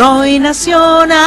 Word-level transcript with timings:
Soy 0.00 0.38
nacional. 0.38 1.18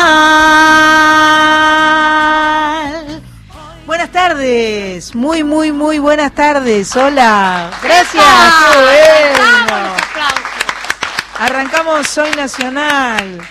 Buenas 3.86 4.12
tardes, 4.12 5.14
muy, 5.14 5.44
muy, 5.44 5.72
muy 5.72 6.00
buenas 6.00 6.34
tardes. 6.34 6.96
Hola, 6.96 7.70
gracias. 7.84 8.26
Bueno. 8.74 9.94
Arrancamos 11.38 12.08
Soy 12.08 12.32
Nacional. 12.32 13.42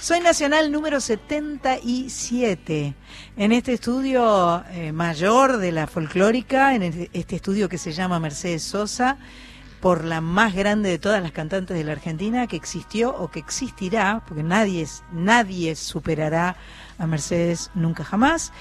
Soy 0.00 0.20
Nacional 0.20 0.70
número 0.70 1.00
77. 1.00 2.94
En 3.36 3.50
este 3.50 3.72
estudio 3.72 4.62
eh, 4.70 4.92
mayor 4.92 5.56
de 5.56 5.72
la 5.72 5.88
folclórica, 5.88 6.76
en 6.76 6.84
el- 6.84 7.10
este 7.12 7.34
estudio 7.34 7.68
que 7.68 7.78
se 7.78 7.92
llama 7.92 8.20
Mercedes 8.20 8.62
Sosa, 8.62 9.16
por 9.82 10.04
la 10.04 10.20
más 10.20 10.54
grande 10.54 10.88
de 10.90 10.98
todas 11.00 11.20
las 11.20 11.32
cantantes 11.32 11.76
de 11.76 11.82
la 11.82 11.90
Argentina 11.90 12.46
que 12.46 12.54
existió 12.54 13.10
o 13.10 13.32
que 13.32 13.40
existirá, 13.40 14.22
porque 14.28 14.44
nadie, 14.44 14.86
nadie 15.12 15.74
superará 15.74 16.54
a 16.98 17.06
Mercedes 17.08 17.72
nunca 17.74 18.04
jamás. 18.04 18.52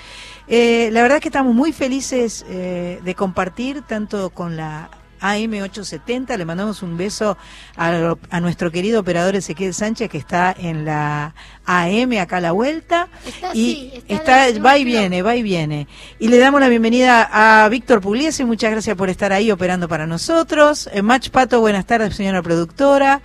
Eh, 0.47 0.89
la 0.91 1.03
verdad 1.03 1.17
es 1.17 1.21
que 1.21 1.29
estamos 1.29 1.53
muy 1.53 1.73
felices 1.73 2.43
eh, 2.49 2.99
de 3.03 3.15
compartir 3.15 3.83
tanto 3.83 4.31
con 4.31 4.57
la 4.57 4.89
AM870, 5.21 6.37
le 6.37 6.45
mandamos 6.45 6.81
un 6.81 6.97
beso 6.97 7.37
a, 7.77 8.15
a 8.29 8.39
nuestro 8.39 8.71
querido 8.71 8.99
operador 9.01 9.35
Ezequiel 9.35 9.73
Sánchez 9.73 10.09
que 10.09 10.17
está 10.17 10.53
en 10.57 10.85
la 10.85 11.33
AM 11.65 12.17
acá 12.19 12.37
a 12.37 12.41
la 12.41 12.51
vuelta 12.51 13.07
Está 13.25 13.51
y 13.53 13.91
así, 13.91 14.03
está 14.07 14.47
va 14.59 14.77
y 14.77 14.83
viene, 14.83 15.21
va 15.21 15.35
y 15.35 15.43
viene. 15.43 15.87
Y 16.19 16.27
le 16.27 16.37
damos 16.37 16.59
la 16.59 16.69
bienvenida 16.69 17.29
a 17.31 17.69
Víctor 17.69 18.01
Pugliese, 18.01 18.45
muchas 18.45 18.71
gracias 18.71 18.95
por 18.95 19.09
estar 19.09 19.31
ahí 19.31 19.51
operando 19.51 19.87
para 19.87 20.07
nosotros. 20.07 20.89
Eh, 20.91 21.01
Mach 21.01 21.29
Pato, 21.29 21.59
buenas 21.61 21.85
tardes, 21.85 22.15
señora 22.15 22.41
productora. 22.41 23.21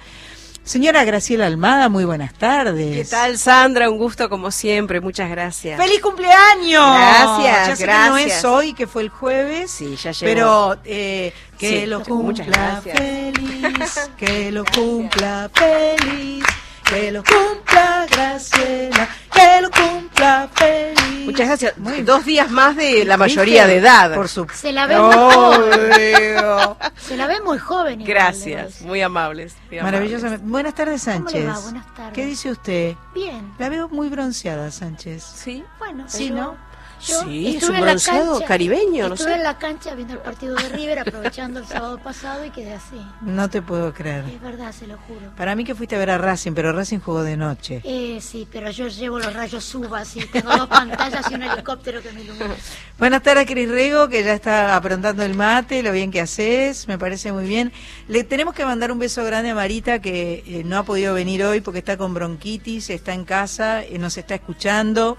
Señora 0.66 1.04
Graciela 1.04 1.46
Almada, 1.46 1.88
muy 1.88 2.04
buenas 2.04 2.34
tardes. 2.34 2.96
¿Qué 2.96 3.04
tal, 3.08 3.38
Sandra? 3.38 3.88
Un 3.88 3.98
gusto 3.98 4.28
como 4.28 4.50
siempre. 4.50 5.00
Muchas 5.00 5.30
gracias. 5.30 5.80
¡Feliz 5.80 6.00
cumpleaños! 6.00 6.84
Gracias, 6.98 7.68
Ya 7.68 7.76
sé 7.76 7.84
que 7.84 7.92
no 7.92 8.14
gracias. 8.14 8.38
es 8.38 8.44
hoy, 8.44 8.72
que 8.72 8.88
fue 8.88 9.02
el 9.02 9.08
jueves. 9.08 9.70
Sí, 9.70 9.94
ya 9.94 10.10
llegó. 10.10 10.34
Pero 10.34 10.76
eh, 10.84 11.32
que 11.58 11.80
Sí, 11.82 11.86
lo 11.86 12.02
cumpla 12.02 12.80
feliz, 12.82 14.10
que 14.16 14.52
lo 14.52 14.64
cumpla 14.64 15.50
feliz, 15.54 16.44
que 16.84 17.10
lo 17.12 17.22
cumpla 17.24 18.06
Graciela, 18.10 19.08
que 19.32 19.60
lo 19.62 19.70
cumpla 19.70 20.48
feliz. 20.54 20.96
Muchas 21.26 21.48
gracias. 21.48 21.76
Muy 21.78 22.02
Dos 22.02 22.24
días 22.24 22.50
más 22.50 22.76
de 22.76 23.04
la 23.04 23.16
mayoría 23.16 23.66
de 23.66 23.76
edad. 23.78 24.14
Por 24.14 24.28
supuesto. 24.28 24.60
Se 24.62 24.72
la 24.72 24.86
ve 24.86 24.96
muy 24.98 25.12
joven. 25.12 25.72
Obvio. 25.72 26.76
Se 26.96 27.16
la 27.16 27.26
ve 27.26 27.40
muy 27.44 27.58
joven. 27.58 28.00
igual, 28.00 28.14
Gracias. 28.14 28.80
Muy 28.82 29.02
amables. 29.02 29.54
muy 29.68 29.78
amables. 29.78 29.82
Maravillosamente. 30.00 30.46
Buenas 30.46 30.74
tardes, 30.74 31.02
¿Cómo 31.04 31.16
le 31.16 31.24
Sánchez. 31.32 31.48
va? 31.48 31.58
Buenas 31.60 31.94
tardes. 31.94 32.12
¿Qué 32.14 32.26
dice 32.26 32.50
usted? 32.52 32.94
Bien. 33.14 33.52
La 33.58 33.68
veo 33.68 33.88
muy 33.88 34.08
bronceada, 34.08 34.70
Sánchez. 34.70 35.24
Sí. 35.24 35.64
Bueno, 35.80 36.04
Sí, 36.06 36.28
pero 36.30 36.42
¿no? 36.42 36.56
Yo 37.04 37.22
Sí, 37.24 37.56
es 37.56 37.68
un 37.68 37.80
bronceado 37.80 38.32
cancha, 38.32 38.46
caribeño, 38.46 39.08
no 39.08 39.14
Estuve 39.14 39.30
sé. 39.30 39.36
en 39.36 39.42
la 39.42 39.58
cancha 39.58 39.94
viendo 39.94 40.14
el 40.14 40.20
partido 40.20 40.54
de 40.56 40.68
River, 40.70 41.00
aprovechando 41.00 41.60
el 41.60 41.66
sábado 41.66 41.98
pasado 41.98 42.44
y 42.44 42.50
quedé 42.50 42.72
así. 42.74 43.00
No 43.20 43.50
te 43.50 43.60
puedo 43.62 43.92
creer. 43.92 44.24
Es 44.24 44.40
verdad, 44.40 44.72
se 44.72 44.86
lo 44.86 44.96
juro. 44.98 45.32
Para 45.36 45.54
mí 45.54 45.64
que 45.64 45.74
fuiste 45.74 45.96
a 45.96 45.98
ver 45.98 46.10
a 46.10 46.18
Racing, 46.18 46.52
pero 46.52 46.72
Racing 46.72 46.98
jugó 47.00 47.22
de 47.22 47.36
noche. 47.36 47.80
Eh, 47.84 48.18
sí, 48.22 48.48
pero 48.50 48.70
yo 48.70 48.88
llevo 48.88 49.18
los 49.18 49.32
rayos 49.34 49.62
subas 49.64 50.16
y 50.16 50.20
tengo 50.26 50.56
dos 50.56 50.68
pantallas 50.68 51.30
y 51.30 51.34
un 51.34 51.42
helicóptero 51.42 52.02
que 52.02 52.12
me 52.12 52.22
ilumina. 52.22 52.54
Buenas 52.98 53.22
tardes, 53.22 53.46
Cris 53.46 53.68
Rego, 53.68 54.08
que 54.08 54.24
ya 54.24 54.32
está 54.32 54.74
aprontando 54.74 55.22
el 55.22 55.34
mate, 55.34 55.82
lo 55.82 55.92
bien 55.92 56.10
que 56.10 56.20
haces, 56.22 56.88
me 56.88 56.98
parece 56.98 57.30
muy 57.32 57.44
bien. 57.46 57.72
Le 58.08 58.24
tenemos 58.24 58.54
que 58.54 58.64
mandar 58.64 58.90
un 58.90 58.98
beso 58.98 59.22
grande 59.24 59.50
a 59.50 59.54
Marita, 59.54 60.00
que 60.00 60.42
eh, 60.46 60.62
no 60.64 60.78
ha 60.78 60.82
podido 60.84 61.12
venir 61.14 61.44
hoy 61.44 61.60
porque 61.60 61.80
está 61.80 61.96
con 61.96 62.14
bronquitis, 62.14 62.88
está 62.90 63.12
en 63.12 63.24
casa, 63.24 63.82
eh, 63.84 63.98
nos 63.98 64.16
está 64.16 64.34
escuchando. 64.34 65.18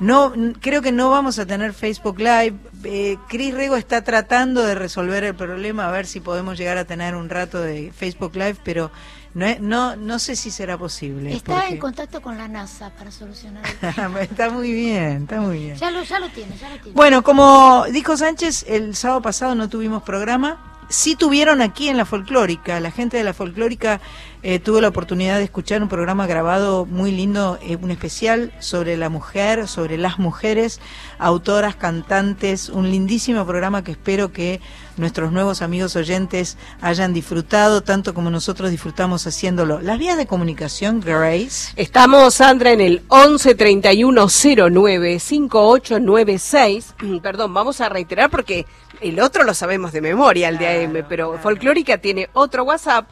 No, 0.00 0.32
creo 0.60 0.80
que 0.80 0.92
no 0.92 1.10
vamos 1.10 1.38
a 1.38 1.46
tener 1.46 1.72
Facebook 1.74 2.18
Live. 2.18 2.54
Eh, 2.84 3.16
Cris 3.28 3.52
Rego 3.52 3.76
está 3.76 4.02
tratando 4.04 4.62
de 4.62 4.74
resolver 4.76 5.24
el 5.24 5.34
problema, 5.34 5.88
a 5.88 5.90
ver 5.90 6.06
si 6.06 6.20
podemos 6.20 6.56
llegar 6.56 6.78
a 6.78 6.84
tener 6.84 7.16
un 7.16 7.28
rato 7.28 7.60
de 7.60 7.92
Facebook 7.96 8.36
Live, 8.36 8.56
pero 8.62 8.92
no, 9.34 9.46
no, 9.60 9.96
no 9.96 10.18
sé 10.20 10.36
si 10.36 10.50
será 10.52 10.78
posible. 10.78 11.32
Está 11.34 11.54
porque- 11.54 11.68
en 11.74 11.78
contacto 11.78 12.22
con 12.22 12.38
la 12.38 12.46
NASA 12.46 12.90
para 12.90 13.10
solucionar 13.10 13.64
el 13.82 14.16
está 14.22 14.50
muy 14.50 14.72
bien, 14.72 15.22
está 15.22 15.40
muy 15.40 15.58
bien. 15.58 15.76
Ya 15.76 15.90
lo, 15.90 16.02
ya 16.04 16.20
lo 16.20 16.28
tiene, 16.28 16.56
ya 16.56 16.68
lo 16.70 16.76
tiene. 16.76 16.92
Bueno, 16.94 17.22
como 17.22 17.84
dijo 17.90 18.16
Sánchez, 18.16 18.66
el 18.68 18.94
sábado 18.94 19.20
pasado 19.22 19.54
no 19.56 19.68
tuvimos 19.68 20.02
programa. 20.04 20.77
Sí 20.88 21.16
tuvieron 21.16 21.60
aquí 21.60 21.88
en 21.88 21.96
la 21.96 22.04
folclórica. 22.04 22.80
La 22.80 22.90
gente 22.90 23.16
de 23.16 23.24
la 23.24 23.34
folclórica 23.34 24.00
eh, 24.42 24.58
tuvo 24.60 24.80
la 24.80 24.88
oportunidad 24.88 25.36
de 25.38 25.44
escuchar 25.44 25.82
un 25.82 25.88
programa 25.88 26.26
grabado 26.26 26.86
muy 26.86 27.10
lindo, 27.10 27.58
eh, 27.60 27.76
un 27.76 27.90
especial 27.90 28.52
sobre 28.60 28.96
la 28.96 29.08
mujer, 29.08 29.66
sobre 29.66 29.98
las 29.98 30.18
mujeres, 30.18 30.80
autoras, 31.18 31.74
cantantes, 31.74 32.68
un 32.68 32.90
lindísimo 32.90 33.44
programa 33.44 33.82
que 33.82 33.90
espero 33.92 34.32
que 34.32 34.60
nuestros 34.96 35.32
nuevos 35.32 35.60
amigos 35.60 35.96
oyentes 35.96 36.56
hayan 36.80 37.12
disfrutado, 37.12 37.82
tanto 37.82 38.14
como 38.14 38.30
nosotros 38.30 38.70
disfrutamos 38.70 39.26
haciéndolo. 39.26 39.80
Las 39.80 39.98
vías 39.98 40.16
de 40.16 40.26
comunicación, 40.26 41.00
Grace. 41.00 41.72
Estamos, 41.76 42.34
Sandra, 42.34 42.72
en 42.72 42.80
el 42.80 43.02
11 43.08 43.56
31 43.56 44.26
09 44.70 45.18
5896. 45.18 46.94
Perdón, 47.22 47.52
vamos 47.54 47.80
a 47.80 47.88
reiterar 47.88 48.30
porque 48.30 48.66
el 49.00 49.20
otro 49.20 49.44
lo 49.44 49.54
sabemos 49.54 49.92
de 49.92 50.00
memoria, 50.00 50.48
el 50.48 50.58
de 50.58 50.84
AM, 50.84 51.04
pero. 51.08 51.38
Folclórica 51.38 51.98
tiene 51.98 52.28
otro 52.32 52.64
WhatsApp. 52.64 53.08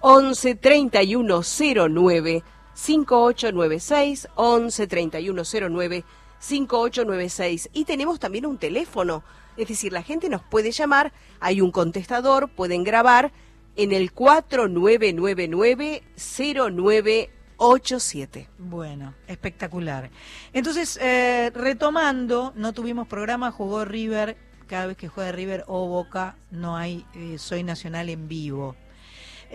11 0.00 0.56
31 0.56 1.40
09 1.42 2.42
5896 2.74 4.28
11 4.34 4.86
31 4.86 5.42
09 5.70 6.04
5896 6.38 7.70
y 7.72 7.86
tenemos 7.86 8.20
también 8.20 8.44
un 8.44 8.58
teléfono, 8.58 9.24
es 9.56 9.66
decir, 9.66 9.94
la 9.94 10.02
gente 10.02 10.28
nos 10.28 10.42
puede 10.42 10.72
llamar, 10.72 11.14
hay 11.40 11.62
un 11.62 11.70
contestador, 11.70 12.50
pueden 12.50 12.84
grabar 12.84 13.32
en 13.76 13.92
el 13.92 14.12
4999 14.12 16.02
0987. 16.16 18.48
Bueno, 18.58 19.14
espectacular. 19.26 20.10
Entonces, 20.52 20.98
eh, 21.00 21.50
retomando, 21.54 22.52
no 22.56 22.74
tuvimos 22.74 23.08
programa, 23.08 23.50
jugó 23.50 23.86
River, 23.86 24.36
cada 24.64 24.86
vez 24.86 24.96
que 24.96 25.08
juega 25.08 25.32
River 25.32 25.64
o 25.66 25.86
Boca, 25.86 26.36
no 26.50 26.76
hay 26.76 27.06
eh, 27.14 27.38
Soy 27.38 27.62
Nacional 27.62 28.08
en 28.08 28.28
vivo. 28.28 28.76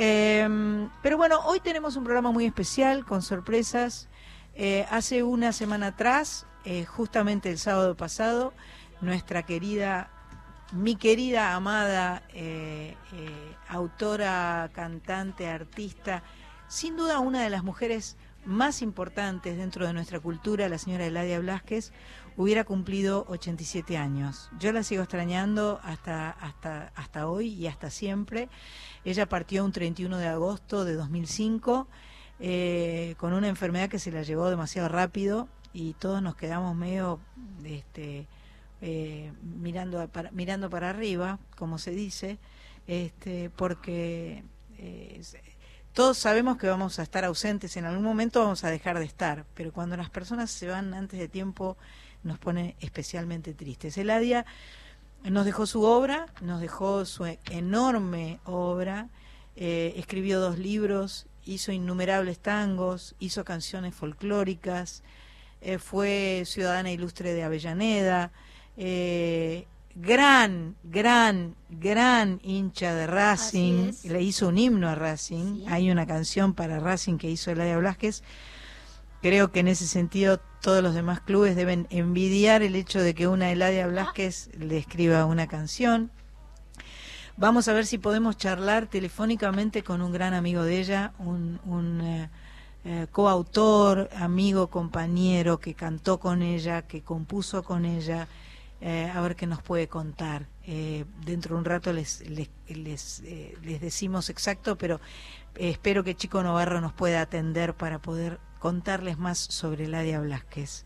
Eh, 0.01 0.47
pero 1.01 1.17
bueno, 1.17 1.41
hoy 1.43 1.59
tenemos 1.59 1.97
un 1.97 2.05
programa 2.05 2.31
muy 2.31 2.45
especial, 2.45 3.03
con 3.03 3.21
sorpresas. 3.21 4.07
Eh, 4.55 4.85
hace 4.89 5.23
una 5.23 5.51
semana 5.51 5.87
atrás, 5.87 6.45
eh, 6.63 6.85
justamente 6.85 7.49
el 7.49 7.57
sábado 7.57 7.95
pasado, 7.97 8.53
nuestra 9.01 9.43
querida, 9.43 10.09
mi 10.71 10.95
querida, 10.95 11.53
amada 11.53 12.23
autora, 13.67 14.69
cantante, 14.73 15.49
artista, 15.49 16.23
sin 16.69 16.95
duda 16.95 17.19
una 17.19 17.43
de 17.43 17.49
las 17.49 17.63
mujeres 17.63 18.15
más 18.45 18.81
importantes 18.81 19.57
dentro 19.57 19.85
de 19.85 19.93
nuestra 19.93 20.19
cultura, 20.19 20.69
la 20.69 20.77
señora 20.77 21.05
Eladia 21.05 21.39
Blasquez, 21.39 21.91
hubiera 22.39 22.63
cumplido 22.63 23.25
87 23.27 23.97
años. 23.97 24.49
Yo 24.59 24.71
la 24.71 24.83
sigo 24.83 25.03
extrañando 25.03 25.81
hasta, 25.83 26.29
hasta, 26.29 26.93
hasta 26.95 27.27
hoy 27.27 27.49
y 27.49 27.67
hasta 27.67 27.89
siempre. 27.89 28.47
Ella 29.03 29.27
partió 29.27 29.65
un 29.65 29.73
31 29.73 30.17
de 30.17 30.27
agosto 30.27 30.85
de 30.85 30.93
2005 30.93 31.85
eh, 32.39 33.15
con 33.17 33.33
una 33.33 33.49
enfermedad 33.49 33.89
que 33.89 33.99
se 33.99 34.13
la 34.13 34.23
llevó 34.23 34.49
demasiado 34.49 34.87
rápido 34.87 35.49
y 35.73 35.95
todos 35.95 36.21
nos 36.21 36.37
quedamos 36.37 36.77
medio 36.77 37.19
este, 37.65 38.25
eh, 38.79 39.33
mirando, 39.41 40.07
para, 40.07 40.31
mirando 40.31 40.69
para 40.69 40.91
arriba, 40.91 41.39
como 41.57 41.77
se 41.77 41.91
dice, 41.91 42.37
este, 42.87 43.49
porque 43.49 44.45
eh, 44.77 45.21
todos 45.91 46.17
sabemos 46.17 46.55
que 46.55 46.69
vamos 46.69 46.99
a 46.99 47.03
estar 47.03 47.25
ausentes, 47.25 47.75
en 47.75 47.83
algún 47.83 48.05
momento 48.05 48.39
vamos 48.39 48.63
a 48.63 48.69
dejar 48.69 48.97
de 48.97 49.03
estar, 49.03 49.45
pero 49.55 49.73
cuando 49.73 49.97
las 49.97 50.09
personas 50.09 50.49
se 50.49 50.67
van 50.67 50.93
antes 50.93 51.19
de 51.19 51.27
tiempo 51.27 51.75
nos 52.23 52.37
pone 52.39 52.75
especialmente 52.79 53.53
tristes. 53.53 53.97
Eladia 53.97 54.45
nos 55.23 55.45
dejó 55.45 55.65
su 55.65 55.83
obra, 55.83 56.27
nos 56.41 56.61
dejó 56.61 57.05
su 57.05 57.25
enorme 57.49 58.39
obra, 58.45 59.09
eh, 59.55 59.93
escribió 59.97 60.39
dos 60.39 60.57
libros, 60.57 61.27
hizo 61.45 61.71
innumerables 61.71 62.39
tangos, 62.39 63.15
hizo 63.19 63.43
canciones 63.43 63.95
folclóricas, 63.95 65.03
eh, 65.61 65.77
fue 65.77 66.43
ciudadana 66.45 66.91
ilustre 66.91 67.33
de 67.33 67.43
Avellaneda, 67.43 68.31
eh, 68.77 69.65
gran, 69.95 70.75
gran, 70.83 71.55
gran 71.69 72.39
hincha 72.43 72.93
de 72.95 73.07
Racing, 73.07 73.91
le 74.05 74.21
hizo 74.21 74.47
un 74.47 74.57
himno 74.57 74.87
a 74.87 74.95
Racing, 74.95 75.57
Sí. 75.57 75.65
hay 75.67 75.91
una 75.91 76.05
canción 76.05 76.53
para 76.53 76.79
Racing 76.79 77.17
que 77.17 77.29
hizo 77.29 77.51
Eladia 77.51 77.77
Blasquez, 77.77 78.23
creo 79.21 79.51
que 79.51 79.59
en 79.59 79.67
ese 79.67 79.87
sentido 79.87 80.39
todos 80.61 80.83
los 80.83 80.93
demás 80.93 81.21
clubes 81.21 81.55
deben 81.55 81.87
envidiar 81.89 82.61
el 82.61 82.75
hecho 82.75 82.99
de 83.01 83.13
que 83.13 83.27
una 83.27 83.51
Eladia 83.51 83.87
Blasquez 83.87 84.49
le 84.57 84.77
escriba 84.77 85.25
una 85.25 85.47
canción. 85.47 86.11
Vamos 87.37 87.69
a 87.69 87.73
ver 87.73 87.85
si 87.85 87.97
podemos 87.97 88.35
charlar 88.35 88.87
telefónicamente 88.87 89.81
con 89.81 90.01
un 90.01 90.11
gran 90.11 90.33
amigo 90.33 90.63
de 90.63 90.79
ella, 90.79 91.13
un, 91.19 92.01
eh, 92.03 92.29
eh, 92.83 93.07
coautor, 93.11 94.09
amigo, 94.13 94.67
compañero, 94.67 95.57
que 95.57 95.73
cantó 95.73 96.19
con 96.19 96.41
ella, 96.41 96.81
que 96.81 97.01
compuso 97.01 97.63
con 97.63 97.85
ella, 97.85 98.27
eh, 98.81 99.09
a 99.13 99.21
ver 99.21 99.37
qué 99.37 99.47
nos 99.47 99.61
puede 99.61 99.87
contar. 99.87 100.47
Dentro 101.25 101.55
de 101.55 101.59
un 101.59 101.65
rato 101.65 101.93
les, 101.93 102.29
les, 102.29 102.49
les, 102.67 103.23
les 103.63 103.81
decimos 103.81 104.29
exacto, 104.29 104.77
pero 104.77 104.99
espero 105.55 106.03
que 106.03 106.15
Chico 106.15 106.43
Novarro 106.43 106.79
nos 106.79 106.93
pueda 106.93 107.21
atender 107.21 107.73
para 107.73 107.99
poder 107.99 108.39
contarles 108.59 109.17
más 109.17 109.39
sobre 109.39 109.87
Ladia 109.87 110.19
Blasquez. 110.19 110.85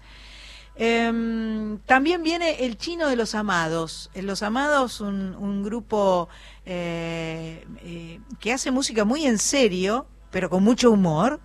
Em, 0.75 1.77
también 1.85 2.23
viene 2.23 2.65
el 2.65 2.77
chino 2.77 3.07
de 3.07 3.15
los 3.15 3.35
amados. 3.35 4.09
Los 4.15 4.41
Amados, 4.41 5.01
un, 5.01 5.63
grupo 5.63 6.29
eh, 6.65 7.65
eh, 7.83 8.19
que 8.39 8.53
hace 8.53 8.71
música 8.71 9.05
muy 9.05 9.25
en 9.25 9.37
serio, 9.37 10.07
pero 10.31 10.49
con 10.49 10.63
mucho 10.63 10.91
humor, 10.91 11.39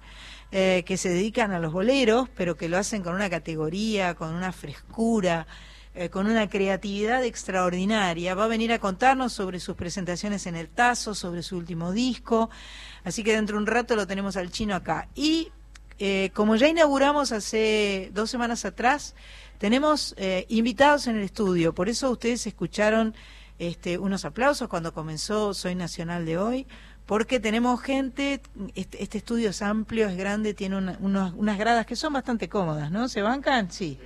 eh, 0.51 0.83
que 0.87 0.97
se 0.97 1.11
dedican 1.11 1.53
a 1.53 1.59
los 1.59 1.73
boleros, 1.73 2.29
pero 2.35 2.57
que 2.57 2.69
lo 2.71 2.79
hacen 2.79 3.03
con 3.03 3.15
una 3.15 3.29
categoría, 3.29 4.15
con 4.15 4.35
una 4.35 4.53
frescura, 4.53 5.47
con 6.13 6.29
una 6.29 6.49
creatividad 6.49 7.25
extraordinaria. 7.25 8.37
Va 8.37 8.45
a 8.45 8.49
venir 8.49 8.73
a 8.73 8.79
contarnos 8.79 9.33
sobre 9.33 9.59
sus 9.59 9.75
presentaciones 9.75 10.47
en 10.47 10.55
el 10.55 10.69
Tazo, 10.69 11.13
sobre 11.13 11.43
su 11.43 11.57
último 11.57 11.91
disco. 11.91 12.51
Así 13.03 13.25
que 13.25 13.35
dentro 13.35 13.57
de 13.57 13.63
un 13.63 13.67
rato 13.67 13.97
lo 13.97 14.07
tenemos 14.07 14.37
al 14.37 14.53
chino 14.53 14.77
acá. 14.77 15.09
Y 15.17 15.51
eh, 15.99 16.31
como 16.35 16.57
ya 16.57 16.69
inauguramos 16.69 17.33
hace 17.33 18.11
dos 18.15 18.31
semanas 18.31 18.65
atrás, 18.65 19.15
tenemos 19.59 20.15
eh, 20.19 20.47
invitados 20.49 21.07
en 21.07 21.17
el 21.17 21.23
estudio. 21.25 21.75
Por 21.75 21.89
eso 21.89 22.11
ustedes 22.11 22.47
escucharon 22.47 23.15
este, 23.59 23.99
unos 23.99 24.25
aplausos 24.25 24.69
cuando 24.69 24.93
comenzó 24.95 25.53
Soy 25.55 25.75
Nacional 25.75 26.25
de 26.27 26.39
hoy, 26.39 26.67
porque 27.07 27.41
tenemos 27.41 27.81
gente, 27.81 28.41
este, 28.75 29.03
este 29.03 29.19
estudio 29.19 29.51
es 29.51 29.63
amplio, 29.63 30.09
es 30.09 30.17
grande, 30.17 30.55
tiene 30.55 30.77
una- 30.77 30.97
unos- 31.01 31.33
unas 31.37 31.59
gradas 31.59 31.87
que 31.87 31.97
son 31.97 32.13
bastante 32.13 32.49
cómodas, 32.49 32.91
¿no? 32.93 33.09
¿Se 33.09 33.23
bancan? 33.23 33.73
Sí. 33.73 33.99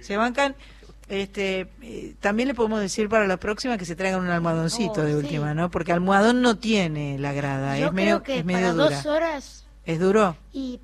Se 0.00 0.16
bancan. 0.16 0.54
Este, 1.08 1.68
eh, 1.82 2.14
también 2.20 2.48
le 2.48 2.54
podemos 2.54 2.80
decir 2.80 3.10
para 3.10 3.26
la 3.26 3.36
próxima 3.36 3.76
que 3.76 3.84
se 3.84 3.94
traigan 3.94 4.20
un 4.22 4.30
almohadoncito 4.30 5.02
Oh, 5.02 5.04
de 5.04 5.10
sí. 5.10 5.16
última, 5.18 5.52
¿no? 5.52 5.70
Porque 5.70 5.92
almohadón 5.92 6.40
no 6.40 6.56
tiene 6.56 7.18
la 7.18 7.34
grada, 7.34 7.78
Yo 7.78 7.88
es 7.88 7.92
medio, 7.92 8.22
que 8.22 8.38
es 8.38 8.44
medio 8.46 8.60
para 8.60 8.72
dura. 8.72 8.96
dos 8.96 9.04
horas, 9.06 9.66
¿Es 9.84 10.00
duro? 10.00 10.34
y 10.50 10.80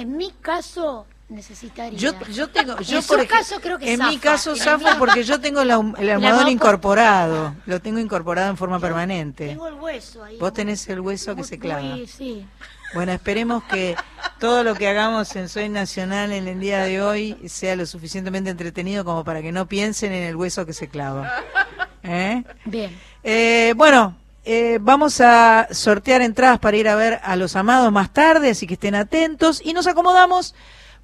en 0.00 0.16
mi 0.16 0.30
caso 0.40 1.06
necesitaría. 1.28 1.98
Yo, 1.98 2.12
yo 2.32 2.48
tengo, 2.48 2.76
En 2.78 2.84
yo 2.84 3.02
por 3.02 3.26
caso 3.26 3.60
creo 3.60 3.78
que 3.78 3.92
en 3.92 3.98
zafa. 3.98 4.10
mi 4.10 4.18
caso 4.18 4.56
zafo 4.56 4.86
porque 4.98 5.24
yo 5.24 5.40
tengo 5.40 5.62
la- 5.64 5.80
el 5.98 6.06
La 6.06 6.18
mano- 6.18 6.48
incorporado, 6.50 7.54
lo 7.66 7.80
tengo 7.80 7.98
incorporado 7.98 8.48
en 8.50 8.56
forma 8.56 8.80
permanente. 8.80 9.48
Tengo 9.48 9.68
el 9.68 9.74
hueso 9.74 10.24
ahí. 10.24 10.38
Vos 10.38 10.52
tenés 10.54 10.88
el 10.88 11.00
hueso 11.00 11.36
que 11.36 11.44
se 11.44 11.58
clava. 11.58 11.82
muy- 11.82 12.06
sí. 12.06 12.46
Bueno, 12.94 13.12
esperemos 13.12 13.62
que 13.64 13.94
todo 14.40 14.64
lo 14.64 14.74
que 14.74 14.88
hagamos 14.88 15.36
en 15.36 15.50
Soy 15.50 15.68
Nacional 15.68 16.32
en 16.32 16.48
el 16.48 16.58
día 16.60 16.82
de 16.84 17.02
hoy 17.02 17.36
sea 17.46 17.76
lo 17.76 17.84
suficientemente 17.84 18.48
entretenido 18.48 19.04
como 19.04 19.24
para 19.24 19.42
que 19.42 19.52
no 19.52 19.66
piensen 19.68 20.12
en 20.12 20.22
el 20.22 20.36
hueso 20.36 20.64
que 20.64 20.72
se 20.72 20.88
clava. 20.88 21.30
¿Eh? 22.02 22.42
Bien. 22.64 22.98
Eh, 23.22 23.74
bueno, 23.76 24.16
eh, 24.50 24.78
vamos 24.80 25.20
a 25.20 25.68
sortear 25.72 26.22
entradas 26.22 26.58
para 26.58 26.78
ir 26.78 26.88
a 26.88 26.96
ver 26.96 27.20
a 27.22 27.36
los 27.36 27.54
amados 27.54 27.92
más 27.92 28.14
tarde, 28.14 28.48
así 28.48 28.66
que 28.66 28.74
estén 28.74 28.94
atentos 28.94 29.60
y 29.62 29.74
nos 29.74 29.86
acomodamos 29.86 30.54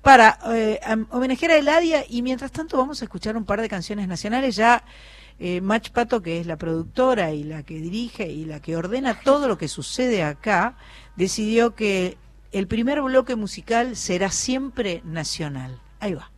para 0.01 0.39
eh, 0.47 0.81
homenajear 1.11 1.51
a 1.51 1.57
Eladia 1.59 2.07
y 2.09 2.23
mientras 2.23 2.53
tanto 2.53 2.79
vamos 2.79 3.03
a 3.03 3.05
escuchar 3.05 3.37
un 3.37 3.45
par 3.45 3.61
de 3.61 3.69
canciones 3.69 4.09
nacionales 4.09 4.57
ya. 4.57 4.83
Eh, 5.39 5.61
Mach 5.61 5.91
Pato, 5.91 6.23
que 6.23 6.41
es 6.41 6.47
la 6.47 6.57
productora 6.57 7.33
y 7.33 7.45
la 7.45 7.65
que 7.65 7.75
dirige 7.75 8.31
y 8.31 8.47
la 8.47 8.61
que 8.61 8.79
ordena 8.79 9.21
todo 9.21 9.47
lo 9.47 9.59
que 9.59 9.69
sucede 9.69 10.23
acá, 10.23 10.79
decidió 11.17 11.75
que 11.75 12.17
el 12.51 12.67
primer 12.67 13.03
bloque 13.03 13.37
musical 13.37 13.95
será 13.95 14.31
siempre 14.31 15.03
nacional. 15.05 15.83
Ahí 16.01 16.15
va. 16.15 16.31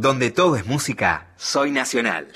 Donde 0.00 0.30
todo 0.30 0.54
es 0.54 0.64
música, 0.64 1.26
soy 1.36 1.72
nacional. 1.72 2.28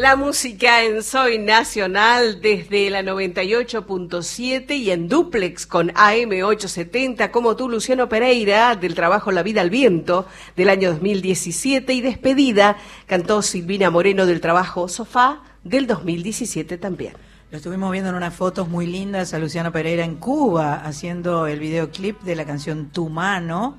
La 0.00 0.16
música 0.16 0.82
en 0.82 1.02
Soy 1.02 1.36
Nacional 1.36 2.40
desde 2.40 2.88
la 2.88 3.02
98.7 3.02 4.78
y 4.78 4.92
en 4.92 5.10
duplex 5.10 5.66
con 5.66 5.90
AM870, 5.90 7.30
como 7.30 7.54
tú, 7.54 7.68
Luciano 7.68 8.08
Pereira, 8.08 8.76
del 8.76 8.94
trabajo 8.94 9.30
La 9.30 9.42
Vida 9.42 9.60
al 9.60 9.68
Viento 9.68 10.26
del 10.56 10.70
año 10.70 10.88
2017 10.92 11.92
y 11.92 12.00
despedida 12.00 12.78
cantó 13.06 13.42
Silvina 13.42 13.90
Moreno 13.90 14.24
del 14.24 14.40
trabajo 14.40 14.88
Sofá 14.88 15.42
del 15.64 15.86
2017 15.86 16.78
también. 16.78 17.12
Lo 17.50 17.58
estuvimos 17.58 17.92
viendo 17.92 18.08
en 18.08 18.16
unas 18.16 18.34
fotos 18.34 18.70
muy 18.70 18.86
lindas 18.86 19.34
a 19.34 19.38
Luciano 19.38 19.70
Pereira 19.70 20.06
en 20.06 20.16
Cuba 20.16 20.76
haciendo 20.76 21.46
el 21.46 21.60
videoclip 21.60 22.22
de 22.22 22.36
la 22.36 22.46
canción 22.46 22.88
Tu 22.88 23.10
Mano. 23.10 23.76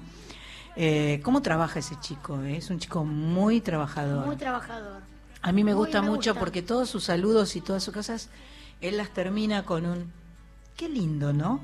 Eh, 0.75 1.19
¿Cómo 1.23 1.41
trabaja 1.41 1.79
ese 1.79 1.95
chico? 1.99 2.39
eh? 2.43 2.57
Es 2.57 2.69
un 2.69 2.77
chico 2.77 3.03
muy 3.03 3.59
trabajador. 3.59 4.27
Muy 4.27 4.35
trabajador. 4.35 5.10
A 5.41 5.51
mí 5.51 5.63
me 5.63 5.73
gusta 5.73 6.01
me 6.01 6.09
mucho 6.09 6.31
gusta. 6.31 6.39
porque 6.39 6.61
todos 6.61 6.89
sus 6.89 7.05
saludos 7.05 7.55
y 7.55 7.61
todas 7.61 7.83
sus 7.83 7.93
cosas, 7.93 8.29
él 8.79 8.97
las 8.97 9.09
termina 9.13 9.63
con 9.65 9.85
un 9.85 10.11
qué 10.77 10.87
lindo, 10.89 11.33
¿no? 11.33 11.61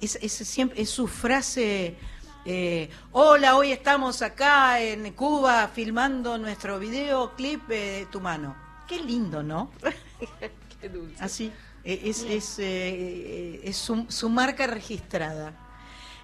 Es, 0.00 0.16
es 0.22 0.32
siempre 0.32 0.80
es 0.82 0.90
su 0.90 1.06
frase. 1.06 1.96
eh, 2.44 2.88
Hola, 3.12 3.56
hoy 3.56 3.72
estamos 3.72 4.22
acá 4.22 4.80
en 4.80 5.12
Cuba 5.12 5.68
filmando 5.68 6.38
nuestro 6.38 6.78
videoclip 6.78 7.62
eh, 7.70 8.06
Tu 8.10 8.20
mano. 8.20 8.56
Qué 8.86 9.00
lindo, 9.02 9.42
¿no? 9.42 9.70
Qué 10.80 10.88
dulce. 10.88 11.22
Así. 11.22 11.52
eh, 11.84 12.00
Es, 12.04 12.22
es, 12.22 12.58
eh, 12.58 13.60
es 13.64 13.76
su, 13.76 14.06
su 14.08 14.28
marca 14.30 14.66
registrada. 14.66 15.52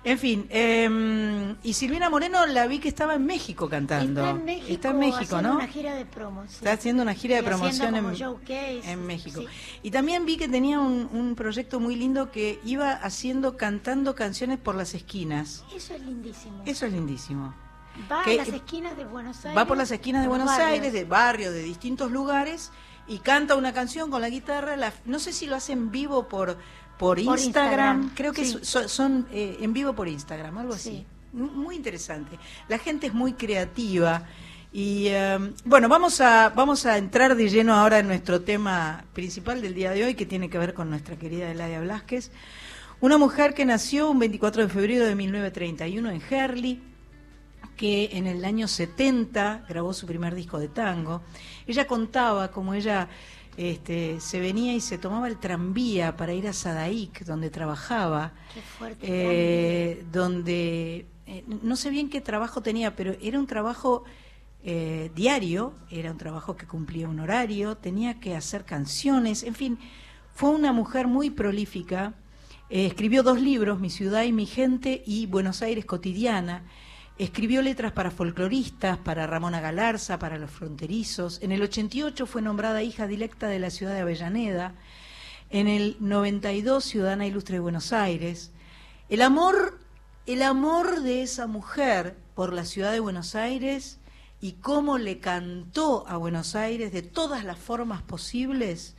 En 0.06 0.18
fin, 0.18 0.46
eh, 0.50 1.56
y 1.62 1.72
Silvina 1.72 2.10
Moreno 2.10 2.44
la 2.44 2.66
vi 2.66 2.78
que 2.78 2.88
estaba 2.88 3.14
en 3.14 3.24
México 3.24 3.68
cantando. 3.70 4.20
Está 4.20 4.30
en 4.38 4.44
México, 4.44 4.72
Está 4.72 4.90
en 4.90 4.98
México, 4.98 5.18
haciendo 5.36 5.48
¿no? 5.48 5.54
una 5.56 5.66
gira 5.68 5.94
de 5.94 6.04
promo. 6.04 6.44
sí. 6.46 6.54
Está 6.56 6.72
haciendo 6.72 7.02
una 7.02 7.14
gira 7.14 7.36
de 7.36 7.42
Y 7.42 7.44
promoción 7.46 7.94
en, 7.94 8.12
showcase, 8.12 8.82
en 8.84 9.06
México. 9.06 9.40
sí. 9.40 9.46
Y 9.82 9.90
también 9.90 10.26
vi 10.26 10.36
que 10.36 10.46
tenía 10.48 10.78
un, 10.78 11.08
un 11.10 11.34
proyecto 11.34 11.80
muy 11.80 11.96
lindo 11.96 12.30
que 12.30 12.60
iba 12.64 12.92
haciendo, 12.92 13.56
cantando 13.56 14.14
canciones 14.14 14.58
por 14.58 14.74
las 14.74 14.92
esquinas. 14.94 15.64
Eso 15.74 15.94
es 15.94 16.02
lindísimo. 16.02 16.62
Eso 16.66 16.84
es 16.84 16.92
lindísimo. 16.92 17.54
Va 18.10 18.22
a 18.24 18.32
las 18.34 18.48
esquinas 18.48 18.96
de 18.98 19.04
Buenos 19.06 19.44
Aires. 19.46 19.56
Va 19.56 19.64
por 19.66 19.76
las 19.78 19.90
esquinas 19.90 20.20
de 20.22 20.28
Buenos 20.28 20.48
barrios. 20.48 20.68
Aires, 20.68 20.92
de 20.92 21.04
barrios, 21.04 21.54
de 21.54 21.62
distintos 21.62 22.10
lugares, 22.10 22.72
y 23.06 23.18
canta 23.20 23.54
una 23.54 23.72
canción 23.72 24.10
con 24.10 24.20
la 24.20 24.28
guitarra. 24.28 24.76
la- 24.76 24.92
no 25.06 25.18
sé 25.18 25.32
si 25.32 25.46
lo 25.46 25.56
hace 25.56 25.72
en 25.72 25.90
vivo 25.90 26.26
por, 26.28 26.58
por, 26.98 27.18
Instagram. 27.18 27.44
Instagram, 27.44 28.14
Creo 28.14 28.32
que 28.32 28.44
sí. 28.44 28.58
son, 28.62 29.26
eh, 29.32 29.58
en 29.60 29.72
vivo 29.72 29.92
por 29.92 30.08
Instagram, 30.08 30.58
algo 30.58 30.74
así. 30.74 30.90
Sí. 30.90 31.06
Muy 31.34 31.76
interesante. 31.76 32.38
La 32.68 32.78
gente 32.78 33.08
es 33.08 33.14
muy 33.14 33.32
creativa. 33.32 34.24
Y 34.72 35.06
eh, 35.08 35.38
bueno, 35.64 35.88
vamos 35.88 36.20
a, 36.20 36.50
vamos 36.50 36.86
a 36.86 36.98
entrar 36.98 37.36
de 37.36 37.48
lleno 37.48 37.74
ahora 37.74 37.98
en 37.98 38.06
nuestro 38.06 38.40
tema 38.42 39.04
principal 39.12 39.60
del 39.60 39.74
día 39.74 39.90
de 39.90 40.04
hoy, 40.04 40.14
que 40.14 40.26
tiene 40.26 40.48
que 40.48 40.58
ver 40.58 40.74
con 40.74 40.90
nuestra 40.90 41.16
querida 41.16 41.50
Eladia 41.50 41.80
Blasquez. 41.80 42.30
Una 43.00 43.18
mujer 43.18 43.54
que 43.54 43.64
nació 43.64 44.10
un 44.10 44.18
24 44.18 44.62
de 44.62 44.68
febrero 44.68 45.04
de 45.04 45.14
1931 45.14 46.10
en 46.10 46.22
Herli, 46.30 46.82
que 47.76 48.10
en 48.12 48.26
el 48.26 48.44
año 48.44 48.68
70 48.68 49.64
grabó 49.68 49.92
su 49.92 50.06
primer 50.06 50.34
disco 50.34 50.58
de 50.58 50.68
tango. 50.68 51.22
Ella 51.66 51.86
contaba 51.86 52.50
cómo 52.50 52.74
ella 52.74 53.08
este, 53.56 54.20
se 54.20 54.40
venía 54.40 54.74
y 54.74 54.80
se 54.80 54.98
tomaba 54.98 55.28
el 55.28 55.38
tranvía 55.38 56.16
para 56.16 56.32
ir 56.32 56.46
a 56.48 56.52
Sadaik, 56.52 57.24
donde 57.24 57.50
trabajaba, 57.50 58.32
Qué 58.52 58.60
fuerte. 58.60 59.06
eh, 59.08 60.04
donde 60.12 61.06
eh, 61.26 61.44
no 61.62 61.76
sé 61.76 61.90
bien 61.90 62.10
qué 62.10 62.20
trabajo 62.20 62.60
tenía, 62.62 62.94
pero 62.96 63.14
era 63.22 63.38
un 63.38 63.46
trabajo 63.46 64.04
eh, 64.62 65.10
diario, 65.14 65.74
era 65.90 66.10
un 66.10 66.18
trabajo 66.18 66.56
que 66.56 66.66
cumplía 66.66 67.08
un 67.08 67.20
horario, 67.20 67.76
tenía 67.76 68.20
que 68.20 68.34
hacer 68.36 68.64
canciones, 68.64 69.42
en 69.42 69.54
fin, 69.54 69.78
fue 70.34 70.50
una 70.50 70.72
mujer 70.72 71.06
muy 71.06 71.30
prolífica. 71.30 72.14
Escribió 72.70 73.22
dos 73.22 73.40
libros, 73.40 73.78
Mi 73.78 73.90
ciudad 73.90 74.24
y 74.24 74.32
mi 74.32 74.46
gente 74.46 75.02
y 75.06 75.26
Buenos 75.26 75.62
Aires 75.62 75.84
cotidiana. 75.84 76.64
Escribió 77.16 77.62
letras 77.62 77.92
para 77.92 78.10
folcloristas, 78.10 78.98
para 78.98 79.28
Ramona 79.28 79.60
Galarza, 79.60 80.18
para 80.18 80.36
los 80.36 80.50
fronterizos. 80.50 81.40
En 81.42 81.52
el 81.52 81.62
88 81.62 82.26
fue 82.26 82.42
nombrada 82.42 82.82
hija 82.82 83.06
directa 83.06 83.46
de 83.46 83.60
la 83.60 83.70
ciudad 83.70 83.94
de 83.94 84.00
Avellaneda. 84.00 84.74
En 85.50 85.68
el 85.68 85.96
92 86.00 86.82
ciudadana 86.82 87.26
ilustre 87.26 87.54
de 87.54 87.60
Buenos 87.60 87.92
Aires. 87.92 88.50
El 89.08 89.22
amor, 89.22 89.78
el 90.26 90.42
amor 90.42 91.02
de 91.02 91.22
esa 91.22 91.46
mujer 91.46 92.16
por 92.34 92.52
la 92.52 92.64
ciudad 92.64 92.90
de 92.90 92.98
Buenos 92.98 93.36
Aires 93.36 94.00
y 94.40 94.54
cómo 94.54 94.98
le 94.98 95.20
cantó 95.20 96.08
a 96.08 96.16
Buenos 96.16 96.56
Aires 96.56 96.92
de 96.92 97.02
todas 97.02 97.44
las 97.44 97.58
formas 97.58 98.02
posibles 98.02 98.96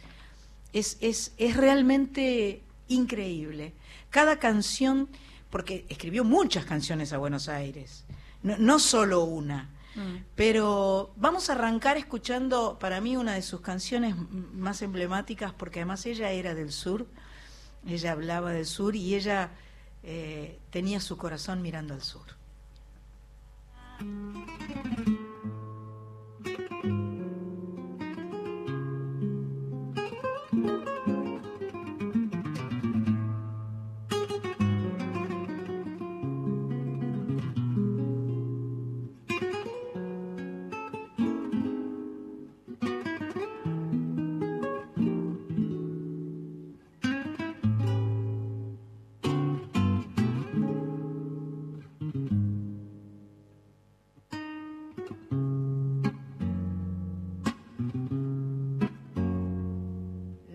es, 0.71 0.97
es, 1.01 1.34
es 1.38 1.58
realmente 1.58 2.63
increíble. 2.88 3.73
Cada 4.10 4.39
canción, 4.39 5.10
porque 5.49 5.86
escribió 5.89 6.23
muchas 6.23 6.65
canciones 6.65 7.13
a 7.13 7.17
Buenos 7.17 7.49
Aires, 7.49 8.05
no, 8.45 8.58
no 8.58 8.79
solo 8.79 9.23
una. 9.23 9.69
Pero 10.36 11.13
vamos 11.15 11.49
a 11.49 11.53
arrancar 11.53 11.95
escuchando 11.95 12.77
para 12.79 12.99
mí 12.99 13.15
una 13.15 13.34
de 13.34 13.41
sus 13.41 13.62
canciones 13.62 14.13
más 14.53 14.81
emblemáticas, 14.81 15.53
porque 15.53 15.79
además 15.79 16.05
ella 16.05 16.31
era 16.31 16.53
del 16.53 16.73
sur, 16.73 17.08
ella 17.88 18.12
hablaba 18.12 18.51
del 18.51 18.65
sur 18.65 18.97
y 18.97 19.15
ella 19.15 19.51
eh, 20.03 20.60
tenía 20.69 20.99
su 20.99 21.15
corazón 21.15 21.62
mirando 21.62 21.93
al 21.93 22.01
sur. 22.01 22.25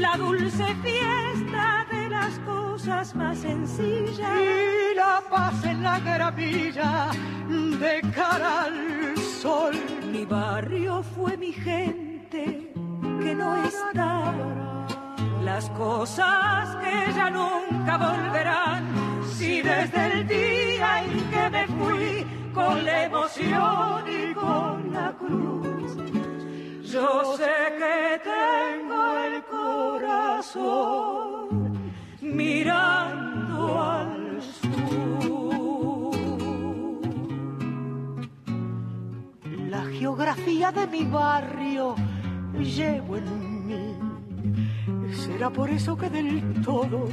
la 0.00 0.16
dulce 0.16 0.64
fiesta 0.82 1.86
de 1.90 2.08
las 2.08 2.38
cosas 2.40 3.14
más 3.14 3.38
sencillas. 3.38 4.40
Y 4.40 4.94
la 4.96 5.22
paz 5.30 5.64
en 5.64 5.82
la 5.82 5.98
gravilla 6.00 7.10
de 7.48 8.00
cara 8.14 8.64
al 8.64 9.16
sol. 9.16 9.74
Mi 10.12 10.24
barrio 10.24 11.02
fue 11.02 11.36
mi 11.36 11.52
gente 11.52 12.72
que 13.22 13.34
no 13.34 13.64
está. 13.64 14.34
Las 15.42 15.68
cosas 15.70 16.76
que 16.76 17.12
ya 17.12 17.30
nunca 17.30 17.96
volverán. 17.96 18.84
Si 19.36 19.62
desde 19.62 20.12
el 20.12 20.26
día 20.26 21.04
en 21.04 21.30
que 21.30 21.50
me 21.50 21.66
fui 21.66 22.26
con 22.54 22.84
la 22.84 23.04
emoción 23.04 24.04
y 24.08 24.34
con 24.34 24.92
la 24.92 25.12
cruz, 25.12 25.96
yo 26.92 27.36
sé 27.36 27.44
que 27.78 28.20
tengo 28.24 29.18
el 29.18 29.42
corazón 29.44 30.68
mirando 32.22 33.82
al 33.82 34.42
sur. 34.42 36.12
La 39.68 39.84
geografía 39.84 40.72
de 40.72 40.86
mi 40.86 41.04
barrio 41.04 41.94
llevo 42.58 43.16
en 43.18 43.66
mí. 43.66 43.94
Será 45.12 45.50
por 45.50 45.68
eso 45.68 45.96
que 45.96 46.08
del 46.08 46.62
todo 46.62 47.08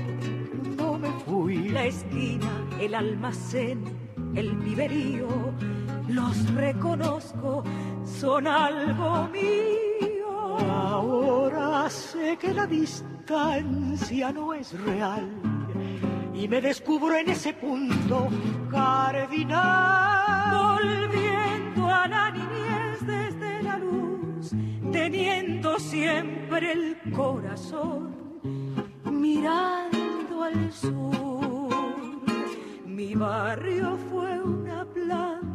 no 0.78 0.98
me 0.98 1.10
fui. 1.26 1.70
La 1.70 1.86
esquina, 1.86 2.52
el 2.80 2.96
almacén, 2.96 3.84
el 4.36 4.56
viverío, 4.58 5.28
los 6.08 6.54
reconozco, 6.54 7.64
son 8.04 8.48
algo 8.48 9.28
mío. 9.30 10.58
Ahora 10.60 11.90
sé 11.90 12.38
que 12.38 12.54
la 12.54 12.66
distancia 12.66 14.32
no 14.32 14.54
es 14.54 14.80
real 14.82 15.30
y 16.34 16.48
me 16.48 16.62
descubro 16.62 17.16
en 17.16 17.30
ese 17.30 17.54
punto 17.54 18.28
cardinal. 18.70 20.78
Volviendo 20.78 21.88
a 21.88 22.08
la 22.08 22.32
niñez 22.32 23.00
desde 23.02 23.64
la 23.64 23.78
luz, 23.78 24.52
teniendo 24.92 25.80
siempre 25.80 26.74
el 26.74 26.98
corazón 27.12 28.14
mirando 29.10 30.44
al 30.44 30.72
sur. 30.72 31.16
Mi 32.86 33.16
barrio 33.16 33.98
fue 34.10 34.42
una 34.42 34.86
planta 34.86 35.55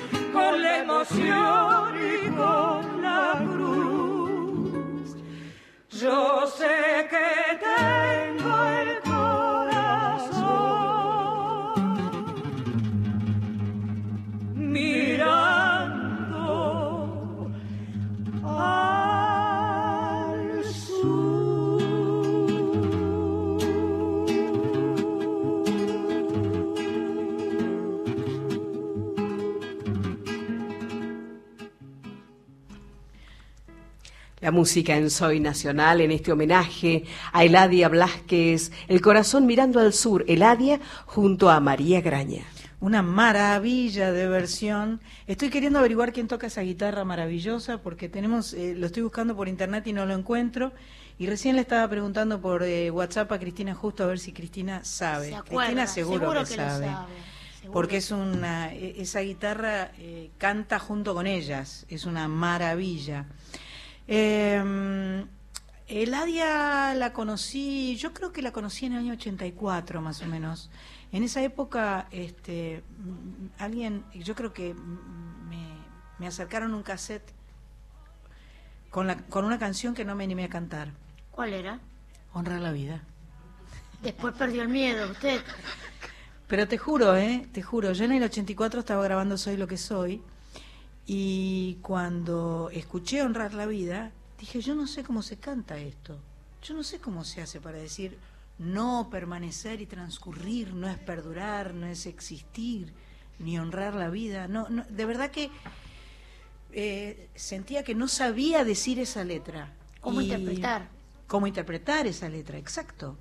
con 0.51 0.61
la 0.61 0.79
emoción 0.79 1.95
y 1.95 2.29
con 2.31 3.01
la 3.01 3.41
cruz. 3.53 5.15
Yo 5.89 6.45
sé 6.47 7.07
que 7.09 7.57
tengo 7.69 8.63
el 8.81 9.10
La 34.41 34.49
música 34.49 34.97
en 34.97 35.11
Soy 35.11 35.39
Nacional, 35.39 36.01
en 36.01 36.09
este 36.09 36.31
homenaje 36.31 37.03
a 37.31 37.45
Eladia 37.45 37.89
Blasquez, 37.89 38.71
El 38.87 38.99
corazón 38.99 39.45
mirando 39.45 39.79
al 39.79 39.93
sur, 39.93 40.25
Eladia 40.27 40.79
junto 41.05 41.51
a 41.51 41.59
María 41.59 42.01
Graña. 42.01 42.43
Una 42.79 43.03
maravilla 43.03 44.11
de 44.11 44.27
versión. 44.27 44.99
Estoy 45.27 45.51
queriendo 45.51 45.77
averiguar 45.77 46.11
quién 46.11 46.27
toca 46.27 46.47
esa 46.47 46.61
guitarra 46.61 47.05
maravillosa 47.05 47.83
porque 47.83 48.09
tenemos, 48.09 48.55
eh, 48.55 48.73
lo 48.75 48.87
estoy 48.87 49.03
buscando 49.03 49.35
por 49.35 49.47
internet 49.47 49.85
y 49.85 49.93
no 49.93 50.07
lo 50.07 50.15
encuentro. 50.15 50.73
Y 51.19 51.27
recién 51.27 51.55
le 51.55 51.61
estaba 51.61 51.87
preguntando 51.87 52.41
por 52.41 52.63
eh, 52.63 52.89
WhatsApp 52.89 53.31
a 53.33 53.37
Cristina 53.37 53.75
justo 53.75 54.03
a 54.03 54.07
ver 54.07 54.17
si 54.17 54.33
Cristina 54.33 54.83
sabe. 54.83 55.29
Se 55.29 55.41
Cristina 55.43 55.85
seguro, 55.85 56.31
que, 56.39 56.45
sabe. 56.47 56.87
sabe, 56.87 57.07
seguro. 57.59 57.73
Porque 57.73 57.97
es 57.97 58.09
una, 58.09 58.73
e- 58.73 58.99
esa 58.99 59.19
guitarra 59.19 59.91
eh, 59.99 60.31
canta 60.39 60.79
junto 60.79 61.13
con 61.13 61.27
ellas, 61.27 61.85
es 61.89 62.05
una 62.05 62.27
maravilla. 62.27 63.27
Eh, 64.13 65.25
Eladia 65.87 66.93
la 66.95 67.13
conocí, 67.13 67.95
yo 67.95 68.13
creo 68.13 68.33
que 68.33 68.41
la 68.41 68.51
conocí 68.51 68.85
en 68.85 68.91
el 68.91 68.99
año 68.99 69.13
84 69.13 70.01
más 70.01 70.21
o 70.21 70.25
menos. 70.25 70.69
En 71.13 71.23
esa 71.23 71.41
época, 71.41 72.07
este, 72.11 72.83
mm, 72.97 73.61
alguien, 73.61 74.03
yo 74.13 74.35
creo 74.35 74.51
que 74.51 74.73
me, 74.73 75.65
me 76.19 76.27
acercaron 76.27 76.73
un 76.73 76.83
cassette 76.83 77.31
con, 78.89 79.07
la, 79.07 79.15
con 79.15 79.45
una 79.45 79.57
canción 79.57 79.93
que 79.93 80.03
no 80.03 80.13
me 80.13 80.25
animé 80.25 80.43
a 80.43 80.49
cantar, 80.49 80.91
¿Cuál 81.31 81.53
era? 81.53 81.79
Honrar 82.33 82.59
la 82.59 82.73
vida. 82.73 83.03
Después 84.03 84.33
perdió 84.35 84.61
el 84.61 84.67
miedo, 84.67 85.09
usted. 85.09 85.41
Pero 86.49 86.67
te 86.67 86.77
juro, 86.77 87.15
¿eh? 87.15 87.47
Te 87.53 87.61
juro, 87.61 87.93
yo 87.93 88.03
en 88.03 88.11
el 88.11 88.23
84 88.23 88.81
estaba 88.81 89.01
grabando 89.05 89.37
Soy 89.37 89.55
lo 89.55 89.67
que 89.67 89.77
soy 89.77 90.21
y 91.05 91.77
cuando 91.81 92.69
escuché 92.71 93.21
Honrar 93.21 93.53
la 93.53 93.65
vida, 93.65 94.11
dije, 94.39 94.61
yo 94.61 94.75
no 94.75 94.87
sé 94.87 95.03
cómo 95.03 95.21
se 95.21 95.37
canta 95.37 95.77
esto. 95.77 96.19
Yo 96.63 96.73
no 96.73 96.83
sé 96.83 96.99
cómo 96.99 97.23
se 97.23 97.41
hace 97.41 97.59
para 97.59 97.79
decir 97.79 98.17
no 98.59 99.09
permanecer 99.09 99.81
y 99.81 99.87
transcurrir, 99.87 100.73
no 100.73 100.87
es 100.87 100.99
perdurar, 100.99 101.73
no 101.73 101.87
es 101.87 102.05
existir, 102.05 102.93
ni 103.39 103.57
honrar 103.57 103.95
la 103.95 104.09
vida. 104.09 104.47
No, 104.47 104.69
no 104.69 104.85
de 104.87 105.05
verdad 105.05 105.31
que 105.31 105.49
eh, 106.71 107.29
sentía 107.35 107.83
que 107.83 107.95
no 107.95 108.07
sabía 108.07 108.63
decir 108.63 108.99
esa 108.99 109.23
letra. 109.23 109.73
¿Cómo 109.99 110.21
interpretar? 110.21 110.87
Cómo 111.27 111.47
interpretar 111.47 112.05
esa 112.05 112.29
letra, 112.29 112.57
exacto. 112.57 113.17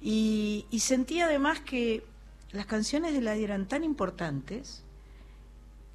Y, 0.00 0.66
y 0.70 0.80
sentí 0.80 1.20
además 1.20 1.60
que 1.60 2.04
las 2.52 2.66
canciones 2.66 3.12
de 3.12 3.20
la 3.20 3.34
eran 3.34 3.66
tan 3.66 3.84
importantes 3.84 4.82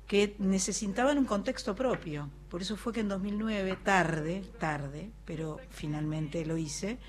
que 0.08 0.36
necesitaban 0.40 1.18
un 1.18 1.26
contexto 1.26 1.76
propio. 1.76 2.30
Por 2.50 2.62
eso 2.62 2.78
fue 2.78 2.94
que 2.94 3.00
en 3.00 3.10
2009, 3.10 3.78
tarde, 3.84 4.44
tarde, 4.60 5.10
pero 5.26 5.60
finalmente 5.72 6.46
lo 6.46 6.58
hice, 6.58 7.00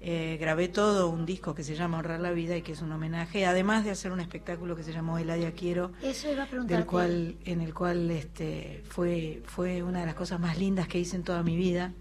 eh, 0.00 0.36
grabé 0.38 0.68
todo 0.68 1.08
un 1.08 1.24
disco 1.24 1.54
que 1.54 1.64
se 1.64 1.74
llama 1.76 1.98
Honrar 1.98 2.20
la 2.20 2.32
Vida 2.32 2.56
y 2.56 2.62
que 2.62 2.72
es 2.72 2.82
un 2.82 2.92
homenaje, 2.92 3.46
además 3.46 3.84
de 3.84 3.90
hacer 3.90 4.12
un 4.12 4.20
espectáculo 4.20 4.76
que 4.76 4.82
se 4.82 4.92
llamó 4.92 5.16
Eladia 5.16 5.52
Quiero, 5.52 5.92
Eso 6.02 6.30
iba 6.30 6.42
a 6.42 6.46
del 6.46 6.84
cual, 6.84 7.36
en 7.44 7.60
el 7.60 7.72
cual 7.72 8.10
este, 8.10 8.82
fue, 8.86 9.42
fue 9.46 9.82
una 9.82 10.00
de 10.00 10.06
las 10.06 10.14
cosas 10.14 10.40
más 10.40 10.58
lindas 10.58 10.88
que 10.88 10.98
hice 10.98 11.16
en 11.16 11.22
toda 11.22 11.42
mi 11.42 11.56
vida. 11.56 11.94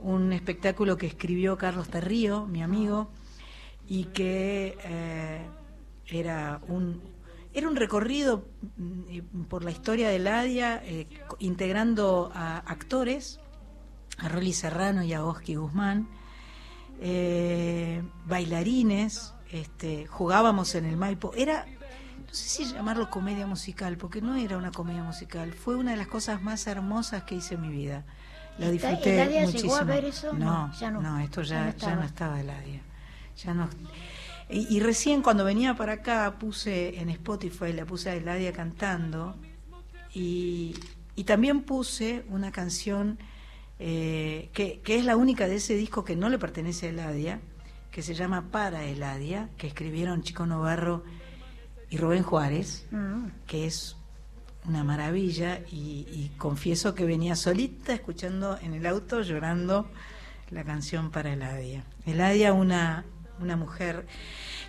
Un 0.00 0.32
espectáculo 0.32 0.96
que 0.96 1.06
escribió 1.06 1.56
Carlos 1.58 1.88
Terrío, 1.88 2.46
mi 2.46 2.62
amigo, 2.62 3.10
y 3.86 4.04
que 4.06 4.76
eh, 4.84 5.46
era 6.08 6.60
un 6.66 7.00
era 7.54 7.68
un 7.68 7.76
recorrido 7.76 8.46
mm, 8.76 9.00
eh, 9.08 9.22
por 9.48 9.64
la 9.64 9.70
historia 9.70 10.08
de 10.10 10.18
Ladia, 10.18 10.80
eh, 10.84 11.06
integrando 11.38 12.30
a 12.34 12.58
actores, 12.58 13.40
a 14.18 14.28
Rolly 14.28 14.52
Serrano 14.52 15.02
y 15.02 15.12
a 15.12 15.24
Oski 15.24 15.54
Guzmán, 15.56 16.08
eh, 17.00 18.02
bailarines, 18.26 19.34
este, 19.50 20.06
jugábamos 20.06 20.74
en 20.74 20.84
el 20.84 20.96
Maipo. 20.96 21.32
Era, 21.36 21.66
no 22.26 22.34
sé 22.34 22.48
si 22.48 22.64
llamarlo 22.64 23.08
comedia 23.10 23.46
musical, 23.46 23.96
porque 23.96 24.20
no 24.20 24.34
era 24.36 24.56
una 24.56 24.70
comedia 24.72 25.02
musical, 25.02 25.52
fue 25.52 25.76
una 25.76 25.92
de 25.92 25.96
las 25.96 26.08
cosas 26.08 26.42
más 26.42 26.66
hermosas 26.66 27.22
que 27.24 27.36
hice 27.36 27.54
en 27.54 27.62
mi 27.62 27.68
vida. 27.70 28.04
La 28.58 28.66
¿Está- 28.66 28.88
disfruté 28.90 29.14
Eladia 29.14 29.40
llegó 29.40 29.46
muchísimo. 29.52 29.76
a 29.76 29.82
ver 29.84 30.04
eso? 30.04 30.32
No, 30.32 30.66
No, 30.68 30.72
ya 30.78 30.90
no. 30.90 31.00
no, 31.00 31.18
esto 31.20 31.42
Ya 31.42 31.48
ya, 31.48 31.58
no 31.60 31.64
ya 31.64 31.70
estaba. 31.70 31.94
no 31.96 32.02
estaba 32.02 32.40
Eladia. 32.40 32.80
Ya 33.44 33.54
no. 33.54 33.68
Y, 34.50 34.66
y 34.74 34.80
recién 34.80 35.22
cuando 35.22 35.44
venía 35.44 35.74
para 35.74 35.94
acá 35.94 36.36
puse 36.38 36.98
en 37.00 37.10
Spotify, 37.10 37.72
la 37.72 37.84
puse 37.84 38.10
a 38.10 38.14
Eladia 38.14 38.52
cantando 38.52 39.36
y, 40.14 40.74
y 41.16 41.24
también 41.24 41.62
puse 41.62 42.24
una 42.30 42.50
canción 42.50 43.18
eh, 43.78 44.48
que, 44.54 44.80
que 44.80 44.96
es 44.98 45.04
la 45.04 45.16
única 45.16 45.46
de 45.46 45.56
ese 45.56 45.74
disco 45.74 46.04
que 46.04 46.16
no 46.16 46.28
le 46.30 46.38
pertenece 46.38 46.86
a 46.86 46.90
Eladia, 46.90 47.40
que 47.90 48.02
se 48.02 48.14
llama 48.14 48.50
Para 48.50 48.84
Eladia, 48.84 49.50
que 49.56 49.66
escribieron 49.66 50.22
Chico 50.22 50.46
Novarro 50.46 51.04
y 51.90 51.96
Rubén 51.96 52.22
Juárez, 52.22 52.86
Mm. 52.90 53.26
que 53.46 53.66
es 53.66 53.96
una 54.66 54.84
maravilla 54.84 55.60
y, 55.70 56.06
y 56.10 56.32
confieso 56.36 56.94
que 56.94 57.04
venía 57.04 57.36
solita 57.36 57.94
escuchando 57.94 58.58
en 58.60 58.74
el 58.74 58.84
auto 58.86 59.22
llorando 59.22 59.88
la 60.50 60.64
canción 60.64 61.10
para 61.10 61.32
Eladia. 61.32 61.84
Eladia, 62.04 62.52
una, 62.52 63.04
una 63.40 63.56
mujer 63.56 64.06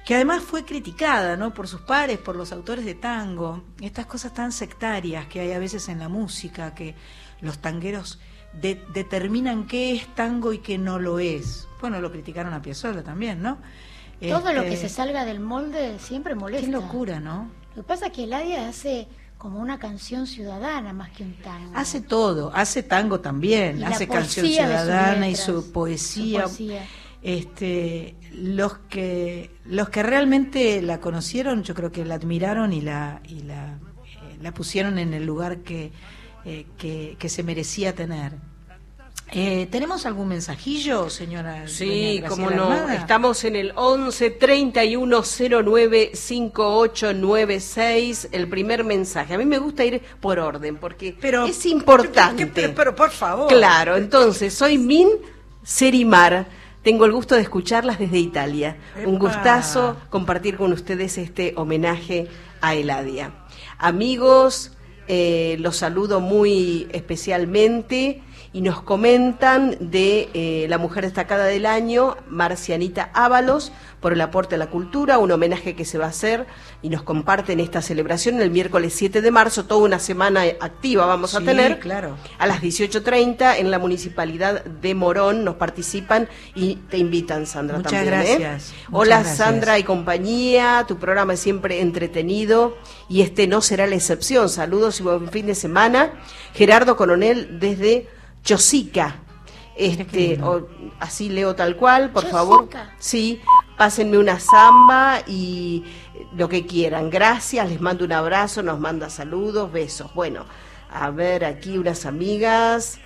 que 0.05 0.15
además 0.15 0.41
fue 0.43 0.65
criticada 0.65 1.35
¿no? 1.37 1.53
por 1.53 1.67
sus 1.67 1.81
pares, 1.81 2.17
por 2.17 2.35
los 2.35 2.51
autores 2.51 2.85
de 2.85 2.95
tango, 2.95 3.63
estas 3.81 4.05
cosas 4.05 4.33
tan 4.33 4.51
sectarias 4.51 5.27
que 5.27 5.39
hay 5.41 5.51
a 5.51 5.59
veces 5.59 5.87
en 5.89 5.99
la 5.99 6.09
música, 6.09 6.73
que 6.73 6.95
los 7.41 7.59
tangueros 7.59 8.19
de- 8.53 8.81
determinan 8.93 9.67
qué 9.67 9.95
es 9.95 10.07
tango 10.15 10.53
y 10.53 10.59
qué 10.59 10.77
no 10.77 10.97
lo 10.99 11.19
es. 11.19 11.67
Bueno, 11.81 12.01
lo 12.01 12.11
criticaron 12.11 12.53
a 12.53 12.61
Piazzolla 12.61 13.03
también, 13.03 13.41
¿no? 13.41 13.57
Todo 14.21 14.51
lo 14.51 14.63
que 14.63 14.73
Este, 14.73 14.89
se 14.89 14.95
salga 14.95 15.23
del 15.25 15.39
molde 15.39 15.97
siempre 15.99 16.35
molesta. 16.35 16.65
Qué 16.65 16.71
locura, 16.71 17.19
¿no? 17.19 17.49
Lo 17.75 17.83
que 17.83 17.87
pasa 17.87 18.07
es 18.07 18.11
que 18.11 18.23
Eladia 18.25 18.67
hace 18.67 19.07
como 19.37 19.59
una 19.61 19.79
canción 19.79 20.27
ciudadana 20.27 20.91
más 20.91 21.11
que 21.11 21.23
un 21.23 21.35
tango. 21.35 21.71
Hace 21.73 22.01
todo, 22.01 22.51
hace 22.53 22.83
tango 22.83 23.21
también, 23.21 23.81
hace 23.85 24.07
canción 24.09 24.45
ciudadana 24.45 25.27
y 25.27 25.31
letras, 25.31 25.45
su 25.45 25.71
poesía. 25.71 26.41
su 26.41 26.47
poesía. 26.57 26.85
Este, 27.21 28.15
los 28.33 28.77
que 28.89 29.51
los 29.65 29.89
que 29.89 30.03
realmente 30.03 30.81
la 30.81 31.01
conocieron, 31.01 31.63
yo 31.63 31.75
creo 31.75 31.91
que 31.91 32.05
la 32.05 32.15
admiraron 32.15 32.71
y 32.71 32.79
la 32.81 33.21
y 33.27 33.41
la, 33.41 33.77
eh, 34.05 34.37
la 34.41 34.53
pusieron 34.53 34.97
en 34.99 35.13
el 35.13 35.25
lugar 35.25 35.57
que, 35.59 35.91
eh, 36.45 36.65
que 36.77 37.17
que 37.19 37.27
se 37.29 37.43
merecía 37.43 37.93
tener. 37.93 38.31
Eh, 39.31 39.67
¿Tenemos 39.69 40.07
algún 40.07 40.29
mensajillo, 40.29 41.07
señora? 41.09 41.67
Sí, 41.67 42.19
Graciela 42.19 42.55
no. 42.55 42.63
Armada? 42.63 42.95
Estamos 42.95 43.43
en 43.43 43.55
el 43.55 43.73
11 43.75 44.31
31 44.31 45.21
09 45.63 46.11
5896. 46.15 48.29
El 48.31 48.47
primer 48.47 48.83
mensaje. 48.83 49.35
A 49.35 49.37
mí 49.37 49.45
me 49.45 49.59
gusta 49.59 49.85
ir 49.85 50.01
por 50.19 50.39
orden 50.39 50.77
porque 50.77 51.15
Pero- 51.19 51.45
es 51.45 51.63
importante. 51.67 52.47
Pero, 52.47 52.73
pero, 52.73 52.95
por 52.95 53.11
favor. 53.11 53.49
Claro, 53.49 53.97
entonces, 53.97 54.51
soy 54.53 54.79
Min 54.79 55.09
Serimar. 55.63 56.47
Tengo 56.83 57.05
el 57.05 57.11
gusto 57.11 57.35
de 57.35 57.41
escucharlas 57.41 57.99
desde 57.99 58.19
Italia. 58.19 58.77
Un 59.05 59.19
gustazo 59.19 59.97
compartir 60.09 60.55
con 60.55 60.71
ustedes 60.71 61.17
este 61.17 61.53
homenaje 61.57 62.27
a 62.61 62.73
Eladia. 62.75 63.33
Amigos, 63.77 64.77
eh, 65.07 65.57
los 65.59 65.75
saludo 65.77 66.21
muy 66.21 66.87
especialmente 66.91 68.21
y 68.51 68.61
nos 68.61 68.81
comentan 68.81 69.77
de 69.79 70.29
eh, 70.33 70.65
la 70.69 70.77
mujer 70.77 71.03
destacada 71.03 71.45
del 71.45 71.65
año, 71.65 72.17
Marcianita 72.27 73.11
Ábalos, 73.13 73.71
por 73.99 74.13
el 74.13 74.21
aporte 74.21 74.55
a 74.55 74.57
la 74.57 74.67
cultura, 74.67 75.17
un 75.17 75.31
homenaje 75.31 75.75
que 75.75 75.85
se 75.85 75.97
va 75.97 76.05
a 76.05 76.09
hacer 76.09 76.47
y 76.81 76.89
nos 76.89 77.03
comparten 77.03 77.59
esta 77.59 77.81
celebración 77.81 78.41
el 78.41 78.49
miércoles 78.49 78.93
7 78.95 79.21
de 79.21 79.31
marzo, 79.31 79.65
toda 79.65 79.81
una 79.81 79.99
semana 79.99 80.43
activa 80.59 81.05
vamos 81.05 81.35
a 81.35 81.41
tener. 81.41 81.79
claro. 81.79 82.17
A 82.37 82.47
las 82.47 82.61
18.30 82.61 83.57
en 83.57 83.71
la 83.71 83.77
municipalidad 83.77 84.63
de 84.63 84.95
Morón 84.95 85.43
nos 85.43 85.55
participan 85.55 86.27
y 86.55 86.75
te 86.89 86.97
invitan, 86.97 87.45
Sandra. 87.45 87.77
Muchas 87.77 87.91
también, 87.91 88.13
¿eh? 88.13 88.17
gracias, 88.17 88.73
muchas 88.87 88.87
Hola, 88.91 89.15
gracias. 89.17 89.37
Sandra 89.37 89.79
y 89.79 89.83
compañía. 89.83 90.85
Tu 90.87 90.97
programa 90.97 91.33
es 91.33 91.39
siempre 91.39 91.81
entretenido 91.81 92.77
y 93.09 93.21
este 93.21 93.47
no 93.47 93.61
será 93.61 93.85
la 93.85 93.95
excepción. 93.95 94.49
Saludos 94.49 94.99
y 94.99 95.03
buen 95.03 95.29
fin 95.29 95.45
de 95.47 95.55
semana. 95.55 96.13
Gerardo 96.53 96.95
Coronel 96.95 97.59
desde 97.59 98.07
Chosica. 98.43 99.15
Este, 99.75 100.41
o- 100.43 100.67
así 100.99 101.29
leo 101.29 101.55
tal 101.55 101.77
cual, 101.77 102.09
por 102.11 102.23
Chosica. 102.23 102.37
favor. 102.37 102.69
Sí, 102.97 103.41
pásenme 103.77 104.17
una 104.17 104.39
samba 104.39 105.21
y 105.25 105.85
lo 106.35 106.49
que 106.49 106.65
quieran. 106.65 107.09
Gracias, 107.09 107.69
les 107.69 107.79
mando 107.79 108.03
un 108.03 108.11
abrazo, 108.11 108.61
nos 108.61 108.79
manda 108.79 109.09
saludos, 109.09 109.71
besos. 109.71 110.13
Bueno, 110.13 110.45
a 110.91 111.09
ver 111.11 111.45
aquí 111.45 111.77
unas 111.77 112.05
amigas. 112.05 112.99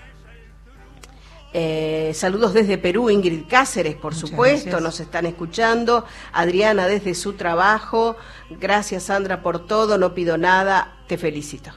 Eh, 1.56 2.12
saludos 2.16 2.54
desde 2.56 2.80
Perú, 2.80 3.12
Ingrid 3.12 3.44
Cáceres, 3.48 3.96
por 3.96 4.14
Muchas 4.16 4.30
supuesto, 4.32 4.64
gracias. 4.72 4.82
nos 4.82 5.00
están 5.00 5.28
escuchando. 5.28 6.04
Adriana 6.32 6.88
desde 6.88 7.14
su 7.14 7.34
trabajo. 7.34 8.16
Gracias, 8.50 9.04
Sandra, 9.04 9.44
por 9.44 9.68
todo. 9.68 10.00
No 10.00 10.16
pido 10.16 10.40
nada. 10.40 10.98
Te 11.08 11.20
felicito. 11.20 11.70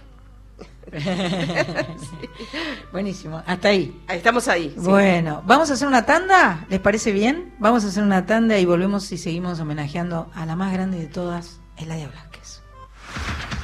Buenísimo, 2.93 3.43
hasta 3.47 3.69
ahí. 3.69 4.03
Estamos 4.09 4.49
ahí. 4.49 4.71
sí. 4.71 4.81
Bueno, 4.81 5.43
vamos 5.47 5.71
a 5.71 5.75
hacer 5.75 5.89
una 5.89 6.07
tanda, 6.07 6.67
¿les 6.69 6.81
parece 6.81 7.13
bien? 7.13 7.55
Vamos 7.59 7.85
a 7.85 7.89
hacer 7.89 8.03
una 8.03 8.27
tanda 8.27 8.59
y 8.59 8.65
volvemos 8.65 9.11
y 9.13 9.19
seguimos 9.19 9.61
homenajeando 9.61 10.31
a 10.35 10.47
la 10.47 10.57
más 10.57 10.73
grande 10.73 10.99
de 10.99 11.07
todas, 11.07 11.61
Eladia 11.77 12.09
Blasquez. 12.09 12.63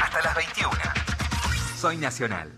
Hasta 0.01 0.23
las 0.23 0.35
21. 0.35 0.73
Soy 1.77 1.97
Nacional. 1.97 2.53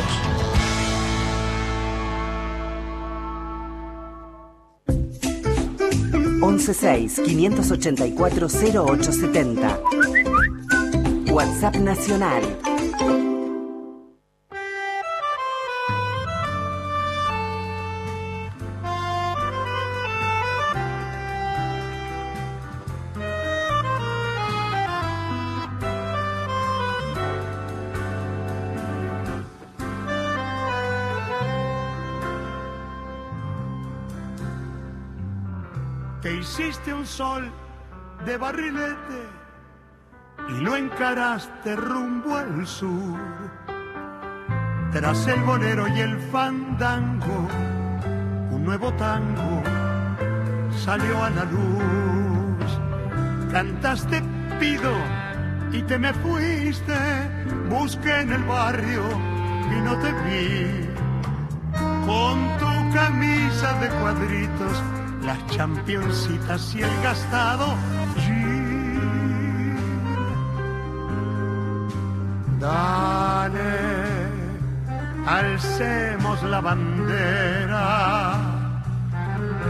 seis 6.73 7.21
584 7.25 8.47
0870 8.47 9.79
WhatsApp 11.33 11.75
Nacional. 11.77 12.43
Te 36.21 36.35
hiciste 36.35 36.93
un 36.93 37.07
sol 37.07 37.51
de 38.23 38.37
barrilete 38.37 39.42
y 40.55 40.61
lo 40.61 40.75
encaraste 40.75 41.75
rumbo 41.75 42.35
al 42.35 42.65
sur. 42.67 43.19
Tras 44.91 45.27
el 45.27 45.41
bolero 45.41 45.87
y 45.87 45.99
el 45.99 46.19
fandango, 46.31 47.47
un 48.51 48.63
nuevo 48.63 48.93
tango 48.93 49.63
salió 50.77 51.23
a 51.23 51.29
la 51.29 51.45
luz. 51.45 52.79
Cantaste 53.51 54.21
pido 54.59 54.91
y 55.71 55.81
te 55.83 55.97
me 55.97 56.13
fuiste, 56.13 56.95
busqué 57.69 58.21
en 58.21 58.33
el 58.33 58.43
barrio 58.43 59.03
y 59.71 59.81
no 59.81 59.97
te 59.97 60.11
vi. 60.23 60.89
Con 62.05 62.57
tu 62.59 62.93
camisa 62.93 63.73
de 63.79 63.89
cuadritos, 63.89 64.83
las 65.23 65.45
championcitas 65.47 66.75
y 66.75 66.81
el 66.83 67.01
gastado 67.01 67.75
Dale, 72.63 73.75
alcemos 75.27 76.41
la 76.43 76.61
bandera 76.61 78.37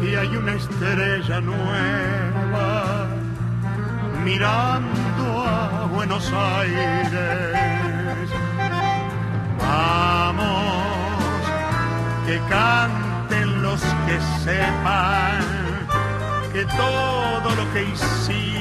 y 0.04 0.14
hay 0.14 0.38
una 0.38 0.54
estrella 0.54 1.42
nueva 1.42 3.08
mirando 4.24 5.26
a 5.44 5.88
Buenos 5.92 6.32
Aires. 6.32 8.30
Vamos, 9.58 10.86
que 12.28 12.38
canten 12.48 13.64
los 13.64 13.82
que 14.06 14.20
sepan 14.44 15.42
que 16.54 16.64
todo 16.66 17.56
lo 17.56 17.74
que 17.74 17.86
hiciste 17.86 18.53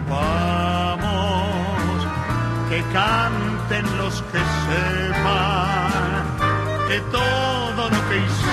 Vamos, 0.10 2.08
que 2.70 2.82
canten 2.94 3.86
los 3.98 4.24
que 4.32 4.42
sepan 4.68 5.92
que 6.88 7.00
todo 7.12 7.90
lo 7.94 8.00
que 8.10 8.18
hiciste 8.18 8.47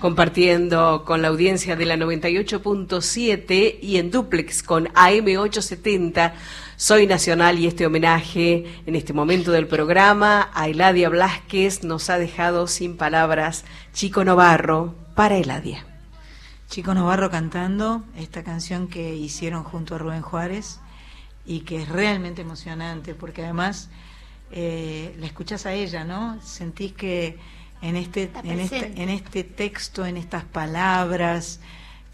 compartiendo 0.00 1.04
con 1.04 1.22
la 1.22 1.28
audiencia 1.28 1.74
de 1.74 1.84
la 1.84 1.96
98.7 1.96 3.78
y 3.82 3.96
en 3.96 4.10
duplex 4.10 4.62
con 4.62 4.86
AM870. 4.88 6.32
Soy 6.76 7.06
Nacional 7.06 7.58
y 7.58 7.66
este 7.66 7.86
homenaje 7.86 8.80
en 8.86 8.94
este 8.94 9.12
momento 9.12 9.50
del 9.50 9.66
programa 9.66 10.50
a 10.54 10.68
Eladia 10.68 11.08
Blasquez 11.08 11.82
nos 11.82 12.10
ha 12.10 12.18
dejado 12.18 12.68
sin 12.68 12.96
palabras 12.96 13.64
Chico 13.92 14.24
Novarro 14.24 14.94
para 15.16 15.36
Eladia. 15.36 15.84
Chico 16.68 16.94
Novarro 16.94 17.30
cantando 17.30 18.04
esta 18.16 18.44
canción 18.44 18.86
que 18.86 19.16
hicieron 19.16 19.64
junto 19.64 19.96
a 19.96 19.98
Rubén 19.98 20.22
Juárez 20.22 20.78
y 21.44 21.60
que 21.60 21.82
es 21.82 21.88
realmente 21.88 22.42
emocionante 22.42 23.14
porque 23.14 23.42
además 23.42 23.90
eh, 24.52 25.16
la 25.18 25.26
escuchás 25.26 25.66
a 25.66 25.72
ella, 25.72 26.04
¿no? 26.04 26.40
Sentís 26.42 26.92
que 26.92 27.38
en 27.82 27.96
este, 27.96 28.30
en 28.44 28.60
este, 28.60 29.02
en 29.02 29.08
este 29.08 29.44
texto, 29.44 30.04
en 30.04 30.16
estas 30.16 30.44
palabras, 30.44 31.60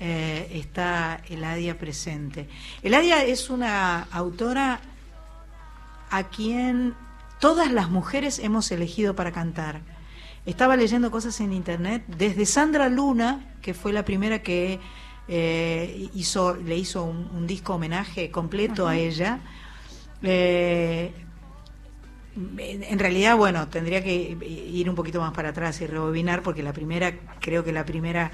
eh, 0.01 0.51
está 0.53 1.23
Eladia 1.29 1.79
presente. 1.79 2.49
Eladia 2.83 3.25
es 3.25 3.49
una 3.51 4.03
autora 4.11 4.81
a 6.11 6.25
quien 6.25 6.95
todas 7.41 7.73
las 7.73 7.91
mujeres 7.91 8.39
hemos 8.39 8.71
elegido 8.71 9.17
para 9.17 9.33
cantar. 9.33 9.81
Estaba 10.47 10.77
leyendo 10.77 11.11
cosas 11.11 11.41
en 11.41 11.53
internet, 11.53 12.05
desde 12.07 12.45
Sandra 12.45 12.89
Luna, 12.89 13.55
que 13.63 13.73
fue 13.73 13.93
la 13.93 14.05
primera 14.05 14.43
que 14.43 14.79
eh, 15.27 16.11
hizo, 16.15 16.55
le 16.55 16.77
hizo 16.77 17.05
un, 17.05 17.31
un 17.35 17.47
disco 17.47 17.75
homenaje 17.75 18.31
completo 18.31 18.87
a 18.87 18.97
ella. 18.97 19.41
Eh, 20.23 21.13
en 22.37 22.99
realidad, 22.99 23.37
bueno, 23.37 23.69
tendría 23.69 24.03
que 24.03 24.37
ir 24.73 24.89
un 24.89 24.97
poquito 24.97 25.21
más 25.21 25.33
para 25.33 25.51
atrás 25.51 25.81
y 25.81 25.87
rebobinar, 25.87 26.43
porque 26.43 26.63
la 26.63 26.73
primera, 26.73 27.15
creo 27.41 27.63
que 27.65 27.73
la 27.73 27.85
primera 27.85 28.33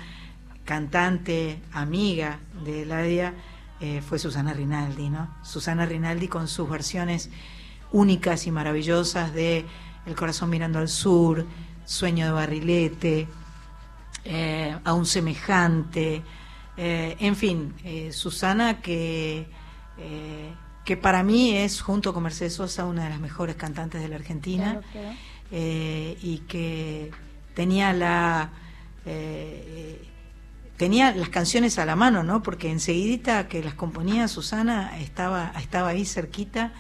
cantante 0.64 1.60
amiga 1.72 2.38
de 2.64 2.82
Eladia 2.82 3.34
eh, 3.80 4.02
fue 4.06 4.18
Susana 4.18 4.52
Rinaldi, 4.52 5.10
¿no? 5.10 5.34
Susana 5.42 5.86
Rinaldi 5.86 6.28
con 6.28 6.48
sus 6.48 6.68
versiones 6.68 7.30
únicas 7.92 8.46
y 8.46 8.50
maravillosas 8.50 9.34
de 9.34 9.64
El 10.06 10.14
corazón 10.14 10.50
mirando 10.50 10.78
al 10.78 10.88
sur, 10.88 11.44
Sueño 11.84 12.26
de 12.26 12.32
barrilete, 12.32 13.28
eh, 14.24 14.76
a 14.84 14.94
un 14.94 15.06
semejante, 15.06 16.22
eh, 16.76 17.16
en 17.20 17.36
fin, 17.36 17.74
eh, 17.84 18.10
Susana 18.10 18.80
que, 18.80 19.46
eh, 19.98 20.54
que 20.84 20.96
para 20.96 21.22
mí 21.22 21.56
es, 21.56 21.80
junto 21.82 22.12
con 22.14 22.22
Mercedes 22.22 22.54
Sosa, 22.54 22.84
una 22.86 23.04
de 23.04 23.10
las 23.10 23.20
mejores 23.20 23.56
cantantes 23.56 24.00
de 24.00 24.08
la 24.08 24.16
Argentina 24.16 24.80
Claro, 24.80 24.86
claro. 24.92 25.16
eh, 25.52 26.16
y 26.22 26.38
que 26.48 27.10
tenía 27.55 27.92
la 27.92 28.50
eh, 29.07 30.02
tenía 30.76 31.14
las 31.14 31.28
canciones 31.28 31.78
a 31.78 31.84
la 31.84 31.96
mano, 31.96 32.22
¿no? 32.22 32.42
Porque 32.42 32.70
enseguidita 32.70 33.48
que 33.48 33.62
las 33.62 33.74
componía 33.74 34.28
Susana 34.28 34.98
estaba 35.00 35.52
estaba 35.61 35.88
ahí 35.88 36.05
cerquita, 36.07 36.72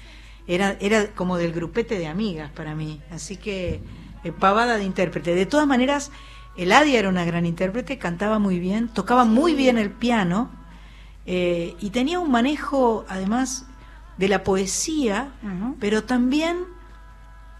era 0.46 0.76
era 0.80 1.08
como 1.08 1.36
del 1.36 1.52
grupete 1.52 1.98
de 1.98 2.06
amigas 2.06 2.50
para 2.50 2.74
mí, 2.74 3.00
así 3.10 3.36
que 3.36 3.80
eh, 4.24 4.32
pavada 4.32 4.76
de 4.76 4.84
intérprete. 4.84 5.34
De 5.34 5.46
todas 5.46 5.66
maneras, 5.66 6.10
Eladia 6.56 6.98
era 6.98 7.08
una 7.08 7.24
gran 7.24 7.44
intérprete, 7.46 7.98
cantaba 7.98 8.38
muy 8.38 8.58
bien, 8.58 8.88
tocaba 8.88 9.24
muy 9.24 9.54
bien 9.54 9.78
el 9.78 9.90
piano 9.90 10.50
eh, 11.26 11.74
y 11.80 11.90
tenía 11.90 12.18
un 12.18 12.30
manejo, 12.30 13.04
además, 13.08 13.66
de 14.20 14.28
la 14.28 14.44
poesía, 14.44 15.32
pero 15.80 16.04
también 16.04 16.58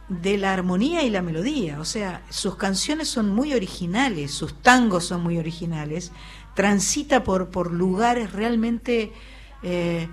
de 0.09 0.37
la 0.39 0.53
armonía 0.53 1.03
y 1.03 1.11
la 1.11 1.23
melodía. 1.23 1.81
O 1.81 1.85
sea, 1.85 2.23
sus 2.29 2.57
canciones 2.57 3.09
son 3.09 3.31
muy 3.35 3.55
originales, 3.55 4.31
sus 4.33 4.55
tangos 4.63 5.05
son 5.07 5.23
muy 5.23 5.39
originales, 5.39 6.13
transita 6.55 7.25
por, 7.25 7.49
por 7.49 7.73
lugares 7.73 8.33
realmente 8.33 9.13
eh, 9.63 10.09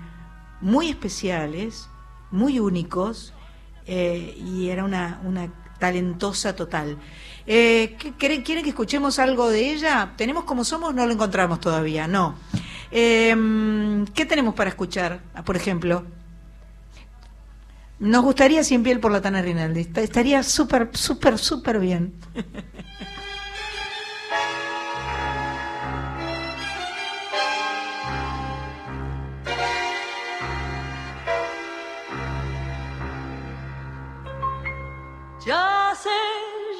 muy 0.60 0.88
especiales, 0.88 1.88
muy 2.30 2.58
únicos, 2.60 3.34
eh, 3.86 4.34
y 4.38 4.68
era 4.70 4.84
una, 4.84 5.20
una 5.24 5.52
talentosa 5.78 6.54
total. 6.56 6.96
Eh, 7.46 7.96
¿qué- 7.98 8.12
quere- 8.14 8.42
¿Quieren 8.42 8.62
que 8.64 8.70
escuchemos 8.70 9.18
algo 9.18 9.48
de 9.48 9.72
ella? 9.72 10.12
¿Tenemos 10.16 10.44
como 10.44 10.64
somos? 10.64 10.94
No 10.94 11.06
lo 11.06 11.12
encontramos 11.12 11.60
todavía, 11.60 12.06
no. 12.06 12.34
Eh, 12.90 14.04
¿Qué 14.14 14.24
tenemos 14.26 14.54
para 14.54 14.70
escuchar, 14.70 15.20
por 15.44 15.56
ejemplo? 15.56 16.04
Nos 18.00 18.22
gustaría 18.24 18.62
Cien 18.64 18.82
piel 18.82 19.00
por 19.00 19.10
la 19.12 19.20
Tana 19.20 19.42
Rinaldi. 19.42 19.80
Est- 19.80 19.98
Estaría 19.98 20.42
súper, 20.42 20.90
súper, 20.94 21.38
súper 21.38 21.78
bien. 21.80 22.14
Ya 35.46 35.92
se 35.94 36.08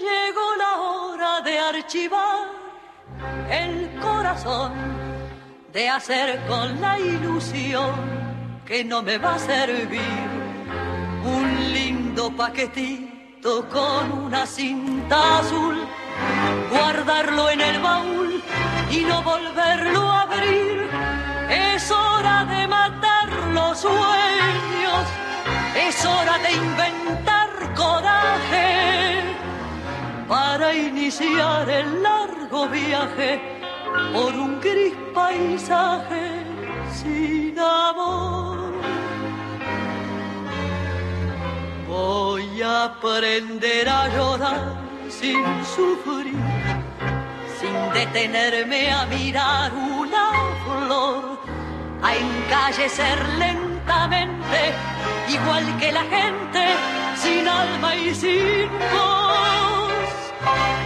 llegó 0.01 0.57
la 0.59 0.81
hora 0.81 1.41
de 1.43 1.59
archivar 1.59 2.49
el 3.51 3.99
corazón, 4.01 4.73
de 5.73 5.89
hacer 5.89 6.41
con 6.47 6.81
la 6.81 6.99
ilusión 6.99 7.93
que 8.67 8.85
no 8.85 9.03
me 9.03 9.17
va 9.19 9.37
a 9.37 9.39
servir 9.39 10.01
lindo 12.19 12.37
paquetito 12.37 13.69
con 13.69 14.11
una 14.27 14.45
cinta 14.45 15.39
azul, 15.39 15.77
guardarlo 16.69 17.49
en 17.51 17.61
el 17.61 17.81
baúl 17.81 18.43
y 18.91 19.01
no 19.05 19.23
volverlo 19.23 20.01
a 20.01 20.23
abrir. 20.23 20.89
Es 21.49 21.89
hora 21.93 22.45
de 22.45 22.67
matar 22.67 23.29
los 23.53 23.79
sueños, 23.79 25.05
es 25.77 26.05
hora 26.05 26.39
de 26.39 26.53
inventar 26.55 27.51
coraje 27.77 29.23
para 30.27 30.75
iniciar 30.75 31.71
el 31.71 32.03
largo 32.03 32.67
viaje 32.69 33.41
por 34.13 34.35
un 34.35 34.61
gris 34.61 34.95
paisaje 35.15 36.43
sin 36.93 37.57
amor. 37.61 38.78
Voy 41.89 42.61
a 42.61 42.85
aprender 42.85 43.89
a 43.89 44.09
llorar 44.09 44.77
sin 45.09 45.43
sufrir, 45.65 46.37
sin 47.59 47.93
detenerme 47.95 48.93
a 48.93 49.07
mirar 49.07 49.73
una 49.73 50.31
flor, 50.65 51.39
a 52.03 52.15
encallecer 52.15 53.19
lentamente, 53.39 54.75
igual 55.31 55.79
que 55.79 55.91
la 55.91 56.05
gente, 56.05 56.63
sin 57.17 57.49
alma 57.49 57.97
y 57.97 58.15
sin 58.15 58.69
voz. 58.93 60.11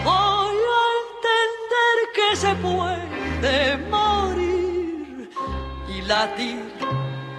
Voy 0.05 0.57
a 0.79 0.85
entender 1.03 1.97
que 2.15 2.37
se 2.37 2.55
puede 2.55 3.77
morir 3.91 5.31
y 5.89 6.03
latir 6.03 6.73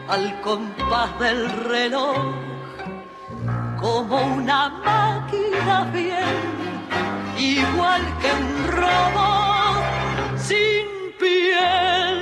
al 0.10 0.42
compás 0.42 1.18
del 1.18 1.50
reloj 1.64 2.43
como 3.84 4.16
una 4.36 4.70
máquina 4.70 5.86
fiel, 5.92 6.40
igual 7.38 8.02
que 8.22 8.30
un 8.32 8.48
robot 8.78 10.38
sin 10.38 10.86
piel. 11.20 12.18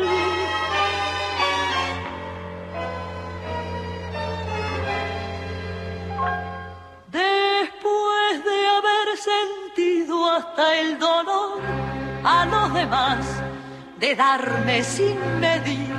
Después 7.11 8.43
de 8.43 8.59
haber 8.77 9.07
sentido 9.31 10.31
hasta 10.31 10.79
el 10.79 10.97
dolor 10.97 11.59
a 12.23 12.45
los 12.47 12.73
demás, 12.73 13.23
de 13.99 14.15
darme 14.15 14.83
sin 14.83 15.15
medir, 15.39 15.93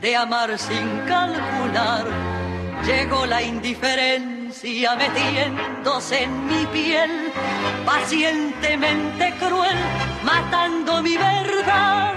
de 0.00 0.16
amar 0.16 0.58
sin 0.58 0.88
calcular, 1.06 2.04
llegó 2.84 3.26
la 3.26 3.40
indiferencia 3.42 4.37
metiéndose 4.96 6.22
en 6.22 6.46
mi 6.46 6.64
piel, 6.66 7.32
pacientemente 7.84 9.34
cruel, 9.38 9.76
matando 10.24 11.02
mi 11.02 11.16
verdad, 11.16 12.14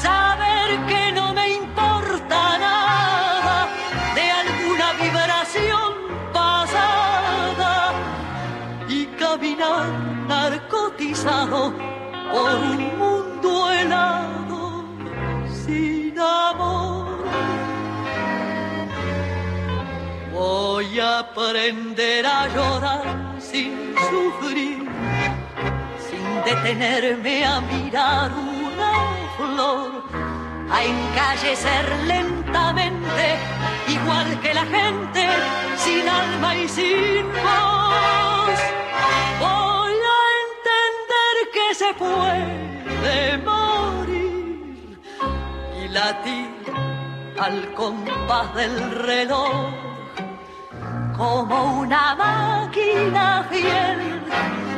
saber 0.00 0.86
que 0.86 1.12
no 1.12 1.34
me 1.34 1.48
importa 1.56 2.58
nada 2.58 3.68
de 4.14 4.30
alguna 4.30 4.92
vibración 4.94 5.92
pasada 6.32 7.92
y 8.88 9.06
caminar 9.18 9.88
narcotizado 10.26 11.74
por 12.32 12.54
un 12.54 12.98
mundo 12.98 13.70
helado 13.70 14.84
sin 15.64 16.18
amor. 16.18 16.97
Voy 20.38 21.00
a 21.00 21.18
aprender 21.18 22.24
a 22.24 22.46
llorar 22.46 23.34
sin 23.40 23.92
sufrir, 24.08 24.88
sin 26.08 26.44
detenerme 26.44 27.44
a 27.44 27.60
mirar 27.60 28.30
una 28.32 28.92
flor, 29.36 30.04
a 30.70 30.84
encallecer 30.84 31.84
lentamente, 32.06 33.26
igual 33.88 34.40
que 34.40 34.54
la 34.54 34.64
gente, 34.64 35.26
sin 35.76 36.08
alma 36.08 36.54
y 36.54 36.68
sin 36.68 37.26
voz. 37.32 38.58
Voy 39.40 39.96
a 40.16 40.20
entender 40.46 41.34
que 41.52 41.74
se 41.74 41.94
puede 41.94 43.38
morir 43.38 45.00
y 45.82 45.88
latir 45.88 46.48
al 47.40 47.74
compás 47.74 48.54
del 48.54 48.90
reloj 49.00 49.87
como 51.18 51.80
una 51.80 52.14
máquina 52.14 53.44
fiel, 53.50 54.22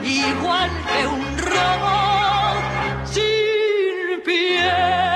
igual 0.02 0.70
que 0.88 1.06
un 1.06 1.38
robot 1.38 3.06
sin 3.06 4.22
piel. 4.24 5.10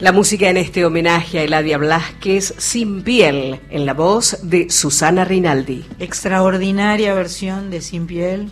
La 0.00 0.10
música 0.12 0.50
en 0.50 0.56
este 0.56 0.84
homenaje 0.84 1.38
a 1.38 1.42
Eladia 1.44 1.78
Blasquez, 1.78 2.52
Sin 2.58 3.02
piel, 3.02 3.60
en 3.70 3.86
la 3.86 3.94
voz 3.94 4.40
de 4.42 4.68
Susana 4.70 5.24
Rinaldi. 5.24 5.86
Extraordinaria 6.00 7.14
versión 7.14 7.70
de 7.70 7.80
Sin 7.80 8.08
piel 8.08 8.50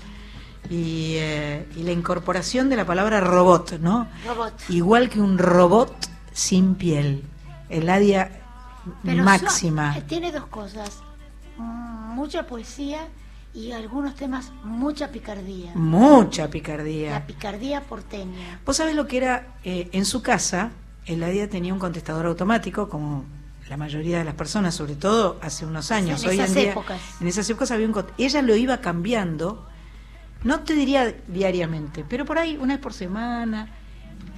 y, 0.71 1.15
eh, 1.17 1.67
y 1.77 1.83
la 1.83 1.93
incorporación 1.93 2.69
de 2.69 2.77
la 2.77 2.87
palabra 2.87 3.21
robot, 3.21 3.79
¿no? 3.81 4.09
Robot. 4.27 4.53
Igual 4.69 5.09
que 5.11 5.21
un 5.21 5.39
robot 5.39 5.95
sin 6.33 6.75
piel. 6.75 7.25
Eladia 7.69 8.31
Pero 9.03 9.25
máxima. 9.25 9.97
eh, 9.99 10.03
tiene 10.03 10.33
dos 10.33 10.47
cosas. 10.47 11.01
Mucha 11.59 12.47
poesía 12.47 13.09
y 13.53 13.71
algunos 13.73 14.17
temas, 14.17 14.53
mucha 14.65 15.09
picardía. 15.13 15.73
Mucha 15.75 16.49
picardía. 16.49 17.11
La 17.13 17.27
picardía 17.27 17.81
porteña. 17.83 18.61
Vos 18.67 18.77
sabés 18.77 18.97
lo 18.97 19.07
que 19.07 19.19
era 19.19 19.55
eh, 19.63 19.89
en 19.93 20.05
su 20.05 20.23
casa, 20.23 20.71
Eladia 21.07 21.49
tenía 21.49 21.73
un 21.73 21.79
contestador 21.79 22.27
automático, 22.27 22.89
como 22.89 23.25
la 23.69 23.77
mayoría 23.77 24.19
de 24.19 24.25
las 24.25 24.35
personas, 24.35 24.75
sobre 24.75 24.97
todo 24.97 25.39
hace 25.41 25.65
unos 25.65 25.91
años. 25.93 26.23
En 26.25 26.31
Hoy 26.31 26.35
esas 26.37 26.49
en 26.51 26.55
día, 26.55 26.73
épocas. 26.73 27.01
En 27.21 27.29
esas 27.29 27.49
épocas 27.49 27.71
había 27.71 27.87
un 27.87 28.05
Ella 28.19 28.43
lo 28.43 28.57
iba 28.57 28.79
cambiando, 28.79 29.67
no 30.45 30.61
te 30.61 30.75
diría 30.75 31.15
diariamente, 31.27 32.05
pero 32.09 32.25
por 32.25 32.39
ahí 32.39 32.57
una 32.61 32.75
vez 32.75 32.83
por 32.83 32.93
semana, 32.93 33.69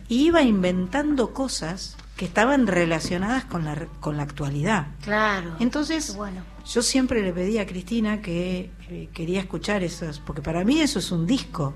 y 0.08 0.26
iba 0.26 0.42
inventando 0.42 1.32
cosas 1.34 1.96
que 2.16 2.24
estaban 2.24 2.66
relacionadas 2.66 3.44
con 3.44 3.64
la, 3.64 3.86
con 4.00 4.16
la 4.16 4.22
actualidad. 4.22 4.86
Claro. 5.02 5.56
Entonces, 5.60 6.16
Bueno. 6.16 6.42
yo 6.66 6.80
siempre 6.80 7.22
le 7.22 7.32
pedí 7.32 7.58
a 7.58 7.66
Cristina 7.66 8.22
que 8.22 8.70
eh, 8.88 9.08
quería 9.12 9.40
escuchar 9.40 9.82
esos, 9.82 10.20
porque 10.20 10.40
para 10.42 10.64
mí 10.64 10.80
eso 10.80 10.98
es 11.00 11.10
un 11.12 11.26
disco 11.26 11.74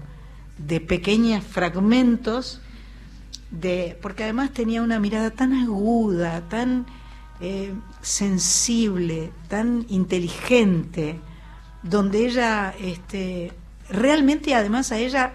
de 0.57 0.81
pequeños 0.81 1.45
fragmentos, 1.45 2.63
de, 3.51 3.99
porque 4.01 4.23
además 4.25 4.53
tenía 4.53 4.81
una 4.81 5.01
mirada 5.01 5.31
tan 5.31 5.53
aguda, 5.53 6.49
tan 6.49 6.87
eh, 7.41 7.75
sensible, 8.01 9.33
tan 9.49 9.85
inteligente, 9.89 11.21
donde 11.83 12.27
ella, 12.27 12.75
este, 12.81 13.53
realmente 13.91 14.55
además 14.55 14.93
a 14.93 14.99
ella 14.99 15.33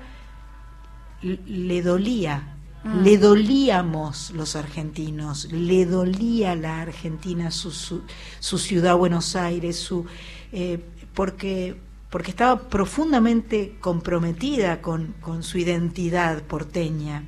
le 1.21 1.81
dolía, 1.81 2.55
Mm. 2.85 3.01
le 3.03 3.17
dolíamos 3.17 4.29
los 4.29 4.55
argentinos, 4.55 5.51
le 5.51 5.87
dolía 5.87 6.55
la 6.55 6.81
Argentina, 6.81 7.49
su, 7.49 7.71
su, 7.71 8.03
su 8.39 8.59
ciudad 8.59 8.95
Buenos 8.95 9.35
Aires, 9.35 9.79
su, 9.79 10.05
eh, 10.51 10.85
porque, 11.15 11.77
porque 12.11 12.29
estaba 12.29 12.69
profundamente 12.69 13.77
comprometida 13.81 14.83
con, 14.83 15.15
con 15.19 15.41
su 15.41 15.57
identidad 15.57 16.43
porteña. 16.43 17.23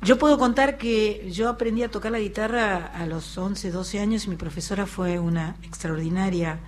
Yo 0.00 0.18
puedo 0.18 0.38
contar 0.38 0.78
que 0.78 1.30
yo 1.30 1.50
aprendí 1.50 1.82
a 1.82 1.90
tocar 1.90 2.10
la 2.10 2.18
guitarra 2.18 2.86
a 2.86 3.04
los 3.04 3.36
11, 3.36 3.70
12 3.70 4.00
años 4.00 4.24
y 4.24 4.30
mi 4.30 4.36
profesora 4.36 4.86
fue 4.86 5.18
una 5.18 5.56
extraordinaria, 5.62 6.58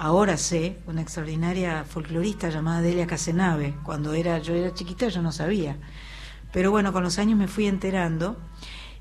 ahora 0.00 0.38
sé, 0.38 0.78
una 0.86 1.02
extraordinaria 1.02 1.84
folclorista 1.84 2.48
llamada 2.48 2.80
Delia 2.80 3.06
Casenave. 3.06 3.74
Cuando 3.84 4.14
era, 4.14 4.38
yo 4.38 4.54
era 4.54 4.72
chiquita 4.72 5.08
yo 5.08 5.20
no 5.20 5.30
sabía. 5.30 5.76
Pero 6.52 6.70
bueno, 6.70 6.90
con 6.94 7.02
los 7.02 7.18
años 7.18 7.38
me 7.38 7.48
fui 7.48 7.66
enterando 7.66 8.38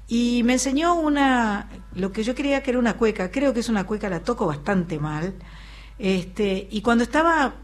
y 0.09 0.43
me 0.43 0.53
enseñó 0.53 0.95
una, 0.95 1.69
lo 1.95 2.11
que 2.11 2.23
yo 2.23 2.35
creía 2.35 2.61
que 2.63 2.71
era 2.71 2.79
una 2.79 2.97
cueca, 2.97 3.31
creo 3.31 3.53
que 3.53 3.61
es 3.61 3.69
una 3.69 3.85
cueca, 3.85 4.09
la 4.09 4.19
toco 4.23 4.45
bastante 4.45 4.99
mal. 4.99 5.35
Este, 5.97 6.67
y 6.69 6.81
cuando 6.81 7.05
estaba 7.05 7.55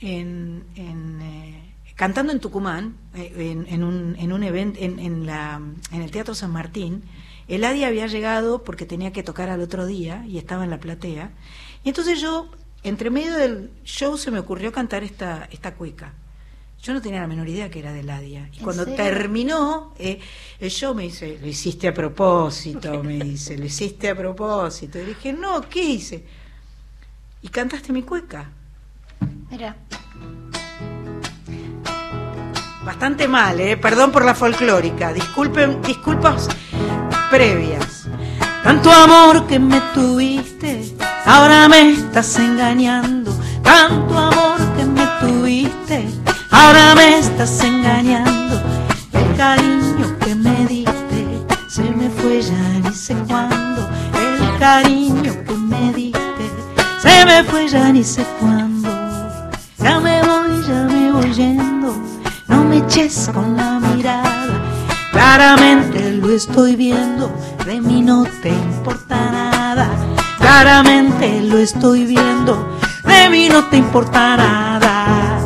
en, 0.00 0.64
en, 0.74 1.20
eh, 1.22 1.74
cantando 1.94 2.32
en 2.32 2.40
Tucumán, 2.40 2.96
eh, 3.14 3.64
en, 3.68 3.84
un, 3.84 4.16
en 4.18 4.32
un 4.32 4.42
evento, 4.42 4.80
en, 4.80 4.98
en 4.98 6.02
el 6.02 6.10
Teatro 6.10 6.34
San 6.34 6.50
Martín, 6.50 7.04
Eladia 7.46 7.86
había 7.86 8.08
llegado 8.08 8.64
porque 8.64 8.84
tenía 8.84 9.12
que 9.12 9.22
tocar 9.22 9.48
al 9.48 9.60
otro 9.60 9.86
día 9.86 10.24
y 10.26 10.38
estaba 10.38 10.64
en 10.64 10.70
la 10.70 10.80
platea. 10.80 11.30
Y 11.84 11.88
entonces 11.88 12.20
yo, 12.20 12.50
entre 12.82 13.10
medio 13.10 13.36
del 13.36 13.70
show, 13.84 14.16
se 14.16 14.30
me 14.30 14.38
ocurrió 14.38 14.72
cantar 14.72 15.02
esta, 15.04 15.48
esta 15.50 15.74
cueca. 15.74 16.12
Yo 16.82 16.94
no 16.94 17.02
tenía 17.02 17.20
la 17.20 17.26
menor 17.26 17.46
idea 17.48 17.70
que 17.70 17.80
era 17.80 17.92
de 17.92 18.00
Eladia. 18.00 18.48
Y 18.52 18.58
¿En 18.58 18.64
cuando 18.64 18.84
serio? 18.84 18.96
terminó 18.96 19.92
eh, 19.98 20.18
el 20.58 20.70
show 20.70 20.94
me 20.94 21.02
dice, 21.02 21.38
lo 21.38 21.46
hiciste 21.46 21.88
a 21.88 21.94
propósito, 21.94 23.02
me 23.02 23.18
dice, 23.18 23.58
lo 23.58 23.66
hiciste 23.66 24.08
a 24.08 24.16
propósito. 24.16 24.98
Y 24.98 25.04
dije, 25.04 25.32
no, 25.34 25.60
¿qué 25.68 25.82
hice? 25.82 26.24
Y 27.42 27.48
cantaste 27.48 27.92
mi 27.92 28.02
cueca. 28.02 28.50
Mira. 29.50 29.76
Bastante 32.82 33.28
mal, 33.28 33.60
¿eh? 33.60 33.76
Perdón 33.76 34.10
por 34.10 34.24
la 34.24 34.34
folclórica. 34.34 35.12
Disculpen, 35.12 35.82
disculpas 35.82 36.48
previas. 37.30 38.08
Tanto 38.64 38.90
amor 38.90 39.46
que 39.46 39.58
me 39.58 39.80
tuviste, 39.94 40.82
ahora 41.30 41.68
me 41.68 41.92
estás 41.92 42.38
engañando. 42.38 43.32
Tanto 43.62 44.18
amor 44.18 44.58
que 44.76 44.84
me 44.84 45.06
tuviste, 45.20 46.08
ahora 46.50 46.94
me 46.96 47.18
estás 47.18 47.62
engañando. 47.62 48.54
El 49.12 49.36
cariño 49.36 50.06
que 50.24 50.34
me 50.34 50.66
diste 50.66 51.20
se 51.68 51.82
me 51.82 52.10
fue 52.10 52.42
ya 52.42 52.64
ni 52.82 52.92
sé 52.92 53.14
cuándo. 53.28 53.88
El 54.26 54.58
cariño 54.58 55.32
que 55.46 55.54
me 55.54 55.92
diste 55.92 56.44
se 57.00 57.24
me 57.24 57.44
fue 57.44 57.68
ya 57.68 57.92
ni 57.92 58.02
sé 58.02 58.24
cuándo. 58.40 58.88
Ya 59.78 60.00
me 60.00 60.20
voy, 60.22 60.52
ya 60.66 60.82
me 60.94 61.12
voy 61.12 61.32
yendo. 61.32 61.94
No 62.48 62.64
me 62.64 62.78
eches 62.78 63.30
con 63.32 63.56
la 63.56 63.78
mirada. 63.78 64.60
Claramente 65.12 66.12
lo 66.12 66.28
estoy 66.30 66.74
viendo. 66.74 67.32
De 67.64 67.80
mí 67.80 68.02
no 68.02 68.24
te 68.42 68.48
importa 68.48 69.16
nada. 69.30 70.09
Claramente 70.50 71.42
lo 71.42 71.58
estoy 71.58 72.04
viendo, 72.04 72.76
de 73.04 73.30
mí 73.30 73.48
no 73.48 73.66
te 73.66 73.76
importa 73.76 74.36
nada. 74.36 75.38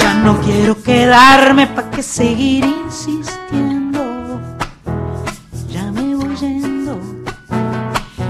Ya 0.00 0.14
no 0.14 0.40
quiero 0.40 0.82
quedarme 0.82 1.68
pa' 1.68 1.88
que 1.90 2.02
seguir 2.02 2.64
insistiendo. 2.64 4.40
Ya 5.68 5.84
me 5.92 6.16
voy 6.16 6.34
yendo, 6.34 7.00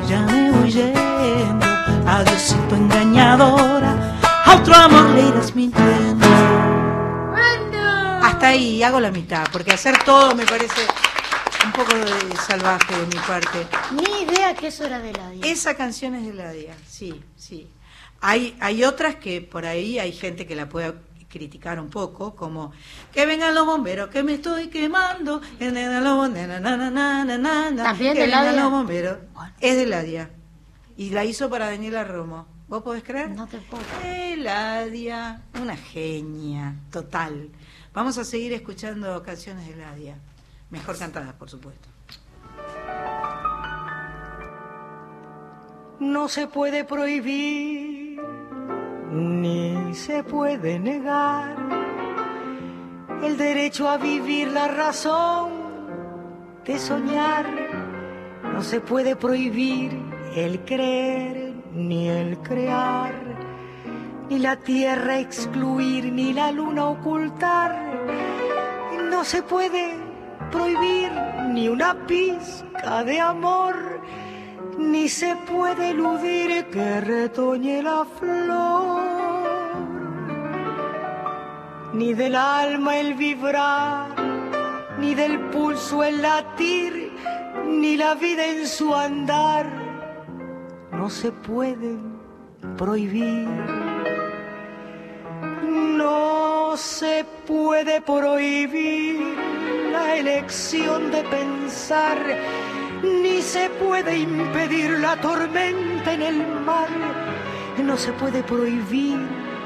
ya 0.07 0.21
me 0.27 0.51
voy 0.51 0.71
yendo. 0.71 1.67
Adiosito 2.07 2.77
engañadora, 2.77 4.19
a 4.45 4.57
otro 4.57 4.75
amor 4.75 5.09
le 5.15 5.29
irás 5.29 5.55
mintiendo. 5.55 6.27
Hasta 8.23 8.49
ahí 8.49 8.83
hago 8.83 9.01
la 9.01 9.11
mitad, 9.11 9.45
porque 9.51 9.73
hacer 9.73 9.97
todo 10.05 10.35
me 10.35 10.45
parece 10.45 10.83
un 11.65 11.73
poco 11.73 11.95
de 11.95 12.37
salvaje 12.37 12.95
de 12.97 13.07
mi 13.07 13.17
parte. 13.27 13.67
Ni 13.93 14.23
idea 14.25 14.55
que 14.55 14.69
eso 14.69 14.85
era 14.85 14.99
de 14.99 15.13
la 15.13 15.31
día. 15.31 15.47
Esa 15.47 15.77
canción 15.77 16.15
es 16.15 16.27
de 16.27 16.35
la 16.35 16.53
día, 16.53 16.75
sí, 16.87 17.23
sí. 17.37 17.69
Hay, 18.21 18.57
hay 18.61 18.85
otras 18.85 19.17
que 19.17 19.41
por 19.41 19.67
ahí 19.67 19.99
hay 19.99 20.13
gente 20.13 20.47
que 20.47 20.57
la 20.57 20.69
puede 20.69 20.95
criticar 21.29 21.81
un 21.81 21.91
poco, 21.91 22.35
como 22.37 22.73
que 23.13 23.27
vengan 23.27 23.55
los 23.55 23.67
bomberos, 23.67 24.09
que 24.09 24.23
me 24.23 24.35
estoy 24.35 24.69
quemando, 24.69 25.41
que 25.59 25.71
vengan 25.71 26.05
los 26.05 26.17
bomberos, 26.17 26.63
¿También 26.63 28.13
que 28.15 28.21
de 28.21 28.27
vengan 28.27 28.45
Ladia? 28.47 28.63
los 28.63 28.71
bomberos. 28.71 29.19
Es 29.61 29.77
de 29.77 29.87
Ladia. 29.87 30.31
Y 30.97 31.11
la 31.11 31.25
hizo 31.25 31.51
para 31.51 31.67
Daniela 31.71 32.05
Romo. 32.05 32.47
¿Vos 32.69 32.83
podés 32.83 33.03
creer? 33.03 33.31
No 33.31 33.47
te 33.47 33.59
puedo. 33.59 33.83
Eladia, 34.05 35.43
una 35.61 35.77
genia, 35.77 36.77
total. 36.91 37.51
Vamos 37.93 38.17
a 38.19 38.25
seguir 38.25 38.53
escuchando 38.53 39.23
canciones 39.23 39.67
de 39.69 39.77
Ladia. 39.77 40.17
Mejor 40.75 40.99
cantadas, 40.99 41.33
por 41.35 41.49
supuesto. 41.49 41.89
No 46.01 46.27
se 46.29 46.49
puede 46.49 46.83
prohibir, 46.83 48.21
ni 49.13 49.95
se 49.95 50.25
puede 50.25 50.81
negar 50.81 51.55
el 53.23 53.39
derecho 53.39 53.89
a 53.89 53.99
vivir 53.99 54.49
la 54.49 54.67
razón 54.67 55.53
de 56.65 56.77
soñar. 56.81 57.47
No 58.53 58.61
se 58.61 58.81
puede 58.81 59.15
prohibir 59.15 59.93
el 60.35 60.65
creer, 60.65 61.55
ni 61.73 62.09
el 62.09 62.39
crear, 62.39 63.15
ni 64.29 64.41
la 64.41 64.57
tierra 64.57 65.21
excluir, 65.21 66.13
ni 66.13 66.33
la 66.33 66.51
luna 66.51 66.87
ocultar. 66.87 67.79
No 69.09 69.23
se 69.23 69.41
puede 69.45 70.04
prohibir 70.55 71.11
ni 71.55 71.69
una 71.69 71.91
pizca 72.07 73.03
de 73.05 73.21
amor 73.21 73.75
ni 74.79 75.09
se 75.09 75.37
puede 75.51 75.91
eludir 75.91 76.67
que 76.67 77.01
retoñe 77.01 77.83
la 77.83 78.05
flor, 78.19 79.03
ni 81.93 82.13
del 82.15 82.35
alma 82.35 82.99
el 82.99 83.15
vibrar, 83.15 84.09
ni 84.99 85.15
del 85.15 85.39
pulso 85.51 86.03
el 86.03 86.23
latir, 86.23 87.13
ni 87.67 87.97
la 87.97 88.15
vida 88.15 88.47
en 88.47 88.67
su 88.67 88.95
andar, 88.95 89.67
no 90.93 91.09
se 91.09 91.31
pueden 91.33 92.19
prohibir. 92.77 93.49
No 95.99 96.64
se 96.77 97.25
puede 97.47 98.01
prohibir 98.01 99.37
la 99.93 100.17
elección 100.17 101.11
de 101.11 101.23
pensar 101.25 102.19
ni 103.03 103.43
se 103.43 103.71
puede 103.71 104.19
impedir 104.19 104.91
la 104.99 105.21
tormenta 105.21 106.13
en 106.13 106.23
el 106.23 106.47
mar, 106.65 106.89
no 107.83 107.97
se 107.97 108.13
puede 108.13 108.43
prohibir 108.43 109.19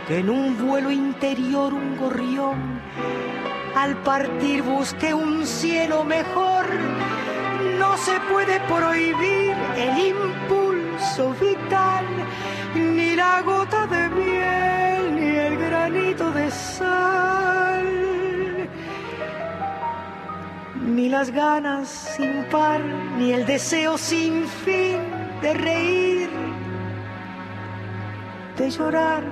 que 0.06 0.18
en 0.18 0.28
un 0.28 0.58
vuelo 0.58 0.90
interior 0.90 1.72
un 1.72 1.96
gorrión 1.96 2.80
al 3.74 3.96
partir 4.02 4.62
busque 4.62 5.14
un 5.14 5.46
cielo 5.46 6.04
mejor, 6.04 6.66
no 7.78 7.96
se 7.96 8.18
puede 8.32 8.60
prohibir 8.60 9.54
el 9.76 9.98
impulso 10.08 11.34
vital, 11.40 12.04
ni 12.74 13.14
la 13.14 13.40
gota 13.42 13.86
de 13.86 14.07
granito 15.88 16.30
de 16.32 16.50
sal 16.50 17.86
ni 20.84 21.08
las 21.08 21.30
ganas 21.30 21.88
sin 22.16 22.44
par, 22.50 22.80
ni 23.18 23.32
el 23.32 23.46
deseo 23.46 23.96
sin 23.98 24.46
fin 24.46 24.98
de 25.42 25.54
reír, 25.54 26.30
de 28.56 28.70
llorar. 28.70 29.22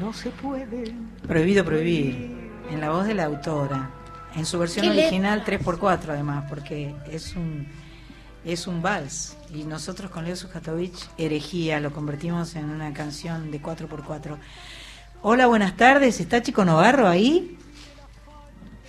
No 0.00 0.12
se 0.12 0.30
puede. 0.30 0.94
Prohibido 1.26 1.64
prohibir, 1.64 2.50
en 2.70 2.80
la 2.80 2.90
voz 2.90 3.06
de 3.06 3.14
la 3.14 3.24
autora, 3.24 3.90
en 4.34 4.44
su 4.44 4.58
versión 4.58 4.88
original 4.88 5.44
3x4 5.44 6.08
además, 6.08 6.44
porque 6.48 6.94
es 7.10 7.36
un 7.36 7.66
es 8.46 8.66
un 8.68 8.80
vals 8.80 9.36
y 9.52 9.64
nosotros 9.64 10.10
con 10.10 10.24
Leo 10.24 10.36
Sujatovich 10.36 11.08
herejía 11.18 11.80
lo 11.80 11.90
convertimos 11.92 12.54
en 12.54 12.70
una 12.70 12.92
canción 12.94 13.50
de 13.50 13.60
4x4. 13.60 14.36
Hola, 15.22 15.46
buenas 15.48 15.76
tardes, 15.76 16.20
¿está 16.20 16.40
Chico 16.42 16.64
Novarro 16.64 17.08
ahí? 17.08 17.58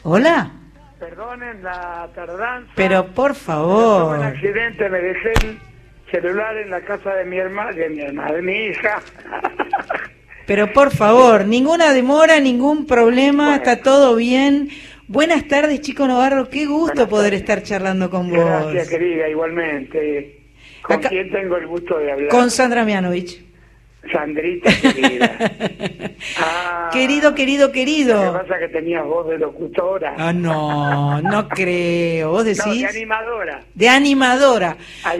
Hola, 0.03 0.51
Perdonen 0.99 1.64
la 1.64 2.08
tardanza. 2.16 2.72
pero 2.76 3.08
por 3.14 3.32
Tuve 3.34 3.39
un 3.39 3.45
favor. 3.45 4.24
accidente, 4.24 4.89
me 4.89 4.99
dejé 4.99 5.34
el 5.43 5.60
celular 6.12 6.55
en 6.58 6.70
la 6.70 6.82
casa 6.82 7.14
de 7.16 7.26
mi 7.26 7.38
hermana, 7.38 7.72
de 7.72 7.89
mi 7.89 8.01
hermana, 8.01 8.32
de 8.34 8.41
mi 8.41 8.53
hija. 8.68 9.01
Pero 10.45 10.72
por 10.72 10.91
favor, 10.91 11.45
ninguna 11.45 11.93
demora, 11.93 12.39
ningún 12.39 12.86
problema, 12.88 13.55
está 13.58 13.82
todo 13.82 14.16
bien. 14.16 14.70
Buenas 15.08 15.47
tardes, 15.47 15.82
Chico 15.82 16.05
Novarro, 16.08 16.49
qué 16.49 16.66
gusto 16.66 17.08
poder 17.08 17.34
estar 17.34 17.64
charlando 17.64 18.10
con 18.10 18.30
vos. 18.30 18.39
Gracias, 18.39 18.89
querida, 18.89 19.30
igualmente. 19.30 20.41
¿Con 20.82 20.99
quién 21.01 21.32
tengo 21.32 21.55
el 21.58 21.68
gusto 21.68 21.97
de 21.97 22.12
hablar? 22.12 22.30
Con 22.30 22.51
Sandra 22.51 22.84
Mianovich. 22.84 23.41
Sandrita, 24.12 24.70
querida. 24.82 25.38
Ah, 26.39 26.89
Querido, 26.91 27.36
querido, 27.36 27.68
Lo 27.68 27.74
que 27.74 27.80
querido. 27.80 28.34
pasa 28.34 28.55
es 28.55 28.68
que 28.68 28.74
tenías 28.80 29.05
voz 29.05 29.28
de 29.30 29.38
locutora. 29.38 30.16
Ah, 30.18 30.34
no, 30.34 31.22
no 31.22 31.47
creo. 31.47 32.32
¿Vos 32.32 32.43
No, 32.45 32.49
decís? 32.49 32.82
de 32.82 32.88
animadora. 32.88 33.64
De 33.76 33.89
animadora. 33.89 34.78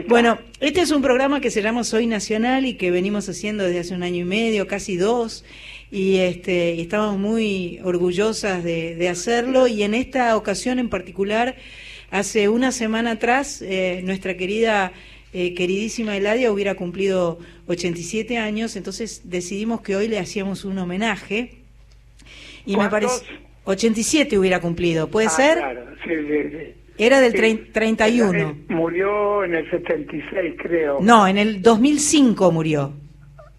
Bueno, 0.08 0.38
este 0.60 0.80
es 0.80 0.90
un 0.90 1.02
programa 1.02 1.40
que 1.40 1.50
se 1.50 1.62
llama 1.62 1.84
Soy 1.84 2.06
Nacional 2.06 2.66
y 2.66 2.74
que 2.74 2.90
venimos 2.90 3.28
haciendo 3.28 3.64
desde 3.64 3.80
hace 3.80 3.94
un 3.94 4.02
año 4.02 4.22
y 4.22 4.24
medio, 4.24 4.66
casi 4.66 4.96
dos, 4.96 5.44
y 5.90 6.18
este 6.18 6.74
y 6.74 6.82
estamos 6.82 7.18
muy 7.18 7.80
orgullosas 7.82 8.62
de, 8.64 8.94
de 8.96 9.08
hacerlo. 9.08 9.66
Y 9.66 9.82
en 9.82 9.94
esta 9.94 10.36
ocasión 10.36 10.78
en 10.78 10.88
particular, 10.88 11.56
hace 12.10 12.48
una 12.48 12.72
semana 12.72 13.12
atrás, 13.12 13.62
eh, 13.62 14.00
nuestra 14.04 14.36
querida, 14.36 14.92
eh, 15.32 15.54
queridísima 15.54 16.16
Eladia 16.16 16.50
hubiera 16.52 16.74
cumplido 16.74 17.38
87 17.68 18.38
años, 18.38 18.76
entonces 18.76 19.22
decidimos 19.24 19.80
que 19.82 19.96
hoy 19.96 20.08
le 20.08 20.18
hacíamos 20.18 20.64
un 20.64 20.78
homenaje. 20.78 21.56
Y 22.66 22.76
me 22.76 22.88
parece 22.90 23.24
87 23.64 24.38
hubiera 24.38 24.60
cumplido, 24.60 25.08
¿puede 25.08 25.28
Ah, 25.28 25.30
ser? 25.30 25.58
Claro, 25.58 25.84
sí, 26.04 26.10
sí, 26.28 26.50
sí. 26.50 26.74
Era 27.00 27.20
del 27.20 27.32
Sí. 27.32 27.38
trein- 27.38 27.72
31. 27.72 28.50
Él 28.50 28.74
Murió 28.74 29.44
en 29.44 29.54
el 29.54 29.70
76, 29.70 30.54
creo. 30.58 30.98
No, 31.00 31.26
en 31.28 31.38
el 31.38 31.62
2005 31.62 32.50
murió. 32.50 32.92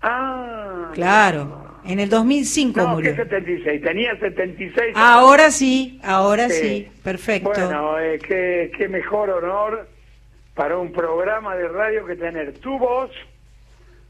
Ah. 0.02 0.92
Claro, 0.94 1.59
en 1.90 2.00
el 2.00 2.10
2005 2.10 2.80
No, 2.80 2.88
murió. 2.90 3.16
que 3.16 3.24
76. 3.24 3.82
Tenía 3.82 4.16
76. 4.20 4.94
Ahora 4.96 5.50
sí, 5.50 6.00
ahora 6.04 6.48
Sí. 6.50 6.62
sí, 6.86 6.88
perfecto. 7.04 7.50
Bueno, 7.50 8.00
eh, 8.00 8.20
qué, 8.20 8.72
qué 8.78 8.88
mejor 8.88 9.30
honor 9.32 9.88
para 10.54 10.78
un 10.78 10.92
programa 10.92 11.56
de 11.56 11.68
radio 11.68 12.06
que 12.06 12.16
tener 12.16 12.54
tu 12.60 12.78
voz, 12.78 13.10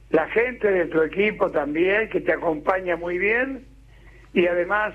la 0.09 0.27
gente 0.29 0.69
de 0.69 0.85
tu 0.87 1.01
equipo 1.01 1.49
también, 1.51 2.09
que 2.09 2.19
te 2.19 2.33
acompaña 2.33 2.97
muy 2.97 3.17
bien, 3.17 3.65
y 4.33 4.45
además 4.47 4.93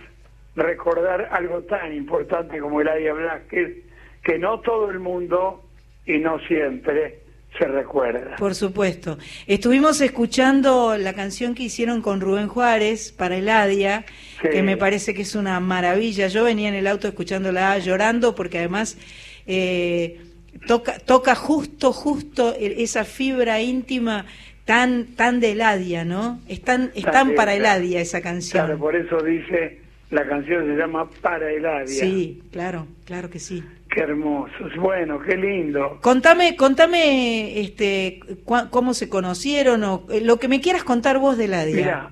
recordar 0.57 1.28
algo 1.32 1.62
tan 1.62 1.93
importante 1.95 2.59
como 2.59 2.80
Eladia 2.82 3.14
Blasquez, 3.14 3.78
que 4.22 4.39
no 4.39 4.61
todo 4.61 4.91
el 4.91 4.99
mundo 5.01 5.64
y 6.07 6.18
no 6.18 6.39
siempre 6.41 7.20
se 7.59 7.65
recuerda. 7.67 8.37
Por 8.37 8.55
supuesto. 8.55 9.19
Estuvimos 9.47 10.01
escuchando 10.01 10.97
la 10.99 11.13
canción 11.13 11.55
que 11.55 11.63
hicieron 11.65 12.03
con 12.03 12.21
Rubén 12.21 12.49
Juárez 12.49 13.13
para 13.13 13.37
Eladia, 13.37 14.05
Sí. 14.43 14.49
que 14.51 14.63
me 14.63 14.77
parece 14.77 15.15
que 15.15 15.23
es 15.23 15.35
una 15.35 15.59
maravilla. 15.61 16.27
Yo 16.29 16.45
venía 16.45 16.69
en 16.69 16.75
el 16.75 16.87
auto 16.87 17.07
escuchándola 17.09 17.79
llorando 17.79 18.35
porque 18.35 18.59
además 18.59 18.99
eh, 19.47 20.21
toca, 20.67 20.99
toca 20.99 21.35
justo, 21.35 21.93
justo 21.93 22.55
esa 22.59 23.05
fibra 23.05 23.61
íntima 23.61 24.27
tan, 24.65 25.07
tan 25.15 25.41
de 25.41 25.53
Eladia, 25.53 26.05
¿no? 26.05 26.41
Es 26.49 26.61
tan, 26.63 26.91
es 26.95 27.05
tan 27.05 27.35
para. 27.35 27.55
Eladia 27.55 28.01
esa 28.01 28.21
canción. 28.21 28.65
Claro, 28.67 28.79
por 28.81 28.97
eso 28.97 29.23
dice, 29.23 29.79
la 30.11 30.27
canción 30.27 30.67
se 30.67 30.77
llama 30.77 31.09
Para 31.21 31.51
Eladia. 31.53 31.87
Sí, 31.87 32.43
claro, 32.51 32.87
claro 33.05 33.31
que 33.31 33.39
sí. 33.39 33.63
Qué 33.95 34.01
hermosos. 34.01 34.74
Bueno, 34.76 35.20
qué 35.20 35.36
lindo. 35.36 36.01
Contame, 36.03 36.57
contame 36.57 37.61
este, 37.61 38.18
cómo 38.45 38.92
se 38.92 39.09
conocieron 39.09 39.84
o 39.84 40.07
eh, 40.11 40.20
lo 40.20 40.38
que 40.38 40.49
me 40.49 40.61
quieras 40.61 40.82
contar 40.82 41.18
vos 41.18 41.38
de 41.38 41.47
la 41.47 41.64
Mira, 41.64 42.11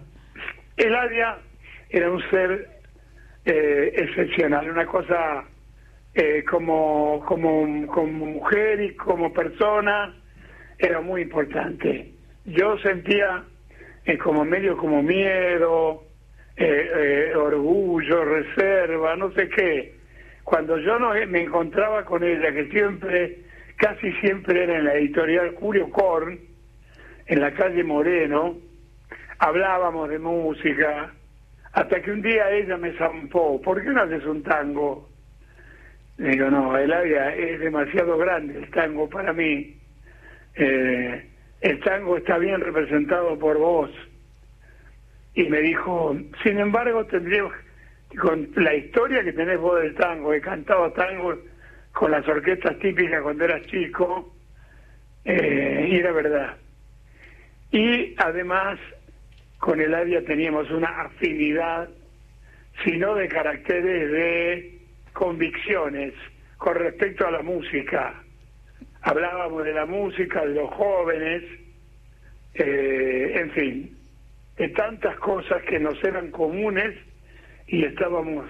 Eladia 0.77 1.39
era 1.91 2.09
un 2.09 2.23
ser 2.31 2.71
eh, 3.45 3.95
excepcional, 3.97 4.71
una 4.71 4.87
cosa 4.87 5.43
eh, 6.15 6.45
como, 6.49 7.25
como, 7.27 7.87
como 7.89 8.27
mujer 8.27 8.81
y 8.81 8.95
como 8.95 9.33
persona 9.33 10.15
era 10.79 11.01
muy 11.01 11.23
importante. 11.23 12.13
Yo 12.45 12.79
sentía 12.79 13.43
eh, 14.05 14.19
como 14.19 14.45
medio 14.45 14.77
como 14.77 15.03
miedo, 15.03 16.05
eh, 16.57 17.33
orgullo, 17.35 18.25
reserva, 18.25 19.17
no 19.17 19.33
sé 19.33 19.49
qué. 19.49 20.02
Cuando 20.45 20.79
yo 20.79 20.99
no 20.99 21.13
me 21.29 21.43
encontraba 21.43 22.05
con 22.05 22.23
ella, 22.25 22.53
que 22.53 22.69
siempre, 22.69 23.39
casi 23.77 24.13
siempre 24.15 24.65
era 24.65 24.79
en 24.79 24.85
la 24.85 24.95
editorial 24.95 25.55
Curio 25.55 25.91
Korn, 25.91 26.39
en 27.27 27.41
la 27.41 27.53
calle 27.53 27.85
Moreno, 27.85 28.57
hablábamos 29.39 30.09
de 30.09 30.19
música, 30.19 31.13
hasta 31.73 32.03
que 32.03 32.11
un 32.11 32.23
día 32.23 32.51
ella 32.51 32.77
me 32.77 32.93
zampó, 32.93 33.61
¿por 33.63 33.83
qué 33.83 33.89
no 33.91 34.03
haces 34.03 34.25
un 34.27 34.43
tango? 34.43 35.09
Le 36.19 36.31
digo, 36.31 36.51
no, 36.51 36.77
Eladia, 36.77 37.35
es 37.35 37.61
demasiado 37.61 38.19
grande 38.19 38.59
el 38.59 38.71
tango 38.71 39.09
para 39.09 39.33
mí. 39.33 39.77
Eh, 40.55 41.27
el 41.63 41.81
tango 41.81 42.19
está 42.19 42.39
bien 42.39 42.61
representado 42.61 43.39
por 43.39 43.57
vos. 43.57 43.91
Y 45.35 45.45
me 45.45 45.61
dijo, 45.61 46.15
sin 46.43 46.59
embargo, 46.59 47.07
tendría, 47.07 47.45
con 48.21 48.49
la 48.57 48.75
historia 48.75 49.23
que 49.23 49.33
tenés 49.33 49.59
vos 49.59 49.81
del 49.81 49.95
tango, 49.95 50.33
he 50.33 50.41
cantado 50.41 50.93
tango 50.93 51.39
con 51.93 52.11
las 52.11 52.27
orquestas 52.27 52.79
típicas 52.79 53.23
cuando 53.23 53.45
eras 53.45 53.63
chico, 53.67 54.35
eh, 55.25 55.89
y 55.91 55.97
era 55.97 56.13
verdad. 56.13 56.57
Y 57.71 58.15
además, 58.19 58.79
con 59.59 59.81
Eladia 59.81 60.25
teníamos 60.25 60.71
una 60.71 60.89
afinidad, 61.03 61.89
si 62.85 62.97
no 62.99 63.15
de 63.15 63.29
caracteres, 63.29 64.11
de 64.11 64.79
convicciones 65.13 66.15
con 66.59 66.75
respecto 66.75 67.27
a 67.27 67.31
la 67.31 67.43
música. 67.43 68.23
Hablábamos 69.03 69.65
de 69.65 69.73
la 69.73 69.87
música, 69.87 70.45
de 70.45 70.55
los 70.55 70.71
jóvenes, 70.71 71.43
eh, 72.55 73.33
en 73.37 73.51
fin, 73.53 73.97
de 74.57 74.69
tantas 74.69 75.17
cosas 75.17 75.63
que 75.63 75.79
nos 75.79 76.03
eran 76.05 76.31
comunes 76.31 76.95
y 77.73 77.85
estábamos 77.85 78.45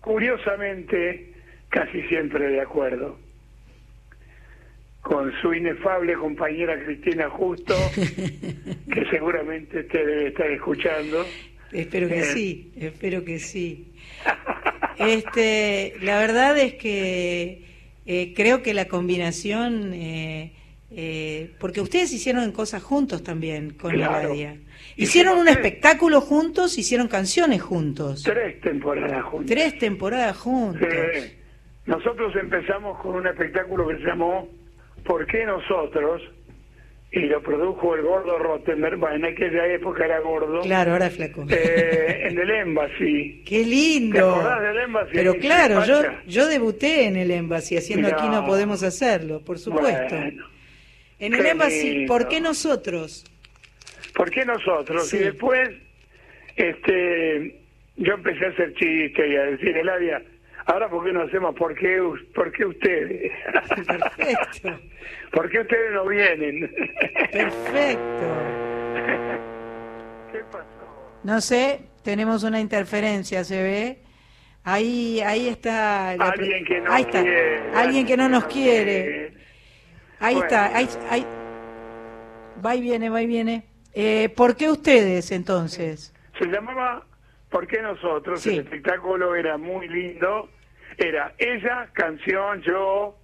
curiosamente 0.00 1.32
casi 1.68 2.00
siempre 2.02 2.48
de 2.48 2.60
acuerdo. 2.60 3.18
Con 5.02 5.32
su 5.40 5.52
inefable 5.54 6.14
compañera 6.14 6.82
Cristina 6.84 7.28
Justo, 7.30 7.74
que 8.92 9.04
seguramente 9.10 9.80
usted 9.80 10.06
debe 10.06 10.28
estar 10.28 10.50
escuchando. 10.50 11.24
Espero 11.72 12.08
que 12.08 12.20
Eh, 12.20 12.24
sí, 12.24 12.72
espero 12.76 13.24
que 13.24 13.38
sí. 13.38 13.92
Este, 14.98 15.94
la 16.02 16.18
verdad 16.18 16.58
es 16.58 16.74
que 16.74 17.62
eh, 18.06 18.32
creo 18.34 18.62
que 18.62 18.74
la 18.74 18.86
combinación, 18.88 19.92
eh, 19.94 20.52
eh, 20.90 21.52
porque 21.60 21.80
ustedes 21.80 22.12
hicieron 22.12 22.50
cosas 22.52 22.82
juntos 22.82 23.22
también 23.22 23.70
con 23.70 23.92
Claro. 23.92 24.28
Eladia. 24.32 24.56
Hicieron 24.98 25.38
un 25.38 25.48
espectáculo 25.48 26.20
juntos, 26.20 26.76
hicieron 26.76 27.06
canciones 27.08 27.62
juntos. 27.62 28.22
Tres 28.24 28.60
temporadas 28.60 29.24
juntos. 29.24 29.46
Tres 29.46 29.78
temporadas 29.78 30.36
juntos. 30.36 30.88
Nosotros 31.86 32.34
empezamos 32.36 33.00
con 33.00 33.14
un 33.14 33.26
espectáculo 33.26 33.86
que 33.88 33.96
se 33.96 34.02
llamó 34.02 34.48
¿Por 35.04 35.26
qué 35.26 35.46
nosotros? 35.46 36.20
Y 37.10 37.20
lo 37.20 37.42
produjo 37.42 37.94
el 37.94 38.02
gordo 38.02 38.38
Rottenberg, 38.38 38.98
bueno, 38.98 39.16
en 39.16 39.24
aquella 39.32 39.66
época 39.68 40.04
era 40.04 40.20
gordo. 40.20 40.60
Claro, 40.60 40.92
ahora 40.92 41.06
es 41.06 41.14
flaco. 41.16 41.46
Eh, 41.48 42.26
en 42.28 42.38
el 42.38 42.50
Embassy. 42.50 43.42
Qué 43.46 43.60
¿Te 43.60 43.66
lindo. 43.66 44.30
acordás 44.34 44.60
del 44.60 44.78
Embassy? 44.78 45.10
Pero 45.14 45.34
claro, 45.36 45.84
yo, 45.86 46.02
yo 46.26 46.46
debuté 46.48 47.06
en 47.06 47.16
el 47.16 47.30
Embassy, 47.30 47.78
haciendo 47.78 48.08
aquí 48.08 48.28
no 48.28 48.44
podemos 48.44 48.82
hacerlo, 48.82 49.40
por 49.40 49.58
supuesto. 49.58 50.16
Bueno, 50.16 50.44
en 51.18 51.34
el 51.34 51.46
Embassy, 51.46 51.90
lindo. 51.90 52.12
¿por 52.12 52.28
qué 52.28 52.42
nosotros? 52.42 53.24
¿Por 54.18 54.30
qué 54.32 54.44
nosotros? 54.44 55.08
Sí. 55.08 55.16
Y 55.16 55.20
después, 55.20 55.70
este, 56.56 57.60
yo 57.96 58.14
empecé 58.14 58.46
a 58.46 58.48
hacer 58.48 58.74
chistes 58.74 59.26
y 59.30 59.36
a 59.36 59.42
decir, 59.44 59.76
Eladia, 59.76 60.20
ahora 60.66 60.88
¿por 60.90 61.04
qué 61.04 61.12
no 61.12 61.22
hacemos? 61.22 61.54
¿Por 61.54 61.72
qué, 61.76 62.02
por 62.34 62.50
qué 62.50 62.66
ustedes? 62.66 63.32
Perfecto. 63.86 64.80
¿Por 65.32 65.48
qué 65.50 65.60
ustedes 65.60 65.92
no 65.92 66.06
vienen? 66.08 66.68
Perfecto. 67.30 68.26
¿Qué 70.32 70.38
pasó? 70.50 70.66
No 71.22 71.40
sé, 71.40 71.80
tenemos 72.02 72.42
una 72.42 72.58
interferencia, 72.60 73.44
se 73.44 73.62
ve. 73.62 73.98
Ahí, 74.64 75.20
ahí 75.24 75.46
está. 75.48 76.16
la- 76.16 76.30
Alguien 76.30 76.64
que 76.64 76.80
no 76.80 76.92
ahí 76.92 77.02
está. 77.02 77.22
quiere. 77.22 77.60
Alguien 77.74 78.04
que 78.06 78.16
no 78.16 78.28
nos 78.28 78.44
quiere. 78.46 79.32
Ahí 80.18 80.34
Bueno. 80.34 80.46
está. 80.48 80.76
Ahí, 80.76 80.88
ahí- 81.08 81.26
Va 82.66 82.74
y 82.74 82.80
viene, 82.82 83.08
va 83.08 83.22
y 83.22 83.26
viene. 83.28 83.62
Eh, 83.94 84.28
¿Por 84.36 84.56
qué 84.56 84.70
ustedes 84.70 85.30
entonces? 85.32 86.14
Se 86.38 86.46
llamaba 86.46 87.04
¿Por 87.50 87.66
qué 87.66 87.80
nosotros? 87.80 88.40
Sí. 88.40 88.50
El 88.54 88.60
espectáculo 88.60 89.34
era 89.34 89.56
muy 89.56 89.88
lindo. 89.88 90.50
Era 90.98 91.32
ella, 91.38 91.88
canción, 91.92 92.60
yo, 92.62 93.16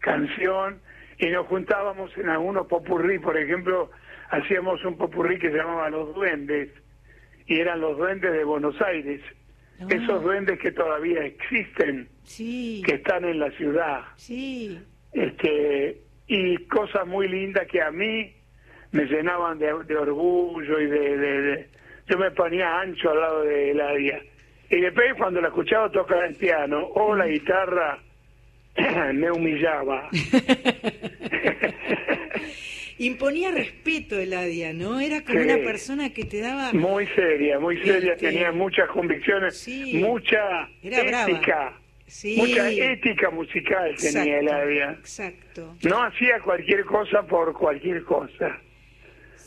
canción, 0.00 0.80
y 1.18 1.26
nos 1.26 1.46
juntábamos 1.48 2.16
en 2.16 2.28
algunos 2.28 2.66
popurrí, 2.68 3.18
por 3.18 3.36
ejemplo, 3.36 3.90
hacíamos 4.30 4.84
un 4.84 4.96
popurrí 4.96 5.38
que 5.38 5.50
se 5.50 5.56
llamaba 5.56 5.90
Los 5.90 6.14
Duendes, 6.14 6.70
y 7.46 7.58
eran 7.58 7.80
los 7.80 7.98
duendes 7.98 8.32
de 8.32 8.44
Buenos 8.44 8.80
Aires. 8.80 9.20
Esos 9.88 10.22
duendes 10.22 10.58
que 10.60 10.70
todavía 10.72 11.22
existen, 11.24 12.08
Sí, 12.22 12.82
que 12.86 12.94
están 12.94 13.24
en 13.24 13.40
la 13.40 13.50
ciudad. 13.52 14.02
sí. 14.16 14.80
este 15.12 16.00
y 16.28 16.56
cosas 16.66 17.06
muy 17.06 17.28
lindas 17.28 17.66
que 17.68 17.82
a 17.82 17.90
mí 17.90 18.35
me 18.92 19.04
llenaban 19.04 19.58
de, 19.58 19.72
de 19.86 19.96
orgullo 19.96 20.80
y 20.80 20.86
de, 20.86 21.16
de- 21.18 21.42
de- 21.42 21.66
yo 22.08 22.18
me 22.18 22.30
ponía 22.30 22.80
ancho 22.80 23.10
al 23.10 23.20
lado 23.20 23.42
de 23.42 23.70
Eladia 23.72 24.22
y 24.70 24.80
después 24.80 25.14
cuando 25.18 25.40
la 25.40 25.48
escuchaba 25.48 25.90
tocar 25.90 26.24
el 26.24 26.34
piano 26.36 26.86
o 26.94 27.14
la 27.16 27.26
guitarra 27.26 27.98
me 29.12 29.30
humillaba 29.30 30.08
Imponía 32.98 33.50
respeto 33.50 34.18
Eladia, 34.18 34.72
¿no? 34.72 34.98
Era 35.00 35.22
como 35.22 35.38
Sí. 35.38 35.44
una 35.44 35.56
persona 35.58 36.10
que 36.14 36.24
te 36.24 36.40
daba... 36.40 36.72
muy 36.72 37.06
seria 37.08 37.58
muy 37.58 37.76
seria 37.84 38.14
Este, 38.14 38.28
tenía 38.28 38.52
muchas 38.52 38.88
convicciones 38.88 39.58
sí. 39.58 39.98
mucha 40.02 40.68
Era 40.82 41.02
brava. 41.02 41.30
ética 41.30 41.78
Sí. 42.06 42.36
mucha 42.38 42.70
ética 42.70 43.30
musical 43.30 43.94
tenía 43.96 44.38
Exacto, 44.38 44.54
Eladia 44.56 44.90
Exacto. 44.92 45.74
no 45.82 46.02
hacía 46.04 46.40
cualquier 46.40 46.84
cosa 46.86 47.22
por 47.26 47.52
cualquier 47.52 48.02
cosa 48.04 48.58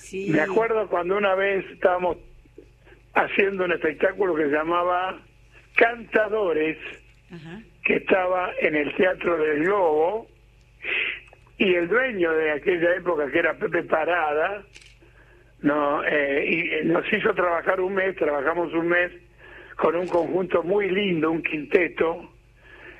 Sí. 0.09 0.27
Me 0.29 0.41
acuerdo 0.41 0.87
cuando 0.87 1.17
una 1.17 1.35
vez 1.35 1.63
estábamos 1.71 2.17
haciendo 3.13 3.65
un 3.65 3.71
espectáculo 3.73 4.33
que 4.35 4.43
se 4.45 4.51
llamaba 4.51 5.19
Cantadores, 5.75 6.77
Ajá. 7.31 7.61
que 7.83 7.95
estaba 7.97 8.51
en 8.59 8.75
el 8.75 8.95
Teatro 8.95 9.37
del 9.37 9.63
Globo, 9.63 10.27
y 11.57 11.73
el 11.75 11.87
dueño 11.87 12.31
de 12.31 12.51
aquella 12.51 12.95
época, 12.95 13.29
que 13.31 13.39
era 13.39 13.53
Pepe 13.57 13.83
Parada, 13.83 14.63
no, 15.61 16.03
eh, 16.05 16.45
y 16.49 16.59
eh, 16.69 16.81
nos 16.85 17.05
hizo 17.11 17.33
trabajar 17.33 17.81
un 17.81 17.93
mes, 17.93 18.15
trabajamos 18.15 18.73
un 18.73 18.87
mes 18.87 19.11
con 19.75 19.95
un 19.95 20.07
conjunto 20.07 20.63
muy 20.63 20.89
lindo, 20.89 21.29
un 21.31 21.43
quinteto. 21.43 22.31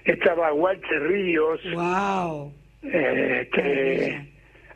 Estaba 0.03 0.53
Walter 0.53 1.03
Ríos, 1.07 1.61
Wow. 1.73 2.53
eh, 2.83 3.41
este, 3.49 4.29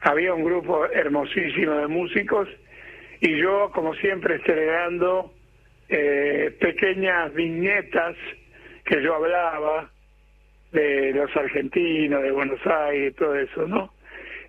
había 0.04 0.34
un 0.34 0.44
grupo 0.44 0.86
hermosísimo 0.86 1.74
de 1.74 1.88
músicos 1.88 2.48
y 3.22 3.38
yo, 3.38 3.72
como 3.74 3.94
siempre, 3.96 4.36
estrenando 4.36 5.34
eh, 5.90 6.56
pequeñas 6.60 7.34
viñetas 7.34 8.16
que 8.86 9.02
yo 9.02 9.16
hablaba 9.16 9.90
de 10.72 11.14
los 11.14 11.36
argentinos, 11.38 12.22
de 12.24 12.32
Buenos 12.32 12.60
Aires, 12.66 13.16
todo 13.16 13.36
eso, 13.36 13.68
¿no? 13.68 13.94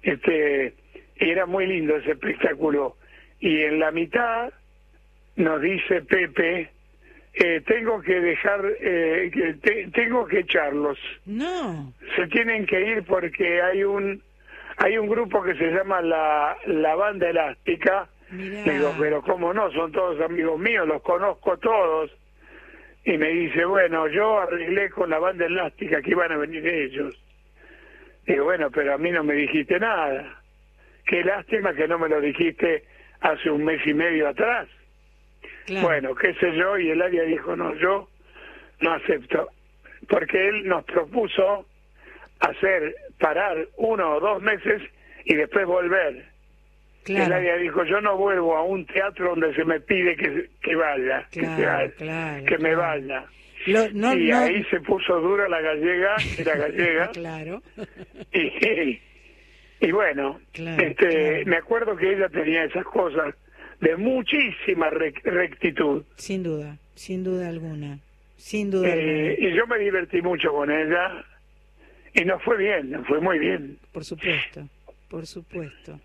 Este, 0.02 0.74
y 1.20 1.30
era 1.30 1.46
muy 1.46 1.66
lindo 1.66 1.96
ese 1.96 2.12
espectáculo. 2.12 2.96
Y 3.40 3.60
en 3.62 3.78
la 3.78 3.90
mitad 3.90 4.52
nos 5.36 5.60
dice 5.60 6.02
Pepe, 6.02 6.70
eh, 7.34 7.60
tengo 7.66 8.00
que 8.00 8.20
dejar, 8.20 8.64
eh, 8.80 9.30
que 9.32 9.54
te- 9.54 9.88
tengo 9.92 10.26
que 10.26 10.40
echarlos 10.40 10.98
No. 11.26 11.92
se 12.16 12.26
tienen 12.28 12.64
que 12.66 12.80
ir 12.80 13.04
porque 13.04 13.60
hay 13.60 13.84
un 13.84 14.22
hay 14.78 14.98
un 14.98 15.08
grupo 15.08 15.42
que 15.42 15.54
se 15.54 15.70
llama 15.70 16.02
la, 16.02 16.56
la 16.66 16.94
banda 16.94 17.28
elástica 17.30 18.08
Mirá. 18.30 18.62
digo 18.72 18.94
pero 18.98 19.22
cómo 19.22 19.52
no 19.52 19.70
son 19.72 19.92
todos 19.92 20.20
amigos 20.20 20.58
míos 20.58 20.86
los 20.86 21.02
conozco 21.02 21.56
todos 21.58 22.10
y 23.04 23.18
me 23.18 23.28
dice, 23.28 23.64
bueno, 23.66 24.08
yo 24.08 24.40
arreglé 24.40 24.88
con 24.90 25.10
la 25.10 25.18
banda 25.18 25.44
elástica 25.44 26.00
que 26.00 26.12
iban 26.12 26.32
a 26.32 26.38
venir 26.38 26.66
ellos. 26.66 27.14
Digo, 28.26 28.44
bueno, 28.44 28.70
pero 28.70 28.94
a 28.94 28.98
mí 28.98 29.10
no 29.10 29.22
me 29.22 29.34
dijiste 29.34 29.78
nada. 29.78 30.40
Qué 31.04 31.22
lástima 31.22 31.74
que 31.74 31.86
no 31.86 31.98
me 31.98 32.08
lo 32.08 32.20
dijiste 32.20 32.84
hace 33.20 33.50
un 33.50 33.62
mes 33.62 33.86
y 33.86 33.92
medio 33.92 34.28
atrás. 34.28 34.68
Bueno, 35.82 36.14
qué 36.14 36.34
sé 36.34 36.56
yo, 36.56 36.78
y 36.78 36.90
el 36.90 37.02
área 37.02 37.24
dijo, 37.24 37.54
no, 37.54 37.74
yo 37.74 38.08
no 38.80 38.92
acepto. 38.94 39.50
Porque 40.08 40.48
él 40.48 40.66
nos 40.66 40.84
propuso 40.84 41.66
hacer, 42.40 42.94
parar 43.18 43.68
uno 43.76 44.16
o 44.16 44.20
dos 44.20 44.42
meses 44.42 44.82
y 45.24 45.34
después 45.34 45.66
volver. 45.66 46.24
El 47.06 47.32
área 47.32 47.56
dijo, 47.56 47.84
yo 47.84 48.00
no 48.00 48.16
vuelvo 48.16 48.56
a 48.56 48.62
un 48.62 48.86
teatro 48.86 49.30
donde 49.30 49.54
se 49.54 49.64
me 49.64 49.78
pide 49.80 50.16
que, 50.16 50.48
que 50.62 50.74
vaya, 50.74 51.26
que, 51.30 51.40
se- 51.42 52.44
que 52.46 52.58
me 52.58 52.74
vaya. 52.74 53.26
Lo- 53.66 53.90
no- 53.92 54.14
y 54.14 54.28
no- 54.30 54.38
ahí 54.38 54.64
se 54.70 54.80
puso 54.80 55.20
dura 55.20 55.46
la 55.48 55.60
gallega, 55.60 56.16
era 56.38 56.56
gallega. 56.68 57.08
claro. 57.12 57.62
y, 58.32 59.00
y 59.80 59.92
bueno, 59.92 60.40
este, 60.54 61.44
me 61.44 61.56
acuerdo 61.56 61.94
que 61.96 62.10
ella 62.14 62.28
tenía 62.30 62.64
esas 62.64 62.84
cosas 62.84 63.34
de 63.80 63.96
muchísima 63.96 64.88
rec- 64.90 65.22
rectitud. 65.24 66.04
Sin 66.16 66.42
duda, 66.42 66.78
sin 66.94 67.22
duda 67.22 67.48
alguna. 67.50 67.98
Sin 68.36 68.70
duda 68.70 68.88
Eh, 68.88 69.30
alguna. 69.32 69.48
y 69.50 69.56
yo 69.56 69.66
me 69.66 69.78
divertí 69.78 70.22
mucho 70.22 70.52
con 70.52 70.70
ella 70.70 71.24
y 72.14 72.24
nos 72.24 72.42
fue 72.42 72.56
bien, 72.56 72.90
nos 72.90 73.06
fue 73.06 73.20
muy 73.20 73.38
bien. 73.38 73.78
Por 73.92 74.04
supuesto, 74.04 74.68
por 75.08 75.26
supuesto. 75.26 76.00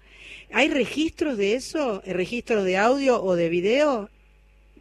¿Hay 0.54 0.70
registros 0.70 1.38
de 1.38 1.54
eso? 1.56 2.02
¿Registros 2.06 2.66
de 2.66 2.78
audio 2.78 3.22
o 3.22 3.36
de 3.36 3.50
video? 3.50 4.10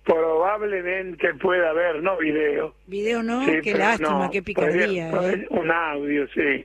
Probablemente 0.04 1.34
pueda 1.34 1.70
haber, 1.70 2.02
no 2.02 2.16
video. 2.16 2.74
Video 2.86 3.22
no, 3.22 3.44
Sí, 3.44 3.58
qué 3.62 3.74
lástima, 3.74 4.24
no, 4.26 4.30
qué 4.30 4.42
picardía. 4.42 5.10
podría- 5.10 5.32
¿eh? 5.34 5.46
Un 5.50 5.70
audio, 5.70 6.26
sí. 6.28 6.64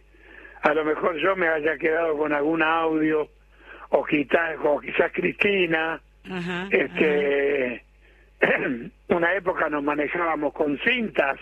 A 0.62 0.74
lo 0.74 0.86
mejor 0.86 1.18
yo 1.22 1.36
me 1.36 1.48
haya 1.48 1.78
quedado 1.78 2.18
con 2.18 2.32
algún 2.32 2.64
audio, 2.64 3.28
o 3.90 4.04
quizás, 4.06 4.56
o 4.64 4.80
quizás 4.80 5.12
Cristina. 5.14 6.02
Ajá, 6.30 6.68
este 6.72 7.84
Una 9.10 9.36
época 9.36 9.70
nos 9.70 9.84
manejábamos 9.84 10.54
con 10.54 10.78
cintas. 10.80 11.38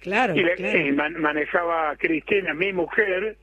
Claro, 0.00 0.34
y, 0.36 0.42
le- 0.42 0.54
claro. 0.54 0.78
y 0.78 0.92
man- 0.92 1.20
manejaba 1.20 1.96
Cristina, 1.96 2.54
mi 2.54 2.72
mujer, 2.72 3.36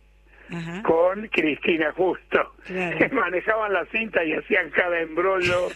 Ajá. 0.51 0.81
con 0.83 1.27
Cristina 1.27 1.91
Justo. 1.93 2.53
Claro. 2.65 2.97
Manejaban 3.13 3.73
la 3.73 3.85
cinta 3.87 4.23
y 4.23 4.33
hacían 4.33 4.69
cada 4.71 4.99
embrollo. 5.01 5.67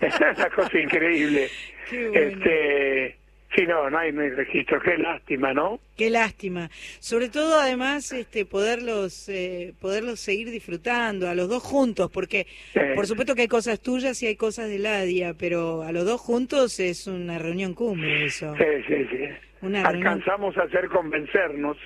es 0.00 0.14
una 0.20 0.50
cosa 0.50 0.78
increíble. 0.78 1.48
Qué 1.88 2.08
bueno. 2.08 2.20
Este, 2.36 3.16
sí, 3.54 3.66
no, 3.66 3.88
no 3.90 3.98
hay, 3.98 4.12
no 4.12 4.22
hay 4.22 4.30
registro. 4.30 4.80
Qué 4.80 4.96
lástima, 4.98 5.52
¿no? 5.54 5.80
Qué 5.96 6.08
lástima. 6.10 6.70
Sobre 7.00 7.28
todo, 7.28 7.58
además, 7.60 8.12
este, 8.12 8.44
poderlos, 8.46 9.28
eh, 9.28 9.74
poderlos 9.80 10.20
seguir 10.20 10.50
disfrutando 10.50 11.28
a 11.28 11.34
los 11.34 11.48
dos 11.48 11.62
juntos, 11.62 12.10
porque 12.12 12.46
por 12.94 13.06
supuesto 13.06 13.34
que 13.34 13.42
hay 13.42 13.48
cosas 13.48 13.80
tuyas 13.80 14.22
y 14.22 14.26
hay 14.28 14.36
cosas 14.36 14.68
de 14.68 14.78
Ladia, 14.78 15.34
pero 15.34 15.82
a 15.82 15.90
los 15.92 16.04
dos 16.04 16.20
juntos 16.20 16.78
es 16.80 17.06
una 17.06 17.38
reunión 17.38 17.74
cumbre 17.74 18.24
eso. 18.26 18.54
Sí, 18.56 18.64
sí, 18.86 19.06
sí. 19.10 19.24
Una 19.62 19.82
reunión. 19.82 20.08
Alcanzamos 20.08 20.56
a 20.56 20.62
hacer 20.62 20.88
convencernos. 20.88 21.76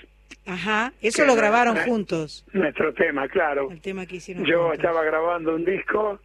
Ajá, 0.46 0.92
eso 1.00 1.24
lo 1.24 1.34
grabaron 1.34 1.76
juntos, 1.76 2.44
Nuestro 2.52 2.92
tema, 2.92 3.28
claro. 3.28 3.70
el 3.70 3.80
tema 3.80 4.04
que 4.06 4.16
hicieron 4.16 4.44
Yo 4.44 4.62
juntos. 4.64 4.78
estaba 4.78 5.02
grabando 5.02 5.54
un 5.54 5.64
disco 5.64 6.18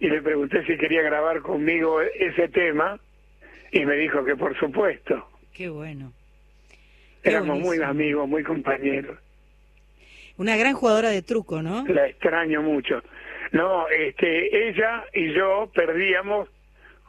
y 0.00 0.08
le 0.08 0.20
pregunté 0.20 0.64
si 0.66 0.76
quería 0.76 1.02
grabar 1.02 1.40
conmigo 1.42 2.00
ese 2.00 2.48
tema 2.48 2.98
y 3.70 3.84
me 3.84 3.94
dijo 3.96 4.24
que 4.24 4.34
por 4.36 4.58
supuesto. 4.58 5.28
Qué 5.54 5.68
bueno. 5.68 6.12
Qué 7.22 7.30
Éramos 7.30 7.60
muy 7.60 7.80
amigos, 7.82 8.28
muy 8.28 8.42
compañeros. 8.42 9.16
Una 10.38 10.56
gran 10.56 10.74
jugadora 10.74 11.10
de 11.10 11.22
truco, 11.22 11.62
¿no? 11.62 11.86
La 11.86 12.08
extraño 12.08 12.62
mucho. 12.62 13.00
No, 13.52 13.86
este, 13.88 14.68
ella 14.70 15.04
y 15.14 15.32
yo 15.34 15.70
perdíamos 15.74 16.48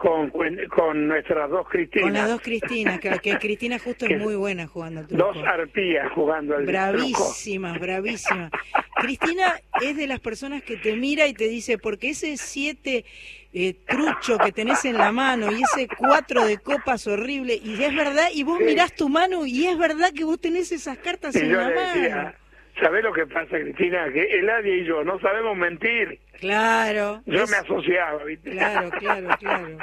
con, 0.03 0.29
con 0.69 1.07
nuestras 1.07 1.49
dos 1.49 1.65
Cristinas. 1.69 2.03
Con 2.03 2.13
las 2.13 2.27
dos 2.29 2.41
Cristinas, 2.41 2.99
que, 2.99 3.09
que 3.19 3.37
Cristina 3.37 3.79
justo 3.79 4.05
es 4.05 4.19
muy 4.19 4.35
buena 4.35 4.67
jugando 4.67 4.99
al 4.99 5.07
truco. 5.07 5.23
Dos 5.23 5.37
arpías 5.47 6.11
jugando 6.11 6.55
al 6.57 6.65
truco. 6.65 6.71
Bravísimas, 6.77 7.79
bravísimas. 7.79 8.51
Cristina 8.97 9.53
es 9.81 9.95
de 9.95 10.07
las 10.07 10.19
personas 10.19 10.61
que 10.61 10.75
te 10.75 10.95
mira 10.97 11.25
y 11.27 11.33
te 11.33 11.47
dice, 11.47 11.77
porque 11.77 12.09
ese 12.09 12.35
siete 12.35 13.05
eh, 13.53 13.75
trucho 13.87 14.37
que 14.39 14.51
tenés 14.51 14.83
en 14.83 14.97
la 14.97 15.11
mano 15.13 15.51
y 15.51 15.61
ese 15.63 15.87
cuatro 15.97 16.45
de 16.45 16.57
copas 16.57 17.07
horrible, 17.07 17.55
y 17.63 17.81
es 17.81 17.95
verdad, 17.95 18.27
y 18.33 18.43
vos 18.43 18.59
mirás 18.59 18.93
tu 18.93 19.07
mano 19.07 19.45
y 19.45 19.67
es 19.67 19.77
verdad 19.77 20.11
que 20.13 20.25
vos 20.25 20.39
tenés 20.41 20.71
esas 20.73 20.97
cartas 20.97 21.33
Y 21.35 21.39
en 21.39 21.49
yo 21.49 21.57
la 21.61 21.69
le 21.69 21.75
mano. 21.75 21.93
decía, 22.01 22.35
¿sabés 22.81 23.03
lo 23.03 23.13
que 23.13 23.25
pasa, 23.27 23.57
Cristina? 23.57 24.11
Que 24.11 24.21
Eladia 24.39 24.75
y 24.75 24.85
yo 24.85 25.03
no 25.05 25.17
sabemos 25.19 25.55
mentir. 25.55 26.19
Claro. 26.39 27.21
Yo 27.25 27.43
es- 27.43 27.51
me 27.51 27.57
asociaba, 27.57 28.23
¿viste? 28.25 28.51
Claro, 28.51 28.89
claro, 28.99 29.29
claro. 29.39 29.77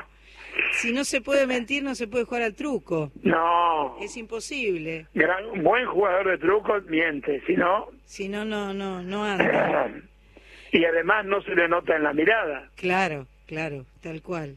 Si 0.72 0.92
no 0.92 1.04
se 1.04 1.20
puede 1.20 1.46
mentir, 1.46 1.82
no 1.82 1.94
se 1.94 2.06
puede 2.06 2.24
jugar 2.24 2.42
al 2.42 2.54
truco. 2.54 3.10
No. 3.22 3.96
Es 4.00 4.16
imposible. 4.16 5.06
Gran, 5.14 5.44
un 5.46 5.62
buen 5.62 5.86
jugador 5.86 6.28
de 6.30 6.38
trucos 6.38 6.84
miente, 6.86 7.42
si 7.46 7.54
no... 7.54 7.86
Si 8.04 8.28
no, 8.28 8.44
no, 8.44 8.72
no, 8.72 9.02
no 9.02 9.24
anda. 9.24 9.90
y 10.72 10.84
además 10.84 11.24
no 11.26 11.42
se 11.42 11.54
le 11.54 11.68
nota 11.68 11.96
en 11.96 12.02
la 12.04 12.12
mirada. 12.12 12.70
Claro, 12.76 13.26
claro, 13.46 13.84
tal 14.02 14.22
cual. 14.22 14.56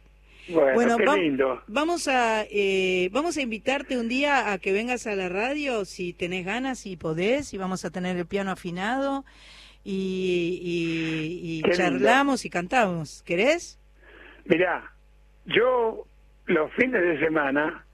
Bueno, 0.50 0.98
qué 0.98 1.06
va- 1.06 1.16
lindo. 1.16 1.62
Vamos 1.68 2.08
a 2.10 2.44
eh, 2.52 3.08
vamos 3.14 3.38
a 3.38 3.41
invitarte 3.41 3.98
un 3.98 4.10
día 4.10 4.52
a 4.52 4.58
que 4.58 4.74
vengas 4.74 5.08
a 5.08 5.16
la 5.16 5.30
radio 5.30 5.86
si 5.86 6.12
tenés 6.12 6.46
ganas 6.46 6.86
y 6.86 6.98
podés 6.98 7.54
y 7.54 7.58
vamos 7.58 7.86
a 7.86 7.91
tener 7.91 8.18
el 8.18 8.26
piano 8.26 8.52
afinado 8.52 9.24
y, 9.86 10.60
y- 10.62 11.60
y 11.60 11.62
Qué 11.62 11.70
lindo. 11.70 11.78
charlamos 11.84 12.44
y 12.44 12.50
cantamos. 12.50 13.24
¿Querés? 13.26 13.80
Mirá, 14.46 14.91
yo 15.46 16.06
los 16.46 16.72
fines 16.74 17.02
de 17.02 17.20
semana 17.20 17.86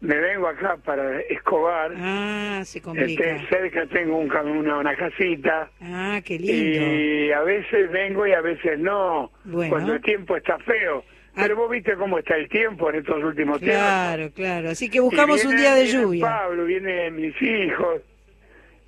me 0.00 0.16
vengo 0.16 0.48
acá 0.48 0.76
para 0.84 1.20
Escobar. 1.22 1.92
Ah, 1.96 2.60
se 2.64 2.82
complica. 2.82 3.24
Este, 3.24 3.48
cerca 3.48 3.86
tengo 3.86 4.18
un, 4.18 4.30
una, 4.30 4.78
una 4.78 4.94
casita. 4.96 5.70
Ah, 5.80 6.20
qué 6.24 6.38
lindo. 6.38 6.86
Y 6.86 7.32
a 7.32 7.40
veces 7.42 7.90
vengo 7.90 8.26
y 8.26 8.32
a 8.32 8.40
veces 8.42 8.78
no, 8.78 9.30
Bueno. 9.44 9.70
cuando 9.70 9.94
el 9.94 10.02
tiempo 10.02 10.36
está 10.36 10.58
feo. 10.58 11.04
Pero 11.36 11.56
vos 11.56 11.68
viste 11.70 11.94
cómo 11.96 12.18
está 12.18 12.36
el 12.36 12.48
tiempo 12.48 12.90
en 12.90 12.96
estos 12.96 13.22
últimos 13.24 13.58
tiempos. 13.58 13.80
Claro, 13.80 14.30
claro. 14.32 14.70
Así 14.70 14.88
que 14.88 15.00
buscamos 15.00 15.44
un 15.44 15.56
día 15.56 15.74
de 15.74 15.82
viene 15.84 16.00
lluvia. 16.02 16.26
Pablo, 16.26 16.64
vienen 16.64 17.16
mis 17.16 17.34
hijos, 17.42 18.02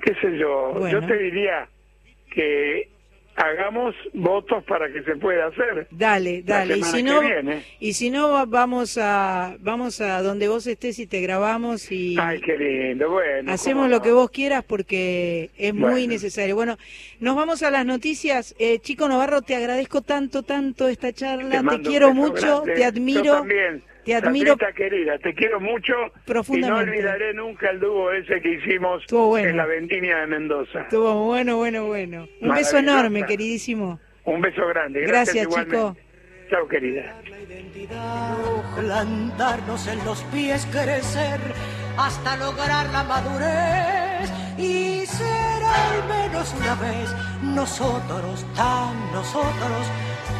qué 0.01 0.15
sé 0.21 0.39
yo. 0.39 0.75
Bueno. 0.75 1.01
Yo 1.01 1.07
te 1.09 1.17
diría 1.17 1.69
que 2.31 2.89
hagamos 3.37 3.95
votos 4.15 4.65
para 4.65 4.91
que 4.93 5.03
se 5.03 5.17
pueda 5.17 5.47
hacer. 5.47 5.87
Dale, 5.91 6.43
dale. 6.43 6.79
Y 6.79 6.83
si 6.83 7.03
no, 7.03 7.21
y 7.81 7.93
si 7.93 8.11
no 8.11 8.31
va- 8.33 8.47
vamos 8.47 8.99
a 9.01 9.57
vamos 9.61 10.01
a 10.01 10.23
donde 10.23 10.49
vos 10.49 10.67
estés 10.67 10.99
y 10.99 11.07
te 11.07 11.21
grabamos 11.21 11.93
y 11.93 12.17
Ay, 12.19 12.41
qué 12.41 12.57
lindo, 12.57 13.11
bueno. 13.11 13.53
hacemos 13.53 13.89
lo 13.91 13.97
no. 13.99 14.03
que 14.03 14.13
vos 14.13 14.31
quieras 14.31 14.65
porque 14.65 15.51
es 15.57 15.75
muy 15.75 16.07
necesario. 16.07 16.55
Bueno, 16.57 16.77
nos 17.21 17.37
vamos 17.37 17.63
a 17.63 17.71
las 17.71 17.85
noticias. 17.85 18.55
Eh, 18.59 18.79
Chico 18.81 19.09
Navarro, 19.09 19.43
te 19.43 19.55
agradezco 19.55 20.01
tanto, 20.03 20.43
tanto 20.43 20.89
esta 20.89 21.13
charla. 21.13 21.63
Te, 21.63 21.81
quiero 21.83 22.15
mucho, 22.15 22.63
grande. 22.63 22.75
te 22.75 22.81
Yo 22.81 22.87
admiro. 22.87 23.33
también. 23.35 23.83
Te 24.07 24.15
admiro 24.15 24.51
Sandrita 24.53 24.73
querida, 24.73 25.19
te 25.19 25.35
quiero 25.35 25.61
mucho 25.61 25.93
Profundamente. 26.25 26.83
y 26.83 26.87
no 26.87 26.93
olvidaré 26.93 27.35
nunca 27.35 27.71
el 27.71 27.81
dúo 27.81 28.13
ese 28.13 28.41
que 28.41 28.53
hicimos 28.55 29.05
bueno. 29.11 29.49
en 29.49 29.57
la 29.57 29.67
vendimia 29.67 30.19
de 30.19 30.27
Mendoza. 30.29 30.83
Estuvo 30.83 31.25
bueno, 31.27 31.57
bueno, 31.57 31.87
bueno. 31.87 32.29
Un 32.41 32.55
beso 32.55 32.79
enorme, 32.79 33.25
queridísimo. 33.27 33.99
Un 34.25 34.41
beso 34.41 34.67
grande. 34.69 35.01
Gracias, 35.03 35.47
Gracias, 35.47 35.65
chico. 35.67 35.97
Chao, 36.51 36.69
querida. 36.69 37.21
plantarnos 38.77 39.87
en 39.89 40.05
los 40.05 40.23
pies, 40.25 40.67
crecer 40.67 41.41
hasta 41.99 42.37
lograr 42.37 42.89
la 42.91 43.03
madurez 43.05 44.31
y 44.59 45.05
ser 45.07 45.63
al 45.65 46.09
menos 46.09 46.55
una 46.55 46.75
vez 46.77 47.15
nosotros, 47.43 48.47
tan 48.55 49.13
nosotros, 49.13 49.87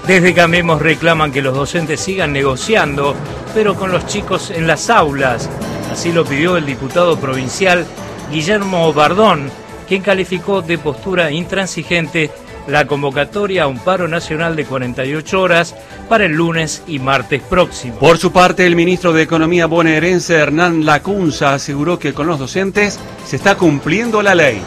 Desde 0.07 0.33
Cambiemos 0.33 0.81
reclaman 0.81 1.33
que 1.33 1.41
los 1.41 1.53
docentes 1.53 1.99
sigan 1.99 2.31
negociando, 2.31 3.13
pero 3.53 3.75
con 3.75 3.91
los 3.91 4.05
chicos 4.05 4.51
en 4.51 4.65
las 4.65 4.89
aulas. 4.89 5.49
Así 5.91 6.13
lo 6.13 6.23
pidió 6.23 6.55
el 6.55 6.65
diputado 6.65 7.19
provincial 7.19 7.85
Guillermo 8.31 8.93
Bardón, 8.93 9.51
quien 9.85 10.01
calificó 10.01 10.61
de 10.61 10.77
postura 10.77 11.29
intransigente 11.29 12.31
la 12.67 12.87
convocatoria 12.87 13.63
a 13.63 13.67
un 13.67 13.79
paro 13.79 14.07
nacional 14.07 14.55
de 14.55 14.63
48 14.63 15.41
horas 15.41 15.75
para 16.07 16.25
el 16.25 16.31
lunes 16.31 16.83
y 16.87 16.99
martes 16.99 17.41
próximo. 17.41 17.99
Por 17.99 18.17
su 18.17 18.31
parte, 18.31 18.65
el 18.65 18.77
ministro 18.77 19.11
de 19.11 19.23
Economía 19.23 19.65
bonaerense 19.65 20.35
Hernán 20.35 20.85
Lacunza 20.85 21.53
aseguró 21.53 21.99
que 21.99 22.13
con 22.13 22.27
los 22.27 22.39
docentes 22.39 22.97
se 23.25 23.35
está 23.35 23.55
cumpliendo 23.55 24.21
la 24.21 24.35
ley. 24.35 24.61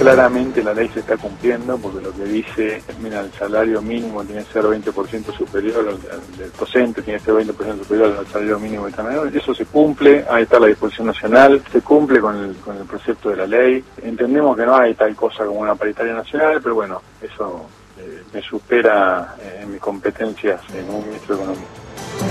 Claramente 0.00 0.62
la 0.62 0.72
ley 0.72 0.88
se 0.88 1.00
está 1.00 1.18
cumpliendo 1.18 1.76
porque 1.76 2.00
lo 2.00 2.10
que 2.10 2.24
dice, 2.24 2.82
mira, 3.02 3.20
el 3.20 3.30
salario 3.32 3.82
mínimo 3.82 4.24
tiene 4.24 4.44
que 4.44 4.52
ser 4.54 4.64
20% 4.64 5.36
superior, 5.36 5.86
al, 5.86 6.38
del 6.38 6.50
docente 6.58 7.02
tiene 7.02 7.18
que 7.18 7.26
ser 7.26 7.34
20% 7.34 7.80
superior 7.80 8.16
al 8.18 8.26
salario 8.28 8.58
mínimo 8.58 8.86
de 8.86 8.92
trabajador. 8.92 9.36
Eso 9.36 9.54
se 9.54 9.66
cumple, 9.66 10.24
ahí 10.30 10.44
está 10.44 10.58
la 10.58 10.68
disposición 10.68 11.08
nacional, 11.08 11.62
se 11.70 11.82
cumple 11.82 12.18
con 12.18 12.34
el, 12.34 12.56
con 12.56 12.78
el 12.78 12.84
precepto 12.84 13.28
de 13.28 13.36
la 13.36 13.46
ley. 13.46 13.84
Entendemos 14.02 14.56
que 14.56 14.64
no 14.64 14.74
hay 14.74 14.94
tal 14.94 15.14
cosa 15.14 15.44
como 15.44 15.60
una 15.60 15.74
paritaria 15.74 16.14
nacional, 16.14 16.60
pero 16.62 16.76
bueno, 16.76 17.02
eso 17.20 17.66
eh, 17.98 18.22
me 18.32 18.40
supera 18.40 19.34
eh, 19.38 19.60
en 19.64 19.72
mis 19.72 19.82
competencias 19.82 20.62
en 20.72 20.88
un 20.88 21.06
ministro 21.06 21.36
de 21.36 21.42
Economía. 21.42 22.29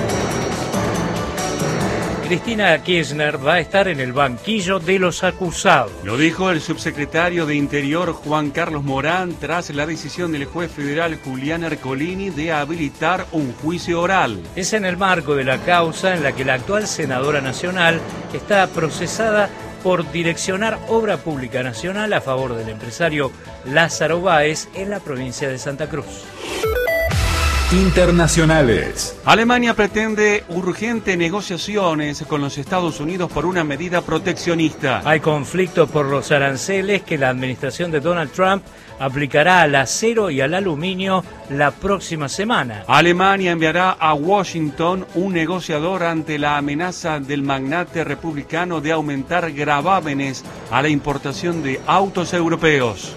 Cristina 2.29 2.77
Kirchner 2.83 3.43
va 3.43 3.55
a 3.55 3.59
estar 3.59 3.87
en 3.87 3.99
el 3.99 4.13
banquillo 4.13 4.77
de 4.77 4.99
los 4.99 5.23
acusados. 5.23 5.91
Lo 6.03 6.15
dijo 6.15 6.51
el 6.51 6.61
subsecretario 6.61 7.47
de 7.47 7.55
Interior 7.55 8.13
Juan 8.13 8.51
Carlos 8.51 8.83
Morán 8.83 9.33
tras 9.39 9.71
la 9.71 9.87
decisión 9.87 10.31
del 10.31 10.45
juez 10.45 10.71
federal 10.71 11.17
Julián 11.25 11.63
Ercolini 11.63 12.29
de 12.29 12.51
habilitar 12.51 13.25
un 13.31 13.51
juicio 13.53 13.99
oral. 13.99 14.43
Es 14.55 14.73
en 14.73 14.85
el 14.85 14.95
marco 14.95 15.33
de 15.33 15.43
la 15.43 15.57
causa 15.63 16.13
en 16.13 16.21
la 16.21 16.33
que 16.33 16.45
la 16.45 16.53
actual 16.53 16.85
senadora 16.85 17.41
nacional 17.41 17.99
está 18.31 18.67
procesada 18.67 19.49
por 19.81 20.11
direccionar 20.11 20.77
obra 20.87 21.17
pública 21.17 21.63
nacional 21.63 22.13
a 22.13 22.21
favor 22.21 22.55
del 22.55 22.69
empresario 22.69 23.31
Lázaro 23.65 24.21
Báez 24.21 24.67
en 24.75 24.91
la 24.91 24.99
provincia 24.99 25.49
de 25.49 25.57
Santa 25.57 25.89
Cruz. 25.89 26.25
Internacionales. 27.71 29.15
Alemania 29.25 29.75
pretende 29.75 30.43
urgentes 30.49 31.15
negociaciones 31.15 32.23
con 32.27 32.41
los 32.41 32.57
Estados 32.57 32.99
Unidos 32.99 33.31
por 33.31 33.45
una 33.45 33.63
medida 33.63 34.01
proteccionista. 34.01 35.03
Hay 35.05 35.19
conflicto 35.19 35.85
por 35.85 36.07
los 36.07 36.31
aranceles 36.31 37.03
que 37.03 37.19
la 37.19 37.29
administración 37.29 37.91
de 37.91 37.99
Donald 37.99 38.31
Trump 38.31 38.63
aplicará 38.97 39.61
al 39.61 39.75
acero 39.75 40.31
y 40.31 40.41
al 40.41 40.55
aluminio 40.55 41.23
la 41.51 41.69
próxima 41.69 42.27
semana. 42.27 42.85
Alemania 42.87 43.51
enviará 43.51 43.91
a 43.91 44.15
Washington 44.15 45.05
un 45.13 45.33
negociador 45.33 46.01
ante 46.01 46.39
la 46.39 46.57
amenaza 46.57 47.19
del 47.19 47.43
magnate 47.43 48.03
republicano 48.03 48.81
de 48.81 48.93
aumentar 48.93 49.51
gravámenes 49.51 50.43
a 50.71 50.81
la 50.81 50.89
importación 50.89 51.61
de 51.61 51.79
autos 51.85 52.33
europeos. 52.33 53.15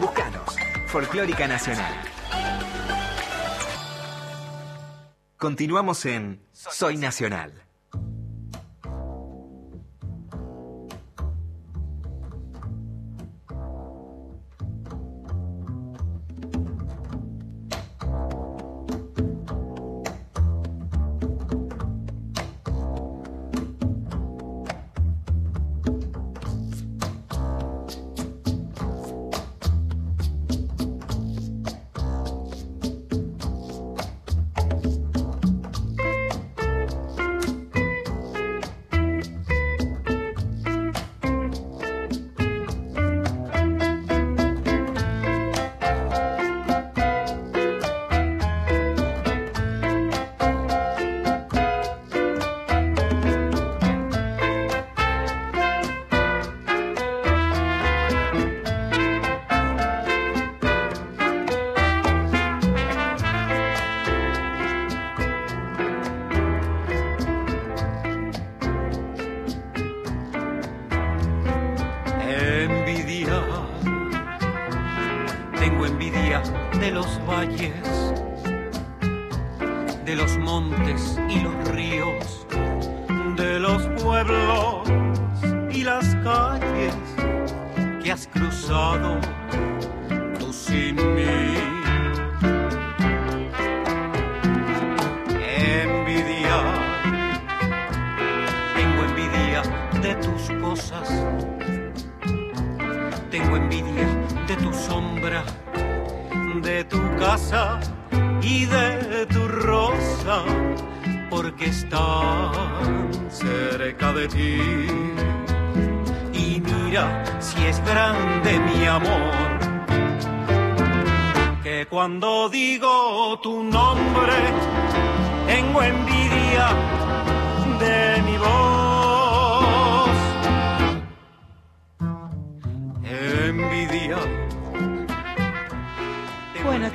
Búscanos. 0.00 0.56
Folclórica 0.86 1.46
Nacional. 1.46 1.92
Continuamos 5.36 6.06
en 6.06 6.40
Soy 6.50 6.96
Nacional. 6.96 7.52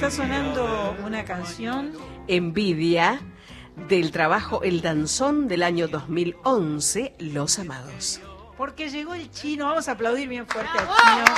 Está 0.08 0.24
sonando 0.24 0.96
una 1.04 1.26
canción. 1.26 1.92
Envidia 2.28 3.20
del 3.88 4.12
trabajo 4.12 4.62
El 4.62 4.82
Danzón 4.82 5.48
del 5.48 5.64
año 5.64 5.88
2011, 5.88 7.16
Los 7.18 7.58
Amados. 7.58 8.22
Porque 8.56 8.90
llegó 8.90 9.16
el 9.16 9.32
chino. 9.32 9.66
Vamos 9.66 9.88
a 9.88 9.94
aplaudir 9.94 10.30
bien 10.30 10.46
fuerte 10.46 10.78
al 10.78 10.86
chino. 10.86 11.38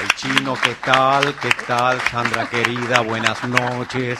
El 0.00 0.08
chino, 0.14 0.54
¿qué 0.62 0.74
tal? 0.82 1.36
¿Qué 1.38 1.50
tal, 1.66 2.00
Sandra 2.10 2.48
querida? 2.48 3.00
Buenas 3.00 3.46
noches. 3.46 4.18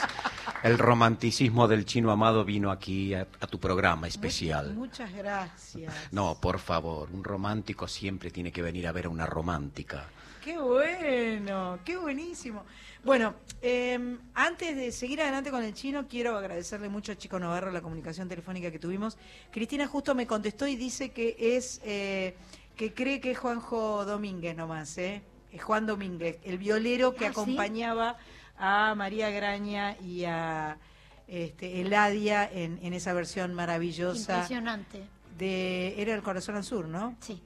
El 0.61 0.77
romanticismo 0.77 1.67
del 1.67 1.85
chino 1.85 2.11
amado 2.11 2.45
vino 2.45 2.69
aquí 2.69 3.15
a, 3.15 3.21
a 3.39 3.47
tu 3.47 3.59
programa 3.59 4.07
especial. 4.07 4.71
Muchas 4.75 5.11
gracias. 5.13 5.91
No, 6.11 6.37
por 6.39 6.59
favor, 6.59 7.09
un 7.11 7.23
romántico 7.23 7.87
siempre 7.87 8.29
tiene 8.29 8.51
que 8.51 8.61
venir 8.61 8.87
a 8.87 8.91
ver 8.91 9.07
a 9.07 9.09
una 9.09 9.25
romántica. 9.25 10.05
Qué 10.49 10.57
bueno, 10.57 11.77
qué 11.85 11.95
buenísimo. 11.95 12.63
Bueno, 13.03 13.35
eh, 13.61 14.17
antes 14.33 14.75
de 14.75 14.91
seguir 14.91 15.21
adelante 15.21 15.51
con 15.51 15.63
el 15.63 15.75
chino, 15.75 16.07
quiero 16.07 16.35
agradecerle 16.35 16.89
mucho 16.89 17.11
a 17.11 17.15
Chico 17.15 17.37
Navarro 17.37 17.69
la 17.71 17.81
comunicación 17.81 18.27
telefónica 18.27 18.71
que 18.71 18.79
tuvimos. 18.79 19.15
Cristina 19.51 19.85
justo 19.85 20.15
me 20.15 20.25
contestó 20.25 20.65
y 20.65 20.75
dice 20.75 21.11
que 21.11 21.35
es 21.39 21.79
eh, 21.83 22.35
que 22.75 22.95
cree 22.95 23.21
que 23.21 23.29
es 23.29 23.37
Juanjo 23.37 24.05
Domínguez 24.05 24.57
nomás, 24.57 24.97
¿eh? 24.97 25.21
Es 25.53 25.61
Juan 25.63 25.85
Domínguez, 25.85 26.39
el 26.43 26.57
violero 26.57 27.13
que 27.13 27.27
Ah, 27.27 27.29
¿sí? 27.29 27.31
acompañaba 27.39 28.17
a 28.57 28.95
María 28.95 29.29
Graña 29.29 29.97
y 30.01 30.23
a 30.25 30.79
este, 31.27 31.79
Eladia 31.81 32.49
en, 32.51 32.79
en 32.81 32.93
esa 32.95 33.13
versión 33.13 33.53
maravillosa 33.53 34.33
Impresionante. 34.33 35.03
de 35.37 36.01
era 36.01 36.15
el 36.15 36.23
Corazón 36.23 36.55
al 36.55 36.63
Sur, 36.63 36.87
¿no? 36.87 37.15
Sí. 37.19 37.39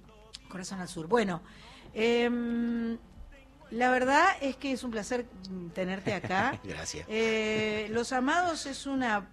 Corazón 0.48 0.80
al 0.80 0.88
Sur. 0.88 1.08
Bueno, 1.08 1.42
em, 1.94 2.98
la 3.72 3.90
verdad 3.92 4.26
es 4.42 4.56
que 4.56 4.72
es 4.72 4.84
un 4.84 4.92
placer 4.92 5.26
tenerte 5.74 6.14
acá. 6.14 6.60
Gracias. 6.64 7.06
Eh, 7.10 7.88
Los 7.92 8.12
Amados 8.12 8.66
es 8.66 8.86
una 8.86 9.30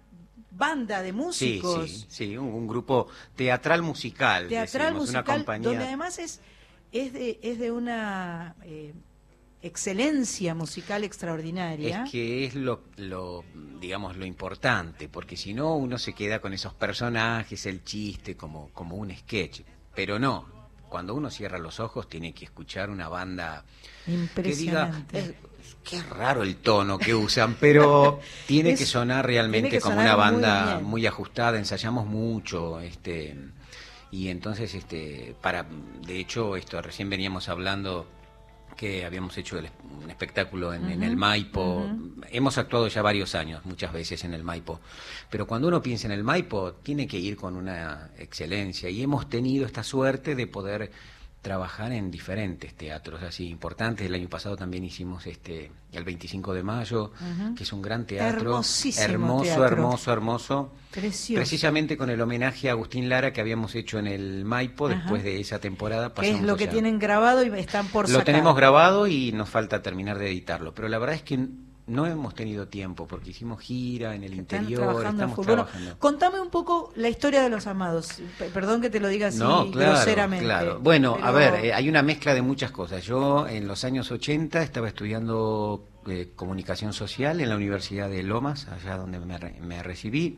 banda 0.51 1.01
de 1.01 1.09
Sí, 1.09 1.13
músicos, 1.13 1.89
sí, 1.89 2.05
sí, 2.09 2.37
un, 2.37 2.47
un 2.47 2.67
grupo 2.67 3.07
teatral 3.35 3.81
musical. 3.81 4.47
teatral 4.47 4.87
decimos, 4.93 5.09
una 5.09 5.19
musical, 5.19 5.37
compañía. 5.37 5.69
donde 5.69 5.83
además 5.85 6.19
es, 6.19 6.41
es, 6.91 7.13
de, 7.13 7.39
es 7.41 7.57
de 7.59 7.71
una 7.71 8.55
eh, 8.63 8.93
excelencia 9.61 10.53
musical 10.55 11.03
extraordinaria. 11.03 12.03
Es 12.03 12.11
que 12.11 12.45
es 12.45 12.55
lo, 12.55 12.81
lo, 12.97 13.43
digamos, 13.79 14.17
lo 14.17 14.25
importante, 14.25 15.07
porque 15.07 15.37
si 15.37 15.53
no 15.53 15.75
uno 15.75 15.97
se 15.97 16.13
queda 16.13 16.41
con 16.41 16.53
esos 16.53 16.73
personajes, 16.73 17.65
el 17.65 17.83
chiste, 17.83 18.35
como, 18.35 18.69
como 18.73 18.95
un 18.97 19.15
sketch. 19.15 19.61
Pero 19.95 20.19
no, 20.19 20.47
cuando 20.91 21.15
uno 21.15 21.31
cierra 21.31 21.57
los 21.57 21.79
ojos 21.79 22.07
tiene 22.07 22.33
que 22.33 22.45
escuchar 22.45 22.91
una 22.91 23.07
banda 23.07 23.63
que 24.35 24.43
diga. 24.55 24.91
"Eh, 25.31 25.35
qué 25.83 26.01
raro 26.03 26.43
el 26.43 26.57
tono 26.57 26.99
que 26.99 27.15
usan, 27.15 27.55
pero 27.59 28.19
tiene 28.47 28.71
Es- 28.73 28.79
que 28.79 28.85
sonar 28.85 29.25
realmente 29.25 29.69
que 29.69 29.79
como 29.79 29.95
sonar 29.95 30.15
una 30.17 30.31
muy 30.31 30.41
banda 30.41 30.73
bien. 30.75 30.83
muy, 30.85 31.07
ajustada, 31.07 31.57
ensayamos 31.57 32.05
mucho, 32.05 32.79
este 32.79 33.35
y 34.11 34.27
entonces 34.27 34.73
este 34.75 35.33
para 35.41 35.65
de 36.05 36.19
hecho 36.19 36.55
esto 36.57 36.81
recién 36.81 37.09
veníamos 37.09 37.47
hablando 37.47 38.05
que 38.81 39.05
habíamos 39.05 39.37
hecho 39.37 39.59
el- 39.59 39.69
un 40.03 40.09
espectáculo 40.09 40.73
en, 40.73 40.89
en 40.89 41.03
el 41.03 41.15
Maipo. 41.15 41.85
Hemos 42.31 42.57
actuado 42.57 42.87
ya 42.87 43.03
varios 43.03 43.35
años, 43.35 43.63
muchas 43.63 43.93
veces 43.93 44.23
en 44.23 44.33
el 44.33 44.43
Maipo. 44.43 44.79
Pero 45.29 45.45
cuando 45.45 45.67
uno 45.67 45.83
piensa 45.83 46.07
en 46.07 46.13
el 46.13 46.23
Maipo, 46.23 46.73
tiene 46.81 47.05
que 47.05 47.19
ir 47.19 47.35
con 47.37 47.55
una 47.55 48.09
excelencia. 48.17 48.89
Y 48.89 49.03
hemos 49.03 49.29
tenido 49.29 49.67
esta 49.67 49.83
suerte 49.83 50.33
de 50.33 50.47
poder 50.47 50.91
trabajar 51.41 51.91
en 51.91 52.11
diferentes 52.11 52.75
teatros 52.75 53.23
así 53.23 53.47
importantes. 53.49 54.05
El 54.05 54.13
año 54.13 54.29
pasado 54.29 54.55
también 54.55 54.83
hicimos 54.83 55.25
este 55.25 55.71
el 55.91 56.03
25 56.03 56.53
de 56.53 56.63
mayo, 56.63 57.11
que 57.55 57.63
es 57.63 57.73
un 57.73 57.81
gran 57.81 58.05
teatro. 58.05 58.41
Hermosísimo 58.41 59.05
hermoso, 59.05 59.43
teatro. 59.43 59.65
hermoso, 59.65 60.13
hermoso. 60.13 60.73
Precioso. 60.91 61.39
Precisamente 61.39 61.97
con 61.97 62.09
el 62.09 62.21
homenaje 62.21 62.69
a 62.69 62.73
Agustín 62.73 63.09
Lara 63.09 63.33
que 63.33 63.41
habíamos 63.41 63.75
hecho 63.75 63.97
en 63.97 64.07
el 64.07 64.45
Maipo 64.45 64.87
después 64.87 65.23
de 65.23 65.39
esa 65.39 65.59
temporada. 65.59 66.13
es 66.21 66.41
lo 66.41 66.55
que 66.57 66.67
tienen 66.67 66.99
grabado 66.99 67.43
y 67.43 67.59
están 67.59 67.87
por 67.87 68.05
Lo 68.05 68.19
sacar. 68.19 68.25
tenemos 68.25 68.55
grabado 68.55 69.07
y 69.07 69.31
nos 69.31 69.49
falta 69.49 69.81
terminar 69.81 70.19
de 70.19 70.29
editarlo. 70.29 70.73
Pero 70.75 70.89
la 70.89 70.99
verdad 70.99 71.15
es 71.15 71.23
que 71.23 71.47
no 71.87 72.05
hemos 72.05 72.33
tenido 72.35 72.67
tiempo 72.67 73.07
porque 73.07 73.31
hicimos 73.31 73.59
gira 73.61 74.15
en 74.15 74.23
el 74.23 74.33
Están 74.39 74.61
interior, 74.61 74.81
trabajando 74.83 75.23
estamos 75.25 75.45
trabajando. 75.45 75.97
contame 75.99 76.39
un 76.39 76.49
poco 76.49 76.91
la 76.95 77.09
historia 77.09 77.41
de 77.41 77.49
los 77.49 77.67
amados. 77.67 78.21
P- 78.37 78.45
Perdón 78.49 78.81
que 78.81 78.89
te 78.89 78.99
lo 78.99 79.07
diga 79.07 79.27
así 79.27 79.39
no, 79.39 79.69
claro, 79.71 79.91
groseramente. 79.93 80.45
claro. 80.45 80.79
Bueno, 80.79 81.17
a 81.21 81.31
ver, 81.31 81.65
eh, 81.65 81.73
hay 81.73 81.89
una 81.89 82.01
mezcla 82.01 82.33
de 82.33 82.41
muchas 82.41 82.71
cosas. 82.71 83.03
Yo 83.03 83.47
en 83.47 83.67
los 83.67 83.83
años 83.83 84.11
80 84.11 84.61
estaba 84.63 84.87
estudiando 84.87 85.87
eh, 86.07 86.31
comunicación 86.35 86.93
social 86.93 87.39
en 87.41 87.49
la 87.49 87.55
Universidad 87.55 88.09
de 88.09 88.23
Lomas, 88.23 88.67
allá 88.67 88.97
donde 88.97 89.19
me, 89.19 89.37
re- 89.37 89.59
me 89.61 89.83
recibí. 89.83 90.37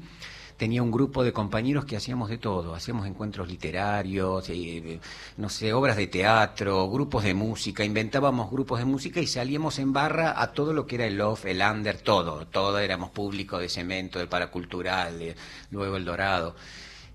Tenía 0.64 0.82
un 0.82 0.92
grupo 0.92 1.26
de 1.26 1.34
compañeros 1.34 1.84
que 1.84 1.98
hacíamos 1.98 2.30
de 2.30 2.38
todo, 2.38 2.74
hacíamos 2.74 3.06
encuentros 3.06 3.50
literarios, 3.50 4.46
eh, 4.48 4.98
no 5.36 5.50
sé, 5.50 5.74
obras 5.74 5.98
de 5.98 6.08
teatro, 6.08 6.90
grupos 6.90 7.26
de 7.26 7.34
música, 7.34 7.84
inventábamos 7.84 8.50
grupos 8.50 8.80
de 8.80 8.86
música 8.86 9.20
y 9.20 9.28
salíamos 9.28 9.78
en 9.80 9.92
barra 9.92 10.42
a 10.42 10.54
todo 10.54 10.72
lo 10.72 10.88
que 10.88 10.96
era 10.96 11.06
el 11.06 11.20
off, 11.20 11.46
el 11.48 11.62
under, 11.62 11.98
todo, 12.00 12.48
todo 12.48 12.80
éramos 12.80 13.10
público 13.10 13.58
de 13.60 13.68
cemento, 13.68 14.20
del 14.20 14.30
paracultural, 14.30 15.20
de, 15.20 15.36
luego 15.70 15.98
el 15.98 16.06
dorado 16.06 16.56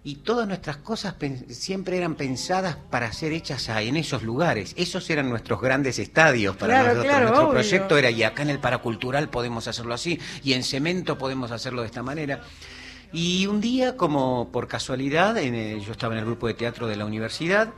y 0.04 0.16
todas 0.16 0.46
nuestras 0.46 0.76
cosas 0.76 1.14
siempre 1.48 1.96
eran 1.96 2.16
pensadas 2.16 2.76
para 2.90 3.10
ser 3.14 3.32
hechas 3.32 3.66
en 3.68 3.96
esos 3.96 4.22
lugares. 4.22 4.72
Esos 4.76 5.08
eran 5.10 5.28
nuestros 5.28 5.60
grandes 5.60 5.98
estadios 5.98 6.56
para 6.56 6.74
Claro, 6.74 6.88
nosotros. 6.88 7.04
claro, 7.06 7.24
Nuestro 7.24 7.44
obvio. 7.48 7.52
proyecto 7.60 7.96
era, 7.98 8.10
y 8.10 8.22
acá 8.22 8.42
en 8.42 8.50
el 8.50 8.58
paracultural 8.58 9.28
podemos 9.28 9.68
hacerlo 9.68 9.94
así, 9.94 10.18
y 10.44 10.52
en 10.52 10.62
cemento 10.62 11.16
podemos 11.18 11.50
hacerlo 11.50 11.80
de 11.80 11.86
esta 11.88 12.02
manera. 12.02 12.42
Y 13.12 13.46
un 13.46 13.60
día, 13.60 13.96
como 13.96 14.50
por 14.52 14.68
casualidad, 14.68 15.36
en 15.38 15.54
el- 15.54 15.80
yo 15.80 15.92
estaba 15.92 16.14
en 16.14 16.20
el 16.20 16.26
grupo 16.26 16.46
de 16.46 16.54
teatro 16.54 16.86
de 16.86 16.96
la 16.96 17.06
universidad, 17.06 17.72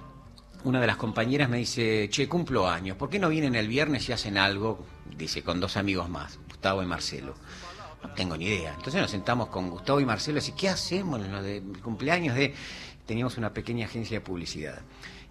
una 0.64 0.80
de 0.80 0.86
las 0.86 0.96
compañeras 0.96 1.48
me 1.48 1.58
dice, 1.58 2.08
che, 2.10 2.28
cumplo 2.28 2.68
años, 2.68 2.96
¿por 2.96 3.08
qué 3.08 3.18
no 3.18 3.28
vienen 3.28 3.54
el 3.54 3.68
viernes 3.68 4.08
y 4.08 4.12
hacen 4.12 4.36
algo? 4.36 4.84
Dice, 5.16 5.42
con 5.42 5.60
dos 5.60 5.76
amigos 5.76 6.08
más, 6.08 6.38
Gustavo 6.48 6.82
y 6.82 6.86
Marcelo. 6.86 7.34
No 8.02 8.10
tengo 8.10 8.36
ni 8.36 8.46
idea. 8.46 8.74
Entonces 8.74 9.00
nos 9.00 9.10
sentamos 9.10 9.48
con 9.48 9.70
Gustavo 9.70 10.00
y 10.00 10.04
Marcelo 10.04 10.38
y 10.38 10.40
decimos, 10.40 10.60
¿qué 10.60 10.68
hacemos 10.68 11.20
en 11.24 11.32
lo 11.32 11.42
de 11.42 11.62
cumpleaños 11.82 12.34
de...? 12.34 12.54
Teníamos 13.06 13.38
una 13.38 13.52
pequeña 13.52 13.86
agencia 13.86 14.18
de 14.18 14.24
publicidad. 14.24 14.80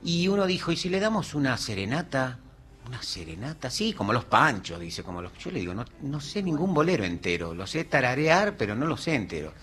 Y 0.03 0.27
uno 0.27 0.45
dijo, 0.45 0.71
¿y 0.71 0.77
si 0.77 0.89
le 0.89 0.99
damos 0.99 1.33
una 1.33 1.57
serenata? 1.57 2.39
¿Una 2.87 3.01
serenata? 3.01 3.69
Sí, 3.69 3.93
como 3.93 4.13
los 4.13 4.25
panchos, 4.25 4.79
dice, 4.79 5.03
como 5.03 5.21
los... 5.21 5.31
Yo 5.37 5.51
le 5.51 5.59
digo, 5.59 5.73
no, 5.73 5.85
no 6.01 6.19
sé 6.19 6.41
ningún 6.43 6.73
bolero 6.73 7.03
entero, 7.03 7.53
lo 7.53 7.65
sé 7.67 7.83
tararear, 7.85 8.55
pero 8.57 8.75
no 8.75 8.85
lo 8.85 8.97
sé 8.97 9.15
entero. 9.15 9.53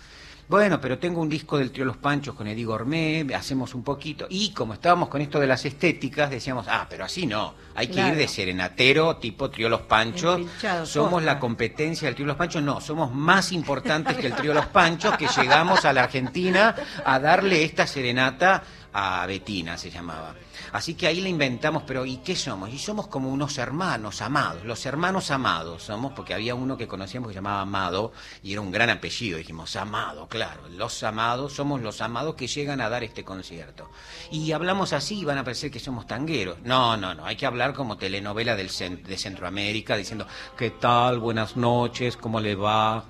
Bueno, 0.49 0.81
pero 0.81 0.97
tengo 0.99 1.21
un 1.21 1.29
disco 1.29 1.59
del 1.59 1.73
trío 1.73 1.85
Los 1.85 1.97
Panchos 1.97 2.37
con 2.37 2.47
Eddie 2.47 2.65
Gourmet, 2.65 3.35
hacemos 3.35 3.75
un 3.75 3.83
poquito. 3.83 4.27
Y 4.31 4.53
como 4.53 4.75
estábamos 4.75 5.09
con 5.09 5.21
esto 5.21 5.41
de 5.41 5.49
las 5.49 5.65
estéticas, 5.65 6.31
decíamos, 6.31 6.67
ah, 6.69 6.87
pero 6.89 7.05
así 7.05 7.27
no, 7.27 7.55
hay 7.75 7.89
que 7.89 7.95
Claro. 7.95 8.11
ir 8.13 8.17
de 8.19 8.29
serenatero, 8.29 9.17
tipo 9.17 9.51
trío 9.51 9.69
Los 9.69 9.81
Panchos. 9.83 10.43
Somos 10.85 11.25
la 11.25 11.41
competencia 11.41 12.07
del 12.07 12.15
trío 12.15 12.27
Los 12.29 12.37
Panchos. 12.37 12.63
No, 12.63 12.81
somos 12.81 13.13
más 13.13 13.51
importantes 13.51 14.17
que 14.17 14.29
el 14.29 14.35
trío 14.35 14.55
Los 14.55 14.67
Panchos, 14.77 15.17
que 15.17 15.27
llegamos 15.27 15.85
a 15.85 15.93
la 15.93 16.05
Argentina 16.05 16.77
a 17.05 17.19
darle 17.19 17.65
esta 17.65 17.85
serenata 17.87 18.63
a 18.93 19.27
Betina, 19.27 19.77
se 19.77 19.91
llamaba. 19.91 20.33
Así 20.77 20.93
que 20.95 21.07
ahí 21.07 21.23
la 21.23 21.31
inventamos, 21.31 21.85
pero 21.87 22.05
¿y 22.05 22.19
qué 22.19 22.37
somos? 22.37 22.69
Y 22.69 22.79
somos 22.79 23.07
como 23.07 23.31
unos 23.31 23.57
hermanos 23.57 24.21
amados, 24.21 24.63
los 24.67 24.85
hermanos 24.85 25.31
amados 25.31 25.85
somos, 25.85 26.13
porque 26.13 26.35
había 26.35 26.55
uno 26.55 26.77
que 26.77 26.87
conocíamos 26.87 27.29
que 27.29 27.33
se 27.33 27.39
llamaba 27.39 27.63
Amado, 27.63 28.13
y 28.43 28.53
era 28.53 28.61
un 28.61 28.71
gran 28.71 28.91
apellido, 28.91 29.39
dijimos, 29.39 29.75
Amado, 29.75 30.29
claro, 30.29 30.69
los 30.69 31.03
amados, 31.03 31.55
somos 31.55 31.81
los 31.81 32.03
amados 32.03 32.35
que 32.35 32.47
llegan 32.47 32.83
a 32.83 32.91
dar 32.91 33.05
este 33.05 33.25
concierto. 33.25 33.91
Y 34.31 34.53
hablamos 34.53 34.93
así 34.93 35.21
y 35.21 35.25
van 35.25 35.39
a 35.39 35.45
parecer 35.45 35.71
que 35.71 35.81
somos 35.81 36.07
tangueros. 36.07 36.59
No, 36.63 36.97
no, 36.99 37.15
no, 37.15 37.25
hay 37.25 37.37
que 37.37 37.47
hablar 37.47 37.73
como 37.73 37.97
telenovela 37.97 38.55
del 38.55 38.69
cen- 38.69 39.03
de 39.03 39.17
Centroamérica, 39.17 39.97
diciendo, 39.97 40.27
¿qué 40.59 40.71
tal? 40.73 41.21
Buenas 41.21 41.57
noches, 41.57 42.19
¿cómo 42.19 42.39
le 42.39 42.55
va? 42.55 43.03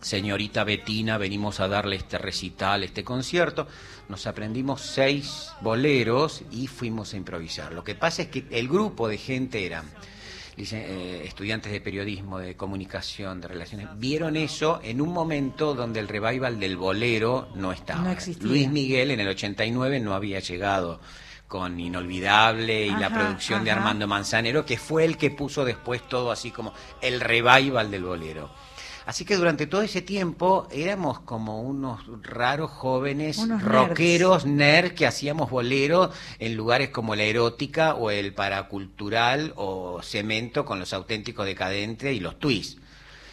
Señorita 0.00 0.64
Betina, 0.64 1.16
venimos 1.16 1.60
a 1.60 1.68
darle 1.68 1.96
este 1.96 2.18
recital, 2.18 2.82
este 2.84 3.02
concierto. 3.04 3.66
Nos 4.08 4.26
aprendimos 4.26 4.82
seis 4.82 5.50
boleros 5.60 6.42
y 6.50 6.66
fuimos 6.66 7.14
a 7.14 7.16
improvisar. 7.16 7.72
Lo 7.72 7.82
que 7.82 7.94
pasa 7.94 8.22
es 8.22 8.28
que 8.28 8.44
el 8.50 8.68
grupo 8.68 9.08
de 9.08 9.18
gente 9.18 9.64
eran 9.64 9.86
eh, 10.56 11.22
estudiantes 11.24 11.72
de 11.72 11.80
periodismo, 11.80 12.38
de 12.38 12.56
comunicación, 12.56 13.40
de 13.40 13.48
relaciones, 13.48 13.88
vieron 13.96 14.36
eso 14.36 14.80
en 14.84 15.00
un 15.00 15.12
momento 15.12 15.74
donde 15.74 15.98
el 15.98 16.06
revival 16.06 16.60
del 16.60 16.76
bolero 16.76 17.48
no 17.56 17.72
estaba. 17.72 18.02
No 18.02 18.10
existía. 18.10 18.46
Luis 18.46 18.70
Miguel 18.70 19.10
en 19.10 19.20
el 19.20 19.28
89 19.28 19.98
no 19.98 20.14
había 20.14 20.38
llegado 20.38 21.00
con 21.48 21.80
Inolvidable 21.80 22.86
y 22.86 22.90
la 22.90 23.06
Ajá, 23.06 23.18
producción 23.18 23.64
de. 23.64 23.72
Armando 23.72 24.06
Manzanero, 24.06 24.64
que 24.64 24.76
fue 24.76 25.04
el 25.04 25.16
que 25.16 25.30
puso 25.30 25.64
después 25.64 26.06
todo 26.08 26.30
así 26.30 26.52
como 26.52 26.72
el 27.00 27.20
revival 27.20 27.90
del 27.90 28.04
bolero. 28.04 28.50
Así 29.06 29.24
que 29.24 29.36
durante 29.36 29.66
todo 29.66 29.82
ese 29.82 30.00
tiempo 30.00 30.66
éramos 30.70 31.20
como 31.20 31.60
unos 31.62 32.00
raros 32.22 32.70
jóvenes 32.70 33.38
Unos 33.38 33.62
rockeros, 33.62 34.46
nerds, 34.46 34.94
que 34.94 35.06
hacíamos 35.06 35.50
bolero 35.50 36.10
en 36.38 36.56
lugares 36.56 36.88
como 36.88 37.14
la 37.14 37.24
erótica 37.24 37.94
o 37.94 38.10
el 38.10 38.32
paracultural 38.32 39.52
o 39.56 40.00
cemento 40.02 40.64
con 40.64 40.78
los 40.78 40.92
auténticos 40.94 41.44
decadentes 41.44 42.14
y 42.14 42.20
los 42.20 42.38
twists. 42.38 42.80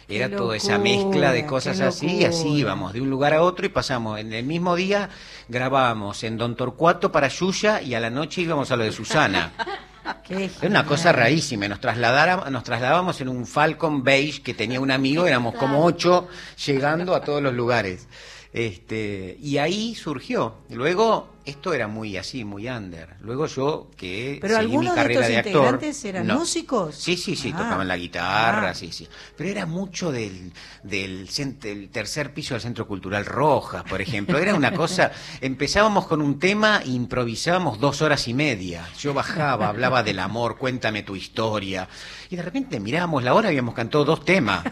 Era 0.08 0.28
Qué 0.28 0.36
toda 0.36 0.56
esa 0.56 0.76
locura, 0.76 0.90
mezcla 0.90 1.32
de 1.32 1.46
cosas 1.46 1.80
así 1.80 2.18
y 2.18 2.24
así 2.24 2.44
locura. 2.44 2.60
íbamos 2.60 2.92
de 2.92 3.00
un 3.00 3.08
lugar 3.08 3.32
a 3.32 3.42
otro 3.42 3.64
y 3.64 3.70
pasamos 3.70 4.18
en 4.20 4.32
el 4.34 4.44
mismo 4.44 4.76
día 4.76 5.08
grabábamos 5.48 6.22
en 6.24 6.36
Don 6.36 6.54
Torcuato 6.54 7.10
para 7.10 7.28
Yuya 7.28 7.80
y 7.80 7.94
a 7.94 8.00
la 8.00 8.10
noche 8.10 8.42
íbamos 8.42 8.70
a 8.70 8.76
lo 8.76 8.84
de 8.84 8.92
Susana. 8.92 9.52
Era 10.28 10.68
una 10.68 10.84
cosa 10.84 11.12
rarísima. 11.12 11.68
Nos, 11.68 11.80
nos 11.80 12.64
trasladábamos 12.64 13.20
en 13.20 13.28
un 13.28 13.46
Falcon 13.46 14.02
Beige 14.02 14.42
que 14.42 14.54
tenía 14.54 14.80
un 14.80 14.90
amigo, 14.90 15.26
éramos 15.26 15.54
como 15.54 15.84
ocho 15.84 16.28
llegando 16.66 17.14
a 17.14 17.22
todos 17.22 17.42
los 17.42 17.54
lugares. 17.54 18.08
Este, 18.52 19.36
y 19.40 19.58
ahí 19.58 19.94
surgió. 19.94 20.56
Luego, 20.70 21.31
esto 21.44 21.74
era 21.74 21.88
muy 21.88 22.16
así, 22.16 22.44
muy 22.44 22.68
under. 22.68 23.16
Luego 23.20 23.46
yo 23.46 23.90
que 23.96 24.38
Pero 24.40 24.54
seguí 24.56 24.66
mi 24.68 24.72
algunos 24.74 24.94
de 24.94 25.00
carrera 25.02 25.20
estos 25.20 25.28
de 25.32 25.36
actor. 25.38 25.52
integrantes 25.54 26.04
eran 26.04 26.26
no. 26.26 26.38
músicos. 26.38 26.94
Sí, 26.96 27.16
sí, 27.16 27.36
sí, 27.36 27.50
Ah. 27.54 27.58
tocaban 27.58 27.88
la 27.88 27.96
guitarra, 27.96 28.70
Ah. 28.70 28.74
sí, 28.74 28.92
sí. 28.92 29.08
Pero 29.36 29.50
era 29.50 29.66
mucho 29.66 30.12
del, 30.12 30.52
del, 30.82 31.28
del 31.60 31.88
tercer 31.90 32.32
piso 32.34 32.54
del 32.54 32.60
Centro 32.62 32.86
Cultural 32.86 33.24
Rojas, 33.26 33.82
por 33.84 34.00
ejemplo. 34.00 34.38
Era 34.38 34.54
una 34.54 34.72
cosa, 34.72 35.10
empezábamos 35.40 36.06
con 36.06 36.22
un 36.22 36.38
tema 36.38 36.82
e 36.84 36.90
improvisábamos 36.90 37.80
dos 37.80 38.02
horas 38.02 38.28
y 38.28 38.34
media. 38.34 38.88
Yo 38.98 39.12
bajaba, 39.14 39.68
hablaba 39.68 40.02
del 40.02 40.18
amor, 40.20 40.58
cuéntame 40.58 41.02
tu 41.02 41.16
historia. 41.16 41.88
Y 42.30 42.36
de 42.36 42.42
repente 42.42 42.80
mirábamos 42.80 43.22
la 43.24 43.34
hora 43.34 43.48
y 43.48 43.50
habíamos 43.50 43.74
cantado 43.74 44.04
dos 44.04 44.24
temas. 44.24 44.64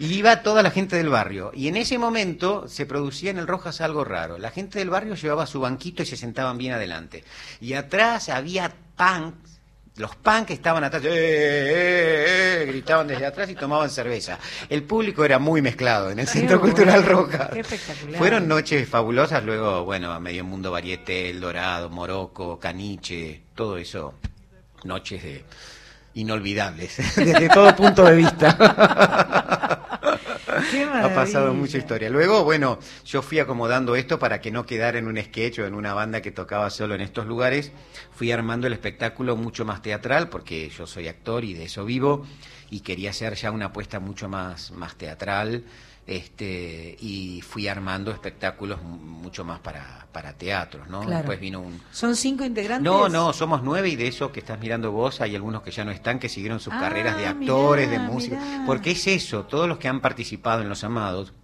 Y 0.00 0.06
iba 0.14 0.42
toda 0.42 0.62
la 0.62 0.70
gente 0.70 0.96
del 0.96 1.08
barrio. 1.08 1.50
Y 1.54 1.66
en 1.66 1.76
ese 1.76 1.98
momento 1.98 2.68
se 2.68 2.86
producía 2.86 3.30
en 3.32 3.38
el 3.38 3.46
Rojas 3.48 3.80
algo 3.80 4.04
raro. 4.04 4.38
La 4.38 4.50
gente 4.50 4.78
del 4.78 4.90
barrio 4.90 5.14
llevaba 5.14 5.46
su 5.46 5.58
banquito 5.78 6.02
y 6.02 6.06
se 6.06 6.16
sentaban 6.16 6.58
bien 6.58 6.72
adelante. 6.72 7.22
Y 7.60 7.74
atrás 7.74 8.28
había 8.28 8.72
punks. 8.96 9.60
Los 9.96 10.14
punks 10.14 10.50
estaban 10.52 10.84
atrás, 10.84 11.02
¡eh, 11.04 11.08
eh, 11.10 12.62
eh! 12.62 12.66
gritaban 12.66 13.08
desde 13.08 13.26
atrás 13.26 13.50
y 13.50 13.54
tomaban 13.54 13.90
cerveza. 13.90 14.38
El 14.68 14.84
público 14.84 15.24
era 15.24 15.40
muy 15.40 15.60
mezclado 15.60 16.10
en 16.10 16.20
el 16.20 16.28
Centro 16.28 16.60
bueno, 16.60 16.74
Cultural 16.74 17.50
qué 17.52 17.60
espectacular. 17.60 18.18
Fueron 18.18 18.46
noches 18.46 18.88
fabulosas, 18.88 19.44
luego, 19.44 19.84
bueno, 19.84 20.12
a 20.12 20.20
Medio 20.20 20.44
Mundo 20.44 20.70
Varieté, 20.70 21.30
El 21.30 21.40
Dorado, 21.40 21.90
Morocco, 21.90 22.60
Caniche, 22.60 23.42
todo 23.56 23.76
eso. 23.76 24.14
Noches 24.84 25.22
de 25.22 25.44
inolvidables, 26.14 26.96
desde 27.16 27.48
todo 27.48 27.74
punto 27.74 28.04
de 28.04 28.14
vista. 28.16 29.74
Ha 30.76 31.14
pasado 31.14 31.54
mucha 31.54 31.78
historia. 31.78 32.10
Luego, 32.10 32.44
bueno, 32.44 32.78
yo 33.04 33.22
fui 33.22 33.38
acomodando 33.38 33.96
esto 33.96 34.18
para 34.18 34.40
que 34.40 34.50
no 34.50 34.66
quedara 34.66 34.98
en 34.98 35.06
un 35.06 35.16
sketch 35.16 35.60
o 35.60 35.66
en 35.66 35.74
una 35.74 35.94
banda 35.94 36.20
que 36.20 36.30
tocaba 36.30 36.68
solo 36.70 36.94
en 36.94 37.00
estos 37.00 37.26
lugares. 37.26 37.72
Fui 38.12 38.30
armando 38.32 38.66
el 38.66 38.72
espectáculo 38.72 39.36
mucho 39.36 39.64
más 39.64 39.80
teatral, 39.80 40.28
porque 40.28 40.68
yo 40.68 40.86
soy 40.86 41.08
actor 41.08 41.44
y 41.44 41.54
de 41.54 41.64
eso 41.64 41.84
vivo, 41.84 42.26
y 42.70 42.80
quería 42.80 43.10
hacer 43.10 43.34
ya 43.34 43.50
una 43.50 43.66
apuesta 43.66 43.98
mucho 43.98 44.28
más, 44.28 44.70
más 44.72 44.96
teatral. 44.96 45.64
Este, 46.08 46.96
y 47.00 47.42
fui 47.42 47.68
armando 47.68 48.10
espectáculos 48.10 48.82
mu- 48.82 48.96
mucho 48.96 49.44
más 49.44 49.60
para, 49.60 50.06
para 50.10 50.32
teatros, 50.32 50.88
¿no? 50.88 51.00
Claro. 51.02 51.18
Después 51.18 51.38
vino 51.38 51.60
un, 51.60 51.78
¿Son 51.92 52.16
cinco 52.16 52.46
integrantes? 52.46 52.82
no, 52.82 53.10
no, 53.10 53.34
somos 53.34 53.62
nueve 53.62 53.90
y 53.90 53.96
de 53.96 54.08
esos 54.08 54.30
que 54.30 54.40
estás 54.40 54.58
mirando 54.58 54.90
vos 54.90 55.20
hay 55.20 55.36
algunos 55.36 55.60
que 55.60 55.70
ya 55.70 55.84
no 55.84 55.90
están, 55.90 56.18
que 56.18 56.30
siguieron 56.30 56.60
sus 56.60 56.72
Ah, 56.72 56.80
carreras 56.80 57.18
de 57.18 57.26
actores, 57.26 57.88
mirá, 57.90 58.00
de 58.02 58.08
músicos. 58.08 58.38
mirá. 58.40 58.62
Porque 58.64 58.92
es 58.92 59.06
eso, 59.06 59.44
todos 59.44 59.68
los 59.68 59.76
que 59.76 59.88
han 59.88 60.00
participado 60.00 60.62
en 60.62 60.70
Los 60.70 60.82
Amados 60.82 61.34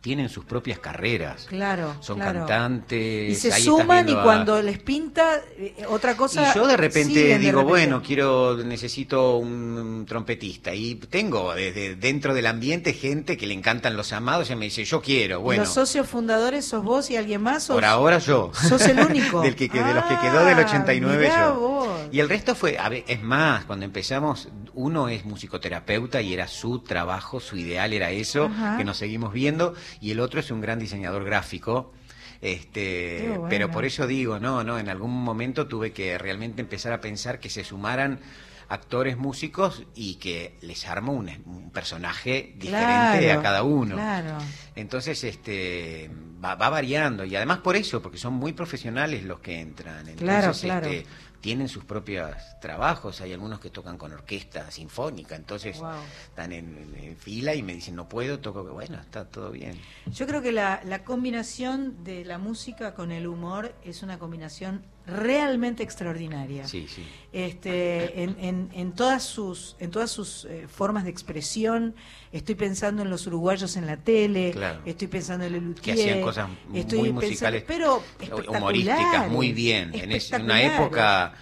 tienen 0.00 0.28
sus 0.28 0.44
propias 0.44 0.78
carreras. 0.78 1.46
Claro, 1.48 1.94
Son 2.00 2.16
claro. 2.18 2.40
cantantes. 2.40 3.30
Y 3.30 3.34
se 3.34 3.52
ahí 3.52 3.62
suman 3.62 4.08
y 4.08 4.12
a- 4.12 4.22
cuando 4.22 4.60
les 4.62 4.78
pinta 4.78 5.40
eh, 5.56 5.74
otra 5.88 6.16
cosa. 6.16 6.50
y 6.50 6.54
yo 6.54 6.66
de 6.66 6.76
repente 6.76 7.14
de 7.18 7.38
digo, 7.38 7.60
repente. 7.60 7.64
bueno, 7.68 8.02
quiero, 8.02 8.56
necesito 8.64 9.36
un 9.36 10.04
trompetista. 10.08 10.74
Y 10.74 10.94
tengo 10.96 11.54
desde 11.54 11.96
dentro 11.96 12.34
del 12.34 12.46
ambiente 12.46 12.92
gente 12.92 13.36
que 13.36 13.46
le 13.46 13.54
encantan 13.54 13.96
los 13.96 14.12
amados 14.12 14.50
y 14.50 14.56
me 14.56 14.66
dice, 14.66 14.84
yo 14.84 15.00
quiero. 15.02 15.40
Bueno, 15.40 15.62
¿Los 15.64 15.74
socios 15.74 16.06
fundadores 16.08 16.64
sos 16.64 16.82
vos 16.84 17.10
y 17.10 17.16
alguien 17.16 17.42
más? 17.42 17.64
sos- 17.64 17.74
por 17.76 17.84
ahora 17.84 18.18
yo. 18.18 18.50
¿Sos 18.54 18.82
el 18.86 18.98
único? 19.00 19.40
Del 19.48 19.54
que, 19.56 19.68
de 19.68 19.94
los 19.94 20.04
que 20.04 20.18
quedó 20.18 20.44
del 20.44 20.58
Ah, 20.58 20.64
89 20.66 21.18
mirá 21.28 21.46
yo. 21.48 21.54
vos. 21.60 21.88
Y 22.10 22.20
el 22.20 22.28
resto 22.28 22.54
fue, 22.54 22.78
a 22.78 22.88
ver, 22.88 23.04
es 23.06 23.22
más, 23.22 23.64
cuando 23.64 23.84
empezamos, 23.84 24.48
uno 24.78 25.08
es 25.08 25.24
musicoterapeuta 25.24 26.22
y 26.22 26.32
era 26.32 26.46
su 26.46 26.78
trabajo, 26.80 27.40
su 27.40 27.56
ideal 27.56 27.92
era 27.92 28.10
eso, 28.12 28.44
Ajá. 28.46 28.76
que 28.78 28.84
nos 28.84 28.96
seguimos 28.96 29.32
viendo, 29.32 29.74
y 30.00 30.12
el 30.12 30.20
otro 30.20 30.38
es 30.40 30.50
un 30.52 30.60
gran 30.60 30.78
diseñador 30.78 31.24
gráfico. 31.24 31.92
Este, 32.40 33.24
bueno. 33.30 33.46
pero 33.50 33.70
por 33.70 33.84
eso 33.84 34.06
digo, 34.06 34.38
no, 34.38 34.62
no, 34.62 34.78
en 34.78 34.88
algún 34.88 35.10
momento 35.10 35.66
tuve 35.66 35.90
que 35.92 36.16
realmente 36.18 36.60
empezar 36.62 36.92
a 36.92 37.00
pensar 37.00 37.40
que 37.40 37.50
se 37.50 37.64
sumaran 37.64 38.20
actores 38.68 39.16
músicos 39.16 39.82
y 39.94 40.16
que 40.16 40.56
les 40.60 40.86
armo 40.86 41.12
un, 41.14 41.28
un 41.46 41.70
personaje 41.70 42.52
diferente 42.56 43.24
Claro, 43.24 43.40
a 43.40 43.42
cada 43.42 43.62
uno. 43.64 43.96
Claro. 43.96 44.38
Entonces, 44.76 45.24
este, 45.24 46.10
va, 46.44 46.54
va 46.54 46.68
variando 46.68 47.24
y 47.24 47.34
además 47.34 47.58
por 47.58 47.74
eso, 47.76 48.00
porque 48.02 48.18
son 48.18 48.34
muy 48.34 48.52
profesionales 48.52 49.24
los 49.24 49.40
que 49.40 49.58
entran. 49.60 50.06
Entonces, 50.08 50.18
Claro, 50.22 50.52
claro. 50.52 50.86
este, 50.86 51.06
tienen 51.40 51.68
sus 51.68 51.84
propios 51.84 52.34
trabajos. 52.60 53.20
Hay 53.20 53.32
algunos 53.32 53.60
que 53.60 53.70
tocan 53.70 53.96
con 53.96 54.12
orquesta 54.12 54.70
sinfónica, 54.70 55.36
entonces 55.36 55.78
Wow. 55.78 55.90
están 56.28 56.52
en, 56.52 56.76
en- 56.76 57.04
en 57.04 57.16
fila 57.16 57.54
y 57.54 57.62
me 57.62 57.74
dicen 57.74 57.94
no 57.96 58.08
puedo, 58.08 58.40
toco. 58.40 58.64
Bueno, 58.64 59.00
está 59.00 59.24
todo 59.24 59.50
bien. 59.50 59.78
Yo 60.06 60.26
creo 60.26 60.42
que 60.42 60.52
la, 60.52 60.80
la 60.84 61.04
combinación 61.04 62.02
de 62.04 62.24
la 62.24 62.38
música 62.38 62.94
con 62.94 63.12
el 63.12 63.26
humor 63.26 63.74
es 63.84 64.02
una 64.02 64.18
combinación 64.18 64.82
realmente 65.08 65.82
extraordinaria. 65.82 66.66
Sí, 66.68 66.86
sí. 66.88 67.02
Este, 67.32 68.22
en, 68.22 68.36
en, 68.40 68.68
en 68.74 68.92
todas 68.92 69.22
sus, 69.24 69.76
en 69.80 69.90
todas 69.90 70.10
sus 70.10 70.44
eh, 70.44 70.66
formas 70.68 71.04
de 71.04 71.10
expresión, 71.10 71.94
estoy 72.32 72.54
pensando 72.54 73.02
en 73.02 73.10
los 73.10 73.26
uruguayos 73.26 73.76
en 73.76 73.86
la 73.86 73.96
tele, 73.96 74.50
Claro. 74.52 74.80
estoy 74.84 75.08
pensando 75.08 75.44
en 75.46 75.54
el 75.54 75.74
Que 75.74 75.92
hacían 75.92 76.20
cosas 76.20 76.48
muy 76.68 77.10
musicales, 77.12 77.64
pero 77.66 78.02
humorísticas, 78.48 79.28
muy 79.30 79.52
bien. 79.52 79.94
En 79.94 80.12
es- 80.12 80.32
en 80.32 80.42
una 80.42 80.62
época, 80.62 81.34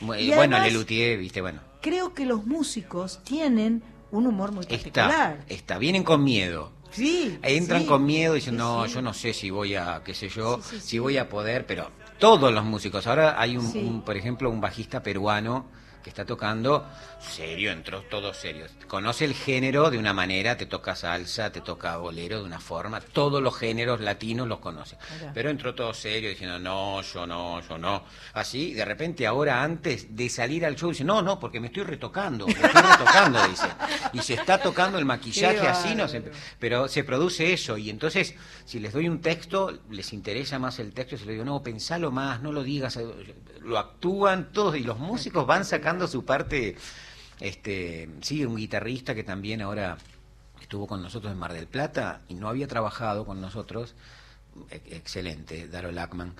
Y 0.00 0.04
bueno, 0.28 0.56
además- 0.56 0.66
Lelutier, 0.72 1.18
viste, 1.18 1.40
bueno. 1.40 1.60
Creo 1.80 2.14
que 2.14 2.24
los 2.26 2.46
músicos 2.46 3.22
tienen 3.24 3.82
un 4.10 4.26
humor 4.26 4.52
muy 4.52 4.62
Está, 4.64 4.76
particular. 4.76 5.44
está, 5.48 5.78
vienen 5.78 6.02
con 6.04 6.22
miedo. 6.24 6.72
Sí, 6.90 7.38
Entran 7.42 7.80
sí. 7.82 7.86
con 7.88 8.04
miedo 8.06 8.34
y 8.36 8.38
dicen, 8.40 8.56
no, 8.56 8.86
yo 8.86 9.02
no 9.02 9.12
sé 9.12 9.32
si 9.34 9.50
voy 9.50 9.74
a, 9.74 10.02
qué 10.04 10.14
sé 10.14 10.28
yo, 10.28 10.60
si 10.62 10.98
voy 11.00 11.16
a 11.18 11.28
poder, 11.28 11.66
pero 11.66 11.90
todos 12.18 12.52
los 12.52 12.64
músicos. 12.64 13.06
Ahora 13.06 13.40
hay 13.40 13.56
un, 13.56 13.66
Sí. 13.66 13.78
un, 13.84 14.02
por 14.02 14.16
ejemplo, 14.16 14.50
un 14.50 14.60
bajista 14.60 15.02
peruano 15.02 15.66
que 16.04 16.10
está 16.10 16.26
tocando 16.26 16.86
serio, 17.18 17.72
entró 17.72 18.02
todo 18.02 18.34
serio. 18.34 18.66
Conoce 18.86 19.24
el 19.24 19.32
género 19.32 19.90
de 19.90 19.96
una 19.96 20.12
manera, 20.12 20.56
te 20.56 20.66
toca 20.66 20.94
salsa, 20.94 21.50
te 21.50 21.62
toca 21.62 21.96
bolero 21.96 22.40
de 22.40 22.44
una 22.44 22.60
forma, 22.60 23.00
todos 23.00 23.42
los 23.42 23.56
géneros 23.56 24.00
latinos 24.00 24.46
los 24.46 24.58
conoce. 24.58 24.98
Pero 25.32 25.48
entró 25.48 25.74
todo 25.74 25.94
serio 25.94 26.28
diciendo, 26.28 26.58
no, 26.58 27.00
yo 27.00 27.26
no, 27.26 27.60
yo 27.62 27.78
no. 27.78 28.04
Así, 28.34 28.74
de 28.74 28.84
repente 28.84 29.26
ahora 29.26 29.62
antes 29.62 30.14
de 30.14 30.28
salir 30.28 30.66
al 30.66 30.76
show 30.76 30.90
dice, 30.90 31.04
no, 31.04 31.22
no, 31.22 31.40
porque 31.40 31.58
me 31.58 31.68
estoy 31.68 31.84
retocando, 31.84 32.46
me 32.46 32.52
estoy 32.52 32.82
retocando, 32.82 33.42
dice. 33.48 33.68
Y 34.12 34.18
se 34.20 34.34
está 34.34 34.58
tocando 34.58 34.98
el 34.98 35.06
maquillaje 35.06 35.60
Qué 35.60 35.68
así, 35.68 35.94
no. 35.94 36.04
Pero 36.58 36.86
se 36.86 37.02
produce 37.02 37.52
eso 37.52 37.78
y 37.78 37.88
entonces 37.88 38.34
si 38.66 38.78
les 38.78 38.92
doy 38.92 39.08
un 39.08 39.22
texto, 39.22 39.80
les 39.90 40.12
interesa 40.12 40.58
más 40.58 40.78
el 40.78 40.92
texto, 40.92 41.16
se 41.16 41.24
les 41.24 41.34
digo, 41.34 41.44
no, 41.44 41.62
pensalo 41.62 42.10
más, 42.10 42.42
no 42.42 42.52
lo 42.52 42.62
digas, 42.62 42.98
lo 43.62 43.78
actúan 43.78 44.52
todos 44.52 44.76
y 44.76 44.80
los 44.80 44.98
músicos 44.98 45.46
van 45.46 45.64
sacando 45.64 45.93
su 46.08 46.24
parte, 46.24 46.76
este, 47.40 48.08
sí, 48.20 48.44
un 48.44 48.56
guitarrista 48.56 49.14
que 49.14 49.24
también 49.24 49.62
ahora 49.62 49.98
estuvo 50.60 50.86
con 50.86 51.02
nosotros 51.02 51.32
en 51.32 51.38
Mar 51.38 51.52
del 51.52 51.66
Plata 51.66 52.20
y 52.28 52.34
no 52.34 52.48
había 52.48 52.68
trabajado 52.68 53.24
con 53.24 53.40
nosotros, 53.40 53.94
e- 54.70 54.96
excelente, 54.96 55.68
Daro 55.68 55.92
Lackman. 55.92 56.34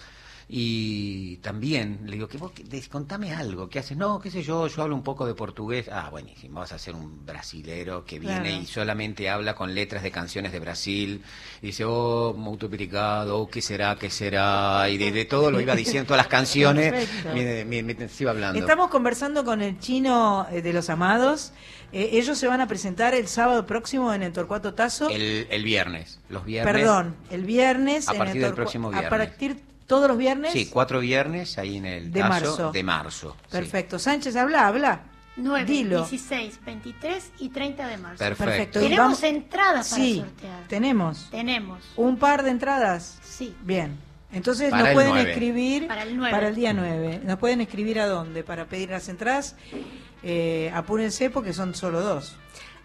Y 0.49 1.39
también 1.39 2.01
le 2.05 2.13
digo, 2.13 2.29
que 2.29 2.37
vos, 2.39 2.53
contame 2.91 3.33
algo, 3.33 3.69
¿qué 3.69 3.79
haces? 3.79 3.97
No, 3.97 4.21
qué 4.21 4.31
sé 4.31 4.43
yo, 4.43 4.67
yo 4.67 4.83
hablo 4.83 4.95
un 4.95 5.03
poco 5.03 5.27
de 5.27 5.35
portugués. 5.35 5.89
Ah, 5.91 6.09
buenísimo, 6.11 6.61
vas 6.61 6.73
a 6.73 6.79
ser 6.79 6.95
un 6.95 7.25
brasilero 7.25 8.05
que 8.05 8.19
viene 8.19 8.41
Claro. 8.51 8.63
y 8.63 8.67
solamente 8.67 9.31
habla 9.31 9.55
con 9.55 9.75
letras 9.75 10.03
de 10.03 10.11
canciones 10.11 10.53
de 10.53 10.61
Brasil. 10.61 11.23
Y 11.63 11.67
dice, 11.69 11.85
oh, 11.87 12.35
muito 12.37 12.67
obrigado, 12.67 13.39
oh, 13.39 13.49
¿qué 13.49 13.63
será, 13.63 13.97
qué 13.97 14.11
será? 14.11 14.89
Y 14.91 14.99
de, 14.99 15.13
de 15.13 15.25
todo 15.25 15.51
lo 15.51 15.61
iba 15.61 15.75
diciendo, 15.75 16.09
todas 16.09 16.19
las 16.19 16.29
canciones, 16.29 17.09
me, 17.35 17.65
me- 17.65 17.83
me- 17.83 18.09
se 18.09 18.25
iba 18.25 18.31
hablando. 18.33 18.59
Estamos 18.61 18.91
conversando 18.91 19.45
con 19.45 19.63
el 19.63 19.79
chino 19.79 20.47
eh, 20.53 20.61
de 20.63 20.73
los 20.73 20.91
amados. 20.91 21.53
Eh, 21.93 22.11
ellos 22.13 22.37
se 22.39 22.47
van 22.49 22.61
a 22.61 22.67
presentar 22.67 23.15
el 23.15 23.29
sábado 23.29 23.67
próximo 23.67 24.13
en 24.13 24.23
el 24.23 24.33
Torcuato 24.33 24.75
Tazo. 24.75 25.09
El, 25.09 25.47
el 25.51 25.65
viernes, 25.65 26.21
los 26.29 26.45
viernes. 26.45 26.73
Perdón, 26.75 27.17
el 27.31 27.45
viernes. 27.45 28.09
A 28.09 28.13
en 28.13 28.19
partir 28.19 28.37
el 28.37 28.43
del 28.43 28.55
próximo 28.55 28.89
A 28.89 28.91
viernes. 29.01 29.11
partir 29.11 29.57
¿Todos 29.87 30.09
los 30.09 30.17
viernes? 30.19 30.53
Sí, 30.53 30.67
cuatro 30.67 31.01
viernes 31.01 31.59
ahí 31.59 31.77
en 31.77 31.87
el 31.87 32.13
De 32.13 32.21
Tazo 32.21 32.31
marzo. 32.33 32.73
de 32.73 32.83
marzo. 32.83 33.37
sí. 33.45 33.49
Perfecto. 33.53 33.99
Sánchez, 33.99 34.35
habla, 34.37 34.67
habla. 34.67 35.03
9, 35.37 35.65
Dilo. 35.65 35.99
16, 36.07 36.61
23 36.65 37.33
y 37.41 37.49
30 37.49 37.89
de 37.89 37.97
marzo. 37.99 38.19
Perfecto. 38.19 38.45
Perfecto. 38.45 38.81
Tenemos 38.81 38.99
vamos- 39.05 39.23
entradas 39.25 39.91
para 39.91 40.03
Sí, 40.03 40.17
sortear. 40.21 40.69
tenemos. 40.69 41.29
Tenemos. 41.31 41.81
¿Un 41.97 42.17
par 42.19 42.43
de 42.45 42.51
entradas? 42.51 43.19
Sí. 43.23 43.55
Bien. 43.63 43.99
Entonces 44.33 44.71
Para 44.71 44.85
nos 44.85 44.93
pueden 44.95 45.11
9. 45.15 45.31
escribir 45.33 45.87
Para 45.89 46.03
el 46.05 46.17
9. 46.17 46.49
el 46.49 46.55
día 46.55 46.73
9. 46.73 47.21
Nos 47.25 47.39
pueden 47.39 47.61
escribir 47.61 48.01
a 48.01 48.07
dónde 48.07 48.43
para 48.45 48.67
pedir 48.67 48.91
las 48.91 49.09
entradas. 49.09 49.57
Eh, 50.23 50.71
apúrense 50.75 51.31
porque 51.31 51.53
son 51.53 51.75
solo 51.75 52.01
dos. 52.01 52.37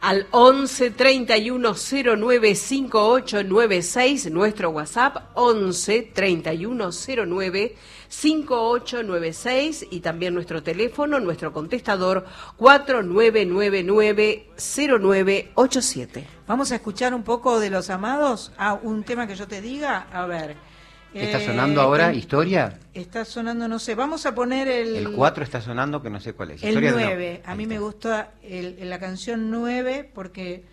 Al 0.02 0.28
11 0.32 0.92
31 0.92 1.74
09 1.74 2.56
5896, 2.56 4.32
nuestro 4.32 4.70
WhatsApp 4.70 5.32
11 5.34 6.12
31 6.14 6.90
09 7.28 7.76
5896 8.08 9.88
y 9.92 10.00
también 10.00 10.34
nuestro 10.34 10.64
teléfono, 10.64 11.20
nuestro 11.20 11.52
contestador 11.52 12.26
4999 12.56 14.48
0987. 14.56 16.28
Vamos 16.48 16.72
a 16.72 16.76
escuchar 16.76 17.14
un 17.14 17.24
poco 17.24 17.60
de 17.60 17.70
Los 17.70 17.90
Amados. 17.90 18.54
Ah, 18.58 18.80
un 18.82 19.04
tema 19.04 19.28
que 19.28 19.36
yo 19.36 19.50
te 19.50 19.62
diga. 19.62 20.08
A 20.14 20.26
ver. 20.26 20.69
¿Está 21.14 21.40
Eh, 21.42 21.46
sonando 21.48 21.82
ahora 21.82 22.10
el- 22.12 22.18
historia? 22.18 22.80
Está 22.94 23.26
sonando, 23.26 23.68
no 23.68 23.80
sé. 23.80 23.96
Vamos 23.96 24.26
a 24.26 24.36
poner 24.36 24.68
el... 24.68 24.96
El 24.96 25.12
4 25.12 25.44
está 25.44 25.60
sonando 25.62 26.02
que 26.04 26.10
no 26.10 26.20
sé 26.20 26.34
cuál 26.34 26.52
es. 26.52 26.62
El 26.64 26.70
Historia 26.70 26.92
de 26.92 26.98
una- 26.98 27.06
9. 27.08 27.42
A 27.46 27.56
mí 27.56 27.66
me 27.66 27.80
gusta 27.80 28.32
el- 28.44 28.88
la 28.90 29.00
canción 29.00 29.50
9 29.50 30.10
porque 30.14 30.66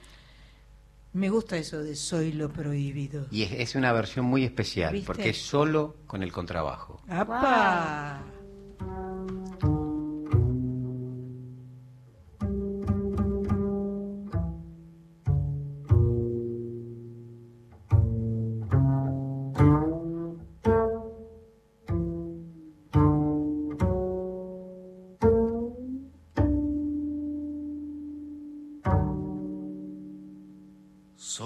me 1.14 1.30
gusta 1.30 1.56
eso 1.56 1.82
de 1.82 1.96
Soy 1.96 2.32
lo 2.32 2.50
prohibido. 2.50 3.26
Y 3.30 3.44
es, 3.44 3.52
es 3.52 3.74
una 3.76 3.92
versión 3.92 4.26
muy 4.26 4.44
especial 4.44 4.92
¿Viste? 4.92 5.06
porque 5.06 5.30
es 5.30 5.38
solo 5.40 5.96
con 6.06 6.22
el 6.22 6.30
contrabajo. 6.32 7.00
¡Apa! 7.08 8.20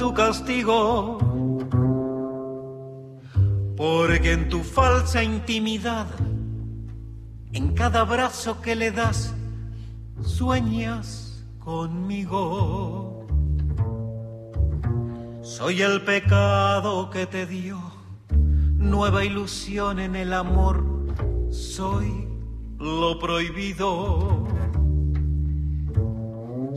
tu 0.00 0.14
castigo. 0.14 1.18
Porque 3.76 4.32
en 4.32 4.48
tu 4.48 4.60
falsa 4.62 5.22
intimidad, 5.22 6.06
en 7.52 7.74
cada 7.74 8.00
abrazo 8.00 8.62
que 8.62 8.74
le 8.74 8.90
das, 8.92 9.34
sueñas 10.22 11.44
conmigo. 11.58 13.26
Soy 15.42 15.82
el 15.82 16.00
pecado 16.00 17.10
que 17.10 17.26
te 17.26 17.44
dio 17.44 17.78
nueva 18.78 19.22
ilusión 19.22 19.98
en 19.98 20.16
el 20.16 20.32
amor. 20.32 20.82
Soy 21.50 22.26
lo 22.78 23.18
prohibido. 23.18 24.48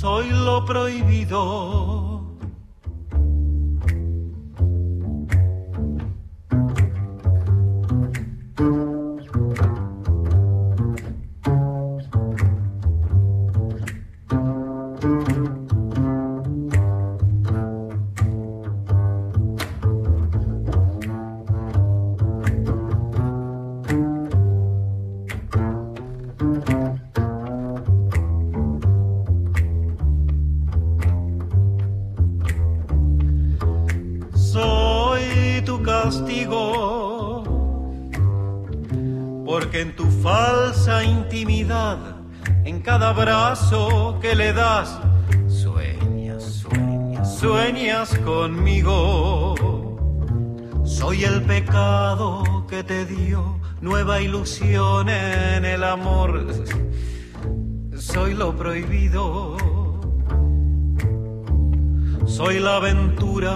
soy 0.00 0.30
lo 0.30 0.64
prohibido. 0.64 2.24
Conmigo. 48.30 49.54
Soy 50.84 51.24
el 51.24 51.42
pecado 51.42 52.64
que 52.68 52.84
te 52.84 53.04
dio 53.04 53.58
nueva 53.80 54.20
ilusión 54.20 55.08
en 55.08 55.64
el 55.64 55.82
amor. 55.82 56.30
Soy 57.96 58.34
lo 58.34 58.56
prohibido. 58.56 59.56
Soy 62.26 62.60
la 62.60 62.76
aventura 62.76 63.52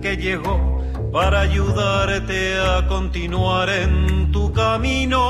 que 0.00 0.16
llegó 0.16 0.56
para 1.12 1.40
ayudarte 1.40 2.58
a 2.58 2.86
continuar 2.86 3.68
en 3.68 4.30
tu 4.30 4.52
camino. 4.52 5.22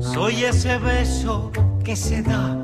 Soy 0.00 0.44
ese 0.44 0.78
beso 0.78 1.50
que 1.84 1.96
se 1.96 2.22
da 2.22 2.63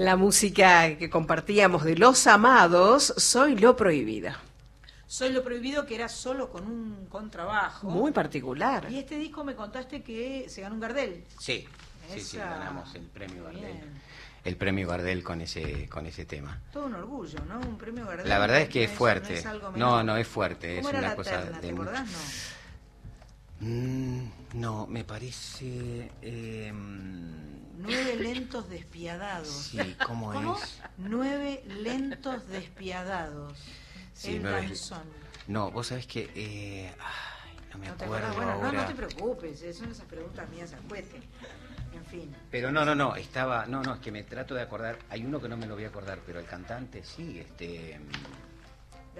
La 0.00 0.16
música 0.16 0.96
que 0.96 1.10
compartíamos 1.10 1.84
de 1.84 1.94
Los 1.94 2.26
Amados, 2.26 3.12
Soy 3.18 3.58
lo 3.58 3.76
prohibido. 3.76 4.32
Soy 5.06 5.28
lo 5.30 5.44
prohibido 5.44 5.84
que 5.84 5.94
era 5.94 6.08
solo 6.08 6.48
con 6.50 6.66
un 6.66 7.04
contrabajo. 7.10 7.90
Muy 7.90 8.10
particular. 8.10 8.86
Y 8.90 8.98
este 8.98 9.18
disco 9.18 9.44
me 9.44 9.54
contaste 9.54 10.02
que 10.02 10.46
se 10.48 10.62
ganó 10.62 10.76
un 10.76 10.80
Gardel. 10.80 11.22
Sí, 11.38 11.68
sí, 12.14 12.18
sí, 12.20 12.38
ganamos 12.38 12.94
el 12.94 13.02
premio 13.08 13.44
Gardel. 13.44 13.60
Bien. 13.60 14.00
el 14.42 14.56
premio 14.56 14.88
Gardel 14.88 15.22
con 15.22 15.42
ese 15.42 15.86
con 15.90 16.06
ese 16.06 16.24
tema. 16.24 16.58
Todo 16.72 16.86
un 16.86 16.94
orgullo, 16.94 17.40
¿no? 17.46 17.58
Un 17.60 17.76
premio 17.76 18.06
Gardel. 18.06 18.26
La 18.26 18.38
verdad 18.38 18.62
es 18.62 18.70
que 18.70 18.84
es 18.84 18.90
fuerte. 18.90 19.34
no 19.34 19.38
es 19.38 19.44
algo 19.46 19.70
No, 19.76 20.16
es 20.16 20.26
fuerte, 20.26 20.76
es 20.78 20.80
¿Cómo 20.80 20.88
era 20.88 20.98
una 21.00 21.08
la 21.08 21.14
cosa 21.16 21.42
terna, 21.42 21.60
de 21.60 21.66
¿Te 21.66 21.72
mucho- 21.74 21.82
acordás? 21.90 22.06
No. 22.10 22.59
Mm, 23.60 24.24
no, 24.54 24.86
me 24.86 25.04
parece 25.04 26.10
eh, 26.22 26.72
Nueve 26.72 28.16
lentos 28.16 28.68
despiadados. 28.70 29.48
Sí, 29.48 29.96
¿cómo 30.06 30.32
es? 30.32 30.80
Nueve 30.96 31.62
lentos 31.66 32.48
despiadados. 32.48 33.58
Sí, 34.14 34.36
el 34.36 34.42
nueve-. 34.42 34.74
No, 35.46 35.70
vos 35.70 35.88
sabés 35.88 36.06
que 36.06 36.30
eh, 36.34 36.94
ay, 36.98 37.56
no 37.72 37.78
me 37.78 37.88
¿No 37.88 37.94
te 37.94 38.04
acuerdo? 38.04 38.34
Bueno, 38.34 38.56
no, 38.56 38.66
ahora. 38.66 38.82
no 38.82 38.88
te 38.88 38.94
preocupes, 38.94 39.62
eh, 39.62 39.74
son 39.74 39.90
esas 39.90 40.06
preguntas 40.06 40.48
mías 40.50 40.72
al 40.72 40.82
cohete. 40.84 41.20
En 41.92 42.04
fin. 42.06 42.34
Pero 42.50 42.72
no, 42.72 42.84
no, 42.84 42.94
no, 42.94 43.16
estaba, 43.16 43.66
no, 43.66 43.82
no, 43.82 43.94
es 43.94 44.00
que 44.00 44.12
me 44.12 44.22
trato 44.22 44.54
de 44.54 44.62
acordar, 44.62 44.98
hay 45.10 45.24
uno 45.24 45.40
que 45.40 45.48
no 45.48 45.56
me 45.56 45.66
lo 45.66 45.74
voy 45.74 45.84
a 45.84 45.88
acordar, 45.88 46.20
pero 46.24 46.38
el 46.38 46.46
cantante 46.46 47.02
sí, 47.04 47.40
este, 47.40 48.00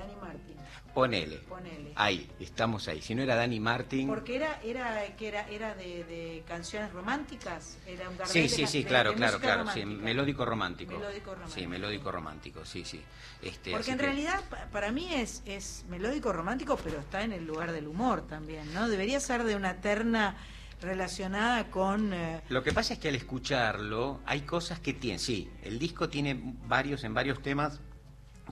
Dani 0.01 0.15
Martín. 0.21 0.57
ponele, 0.95 1.37
Ponele. 1.49 1.93
ahí, 1.95 2.29
estamos 2.41 2.89
ahí, 2.89 3.01
si 3.01 3.15
no 3.15 3.23
era 3.23 3.37
Dani 3.37 3.61
Martin, 3.61 4.09
Porque 4.09 4.35
era, 4.37 4.61
era, 4.65 5.05
que 5.17 5.29
era, 5.29 5.49
era 5.49 5.75
de, 5.77 6.05
de 6.05 6.43
canciones 6.49 6.93
románticas, 6.93 7.79
era 7.87 8.09
un 8.09 8.17
sí, 8.27 8.49
sí, 8.49 8.67
sí, 8.67 8.85
claro, 8.85 9.15
claro, 9.15 9.39
claro, 9.39 9.71
sí, 9.73 9.85
melódico 9.85 10.45
romántico, 10.45 10.95
Melódico 10.99 11.33
romántico. 11.35 11.61
sí, 11.61 11.67
melódico 11.67 12.11
romántico, 12.13 12.65
sí, 12.65 12.85
sí, 12.85 13.01
este, 13.43 13.71
Porque 13.71 13.93
en 13.93 13.99
que- 13.99 14.05
realidad 14.07 14.41
pa- 14.51 14.67
para 14.73 14.91
mí 14.91 15.13
es, 15.15 15.43
es 15.47 15.85
melódico 15.89 16.33
romántico, 16.33 16.77
pero 16.83 16.99
está 16.99 17.23
en 17.23 17.33
el 17.33 17.47
lugar 17.47 17.71
del 17.73 17.87
humor 17.87 18.27
también, 18.27 18.73
¿no? 18.75 18.89
Debería 18.89 19.21
ser 19.21 19.45
de 19.45 19.55
una 19.55 19.81
terna 19.81 20.37
relacionada 20.81 21.71
con... 21.71 22.13
eh, 22.15 22.41
Lo 22.49 22.63
que 22.63 22.73
pasa 22.73 22.95
es 22.95 22.99
que 22.99 23.09
al 23.11 23.15
escucharlo 23.15 24.21
hay 24.27 24.41
cosas 24.43 24.81
que 24.81 24.95
tiene, 24.95 25.19
sí, 25.19 25.49
el 25.63 25.79
disco 25.79 26.09
tiene 26.09 26.41
varios, 26.67 27.05
en 27.05 27.15
varios 27.15 27.43
temas, 27.43 27.81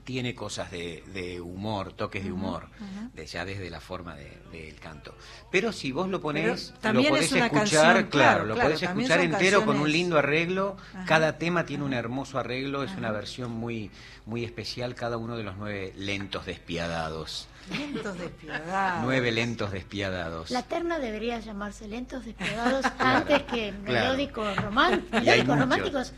tiene 0.03 0.35
cosas 0.35 0.71
de, 0.71 1.03
de 1.13 1.39
humor, 1.41 1.93
toques 1.93 2.23
de 2.23 2.31
humor, 2.31 2.67
de, 3.13 3.25
ya 3.25 3.45
desde 3.45 3.69
la 3.69 3.79
forma 3.79 4.15
de- 4.15 4.37
del 4.51 4.75
canto. 4.79 5.15
Pero 5.51 5.71
si 5.71 5.91
vos 5.91 6.09
lo 6.09 6.21
ponés, 6.21 6.71
lo 6.71 6.79
también 6.79 7.09
podés 7.09 7.25
es 7.25 7.31
una 7.33 7.45
escuchar, 7.45 7.59
canción, 7.67 7.81
claro, 7.83 8.09
claro, 8.09 8.45
lo 8.45 8.53
claro, 8.55 8.69
podés 8.69 8.83
escuchar 8.83 9.19
entero 9.21 9.65
con 9.65 9.79
un 9.79 9.91
lindo 9.91 10.17
arreglo, 10.17 10.77
Ajá. 10.93 11.05
cada 11.05 11.37
tema 11.37 11.65
tiene 11.65 11.83
un 11.83 11.93
hermoso 11.93 12.39
arreglo, 12.39 12.83
es 12.83 12.91
una 12.95 13.11
versión 13.11 13.51
muy, 13.51 13.91
muy 14.25 14.43
especial, 14.43 14.95
cada 14.95 15.17
uno 15.17 15.37
de 15.37 15.43
los 15.43 15.57
nueve 15.57 15.93
lentos 15.95 16.45
despiadados. 16.45 17.47
lentos 17.71 18.17
despiadados. 18.17 19.03
Nueve 19.03 19.31
lentos 19.31 19.71
despiadados. 19.71 20.49
La 20.51 20.63
terna 20.63 20.97
debería 20.99 21.39
llamarse 21.39 21.87
lentos 21.87 22.25
despiadados 22.25 22.85
antes 22.99 23.43
que 23.43 23.73
claro. 23.85 24.09
melódicos 24.09 24.55
románticos. 24.57 25.21
Melódicos 25.21 25.59
románticos 25.59 26.13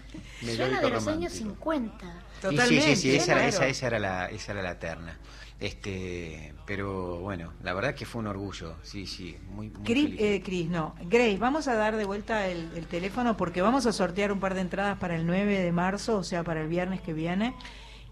suena 0.56 0.82
de 0.82 0.90
los 0.90 1.08
años 1.08 1.34
romántico. 1.40 1.72
50. 1.72 2.14
Sí, 2.50 2.58
sí, 2.58 2.82
sí, 2.82 2.96
sí, 2.96 3.16
esa, 3.16 3.34
Claro. 3.34 3.48
esa, 3.48 3.68
esa 3.68 3.88
era 3.88 4.00
la, 4.00 4.26
esa 4.28 4.52
era 4.54 4.62
la 4.64 4.80
terna. 4.80 5.18
Este, 5.60 6.56
pero 6.66 7.20
bueno, 7.20 7.54
la 7.62 7.74
verdad 7.76 7.94
que 7.94 8.06
fue 8.08 8.20
un 8.22 8.28
orgullo, 8.28 8.78
sí, 8.82 9.06
sí, 9.06 9.38
muy, 9.52 9.70
muy 9.70 9.84
Cris, 9.84 10.06
feliz. 10.06 10.20
eh, 10.22 10.42
Cris, 10.44 10.68
no. 10.70 10.96
Grace, 11.04 11.38
vamos 11.38 11.68
a 11.68 11.76
dar 11.76 11.96
de 11.98 12.06
vuelta 12.06 12.48
el, 12.48 12.72
el 12.76 12.88
teléfono 12.88 13.38
porque 13.38 13.62
vamos 13.62 13.86
a 13.86 13.92
sortear 13.94 14.32
un 14.32 14.40
par 14.40 14.56
de 14.56 14.62
entradas 14.62 14.98
para 14.98 15.16
el 15.16 15.28
9 15.28 15.60
de 15.60 15.72
marzo, 15.72 16.18
o 16.18 16.24
sea, 16.24 16.44
para 16.44 16.62
el 16.62 16.68
viernes 16.68 17.02
que 17.02 17.14
viene. 17.14 17.54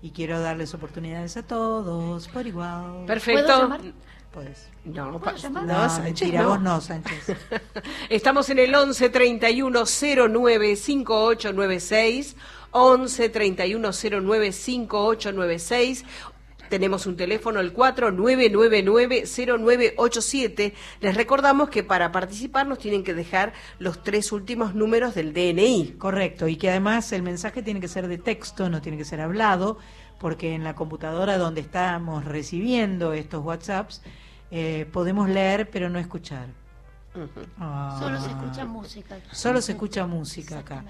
Y 0.02 0.12
quiero 0.12 0.40
darles 0.40 0.74
oportunidades 0.76 1.36
a 1.38 1.44
todos 1.44 2.28
por 2.30 2.46
igual. 2.48 3.06
Perfecto. 3.08 3.44
¿Puedo 3.46 3.62
llamar? 3.64 3.82
Puedes. 4.32 4.70
No, 4.86 5.06
¿Puedo 5.20 5.20
pa- 5.20 5.34
llamar? 5.36 5.64
no, 5.64 5.74
No, 5.74 5.90
Sánchez, 5.90 6.04
mentira, 6.04 6.42
no. 6.44 6.50
vos 6.50 6.62
no, 6.62 6.80
Sánchez. 6.82 7.36
Estamos 8.10 8.48
en 8.52 8.60
el 8.60 8.74
11 8.76 9.10
31 9.10 9.84
09 10.30 10.76
5896. 10.76 12.36
11 12.72 13.30
31 13.30 13.92
09 13.92 14.52
5896. 14.52 16.06
Tenemos 16.70 17.08
un 17.08 17.18
teléfono, 17.18 17.60
el 17.60 17.74
4999-0987. 17.74 20.74
Les 21.02 21.16
recordamos 21.16 21.70
que 21.70 21.84
para 21.84 22.12
participar 22.12 22.68
nos 22.68 22.78
tienen 22.78 23.04
que 23.04 23.16
dejar 23.16 23.54
los 23.80 24.04
tres 24.04 24.32
últimos 24.32 24.76
números 24.76 25.16
del 25.16 25.34
DNI. 25.34 25.96
Correcto, 25.98 26.48
y 26.48 26.58
que 26.58 26.70
además 26.70 27.12
el 27.12 27.24
mensaje 27.24 27.64
tiene 27.64 27.82
que 27.82 27.88
ser 27.88 28.08
de 28.08 28.20
texto, 28.20 28.70
no 28.70 28.82
tiene 28.82 29.00
que 29.00 29.06
ser 29.06 29.20
hablado, 29.20 29.80
porque 30.20 30.54
en 30.54 30.64
la 30.64 30.76
computadora 30.76 31.40
donde 31.40 31.62
estamos 31.62 32.24
recibiendo 32.26 33.14
estos 33.14 33.44
WhatsApps 33.44 34.04
eh, 34.52 34.88
podemos 34.92 35.30
leer 35.30 35.70
pero 35.70 35.90
no 35.90 35.98
escuchar. 35.98 36.48
Ah. 37.60 37.98
Solo 38.00 38.22
se 38.22 38.30
escucha 38.30 38.66
música. 38.66 39.18
Solo 39.32 39.62
se 39.62 39.72
escucha 39.72 40.06
música 40.06 40.60
acá. 40.60 40.84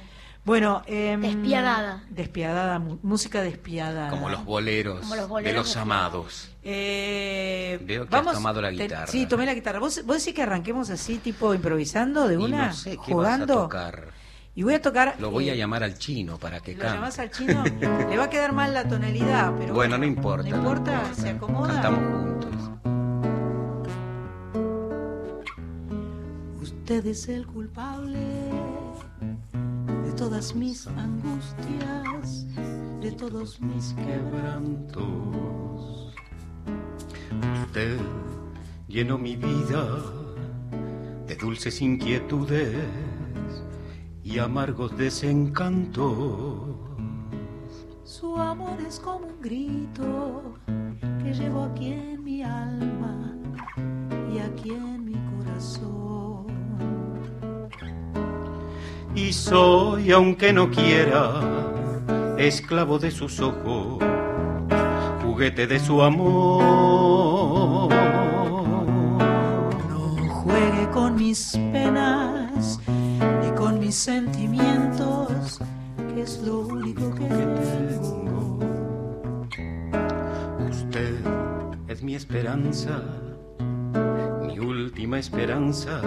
Bueno, 0.45 0.81
em, 0.87 1.21
Despiadada. 1.21 2.03
Despiadada, 2.09 2.79
música 2.79 3.41
despiadada. 3.41 4.09
Como 4.09 4.29
los 4.29 4.43
boleros, 4.45 5.01
Como 5.01 5.15
los 5.15 5.25
de 5.25 5.29
boleros 5.29 5.55
los 5.57 5.65
despiadados. 5.67 6.05
amados. 6.05 6.49
Eh, 6.63 7.79
Veo 7.83 8.07
que 8.07 8.15
has 8.15 8.31
tomado 8.33 8.61
la 8.61 8.69
te- 8.69 8.75
guitarra. 8.83 9.07
sí, 9.07 9.25
tomé 9.27 9.45
la 9.45 9.53
guitarra. 9.53 9.79
¿Vos, 9.79 10.03
vos 10.05 10.17
decís 10.17 10.33
que 10.33 10.41
arranquemos 10.41 10.89
así, 10.89 11.17
tipo 11.17 11.53
improvisando 11.53 12.27
de 12.27 12.35
Y 12.35 12.37
una? 12.37 12.67
no 12.67 12.73
sé 12.73 12.91
qué 12.91 12.97
jugando. 13.13 13.45
vas 13.55 13.57
a 13.57 13.61
tocar. 13.63 14.07
Y 14.55 14.63
voy 14.63 14.73
a 14.73 14.81
tocar. 14.81 15.15
Lo 15.19 15.29
voy 15.29 15.49
a 15.49 15.53
eh, 15.53 15.57
llamar 15.57 15.83
al 15.83 15.97
chino 15.97 16.37
para 16.39 16.59
que 16.61 16.73
Lo 16.73 16.79
cante. 16.79 16.95
llamás 16.95 17.19
al 17.19 17.29
chino, 17.31 17.63
le 18.09 18.17
va 18.17 18.23
a 18.23 18.29
quedar 18.29 18.51
mal 18.53 18.73
la 18.73 18.87
tonalidad, 18.87 19.53
pero 19.57 19.73
Bueno, 19.73 19.97
no 19.97 20.05
importa. 20.05 20.49
no 20.49 20.55
importa, 20.57 21.13
se 21.13 21.29
acomoda. 21.29 21.73
Cantamos 21.73 22.21
juntos. 22.23 22.71
Usted 26.61 27.05
es 27.05 27.29
el 27.29 27.45
culpable 27.45 28.17
de 28.17 28.58
todas 30.19 30.53
mis 30.53 30.85
angustias, 30.85 32.45
de 32.99 33.09
todos 33.13 33.61
mis 33.61 33.93
quebrantos. 33.93 34.99
Usted 37.63 37.97
llenó 38.89 39.17
mi 39.17 39.37
vida 39.37 39.87
de 41.25 41.35
dulces 41.37 41.81
inquietudes 41.81 42.75
y 44.21 44.39
amargos 44.39 44.97
desencantos. 44.97 46.75
Su 48.03 48.35
amor 48.35 48.77
es 48.85 48.99
como 48.99 49.25
un 49.27 49.39
grito 49.39 50.55
que 51.23 51.33
llevo 51.33 51.63
aquí 51.63 51.93
en 51.93 52.21
mi 52.25 52.43
alma 52.43 53.37
y 54.33 54.39
aquí 54.39 54.71
en 54.71 55.05
mi 55.05 55.15
corazón. 55.37 56.08
Y 59.19 59.33
soy, 59.33 60.11
aunque 60.13 60.53
no 60.53 60.71
quiera, 60.71 61.41
esclavo 62.37 62.97
de 62.99 63.11
sus 63.11 63.41
ojos, 63.41 64.01
juguete 65.21 65.67
de 65.67 65.77
su 65.77 66.01
amor. 66.01 66.63
No 69.89 70.29
juegue 70.29 70.89
con 70.93 71.15
mis 71.15 71.51
penas 71.73 72.79
ni 73.43 73.51
con 73.57 73.79
mis 73.79 73.95
sentimientos, 73.95 75.59
que 76.13 76.21
es 76.21 76.41
lo 76.45 76.59
único 76.61 77.13
que 77.13 77.25
tengo. 77.25 78.59
Usted 80.69 81.19
es 81.89 82.01
mi 82.01 82.15
esperanza, 82.15 83.01
mi 84.47 84.59
última 84.59 85.19
esperanza. 85.19 86.01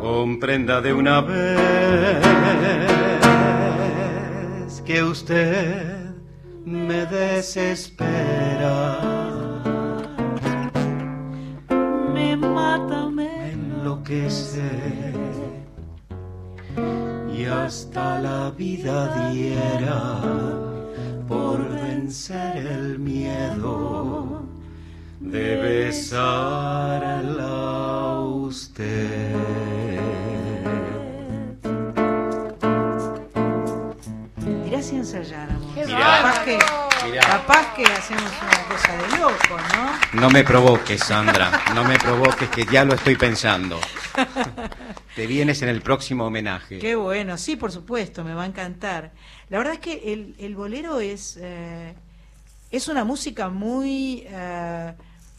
Comprenda 0.00 0.80
de 0.80 0.94
una 0.94 1.20
vez 1.20 1.60
que 4.86 5.02
usted 5.02 6.10
me 6.64 7.04
desespera. 7.04 8.98
Me 12.14 12.34
mata, 12.36 13.10
me 13.10 13.52
enloquece 13.52 14.62
y 17.36 17.44
hasta 17.44 18.18
la 18.20 18.50
vida 18.50 19.30
diera 19.30 20.20
por 21.28 21.58
vencer 21.68 22.66
el 22.66 22.98
miedo 22.98 24.42
de 25.20 25.56
besarla 25.56 27.46
a 27.46 28.20
usted. 28.20 29.29
Mirá. 35.94 36.22
Capaz 36.22 36.44
que, 36.44 36.58
Mirá. 37.06 37.20
capaz 37.22 37.74
que 37.74 37.84
hacemos 37.84 38.32
una 38.42 38.68
cosa 38.68 38.92
de 38.92 39.18
loco, 39.18 39.56
¿no? 39.76 40.20
No 40.20 40.30
me 40.30 40.44
provoques, 40.44 41.00
Sandra, 41.00 41.50
no 41.74 41.84
me 41.84 41.98
provoques 41.98 42.48
que 42.50 42.64
ya 42.66 42.84
lo 42.84 42.94
estoy 42.94 43.16
pensando. 43.16 43.80
Te 45.16 45.26
vienes 45.26 45.62
en 45.62 45.68
el 45.68 45.82
próximo 45.82 46.26
homenaje. 46.26 46.78
Qué 46.78 46.94
bueno, 46.94 47.36
sí, 47.36 47.56
por 47.56 47.72
supuesto, 47.72 48.24
me 48.24 48.34
va 48.34 48.44
a 48.44 48.46
encantar. 48.46 49.12
La 49.48 49.58
verdad 49.58 49.74
es 49.74 49.80
que 49.80 50.12
el, 50.12 50.34
el 50.38 50.54
bolero 50.54 51.00
es, 51.00 51.36
eh, 51.40 51.94
es 52.70 52.88
una 52.88 53.04
música 53.04 53.48
muy, 53.48 54.24
eh, 54.28 54.94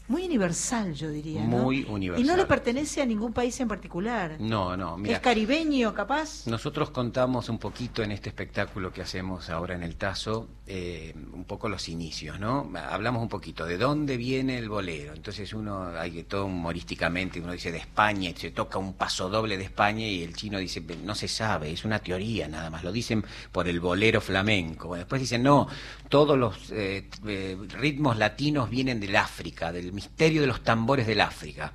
muy 0.08 0.24
universal, 0.24 0.94
yo 0.94 1.10
diría. 1.10 1.40
¿no? 1.42 1.62
Muy 1.64 1.78
Y 1.80 1.84
no 1.84 1.92
universal. 1.92 2.36
le 2.36 2.46
pertenece 2.46 3.02
a 3.02 3.06
ningún 3.06 3.32
país 3.32 3.58
en 3.60 3.68
particular. 3.68 4.36
No, 4.38 4.76
no, 4.76 4.96
mira. 4.98 5.14
es 5.16 5.20
caribeño, 5.20 5.94
capaz. 5.94 6.46
Nosotros 6.46 6.90
contamos 6.90 7.48
un 7.48 7.58
poquito 7.58 8.02
en 8.02 8.12
este 8.12 8.28
espectáculo 8.28 8.92
que 8.92 9.02
hacemos 9.02 9.48
ahora 9.50 9.74
en 9.74 9.82
el 9.82 9.96
Tazo, 9.96 10.48
eh, 10.66 11.14
un 11.32 11.44
poco 11.44 11.68
los 11.68 11.88
inicios, 11.88 12.38
¿no? 12.38 12.70
Hablamos 12.90 13.22
un 13.22 13.28
poquito 13.28 13.64
de 13.64 13.78
dónde 13.78 14.16
viene 14.16 14.58
el 14.58 14.68
bolero. 14.68 15.14
Entonces 15.14 15.52
uno, 15.52 15.86
hay 15.98 16.10
que 16.10 16.24
todo 16.24 16.46
humorísticamente, 16.46 17.40
uno 17.40 17.52
dice 17.52 17.72
de 17.72 17.78
España, 17.78 18.30
y 18.30 18.34
se 18.34 18.50
toca 18.50 18.78
un 18.78 18.94
paso 18.94 19.28
doble 19.28 19.56
de 19.56 19.64
España 19.64 20.06
y 20.06 20.22
el 20.22 20.34
chino 20.34 20.58
dice, 20.58 20.82
no 21.04 21.14
se 21.14 21.28
sabe, 21.28 21.70
es 21.72 21.84
una 21.84 21.98
teoría 21.98 22.48
nada 22.48 22.70
más, 22.70 22.84
lo 22.84 22.92
dicen 22.92 23.24
por 23.50 23.68
el 23.68 23.80
bolero 23.80 24.20
flamenco. 24.20 24.94
Después 24.96 25.20
dicen, 25.20 25.42
no, 25.42 25.68
todos 26.08 26.38
los 26.38 26.70
eh, 26.70 27.08
eh, 27.26 27.56
ritmos 27.70 28.16
latinos 28.18 28.68
vienen 28.68 29.00
del 29.00 29.16
África, 29.16 29.72
del 29.72 29.91
misterio 29.92 30.40
de 30.40 30.46
los 30.46 30.62
tambores 30.62 31.06
del 31.06 31.20
África. 31.20 31.72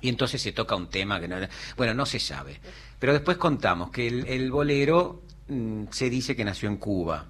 Y 0.00 0.08
entonces 0.08 0.42
se 0.42 0.52
toca 0.52 0.76
un 0.76 0.88
tema 0.88 1.18
que 1.20 1.28
no, 1.28 1.36
bueno, 1.76 1.94
no 1.94 2.04
se 2.04 2.20
sabe. 2.20 2.60
Pero 2.98 3.12
después 3.12 3.38
contamos 3.38 3.90
que 3.90 4.06
el, 4.06 4.26
el 4.26 4.50
bolero 4.50 5.22
mm, 5.48 5.84
se 5.90 6.10
dice 6.10 6.36
que 6.36 6.44
nació 6.44 6.68
en 6.68 6.76
Cuba, 6.76 7.26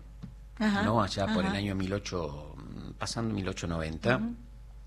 Ajá, 0.59 0.83
¿no? 0.83 1.03
Allá 1.03 1.27
por 1.27 1.45
el 1.45 1.53
año 1.53 1.75
18, 1.75 2.57
mm, 2.57 2.91
pasando 2.99 3.35
1890, 3.35 4.21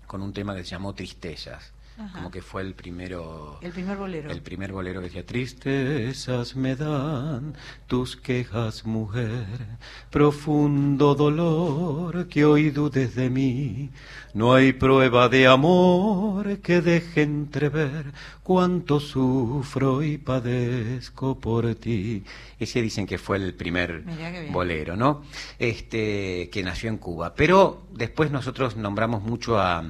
con 0.06 0.22
un 0.22 0.32
tema 0.32 0.54
que 0.54 0.64
se 0.64 0.70
llamó 0.70 0.94
Tristezas. 0.94 1.72
Ajá. 1.98 2.18
Como 2.18 2.30
que 2.30 2.42
fue 2.42 2.62
el 2.62 2.74
primero 2.74 3.58
El 3.60 3.72
primer 3.72 3.96
bolero. 3.96 4.30
el 4.30 4.40
primer 4.40 4.70
bolero 4.72 5.00
que 5.00 5.06
decía 5.08 5.26
Tristezas 5.26 6.54
me 6.54 6.76
dan 6.76 7.54
tus 7.88 8.16
quejas, 8.16 8.86
mujer, 8.86 9.46
profundo 10.10 11.14
dolor 11.16 12.28
que 12.28 12.44
hoy 12.44 12.70
dudes 12.70 13.14
de 13.14 13.30
mí. 13.30 13.90
No 14.34 14.54
hay 14.54 14.72
prueba 14.74 15.28
de 15.28 15.46
amor 15.48 16.58
que 16.58 16.80
deje 16.80 17.22
entrever 17.22 18.12
cuánto 18.44 19.00
sufro 19.00 20.02
y 20.02 20.18
padezco 20.18 21.38
por 21.38 21.74
ti. 21.74 22.22
Ese 22.58 22.80
dicen 22.82 23.06
que 23.06 23.18
fue 23.18 23.38
el 23.38 23.54
primer 23.54 24.04
bolero, 24.52 24.96
¿no? 24.96 25.22
Este 25.58 26.48
que 26.50 26.62
nació 26.62 26.90
en 26.90 26.98
Cuba. 26.98 27.34
Pero 27.34 27.82
después 27.92 28.30
nosotros 28.30 28.76
nombramos 28.76 29.22
mucho 29.22 29.58
a 29.58 29.84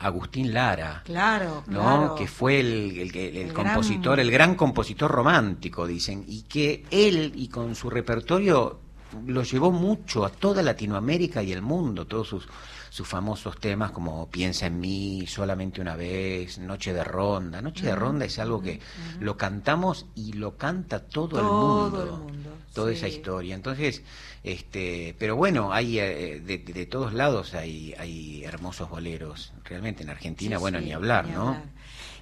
Agustín 0.00 0.52
Lara. 0.54 1.02
Claro, 1.04 1.64
¿no? 1.66 1.80
claro. 1.80 2.14
Que 2.14 2.26
fue 2.26 2.60
el, 2.60 2.98
el 2.98 3.16
El 3.16 3.52
compositor, 3.52 4.16
gran- 4.16 4.20
el 4.26 4.30
gran 4.30 4.54
compositor 4.54 5.10
romántico, 5.10 5.86
dicen, 5.86 6.24
y 6.26 6.42
que 6.42 6.84
él 6.90 7.32
y 7.34 7.48
con 7.48 7.74
su 7.74 7.90
repertorio 7.90 8.78
lo 9.26 9.42
llevó 9.42 9.70
mucho 9.72 10.24
a 10.24 10.28
toda 10.30 10.62
Latinoamérica 10.62 11.42
y 11.42 11.52
el 11.52 11.62
mundo, 11.62 12.06
todos 12.06 12.28
sus, 12.28 12.46
sus 12.90 13.06
famosos 13.06 13.58
temas 13.58 13.90
como 13.90 14.28
Piensa 14.30 14.66
en 14.66 14.80
mí, 14.80 15.26
Solamente 15.26 15.80
una 15.80 15.96
vez, 15.96 16.58
Noche 16.58 16.92
de 16.92 17.04
Ronda. 17.04 17.60
Noche 17.62 17.84
de 17.86 17.94
Ronda 17.94 18.24
es 18.24 18.38
algo 18.38 18.60
que 18.62 18.80
lo 19.20 19.36
cantamos 19.36 20.06
y 20.14 20.32
lo 20.34 20.56
canta 20.56 21.00
todo, 21.00 21.40
el 21.40 21.46
mundo. 21.46 22.02
el 22.02 22.10
mundo, 22.32 22.50
Toda 22.74 22.90
sí. 22.92 22.96
esa 22.98 23.08
historia. 23.08 23.54
Entonces, 23.54 24.02
este, 24.44 25.14
pero 25.18 25.36
bueno, 25.36 25.72
hay 25.72 25.98
eh, 25.98 26.40
de, 26.44 26.58
de 26.58 26.86
todos 26.86 27.12
lados 27.12 27.54
hay, 27.54 27.94
hay 27.98 28.44
hermosos 28.44 28.88
boleros. 28.88 29.52
Realmente 29.64 30.02
en 30.02 30.10
Argentina, 30.10 30.56
Sí, 30.56 30.60
bueno, 30.60 30.78
sí, 30.78 30.84
ni 30.86 30.92
hablar, 30.92 31.26
ni 31.26 31.32
¿no? 31.32 31.48
hablar. 31.48 31.64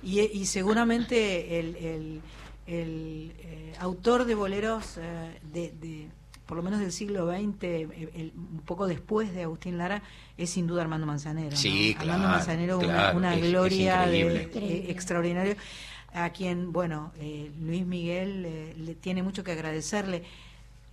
Y, 0.02 0.20
y 0.20 0.46
seguramente 0.46 1.58
el, 1.58 1.76
el- 1.76 2.20
el, 2.66 3.32
eh, 3.38 3.72
autor 3.78 4.24
de 4.24 4.34
boleros 4.34 4.96
eh, 4.98 5.38
de, 5.52 5.70
de- 5.72 6.08
por 6.46 6.56
lo 6.56 6.62
menos 6.62 6.78
del 6.80 6.92
siglo 6.92 7.26
XX, 7.28 7.64
eh, 7.64 8.10
el- 8.14 8.32
un 8.36 8.60
poco 8.64 8.86
después 8.86 9.34
de 9.34 9.42
Agustín 9.42 9.78
Lara, 9.78 10.02
es 10.38 10.50
sin 10.50 10.66
duda 10.66 10.82
Armando 10.82 11.06
Manzanero. 11.06 11.50
¿no? 11.50 11.56
Sí, 11.56 11.96
Armando 11.98 12.28
Manzanero, 12.36 12.78
una- 12.78 12.86
claro, 12.86 13.16
una, 13.18 13.34
es- 13.34 13.42
es 13.42 13.50
gloria 13.50 14.06
de- 14.06 14.18
eh, 14.54 14.90
extraordinario, 14.90 15.56
a 16.14 16.30
quien, 16.30 16.72
bueno, 16.72 17.12
eh, 17.18 17.50
Luis 17.60 17.84
Miguel 17.84 18.44
eh, 18.46 18.74
le 18.78 18.94
tiene 18.94 19.22
mucho 19.22 19.44
que 19.44 19.52
agradecerle. 19.52 20.22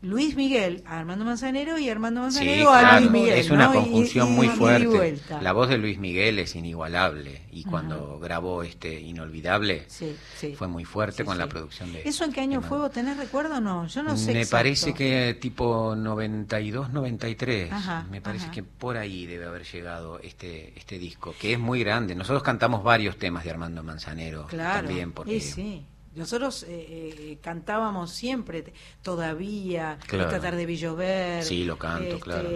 Luis 0.04 0.36
Miguel 0.36 0.84
a 0.86 1.00
Armando 1.00 1.24
Manzanero 1.24 1.80
y 1.80 1.90
Armando 1.90 2.20
Sí, 2.20 2.24
Manzanero 2.40 2.74
a 2.74 2.80
claro, 2.82 3.00
Luis 3.00 3.12
Miguel. 3.12 3.40
es 3.40 3.50
una 3.50 3.72
conjunción 3.72 4.28
y- 4.28 4.32
muy 4.32 4.46
y 4.48 4.50
ida 4.50 4.54
y 4.80 4.86
fuerte. 4.86 5.22
La 5.42 5.54
voz 5.54 5.70
de 5.70 5.78
Luis 5.78 5.98
Miguel 5.98 6.40
es 6.40 6.56
inigualable 6.58 7.44
y 7.52 7.64
cuando 7.64 8.20
grabó 8.20 8.64
este 8.64 9.00
Inolvidable 9.00 9.86
Sí, 9.88 10.14
sí. 10.38 10.56
fue 10.58 10.68
muy 10.68 10.84
fuerte 10.84 11.18
Sí, 11.20 11.24
con 11.24 11.38
la 11.38 11.46
sí. 11.46 11.50
producción 11.52 11.94
de... 11.94 12.02
¿Eso 12.04 12.26
en 12.26 12.34
qué 12.34 12.42
año 12.42 12.62
fue? 12.62 12.80
¿Vos 12.80 12.92
tenés 12.92 13.16
recuerdo 13.16 13.56
o 13.56 13.62
no? 13.62 13.88
Yo 13.88 14.04
no 14.04 14.18
sé. 14.18 14.34
Me 14.34 14.40
exacto. 14.42 14.58
parece 14.58 14.94
que 14.94 15.38
tipo 15.40 15.96
92, 15.96 16.92
93. 16.92 17.72
Ajá, 17.72 18.06
me 18.12 18.20
parece 18.20 18.46
ajá. 18.46 18.54
que 18.54 18.64
por 18.64 18.98
ahí 18.98 19.26
debe 19.26 19.46
haber 19.46 19.64
llegado 19.64 20.20
este 20.20 20.78
este 20.78 21.00
disco, 21.00 21.34
que 21.40 21.54
es 21.54 21.60
muy 21.60 21.80
grande. 21.82 22.14
Nosotros 22.14 22.44
cantamos 22.44 22.84
varios 22.84 23.18
temas 23.18 23.46
de 23.46 23.52
Armando 23.52 23.84
Manzanero 23.84 24.48
Claro. 24.48 24.86
también, 24.86 25.14
porque 25.14 25.40
sí. 25.40 25.86
Nosotros 26.16 26.64
eh, 26.64 26.68
eh, 26.90 27.38
cantábamos 27.42 28.12
siempre, 28.12 28.64
todavía, 29.02 29.98
Claro. 30.08 30.30
Esta 30.30 30.40
tarde 30.42 30.66
vi 30.66 30.76
llover. 30.78 31.44
Sí, 31.44 31.64
lo 31.66 31.78
canto, 31.78 32.04
este, 32.04 32.20
claro. 32.20 32.50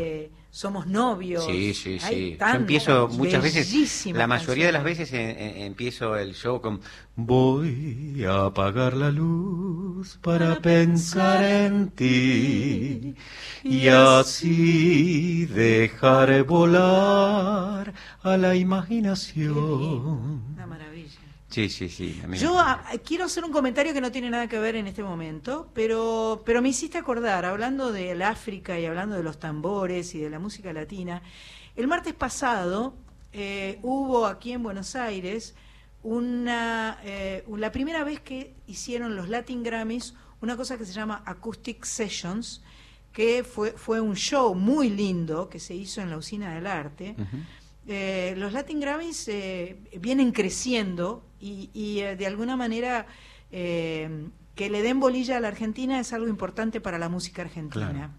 Somos 0.51 0.88
novios. 0.88 1.45
Sí, 1.45 1.73
sí, 1.73 1.99
sí. 1.99 2.38
Yo 2.39 2.45
empiezo 2.55 3.07
muchas 3.09 3.43
veces, 3.43 4.05
la 4.11 4.25
mayoría 4.27 4.65
de 4.67 4.71
las 4.71 4.84
veces 4.84 5.13
en- 5.13 5.38
en- 5.38 5.57
empiezo 5.63 6.15
el 6.17 6.34
show 6.34 6.61
con 6.61 6.81
Voy 7.15 8.23
a 8.25 8.45
apagar 8.45 8.95
la 8.95 9.09
luz 9.11 10.17
para 10.21 10.55
pensar 10.59 11.43
en 11.43 11.89
ti 11.89 13.15
y 13.63 13.88
así 13.88 15.45
dejar 15.47 16.43
volar 16.43 17.93
a 18.21 18.38
la 18.38 18.55
imaginación. 18.55 19.57
Una 20.53 20.65
maravilla. 20.67 20.86
Sí, 21.49 21.69
sí, 21.69 21.88
sí. 21.90 22.19
a 22.24 22.28
mí 22.28 22.32
me- 22.32 22.38
Yo 22.38 22.57
ah, 22.60 22.84
quiero 23.06 23.24
hacer 23.26 23.44
un 23.45 23.52
comentario 23.52 23.94
que 23.94 24.02
no 24.02 24.11
tiene 24.11 24.30
nada 24.30 24.48
que 24.48 24.60
ver 24.60 24.76
en 24.76 24.86
este 24.88 25.02
momento, 25.03 25.69
pero, 25.74 26.44
pero 26.45 26.61
me 26.61 26.69
hiciste 26.69 26.98
acordar, 26.98 27.45
hablando 27.45 27.91
del 27.91 28.22
África 28.22 28.78
y 28.80 28.86
hablando 28.86 29.15
de 29.15 29.24
los 29.24 29.40
tambores 29.40 30.14
y 30.14 30.19
de 30.19 30.30
la 30.30 30.40
música 30.40 30.74
latina, 30.74 31.22
el 31.76 31.88
martes 31.88 32.14
pasado 32.14 32.95
eh, 33.32 33.80
hubo 33.82 34.26
aquí 34.26 34.52
en 34.52 34.64
Buenos 34.64 34.95
Aires 34.95 35.56
una, 36.03 36.99
eh, 37.03 37.44
la 37.56 37.72
primera 37.72 38.03
vez 38.03 38.19
que 38.19 38.53
hicieron 38.68 39.15
los 39.15 39.30
Latin 39.30 39.64
Grammys 39.64 40.15
una 40.41 40.56
cosa 40.56 40.78
que 40.78 40.86
se 40.86 40.94
llama 40.94 41.24
Acoustic 41.26 41.84
Sessions, 41.84 42.61
que 43.11 43.44
fue, 43.44 43.72
fue 43.72 43.99
un 43.99 44.15
show 44.15 44.53
muy 44.53 44.90
lindo 44.90 45.49
que 45.49 45.60
se 45.60 45.74
hizo 45.74 45.99
en 46.02 46.11
la 46.11 46.18
Usina 46.18 46.53
del 46.53 46.68
Arte. 46.68 47.15
Eh, 47.88 48.36
los 48.38 48.53
Latin 48.53 48.80
Grammys 48.80 49.28
eh, 49.30 49.78
vienen 49.99 50.32
creciendo 50.32 51.26
y, 51.39 51.69
y, 51.73 51.99
eh, 51.99 52.15
de 52.15 52.26
alguna 52.27 52.55
manera 52.55 53.07
eh, 53.51 54.30
que 54.55 54.69
le 54.69 54.81
den 54.81 54.99
bolilla 54.99 55.38
a 55.38 55.39
la 55.39 55.49
Argentina 55.49 55.99
es 55.99 56.14
algo 56.14 56.27
importante 56.27 56.81
para 56.81 56.97
la 56.97 57.09
música 57.09 57.43
argentina. 57.43 57.91
Claro. 57.91 58.11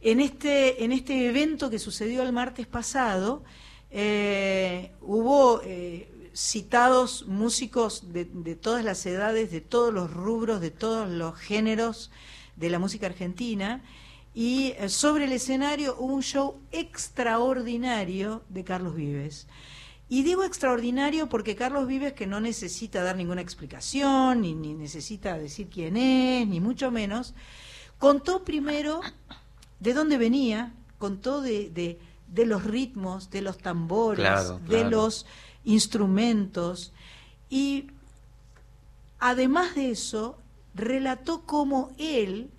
En 0.00 0.20
este, 0.20 0.84
en 0.84 0.92
este 0.92 1.28
evento 1.28 1.68
que 1.68 1.78
sucedió 1.78 2.22
el 2.22 2.32
martes 2.32 2.66
pasado, 2.66 3.42
eh, 3.90 4.92
hubo 5.00 5.60
eh, 5.64 6.30
citados 6.32 7.26
músicos 7.26 8.12
de, 8.12 8.24
de 8.26 8.54
todas 8.54 8.84
las 8.84 9.04
edades, 9.04 9.50
de 9.50 9.60
todos 9.60 9.92
los 9.92 10.12
rubros, 10.12 10.60
de 10.60 10.70
todos 10.70 11.08
los 11.08 11.36
géneros 11.36 12.10
de 12.54 12.70
la 12.70 12.78
música 12.78 13.06
argentina. 13.06 13.82
Y 14.32 14.74
sobre 14.88 15.24
el 15.24 15.32
escenario 15.32 15.96
hubo 15.98 16.14
un 16.14 16.22
show 16.22 16.60
extraordinario 16.70 18.44
de 18.48 18.64
Carlos 18.64 18.94
Vives. 18.94 19.48
Y 20.08 20.22
digo 20.22 20.44
extraordinario 20.44 21.28
porque 21.28 21.56
Carlos 21.56 21.86
Vives, 21.88 22.12
que 22.12 22.26
no 22.26 22.40
necesita 22.40 23.02
dar 23.02 23.16
ninguna 23.16 23.40
explicación, 23.40 24.42
ni, 24.42 24.54
ni 24.54 24.74
necesita 24.74 25.36
decir 25.36 25.68
quién 25.68 25.96
es, 25.96 26.46
ni 26.46 26.60
mucho 26.60 26.92
menos, 26.92 27.34
contó 27.98 28.44
primero 28.44 29.00
de 29.80 29.94
dónde 29.94 30.16
venía, 30.16 30.72
contó 30.98 31.40
de, 31.40 31.70
de, 31.70 31.98
de 32.28 32.46
los 32.46 32.64
ritmos, 32.64 33.30
de 33.30 33.42
los 33.42 33.58
tambores, 33.58 34.24
Claro, 34.24 34.60
de 34.60 34.84
los 34.84 35.26
instrumentos. 35.64 36.92
Y 37.50 37.90
además 39.18 39.74
de 39.74 39.90
eso, 39.90 40.38
relató 40.74 41.42
cómo 41.46 41.90
él 41.98 42.50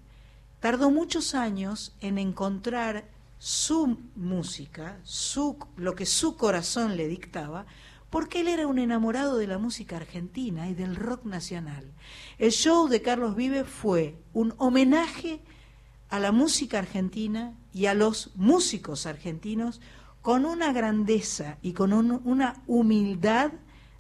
tardó 0.59 0.91
muchos 0.91 1.33
años 1.33 1.93
en 2.01 2.17
encontrar 2.17 3.05
su 3.39 3.97
música, 4.15 4.99
su, 5.03 5.57
lo 5.75 5.95
que 5.95 6.05
su 6.05 6.35
corazón 6.37 6.97
le 6.97 7.07
dictaba, 7.07 7.65
porque 8.09 8.39
él 8.41 8.47
era 8.47 8.67
un 8.67 8.79
enamorado 8.79 9.37
de 9.37 9.47
la 9.47 9.57
música 9.57 9.97
argentina 9.97 10.69
y 10.69 10.73
del 10.73 10.95
rock 10.95 11.25
nacional. 11.25 11.91
El 12.39 12.51
show 12.51 12.87
de 12.87 13.01
Carlos 13.01 13.35
Vives 13.35 13.67
fue 13.67 14.15
un 14.33 14.53
homenaje 14.57 15.41
a 16.09 16.19
la 16.19 16.31
música 16.31 16.79
argentina 16.79 17.53
y 17.73 17.87
a 17.87 17.93
los 17.93 18.31
músicos 18.35 19.05
argentinos 19.05 19.81
con 20.21 20.45
una 20.45 20.71
grandeza 20.71 21.57
y 21.61 21.73
con 21.73 21.91
un- 21.93 22.21
una 22.23 22.61
humildad 22.65 23.51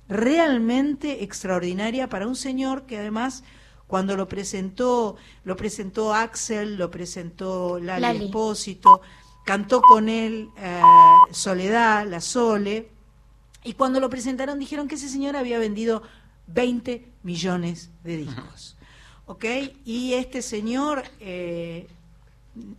realmente 0.07 1.23
extraordinaria 1.23 2.09
para 2.09 2.27
un 2.27 2.35
señor 2.35 2.85
que 2.85 2.97
además 2.97 3.43
cuando 3.87 4.15
lo 4.17 4.27
presentó, 4.27 5.15
lo 5.45 5.55
presentó 5.55 6.13
Axel, 6.13 6.77
lo 6.77 6.91
presentó 6.91 7.79
Lali, 7.79 8.01
Lali. 8.01 8.25
Espósito, 8.25 9.01
cantó 9.47 9.81
con 9.81 10.09
él 10.09 10.49
eh, 10.57 10.81
Soledad, 11.31 12.05
la 12.05 12.19
Sole, 12.19 12.91
Y 13.63 13.73
cuando 13.73 13.99
lo 13.99 14.09
presentaron 14.09 14.59
dijeron 14.59 14.87
que 14.87 14.95
ese 14.95 15.07
señor 15.09 15.37
había 15.37 15.57
vendido 15.57 16.03
20 16.47 17.07
millones 17.23 17.89
de 18.03 18.17
discos. 18.17 18.77
¿Ok? 19.25 19.45
Y 19.85 20.13
este 20.13 20.41
señor 20.41 21.03
eh, 21.21 21.87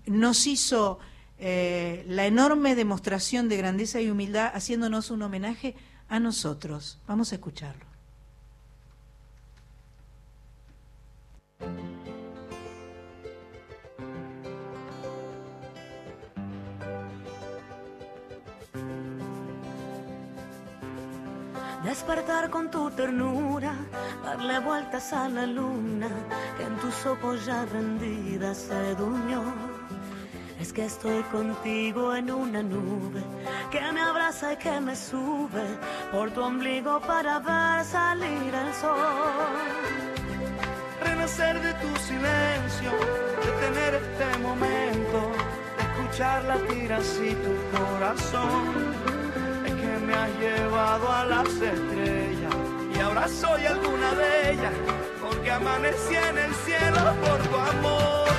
nos 0.07 0.47
hizo 0.47 0.99
eh, 1.39 2.05
la 2.07 2.27
enorme 2.27 2.75
demostración 2.75 3.49
de 3.49 3.57
grandeza 3.57 4.01
y 4.01 4.11
humildad 4.11 4.51
haciéndonos 4.55 5.11
un 5.11 5.23
homenaje 5.23 5.75
a 6.09 6.21
nosotros. 6.21 6.99
Vamos 7.07 7.33
a 7.33 7.37
escucharlo. 7.37 7.87
Despertar 21.85 22.51
con 22.51 22.71
tu 22.71 22.91
ternura, 22.91 23.73
darle 24.25 24.59
vueltas 24.59 25.13
a 25.13 25.29
la 25.29 25.47
luna, 25.47 26.09
que 26.57 26.65
en 26.65 26.77
tus 26.79 27.07
ojos 27.07 27.47
ya 27.47 27.65
rendida 27.67 28.53
se 28.55 28.95
durmió. 28.97 29.43
Es 30.61 30.73
que 30.73 30.85
estoy 30.85 31.23
contigo 31.31 32.15
en 32.17 32.33
una 32.33 32.63
nube, 32.65 33.23
que 33.71 33.81
me 33.93 34.01
abraza 34.01 34.55
y 34.55 34.57
que 34.57 34.81
me 34.81 34.97
sube, 34.97 35.65
por 36.11 36.33
tu 36.33 36.43
ombligo 36.43 37.01
para 37.01 37.39
ver 37.39 37.85
salir 37.85 38.53
el 38.55 38.75
sol. 38.75 38.99
renacer 41.01 41.63
de 41.63 41.73
tu 41.75 41.97
silencio, 42.01 42.91
de 43.45 43.67
tener 43.67 43.95
este 43.95 44.39
momento, 44.39 45.31
de 45.77 45.83
escuchar 45.85 46.45
latir 46.45 46.93
así 46.93 47.37
tu 47.45 47.79
corazón. 47.79 49.18
Me 50.09 50.15
has 50.15 50.31
llevado 50.41 51.13
a 51.13 51.27
las 51.27 51.49
estrellas 51.49 52.55
y 52.95 52.99
ahora 52.99 53.29
soy 53.29 53.67
alguna 53.67 54.15
de 54.15 54.53
ellas, 54.53 54.73
porque 55.21 55.51
amanecí 55.51 56.15
en 56.15 56.39
el 56.39 56.55
cielo 56.55 57.15
por 57.21 57.39
tu 57.47 57.55
amor. 57.55 58.38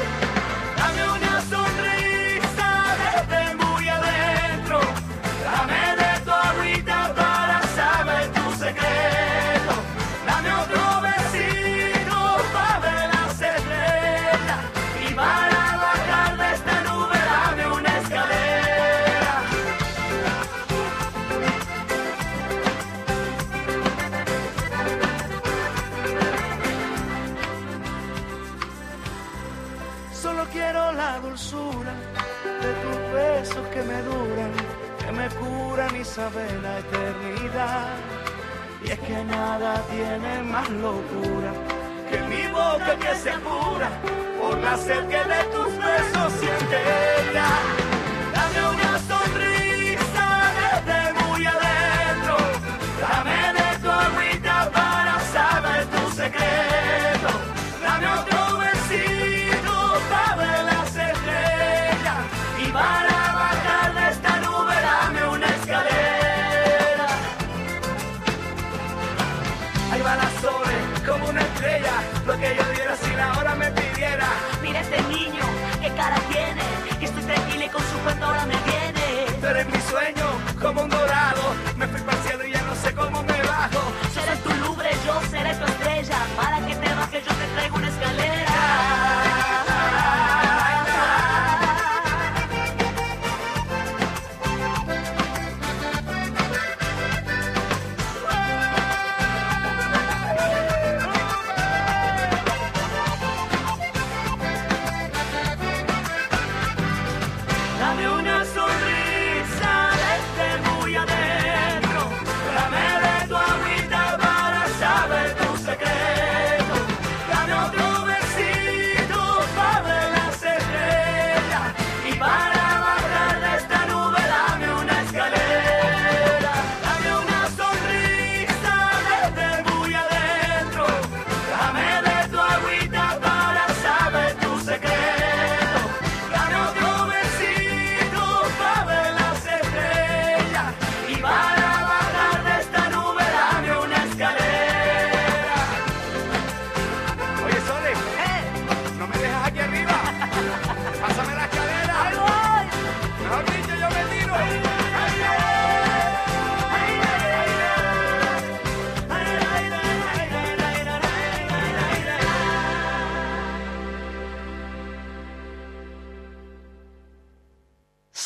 La 36.61 36.79
eternidad. 36.79 37.95
Y 38.83 38.91
es 38.91 38.99
que 38.99 39.23
nada 39.23 39.81
tiene 39.89 40.43
más 40.43 40.69
locura 40.69 41.53
que 42.09 42.19
mi 42.23 42.47
boca 42.47 42.97
que 42.99 43.15
se 43.15 43.29
apura 43.29 43.89
por 44.41 44.57
la 44.57 44.77
sed 44.77 45.07
que 45.07 45.17
de 45.17 45.43
tus 45.53 45.77
besos 45.77 46.33
siente 46.33 46.77
ella. 47.19 47.88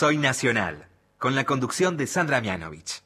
Soy 0.04 0.18
Nacional, 0.18 0.88
con 1.18 1.34
la 1.34 1.46
conducción 1.46 1.96
de 1.96 2.08
Sandra 2.08 2.42
Mianovich. 2.42 3.04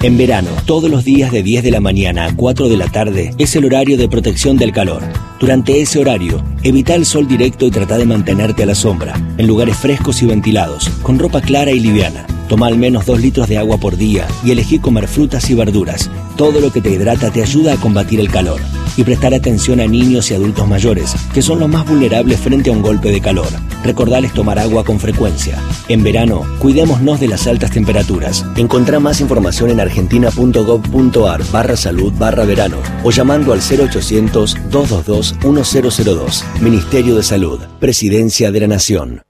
En 0.00 0.18
verano, 0.18 0.50
todos 0.66 0.90
los 0.90 1.04
días 1.04 1.30
de 1.30 1.44
10 1.44 1.62
de 1.62 1.70
la 1.70 1.78
mañana 1.78 2.26
a 2.26 2.34
4 2.34 2.68
de 2.68 2.76
la 2.76 2.88
tarde 2.88 3.32
es 3.38 3.54
el 3.54 3.66
horario 3.66 3.96
de 3.96 4.08
protección 4.08 4.56
del 4.56 4.72
calor. 4.72 5.04
Durante 5.38 5.80
ese 5.80 6.00
horario, 6.00 6.42
evita 6.64 6.96
el 6.96 7.06
sol 7.06 7.28
directo 7.28 7.64
y 7.64 7.70
trata 7.70 7.96
de 7.96 8.06
mantenerte 8.06 8.64
a 8.64 8.66
la 8.66 8.74
sombra, 8.74 9.14
en 9.38 9.46
lugares 9.46 9.76
frescos 9.76 10.20
y 10.22 10.26
ventilados, 10.26 10.88
con 11.04 11.20
ropa 11.20 11.40
clara 11.40 11.70
y 11.70 11.78
liviana. 11.78 12.26
Toma 12.48 12.66
al 12.66 12.76
menos 12.76 13.06
2 13.06 13.20
litros 13.20 13.48
de 13.48 13.58
agua 13.58 13.78
por 13.78 13.96
día 13.96 14.26
y 14.44 14.50
elegí 14.50 14.80
comer 14.80 15.06
frutas 15.06 15.48
y 15.48 15.54
verduras. 15.54 16.10
Todo 16.36 16.60
lo 16.60 16.72
que 16.72 16.80
te 16.80 16.90
hidrata 16.90 17.30
te 17.30 17.40
ayuda 17.40 17.74
a 17.74 17.76
combatir 17.76 18.18
el 18.18 18.32
calor. 18.32 18.60
Y 18.96 19.04
prestar 19.04 19.34
atención 19.34 19.80
a 19.80 19.86
niños 19.86 20.30
y 20.30 20.34
adultos 20.34 20.66
mayores, 20.68 21.14
que 21.32 21.42
son 21.42 21.60
los 21.60 21.68
más 21.68 21.86
vulnerables 21.86 22.40
frente 22.40 22.70
a 22.70 22.72
un 22.72 22.80
golpe 22.82 23.10
de 23.10 23.20
calor. 23.20 23.48
Recordales 23.84 24.32
tomar 24.32 24.58
agua 24.58 24.84
con 24.84 24.98
frecuencia. 25.00 25.58
En 25.88 26.02
verano, 26.02 26.46
cuidémonos 26.58 27.20
de 27.20 27.28
las 27.28 27.46
altas 27.46 27.70
temperaturas. 27.70 28.44
Encontrá 28.56 28.98
más 29.00 29.20
información 29.20 29.68
en 29.70 29.80
argentina.gov.ar 29.80 31.42
barra 31.50 31.76
salud 31.76 32.12
barra 32.18 32.44
verano 32.44 32.76
o 33.02 33.10
llamando 33.10 33.52
al 33.52 33.60
0800-222-1002. 33.60 36.60
Ministerio 36.60 37.16
de 37.16 37.22
Salud. 37.22 37.60
Presidencia 37.80 38.52
de 38.52 38.60
la 38.60 38.68
Nación. 38.68 39.22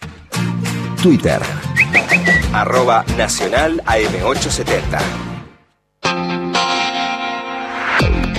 Twitter. 1.02 1.40
Arroba 2.52 3.04
Nacional 3.16 3.82
AM870. 3.86 5.31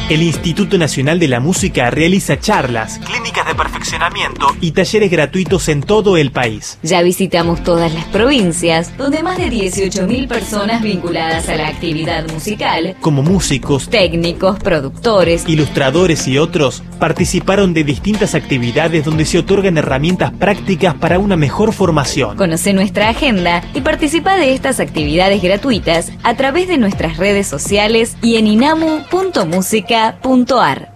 El 0.10 0.22
Instituto 0.22 0.78
Nacional 0.78 1.18
de 1.18 1.30
la 1.30 1.40
Música 1.40 1.90
realiza 1.90 2.38
charlas, 2.38 3.00
técnicas 3.34 3.48
de 3.48 3.56
perfeccionamiento 3.56 4.46
y 4.62 4.72
talleres 4.72 5.10
gratuitos 5.10 5.68
en 5.70 5.82
todo 5.82 6.18
el 6.18 6.32
país. 6.32 6.78
Ya 6.84 7.02
visitamos 7.02 7.64
todas 7.64 7.92
las 7.94 8.06
provincias, 8.06 8.96
donde 8.98 9.24
más 9.24 9.38
de 9.38 9.50
18.000 9.50 10.28
personas 10.28 10.84
vinculadas 10.84 11.48
a 11.50 11.56
la 11.56 11.68
actividad 11.68 12.30
musical, 12.32 12.96
Como 13.02 13.24
músicos, 13.24 13.90
técnicos, 13.90 14.60
productores, 14.60 15.46
ilustradores 15.48 16.28
y 16.28 16.38
otros, 16.38 16.84
participaron 17.00 17.74
de 17.74 17.84
distintas 17.84 18.36
actividades 18.36 19.04
donde 19.04 19.26
se 19.26 19.40
otorgan 19.40 19.78
herramientas 19.78 20.32
prácticas 20.32 20.94
para 20.96 21.18
una 21.18 21.36
mejor 21.36 21.74
formación. 21.74 22.38
Conoce 22.38 22.74
nuestra 22.74 23.10
agenda 23.10 23.64
y 23.74 23.82
participa 23.82 24.38
de 24.38 24.54
estas 24.54 24.80
actividades 24.80 25.42
gratuitas 25.42 26.12
a 26.24 26.36
través 26.36 26.68
de 26.68 26.78
nuestras 26.78 27.18
redes 27.18 27.48
sociales 27.48 28.16
y 28.22 28.38
en 28.38 28.46
inamu.musica.ar. 28.48 30.93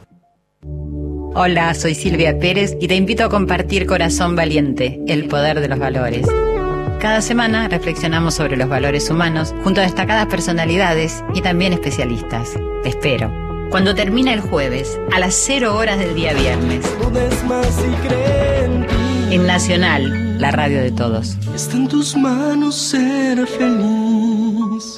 Hola, 1.39 1.75
soy 1.75 1.93
Silvia 1.93 2.39
Pérez 2.39 2.75
y 2.81 2.87
te 2.87 2.95
invito 2.95 3.23
a 3.23 3.29
compartir 3.29 3.85
Corazón 3.85 4.35
Valiente, 4.35 4.99
el 5.07 5.27
poder 5.27 5.61
de 5.61 5.67
los 5.67 5.77
valores. 5.77 6.25
Cada 6.99 7.21
semana 7.21 7.67
reflexionamos 7.67 8.33
sobre 8.33 8.57
los 8.57 8.67
valores 8.67 9.07
humanos 9.11 9.53
junto 9.63 9.79
a 9.79 9.83
destacadas 9.83 10.25
personalidades 10.25 11.23
y 11.35 11.41
también 11.43 11.73
especialistas. 11.73 12.53
Te 12.81 12.89
espero. 12.89 13.31
Cuando 13.69 13.93
termina 13.93 14.33
el 14.33 14.39
jueves, 14.41 14.99
a 15.13 15.19
las 15.19 15.35
0 15.35 15.75
horas 15.77 15.99
del 15.99 16.15
día 16.15 16.33
viernes. 16.33 16.83
En 19.29 19.45
Nacional, 19.45 20.41
la 20.41 20.49
radio 20.49 20.81
de 20.81 20.91
todos. 20.91 21.37
Está 21.53 21.77
en 21.77 21.87
tus 21.87 22.17
manos 22.17 22.73
ser 22.73 23.45
feliz. 23.45 24.97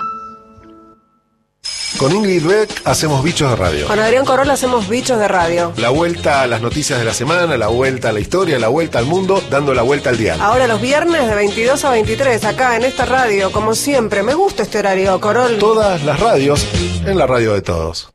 Con 1.97 2.13
Ingrid 2.15 2.45
Beck 2.45 2.81
hacemos 2.85 3.21
bichos 3.23 3.49
de 3.49 3.55
radio. 3.57 3.87
Con 3.87 3.99
Adrián 3.99 4.23
Corolla 4.25 4.53
hacemos 4.53 4.87
bichos 4.87 5.19
de 5.19 5.27
radio. 5.27 5.73
La 5.77 5.89
vuelta 5.89 6.43
a 6.43 6.47
las 6.47 6.61
noticias 6.61 6.97
de 6.99 7.03
la 7.05 7.13
semana, 7.13 7.57
la 7.57 7.67
vuelta 7.67 8.07
a 8.09 8.13
la 8.13 8.19
historia, 8.21 8.57
la 8.59 8.67
vuelta 8.69 8.99
al 8.99 9.05
mundo, 9.05 9.43
dando 9.49 9.73
la 9.73 9.81
vuelta 9.81 10.09
al 10.09 10.17
dial. 10.17 10.39
Ahora 10.39 10.67
los 10.67 10.79
viernes 10.79 11.27
de 11.27 11.35
22 11.35 11.83
a 11.83 11.89
23, 11.91 12.45
acá 12.45 12.77
en 12.77 12.85
esta 12.85 13.03
radio, 13.05 13.51
como 13.51 13.75
siempre. 13.75 14.23
Me 14.23 14.33
gusta 14.33 14.63
este 14.63 14.79
horario, 14.79 15.19
Corol. 15.19 15.57
Todas 15.57 16.03
las 16.03 16.17
radios 16.19 16.65
en 17.05 17.17
la 17.17 17.27
radio 17.27 17.53
de 17.53 17.61
todos. 17.61 18.13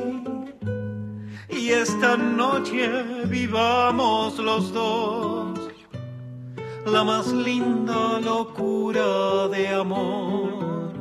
y 1.49 1.71
esta 1.71 2.17
noche 2.17 2.89
vivamos 3.27 4.39
los 4.39 4.73
dos 4.73 5.59
la 6.87 7.03
más 7.03 7.33
linda 7.33 8.21
locura 8.21 9.49
de 9.49 9.69
amor. 9.69 10.93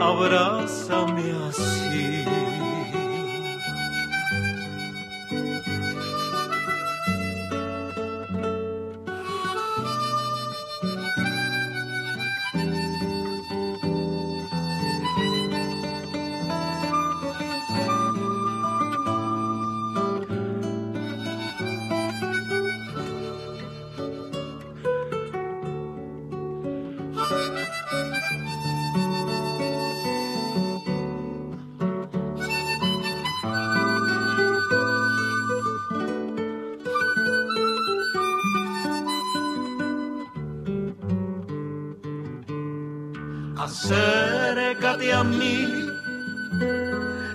Abrázame 0.00 1.32
así. 1.48 2.49
Acércate 43.90 45.12
a 45.12 45.24
mí 45.24 45.88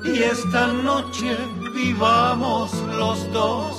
y 0.06 0.24
esta 0.24 0.68
noche 0.68 1.36
vivamos 1.74 2.72
los 2.98 3.30
dos 3.34 3.76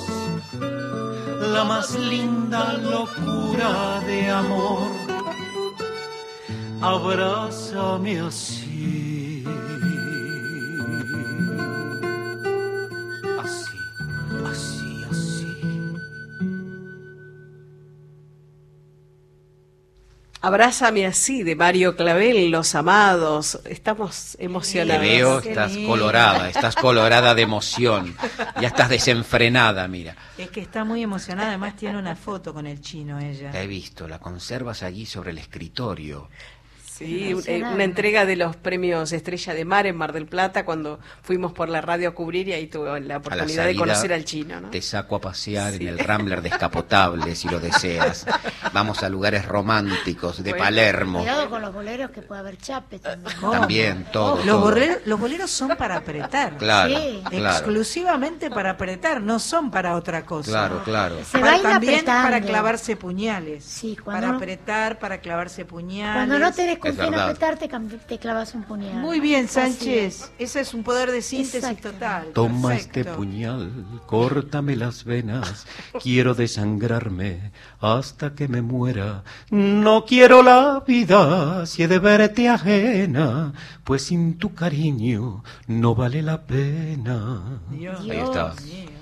la 1.53 1.63
más 1.63 1.95
linda 1.97 2.73
locura 2.73 3.99
de 4.05 4.29
amor. 4.29 4.91
Abrázame 6.79 8.19
así. 8.19 8.66
Abrázame 20.47 21.05
así 21.05 21.43
de 21.43 21.57
Mario 21.57 21.97
Clavel, 21.97 22.51
Los 22.51 22.73
Amados. 22.73 23.59
Estamos 23.65 24.37
Te 24.37 24.45
emocionados. 24.45 25.01
veo, 25.01 25.39
estás 25.39 25.75
colorada, 25.75 26.47
estás 26.47 26.73
colorada 26.77 27.35
de 27.35 27.41
emoción. 27.41 28.15
Ya 28.61 28.69
estás 28.69 28.87
desenfrenada, 28.87 29.85
mira. 29.89 30.15
Es 30.37 30.49
que 30.49 30.61
está 30.61 30.85
muy 30.85 31.03
emocionada, 31.03 31.49
además 31.49 31.75
tiene 31.75 31.97
una 31.97 32.15
foto 32.15 32.53
con 32.53 32.65
el 32.65 32.79
chino 32.79 33.19
ella. 33.19 33.51
La 33.51 33.61
he 33.61 33.67
visto, 33.67 34.07
la 34.07 34.19
conservas 34.19 34.83
allí 34.83 35.05
sobre 35.05 35.31
el 35.31 35.37
escritorio. 35.37 36.29
Sí, 36.97 37.35
eh, 37.45 37.63
una 37.63 37.83
entrega 37.83 38.25
de 38.25 38.35
los 38.35 38.55
premios 38.55 39.11
Estrella 39.11 39.53
de 39.53 39.65
Mar 39.65 39.85
en 39.87 39.95
Mar 39.95 40.13
del 40.13 40.25
Plata 40.25 40.65
cuando 40.65 40.99
fuimos 41.21 41.51
por 41.53 41.69
la 41.69 41.81
radio 41.81 42.09
a 42.09 42.11
cubrir 42.13 42.47
y 42.47 42.53
ahí 42.53 42.67
tuve 42.67 42.99
la 43.01 43.17
oportunidad 43.17 43.65
de 43.65 43.75
conocer 43.75 44.13
al 44.13 44.25
chino. 44.25 44.59
¿no? 44.61 44.69
Te 44.69 44.81
saco 44.81 45.15
a 45.17 45.21
pasear 45.21 45.73
en 45.75 45.87
el 45.87 45.99
Rambler 45.99 46.41
descapotable 46.41 47.35
si 47.35 47.47
lo 47.49 47.59
deseas. 47.59 48.25
Vamos 48.73 49.03
a 49.03 49.09
lugares 49.09 49.45
románticos 49.45 50.43
de 50.43 50.51
Bueno, 50.51 50.65
Palermo. 50.65 51.19
Cuidado 51.19 51.49
con 51.49 51.61
los 51.61 51.73
boleros 51.73 52.11
que 52.11 52.21
puede 52.21 52.41
haber 52.41 52.57
chape 52.57 52.99
también. 52.99 53.35
También, 53.51 54.05
todo. 54.11 54.59
Boleros, 54.59 54.97
los 55.05 55.19
boleros 55.19 55.49
son 55.51 55.69
para 55.77 55.97
apretar. 55.97 56.57
Claro, 56.57 56.93
Sí. 56.97 57.21
claro. 57.29 57.57
Exclusivamente 57.57 58.49
para 58.49 58.71
apretar, 58.71 59.21
no 59.21 59.39
son 59.39 59.71
para 59.71 59.95
otra 59.95 60.25
cosa. 60.25 60.49
Claro, 60.51 60.81
claro. 60.83 61.15
Se 61.23 61.39
Para- 61.39 61.61
también 61.61 61.93
apretando. 61.95 62.23
para 62.29 62.41
clavarse 62.41 62.95
puñales. 62.95 63.63
Sí, 63.63 63.95
cuando 64.03 64.21
para 64.27 64.35
apretar, 64.37 64.99
para 64.99 65.19
clavarse 65.19 65.65
puñales. 65.65 66.15
Cuando 66.15 66.39
no 66.39 66.51
tenés 66.53 66.79
con 66.87 66.93
Es 66.93 66.99
quién 66.99 67.11
verdad. 67.11 67.29
apretar, 67.29 67.57
te, 67.59 67.69
cam- 67.69 67.99
te 68.07 68.17
clavas 68.17 68.53
un 68.55 68.63
puñal. 68.63 68.95
Muy 68.95 69.19
bien, 69.19 69.45
Así 69.45 69.53
Sánchez. 69.55 70.31
Ese 70.39 70.59
es 70.61 70.73
un 70.73 70.83
poder 70.83 71.11
de 71.11 71.21
síntesis 71.21 71.81
total. 71.81 72.27
Toma 72.33 72.69
Perfecto. 72.69 72.99
este 72.99 73.11
puñal, 73.13 73.71
córtame 74.05 74.75
las 74.75 75.03
venas, 75.03 75.65
quiero 76.01 76.33
desangrarme 76.33 77.51
hasta 77.79 78.33
que 78.33 78.47
me 78.47 78.61
muera. 78.61 79.23
No 79.49 80.05
quiero 80.05 80.43
la 80.43 80.83
vida 80.87 81.65
si 81.65 81.83
he 81.83 81.87
de 81.87 81.99
verte 81.99 82.49
ajena, 82.49 83.53
pues 83.83 84.03
sin 84.03 84.37
tu 84.37 84.53
cariño 84.53 85.43
no 85.67 85.95
vale 85.95 86.21
la 86.21 86.41
pena. 86.45 87.59
Dios. 87.71 87.99
Ahí 88.01 88.11
está. 88.17 88.53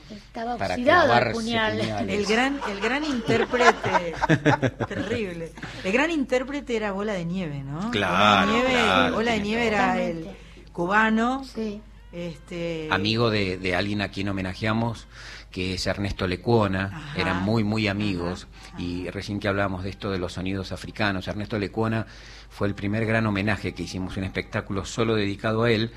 Estaba 0.09 0.57
Para 0.57 0.75
oxidado 0.75 1.13
el 1.17 1.33
puñal. 1.33 1.77
puñales. 1.79 2.13
El 2.13 2.25
gran, 2.25 2.59
el 2.69 2.79
gran 2.79 3.03
intérprete, 3.03 4.13
terrible. 4.87 5.51
El 5.83 5.91
gran 5.91 6.11
intérprete 6.11 6.75
era 6.75 6.91
Bola 6.91 7.13
de 7.13 7.25
Nieve, 7.25 7.63
¿no? 7.63 7.89
Claro, 7.91 8.51
Bola 8.51 8.61
de 8.61 8.67
Nieve, 8.67 8.83
claro, 8.83 9.15
Bola 9.15 9.31
de 9.31 9.37
tiene 9.39 9.47
Nieve 9.49 9.67
era 9.67 10.01
el 10.01 10.27
cubano. 10.71 11.43
Sí. 11.43 11.81
Este, 12.11 12.87
Amigo 12.91 13.29
de, 13.29 13.57
de 13.57 13.75
alguien 13.75 14.01
a 14.01 14.07
quien 14.09 14.29
homenajeamos, 14.29 15.07
que 15.51 15.73
es 15.73 15.85
Ernesto 15.85 16.27
Lecuona, 16.27 17.11
eran 17.17 17.43
muy, 17.43 17.65
muy 17.65 17.89
amigos, 17.89 18.47
y 18.77 19.09
recién 19.09 19.39
que 19.41 19.49
hablamos 19.49 19.83
de 19.83 19.89
esto 19.89 20.11
de 20.11 20.17
los 20.19 20.33
sonidos 20.33 20.71
africanos, 20.71 21.27
Ernesto 21.27 21.59
Lecuona 21.59 22.05
fue 22.49 22.69
el 22.69 22.75
primer 22.75 23.05
gran 23.05 23.25
homenaje 23.25 23.73
que 23.73 23.83
hicimos, 23.83 24.15
un 24.15 24.23
espectáculo 24.23 24.85
solo 24.85 25.15
dedicado 25.15 25.63
a 25.63 25.71
él, 25.71 25.91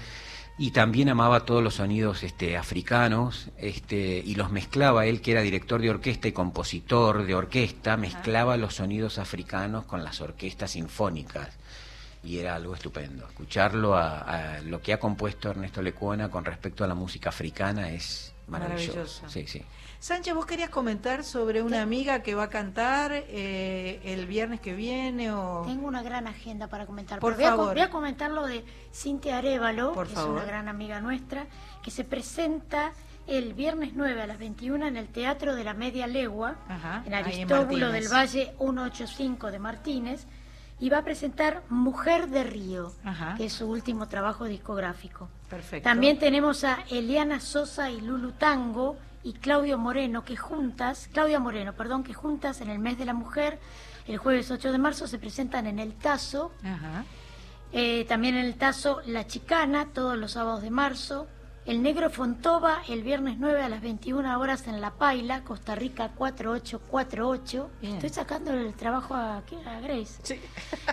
y 0.59 0.72
también 0.72 1.09
amaba 1.09 1.44
todos 1.44 1.62
los 1.62 1.74
sonidos 1.76 2.24
este, 2.24 2.56
africanos 2.56 3.48
este, 3.59 4.22
y 4.24 4.35
los 4.35 4.51
mezclaba. 4.51 5.06
Él 5.06 5.20
que 5.20 5.32
era 5.32 5.43
director 5.43 5.80
de 5.80 5.90
orquesta 5.90 6.26
y 6.26 6.32
compositor 6.32 7.24
de 7.24 7.35
orquesta 7.36 7.97
mezclaba 7.97 8.56
los 8.56 8.74
sonidos 8.74 9.18
africanos 9.18 9.85
con 9.85 10.02
las 10.02 10.20
orquestas 10.20 10.72
sinfónicas. 10.72 11.56
Y 12.24 12.39
era 12.39 12.56
algo 12.56 12.74
estupendo. 12.74 13.26
Escucharlo 13.28 13.94
a, 13.94 14.56
a 14.56 14.60
lo 14.62 14.82
que 14.82 14.93
ha 14.93 14.98
compuesto 14.98 15.51
Ernesto 15.51 15.80
Lecuona 15.80 16.28
con 16.28 16.44
respecto 16.44 16.82
a 16.82 16.89
la 16.89 16.94
música 16.94 17.28
africana 17.28 17.90
es 17.93 18.35
maravilloso, 18.48 18.93
Maravilloso. 18.93 19.28
sí 19.28 19.47
sí 19.47 19.62
Sánchez, 20.01 20.33
vos 20.33 20.47
querías 20.47 20.70
comentar 20.70 21.25
sobre 21.25 21.61
una 21.61 21.83
amiga 21.83 22.23
que 22.23 22.37
va 22.37 22.45
a 22.45 22.49
cantar 22.49 23.11
eh, 23.12 24.01
el 24.05 24.27
viernes 24.27 24.61
que 24.61 24.73
viene 24.73 25.33
o... 25.33 25.65
Tengo 25.66 25.89
una 25.89 26.05
gran 26.05 26.29
agenda 26.29 26.69
para 26.69 26.87
comentar. 26.87 27.19
Por 27.19 27.35
pero 27.35 27.37
voy 27.37 27.45
a 27.47 27.57
favor. 27.57 27.75
Voy, 27.75 27.83
a, 27.83 27.91
comentar 27.91 28.31
lo 28.31 28.47
de 28.47 28.65
Cintia 28.95 29.39
Arevalo, 29.39 29.95
Por 29.95 30.07
que 30.07 30.15
favor. 30.15 30.37
es 30.37 30.43
una 30.43 30.45
gran 30.45 30.69
amiga 30.69 31.01
nuestra, 31.01 31.47
que 31.83 31.91
se 31.91 32.05
presenta 32.05 32.93
el 33.27 33.55
viernes 33.55 33.91
9 33.95 34.23
a 34.23 34.27
las 34.29 34.39
21 34.39 34.87
en 34.87 34.97
el 34.97 35.09
Teatro 35.09 35.57
de 35.57 35.65
la 35.65 35.75
Media 35.75 36.07
Legua, 36.07 36.55
Ajá, 36.69 37.03
en 37.05 37.15
Aristóbulo 37.15 37.91
del 37.91 38.07
Valle 38.07 38.55
185 38.57 39.51
de 39.51 39.59
Martínez, 39.59 40.27
y 40.79 40.91
va 40.91 40.99
a 40.99 41.03
presentar 41.03 41.65
Mujer 41.70 42.29
de 42.29 42.45
Río, 42.45 42.93
Ajá. 43.03 43.35
que 43.37 43.47
es 43.47 43.53
su 43.53 43.69
último 43.69 44.07
trabajo 44.07 44.45
discográfico. 44.45 45.29
Perfecto. 45.51 45.89
También 45.89 46.20
tenemos 46.20 46.62
a 46.62 46.85
Eliana 46.89 47.41
Sosa 47.41 47.91
y 47.91 48.01
Lulu 48.01 48.31
Tango 48.31 48.97
y 49.28 49.34
Claudio 49.34 49.76
Moreno 49.76 50.24
que 50.24 50.36
juntas, 50.36 51.09
Claudia 51.12 51.38
Moreno, 51.38 51.74
perdón, 51.74 52.02
que 52.02 52.14
juntas 52.14 52.60
en 52.62 52.70
el 52.70 52.78
mes 52.78 52.96
de 52.96 53.05
la 53.05 53.12
mujer, 53.12 53.59
el 54.06 54.16
jueves 54.16 54.50
8 54.50 54.72
de 54.72 54.78
marzo 54.78 55.06
se 55.06 55.18
presentan 55.18 55.66
en 55.66 55.78
el 55.78 55.92
Tazo, 55.92 56.50
Ajá. 56.64 57.05
eh, 57.72 58.06
también 58.09 58.36
en 58.36 58.46
el 58.46 58.55
Tazo 58.56 59.02
La 59.05 59.26
Chicana 59.26 59.88
todos 59.92 60.16
los 60.16 60.32
sábados 60.32 60.62
de 60.62 60.70
marzo, 60.70 61.26
el 61.69 61.82
Negro 61.82 62.09
Fontova 62.09 62.78
el 62.89 63.03
viernes 63.03 63.36
9 63.39 63.62
a 63.62 63.69
las 63.69 63.82
21 63.82 64.40
horas 64.40 64.66
en 64.69 64.81
La 64.81 64.93
Paila, 64.93 65.45
Costa 65.45 65.74
Rica 65.74 66.09
4848. 66.16 67.70
Bien. 67.82 67.95
Estoy 67.97 68.09
sacando 68.09 68.55
el 68.55 68.73
trabajo 68.73 69.15
a, 69.15 69.43
¿qué? 69.47 69.57
a 69.69 69.78
Grace. 69.78 70.40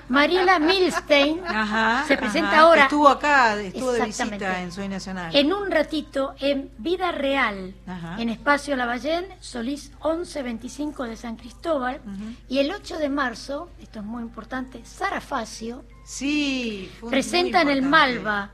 Mariela 0.10 0.60
Milstein 0.60 1.40
Ajá, 1.48 2.04
se 2.06 2.18
presenta 2.18 2.50
ajá, 2.50 2.60
ahora. 2.60 2.84
Estuvo 2.84 3.08
acá, 3.08 3.62
estuvo 3.62 3.94
de 3.94 4.04
visita 4.06 4.62
en 4.62 4.74
Soy 4.74 4.90
Nacional. 4.90 5.34
En 5.34 5.54
un 5.54 5.72
ratito, 5.72 6.36
en 6.42 6.70
Vida 6.78 7.14
Real, 7.14 7.74
Ajá. 7.88 8.22
en 8.22 8.28
Espacio 8.28 8.76
Lavallén, 8.76 9.28
Solís 9.40 9.92
1125 10.04 11.04
de 11.06 11.16
San 11.16 11.38
Cristóbal. 11.38 12.02
Y 12.50 12.60
el 12.60 12.70
8 12.72 12.98
de 12.98 13.08
marzo, 13.08 13.70
esto 13.82 14.00
es 14.00 14.06
muy 14.06 14.24
importante, 14.24 14.84
Sara 14.84 15.22
Facio 15.22 15.86
Sí, 16.04 16.92
presenta 17.10 17.62
en 17.62 17.70
el. 17.70 17.82
Malva 17.82 18.50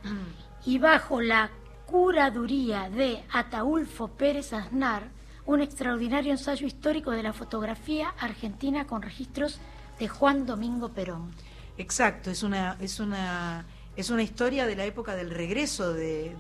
y 0.65 0.77
bajo 0.77 1.19
la 1.19 1.49
curaduría 1.91 2.89
de 2.89 3.22
Ataulfo 3.34 4.07
Pérez 4.07 4.53
Aznar, 4.53 5.09
un 5.45 5.59
extraordinario 5.59 6.31
ensayo 6.31 6.65
histórico 6.65 7.11
de 7.11 7.22
la 7.22 7.34
fotografía 7.34 8.13
argentina 8.18 8.88
con 8.88 9.01
registros 9.01 9.59
de 9.99 10.07
Juan 10.07 10.45
Domingo 10.45 10.89
Perón. 10.93 11.31
Exacto, 11.77 12.31
es 12.31 12.43
una, 12.43 12.77
es 12.80 13.01
una, 13.01 13.65
es 13.97 14.09
una 14.09 14.23
historia 14.23 14.65
de 14.68 14.77
la 14.77 14.85
época 14.85 15.15
del 15.18 15.31
regreso 15.31 15.91
de, 15.93 16.34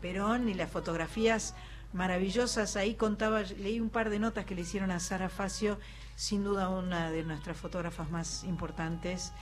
Perón 0.00 0.48
y 0.48 0.54
las 0.54 0.68
fotografías 0.68 1.54
maravillosas. 1.92 2.74
Ahí 2.74 2.94
contaba, 2.94 3.42
leí 3.42 3.78
un 3.78 3.88
par 3.90 4.10
de 4.10 4.18
notas 4.18 4.46
que 4.46 4.56
le 4.56 4.62
hicieron 4.62 4.90
a 4.90 4.98
Sara 4.98 5.28
Facio, 5.28 5.78
sin 6.16 6.42
duda 6.42 6.68
una 6.70 7.08
de 7.12 7.22
nuestras 7.22 7.56
fotógrafas 7.56 8.10
más 8.10 8.42
importantes, 8.42 9.32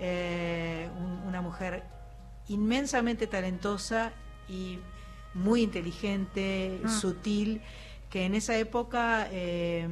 eh, 0.00 0.90
un- 0.98 1.26
una 1.28 1.40
mujer 1.40 1.82
inmensamente 2.48 3.26
talentosa 3.26 4.12
y 4.48 4.78
muy 5.34 5.62
inteligente, 5.62 6.80
Mm. 6.84 6.88
sutil, 6.88 7.60
que 8.10 8.26
en 8.26 8.34
esa 8.34 8.56
época 8.58 9.26
eh, 9.30 9.88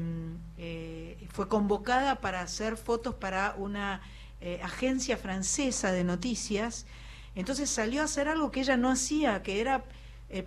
eh, 0.58 1.26
fue 1.30 1.48
convocada 1.48 2.20
para 2.20 2.42
hacer 2.42 2.76
fotos 2.76 3.14
para 3.14 3.54
una 3.56 4.02
eh, 4.42 4.60
agencia 4.62 5.16
francesa 5.16 5.92
de 5.92 6.04
noticias. 6.04 6.86
Entonces 7.34 7.70
salió 7.70 8.02
a 8.02 8.04
hacer 8.04 8.28
algo 8.28 8.50
que 8.50 8.60
ella 8.60 8.76
no 8.76 8.90
hacía, 8.90 9.42
que 9.42 9.60
era 9.60 9.84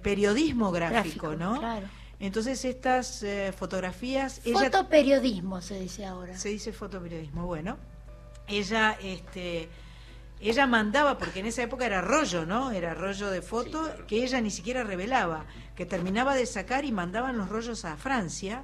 periodismo 0.01 0.71
gráfico, 0.71 1.30
Gráfico, 1.30 1.35
¿no? 1.35 1.59
claro. 1.59 1.88
Entonces 2.19 2.63
estas 2.63 3.25
fotografías... 3.57 4.39
ella 4.45 4.59
Fotoperiodismo 4.71 5.61
se 5.61 5.80
dice 5.80 6.05
ahora. 6.05 6.38
se 6.38 6.49
dice 6.49 6.71
fotoperiodismo. 6.71 7.45
Bueno, 7.45 7.77
ella, 8.47 8.97
este, 9.01 9.67
ella 10.49 10.67
mandaba, 10.67 11.17
porque 11.17 11.39
en 11.39 11.45
esa 11.45 11.63
época 11.63 11.85
era 11.85 12.01
rollo, 12.01 12.45
¿no? 12.45 12.71
Era 12.71 12.93
rollo 12.93 13.29
de 13.29 13.41
foto 13.41 13.89
que 14.07 14.23
ella 14.23 14.41
ni 14.41 14.51
siquiera 14.51 14.83
revelaba, 14.83 15.45
que 15.75 15.85
terminaba 15.85 16.35
de 16.35 16.45
sacar 16.45 16.85
y 16.85 16.91
mandaban 16.91 17.37
los 17.37 17.49
rollos 17.49 17.85
a 17.85 17.95
Francia, 17.97 18.63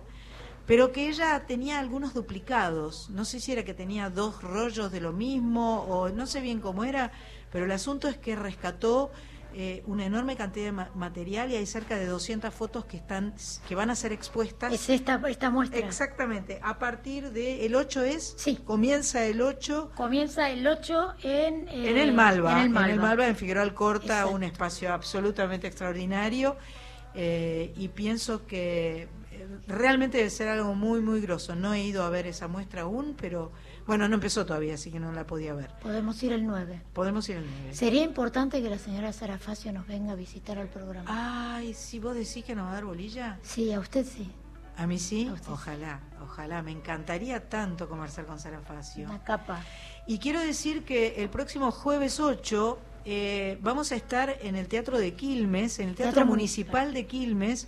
pero 0.65 0.91
que 0.91 1.09
ella 1.09 1.45
tenía 1.47 1.79
algunos 1.79 2.13
duplicados. 2.13 3.09
No 3.09 3.25
sé 3.25 3.39
si 3.39 3.53
era 3.53 3.63
que 3.63 3.73
tenía 3.73 4.09
dos 4.09 4.43
rollos 4.43 4.91
de 4.91 5.01
lo 5.01 5.13
mismo 5.13 5.83
o 5.83 6.09
no 6.09 6.27
sé 6.27 6.41
bien 6.41 6.59
cómo 6.59 6.83
era, 6.83 7.11
pero 7.51 7.65
el 7.65 7.71
asunto 7.71 8.07
es 8.07 8.17
que 8.17 8.35
rescató 8.35 9.11
eh, 9.53 9.83
una 9.87 10.05
enorme 10.05 10.35
cantidad 10.35 10.65
de 10.67 10.71
ma- 10.71 10.91
material 10.95 11.51
y 11.51 11.55
hay 11.55 11.65
cerca 11.65 11.95
de 11.97 12.05
200 12.05 12.53
fotos 12.53 12.85
que 12.85 12.97
están 12.97 13.33
que 13.67 13.75
van 13.75 13.89
a 13.89 13.95
ser 13.95 14.11
expuestas. 14.11 14.71
Es 14.73 14.89
esta, 14.89 15.21
esta 15.27 15.49
muestra. 15.49 15.79
Exactamente, 15.79 16.59
a 16.61 16.77
partir 16.79 17.31
de 17.31 17.65
el 17.65 17.75
8 17.75 18.03
es, 18.03 18.35
comienza 18.65 19.25
el 19.25 19.41
8 19.41 19.91
Comienza 19.95 20.49
el 20.49 20.65
8 20.67 21.13
en, 21.23 21.67
eh, 21.69 21.89
en 21.89 21.97
el 21.97 22.13
Malva, 22.13 22.59
En 22.63 22.75
el 22.77 22.99
Malva. 22.99 23.27
en 23.27 23.35
Figueroa 23.35 23.63
Alcorta, 23.63 24.13
Exacto. 24.19 24.35
un 24.35 24.43
espacio 24.43 24.93
absolutamente 24.93 25.67
extraordinario 25.67 26.55
eh, 27.15 27.73
y 27.75 27.87
pienso 27.89 28.45
que 28.45 29.07
eh, 29.31 29.47
realmente 29.67 30.17
debe 30.17 30.29
ser 30.29 30.47
algo 30.47 30.75
muy 30.75 31.01
muy 31.01 31.21
grosso. 31.21 31.55
No 31.55 31.73
he 31.73 31.81
ido 31.83 32.03
a 32.03 32.09
ver 32.09 32.27
esa 32.27 32.47
muestra 32.47 32.83
aún, 32.83 33.15
pero 33.19 33.51
bueno, 33.89 34.07
no 34.07 34.13
empezó 34.13 34.45
todavía, 34.45 34.75
así 34.75 34.91
que 34.91 34.99
no 34.99 35.11
la 35.11 35.25
podía 35.25 35.55
ver. 35.55 35.71
Podemos 35.81 36.21
ir 36.21 36.31
el 36.31 36.45
9. 36.45 36.79
Podemos 36.93 37.27
ir 37.27 37.37
el 37.37 37.45
9. 37.49 37.73
Sería 37.73 38.03
importante 38.03 38.61
que 38.61 38.69
la 38.69 38.77
señora 38.77 39.11
Sara 39.11 39.39
Facio 39.39 39.73
nos 39.73 39.87
venga 39.87 40.11
a 40.11 40.15
visitar 40.15 40.59
al 40.59 40.67
programa. 40.67 41.55
Ay, 41.55 41.73
si 41.73 41.97
vos 41.97 42.13
decís 42.13 42.45
que 42.45 42.53
nos 42.53 42.67
va 42.67 42.69
a 42.69 42.73
dar 42.75 42.85
bolilla. 42.85 43.39
Sí, 43.41 43.73
a 43.73 43.79
usted 43.79 44.05
sí. 44.05 44.31
A 44.77 44.85
mí 44.85 44.99
sí, 44.99 45.27
ojalá, 45.47 46.01
ojalá. 46.21 46.61
Me 46.61 46.69
encantaría 46.69 47.49
tanto 47.49 47.89
conversar 47.89 48.27
con 48.27 48.39
Sara 48.39 48.61
Facio. 48.61 49.07
Una 49.07 49.23
capa. 49.23 49.63
Y 50.05 50.19
quiero 50.19 50.39
decir 50.39 50.85
que 50.85 51.23
el 51.23 51.31
próximo 51.31 51.71
jueves 51.71 52.19
8 52.19 52.77
eh, 53.05 53.57
vamos 53.59 53.91
a 53.91 53.95
estar 53.95 54.37
en 54.43 54.55
el 54.55 54.67
Teatro 54.67 54.99
de 54.99 55.15
Quilmes, 55.15 55.79
en 55.79 55.89
el 55.89 55.95
Teatro, 55.95 56.13
Teatro 56.13 56.29
Municipal 56.29 56.93
de 56.93 57.07
Quilmes, 57.07 57.67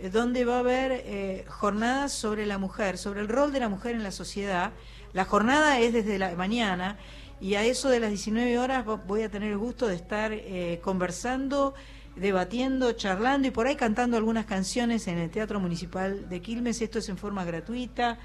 eh, 0.00 0.10
donde 0.10 0.44
va 0.44 0.56
a 0.56 0.58
haber 0.58 0.90
eh, 0.92 1.44
jornadas 1.46 2.10
sobre 2.10 2.46
la 2.46 2.58
mujer, 2.58 2.98
sobre 2.98 3.20
el 3.20 3.28
rol 3.28 3.52
de 3.52 3.60
la 3.60 3.68
mujer 3.68 3.94
en 3.94 4.02
la 4.02 4.10
sociedad. 4.10 4.72
La 5.12 5.24
jornada 5.24 5.78
es 5.78 5.92
desde 5.92 6.18
la 6.18 6.34
mañana 6.36 6.96
y 7.40 7.54
a 7.54 7.64
eso 7.64 7.88
de 7.90 8.00
las 8.00 8.10
19 8.10 8.58
horas 8.58 8.84
vo- 8.86 9.02
voy 9.06 9.22
a 9.22 9.30
tener 9.30 9.50
el 9.52 9.58
gusto 9.58 9.86
de 9.86 9.94
estar 9.96 10.32
eh, 10.32 10.80
conversando, 10.82 11.74
debatiendo, 12.16 12.92
charlando 12.92 13.48
y 13.48 13.50
por 13.50 13.66
ahí 13.66 13.76
cantando 13.76 14.16
algunas 14.16 14.46
canciones 14.46 15.06
en 15.08 15.18
el 15.18 15.30
Teatro 15.30 15.60
Municipal 15.60 16.28
de 16.28 16.40
Quilmes. 16.40 16.80
Esto 16.80 16.98
es 17.00 17.08
en 17.08 17.18
forma 17.18 17.44
gratuita 17.44 18.18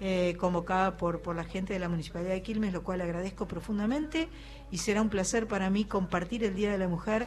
eh, 0.00 0.36
convocada 0.38 0.96
por, 0.96 1.22
por 1.22 1.34
la 1.34 1.44
gente 1.44 1.72
de 1.72 1.78
la 1.80 1.88
Municipalidad 1.88 2.32
de 2.34 2.42
Quilmes, 2.42 2.72
lo 2.72 2.82
cual 2.84 3.00
agradezco 3.00 3.48
profundamente 3.48 4.28
y 4.70 4.78
será 4.78 5.02
un 5.02 5.08
placer 5.08 5.48
para 5.48 5.70
mí 5.70 5.84
compartir 5.86 6.44
el 6.44 6.54
Día 6.54 6.70
de 6.70 6.78
la 6.78 6.88
Mujer 6.88 7.26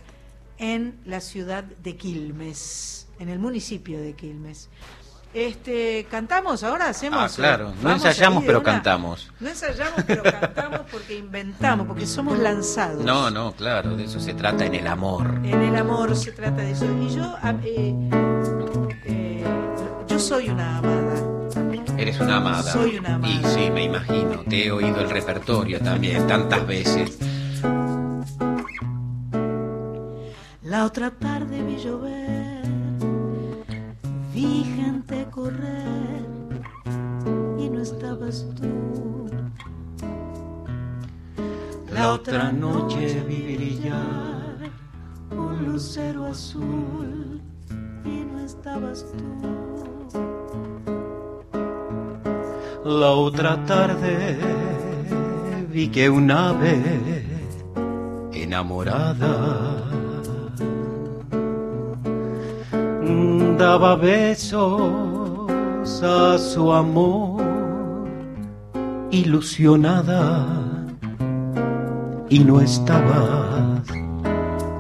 en 0.58 1.00
la 1.06 1.20
ciudad 1.22 1.64
de 1.64 1.98
Quilmes, 1.98 3.08
en 3.20 3.28
el 3.30 3.40
municipio 3.40 4.00
de 4.00 4.14
Quilmes. 4.14 4.70
Este, 5.34 6.06
cantamos 6.12 6.62
ahora, 6.64 6.90
hacemos. 6.90 7.20
Ah, 7.22 7.34
claro, 7.34 7.72
no 7.82 7.92
ensayamos, 7.94 8.44
pero 8.46 8.60
una. 8.60 8.72
cantamos. 8.72 9.32
No 9.40 9.48
ensayamos, 9.48 10.04
pero 10.06 10.24
cantamos 10.24 10.82
porque 10.92 11.18
inventamos, 11.18 11.88
porque 11.88 12.06
somos 12.06 12.38
lanzados. 12.38 13.04
No, 13.06 13.30
no, 13.32 13.54
claro, 13.54 13.96
de 13.96 14.04
eso 14.06 14.20
se 14.20 14.34
trata 14.34 14.66
en 14.66 14.76
el 14.76 14.88
amor. 14.88 15.40
En 15.44 15.62
el 15.62 15.76
amor 15.78 16.16
se 16.18 16.34
trata 16.34 16.62
de 16.62 16.72
eso. 16.72 16.86
Y 17.02 17.16
yo, 17.16 17.24
a- 17.42 17.52
eh, 17.64 17.96
eh, 19.06 19.44
yo 20.10 20.20
soy 20.20 20.50
una 20.50 20.80
amada. 20.80 21.16
Eres 21.98 22.20
una 22.20 22.38
amada. 22.38 22.64
Soy 22.74 22.98
una 22.98 23.16
amada. 23.16 23.34
Y 23.34 23.42
sí, 23.46 23.70
me 23.72 23.84
imagino. 23.86 24.44
Te 24.50 24.66
he 24.68 24.72
oído 24.72 25.00
el 25.00 25.10
repertorio 25.10 25.80
también 25.80 26.28
tantas 26.28 26.68
veces. 26.68 27.18
La 30.64 30.86
otra 30.86 31.10
tarde 31.12 31.62
vi 31.64 31.78
llover, 31.78 32.51
Vi 34.34 34.64
gente 34.64 35.28
correr 35.30 36.26
y 37.60 37.70
no 37.70 37.82
estabas 37.82 38.46
tú. 38.56 39.30
La 41.94 42.14
otra 42.14 42.52
noche 42.52 43.24
vi 43.28 43.56
brillar 43.58 44.72
un 45.32 45.66
lucero 45.66 46.26
azul 46.28 47.42
y 48.06 48.24
no 48.32 48.40
estabas 48.40 49.06
tú. 49.12 49.52
La 52.86 53.12
otra 53.12 53.64
tarde 53.66 54.38
vi 55.70 55.90
que 55.90 56.10
un 56.10 56.32
ave 56.32 57.24
enamorada 58.34 59.91
daba 63.58 63.96
besos 63.96 65.50
a 66.04 66.38
su 66.38 66.72
amor 66.72 67.44
ilusionada 69.12 70.48
y 72.30 72.40
no 72.40 72.62
estabas. 72.62 73.88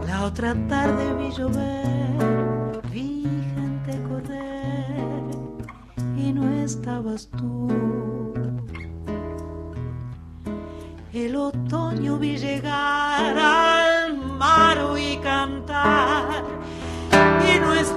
La 0.08 0.26
otra 0.26 0.56
tarde 0.68 1.14
vi 1.20 1.30
llover, 1.32 2.82
vi 2.91 3.24
gente 3.56 4.02
correr 4.10 5.24
y 6.18 6.32
no 6.32 6.49
estabas 6.64 7.30
tú. 7.38 7.68
El 11.14 11.36
otoño 11.36 12.18
vi 12.18 12.38
llegar 12.38 13.38
al 13.38 14.18
mar 14.18 14.78
y 14.98 15.18
cantar 15.18 16.45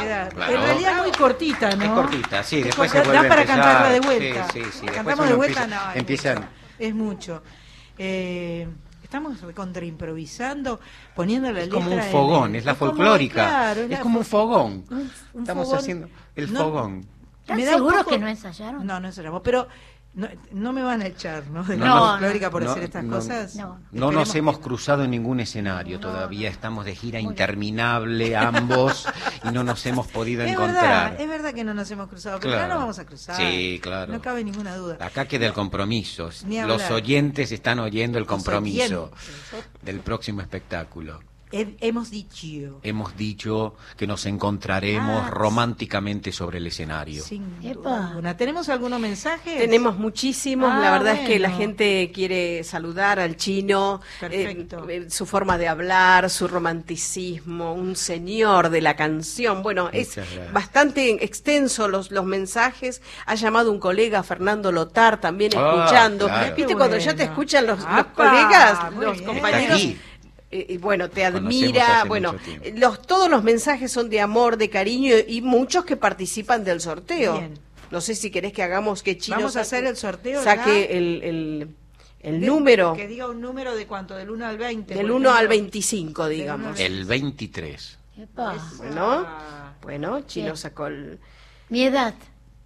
Queda. 0.00 0.28
claro. 0.28 0.52
En 0.54 0.62
realidad 0.62 0.96
muy 1.02 1.12
cortita, 1.12 1.76
¿no? 1.76 1.84
Es 1.84 1.90
cortita, 1.90 2.42
sí, 2.42 2.58
Es 2.58 2.64
después 2.66 2.90
se 2.90 2.98
corta, 2.98 3.10
vuelve 3.12 3.28
da 3.28 3.34
a 3.34 3.36
para 3.36 3.42
empezar. 3.42 3.62
cantarla 3.64 3.90
de 3.92 4.00
vuelta. 4.00 4.48
Sí, 4.52 4.62
sí, 4.72 4.86
Cantamos 4.86 5.28
de 5.28 5.34
vuelta, 5.34 5.62
empieza- 5.64 5.84
no. 5.84 5.90
es 5.92 5.96
empiezan- 5.96 6.34
mucho. 6.38 6.48
Es 6.78 6.94
mucho. 6.94 7.42
Eh, 7.98 8.68
estamos 9.02 9.40
recontra 9.42 9.84
improvisando, 9.84 10.80
poniendo 11.14 11.52
la 11.52 11.60
Es 11.60 11.66
letra. 11.66 11.80
como 11.80 11.92
un 11.94 12.00
en- 12.02 12.10
fogón, 12.10 12.54
es 12.56 12.64
la 12.64 12.74
como- 12.74 12.90
folclórica. 12.92 13.34
claro, 13.46 13.80
es 13.82 13.90
la 13.90 14.00
como 14.00 14.18
un 14.18 14.24
fo- 14.24 14.28
fogón. 14.28 14.84
un- 14.90 15.10
un 15.34 15.42
Estamos 15.42 15.64
fogón. 15.66 15.78
haciendo 15.78 16.08
el 16.36 16.52
No, 16.52 16.60
fogón. 16.60 17.06
¿Están 17.42 17.60
seguros 17.60 17.98
poco- 18.04 18.10
que 18.10 18.18
no 18.18 18.28
ensayaron? 18.28 18.86
No, 18.86 19.00
no 19.00 19.06
ensayamos, 19.08 19.42
pero 19.44 19.68
no, 20.14 20.28
no 20.52 20.72
me 20.74 20.82
van 20.82 21.00
a 21.00 21.06
echar, 21.06 21.46
¿no? 21.48 21.64
De 21.64 21.76
No, 21.76 22.18
la 22.20 22.30
no, 22.30 22.50
por 22.50 22.62
no, 22.62 22.70
hacer 22.70 22.82
estas 22.84 23.02
no, 23.02 23.16
cosas. 23.16 23.56
No. 23.56 23.80
No 23.92 24.12
nos 24.12 24.34
hemos 24.34 24.58
cruzado 24.58 25.04
en 25.04 25.10
ningún 25.10 25.40
escenario 25.40 25.98
todavía, 26.00 26.50
estamos 26.50 26.84
de 26.84 26.94
gira 26.94 27.18
interminable 27.18 28.36
ambos 28.36 29.08
y 29.42 29.50
no 29.52 29.64
nos 29.64 29.84
hemos 29.86 30.06
podido 30.08 30.42
Es 30.44 30.52
encontrar. 30.52 31.12
verdad, 31.12 31.20
es 31.20 31.28
verdad 31.28 31.54
que 31.54 31.64
no 31.64 31.72
nos 31.72 31.90
hemos 31.90 32.08
cruzado, 32.08 32.38
pero 32.40 32.52
ya 32.52 32.58
Claro. 32.58 32.74
no 32.74 32.80
vamos 32.80 32.98
a 32.98 33.06
cruzar. 33.06 33.36
Sí, 33.36 33.80
claro. 33.82 34.12
No 34.12 34.20
cabe 34.20 34.44
ninguna 34.44 34.76
duda. 34.76 34.98
Acá 35.00 35.26
queda 35.26 35.46
el 35.46 35.54
compromiso. 35.54 36.28
Ni 36.46 36.60
Los 36.60 36.90
oyentes 36.90 37.50
están 37.50 37.78
oyendo 37.78 38.18
el 38.18 38.26
compromiso 38.26 39.10
del 39.82 40.00
próximo 40.00 40.42
espectáculo. 40.42 41.20
He- 41.52 41.76
hemos 41.80 42.10
dicho. 42.10 42.80
Hemos 42.82 43.16
dicho 43.16 43.74
que 43.96 44.06
nos 44.06 44.24
encontraremos 44.26 45.24
Ah, 45.26 45.30
románticamente 45.30 46.32
sobre 46.32 46.58
el 46.58 46.66
escenario. 46.66 47.22
Sin 47.22 47.60
duda 47.60 48.08
alguna. 48.08 48.36
¿Tenemos 48.36 48.68
algunos 48.68 48.98
mensajes? 48.98 49.58
Tenemos 49.58 49.96
muchísimos, 49.98 50.70
Ah, 50.72 50.78
la 50.80 50.90
verdad 50.92 51.14
es 51.16 51.28
que 51.28 51.38
la 51.38 51.50
gente 51.50 52.10
quiere 52.14 52.64
saludar 52.64 53.20
al 53.20 53.36
chino, 53.36 54.00
Perfecto. 54.18 54.88
eh, 54.88 55.04
eh, 55.06 55.10
su 55.10 55.26
forma 55.26 55.58
de 55.58 55.68
hablar, 55.68 56.30
su 56.30 56.48
romanticismo, 56.48 57.74
un 57.74 57.96
señor 57.96 58.70
de 58.70 58.80
la 58.80 58.96
canción. 58.96 59.62
Bueno, 59.62 59.88
es 59.92 60.16
gracias. 60.16 60.52
bastante 60.52 61.24
extenso 61.24 61.88
los, 61.88 62.10
los 62.10 62.24
mensajes. 62.24 63.02
Ha 63.26 63.34
llamado 63.34 63.70
un 63.70 63.78
colega, 63.78 64.22
Fernando 64.22 64.72
Lotar, 64.72 65.20
también 65.20 65.52
Ah, 65.56 65.74
escuchando. 65.84 66.26
claro. 66.26 66.56
¿Viste 66.56 66.74
cuando 66.76 66.96
ya 66.98 67.14
te 67.14 67.24
escuchan 67.24 67.66
los, 67.66 67.78
los 67.80 68.06
colegas, 68.14 68.92
Muy 68.92 69.04
los 69.04 69.18
bien. 69.18 69.26
compañeros? 69.26 69.82
Eh, 70.52 70.66
y 70.74 70.76
bueno, 70.76 71.08
te 71.08 71.24
admira, 71.24 72.04
bueno, 72.04 72.34
tiempo. 72.34 72.66
los, 72.74 73.00
todos 73.02 73.30
los 73.30 73.42
mensajes 73.42 73.90
son 73.90 74.10
de 74.10 74.20
amor, 74.20 74.58
de 74.58 74.68
cariño 74.68 75.14
y 75.26 75.40
muchos 75.40 75.84
que 75.86 75.96
participan 75.96 76.62
del 76.62 76.80
sorteo. 76.82 77.38
Bien. 77.38 77.58
No 77.90 78.00
sé 78.02 78.14
si 78.14 78.30
querés 78.30 78.52
que 78.52 78.62
hagamos 78.62 79.02
que 79.02 79.16
Chino 79.18 79.38
Vamos 79.38 79.56
a 79.56 79.64
saque- 79.64 79.76
hacer 79.78 79.84
el 79.86 79.96
sorteo 79.96 80.42
Saque 80.44 80.88
ya. 80.90 80.96
el, 80.96 81.22
el, 81.22 81.68
el 82.20 82.40
De- 82.40 82.46
número 82.46 82.94
Que 82.94 83.06
diga 83.08 83.28
un 83.28 83.40
número 83.40 83.74
de 83.74 83.86
cuánto, 83.86 84.14
del 84.14 84.30
1 84.30 84.46
al 84.46 84.58
20. 84.58 84.94
del 84.94 85.06
por 85.06 85.16
1 85.16 85.28
al 85.30 85.34
ejemplo. 85.36 85.48
25, 85.56 86.28
digamos. 86.28 86.80
El 86.80 87.04
23. 87.06 87.98
Epa. 88.18 88.56
Bueno, 88.76 89.26
bueno, 89.82 90.20
Chino 90.26 90.46
Bien. 90.46 90.56
sacó 90.58 90.86
el... 90.86 91.18
Mi 91.70 91.84
edad. 91.84 92.14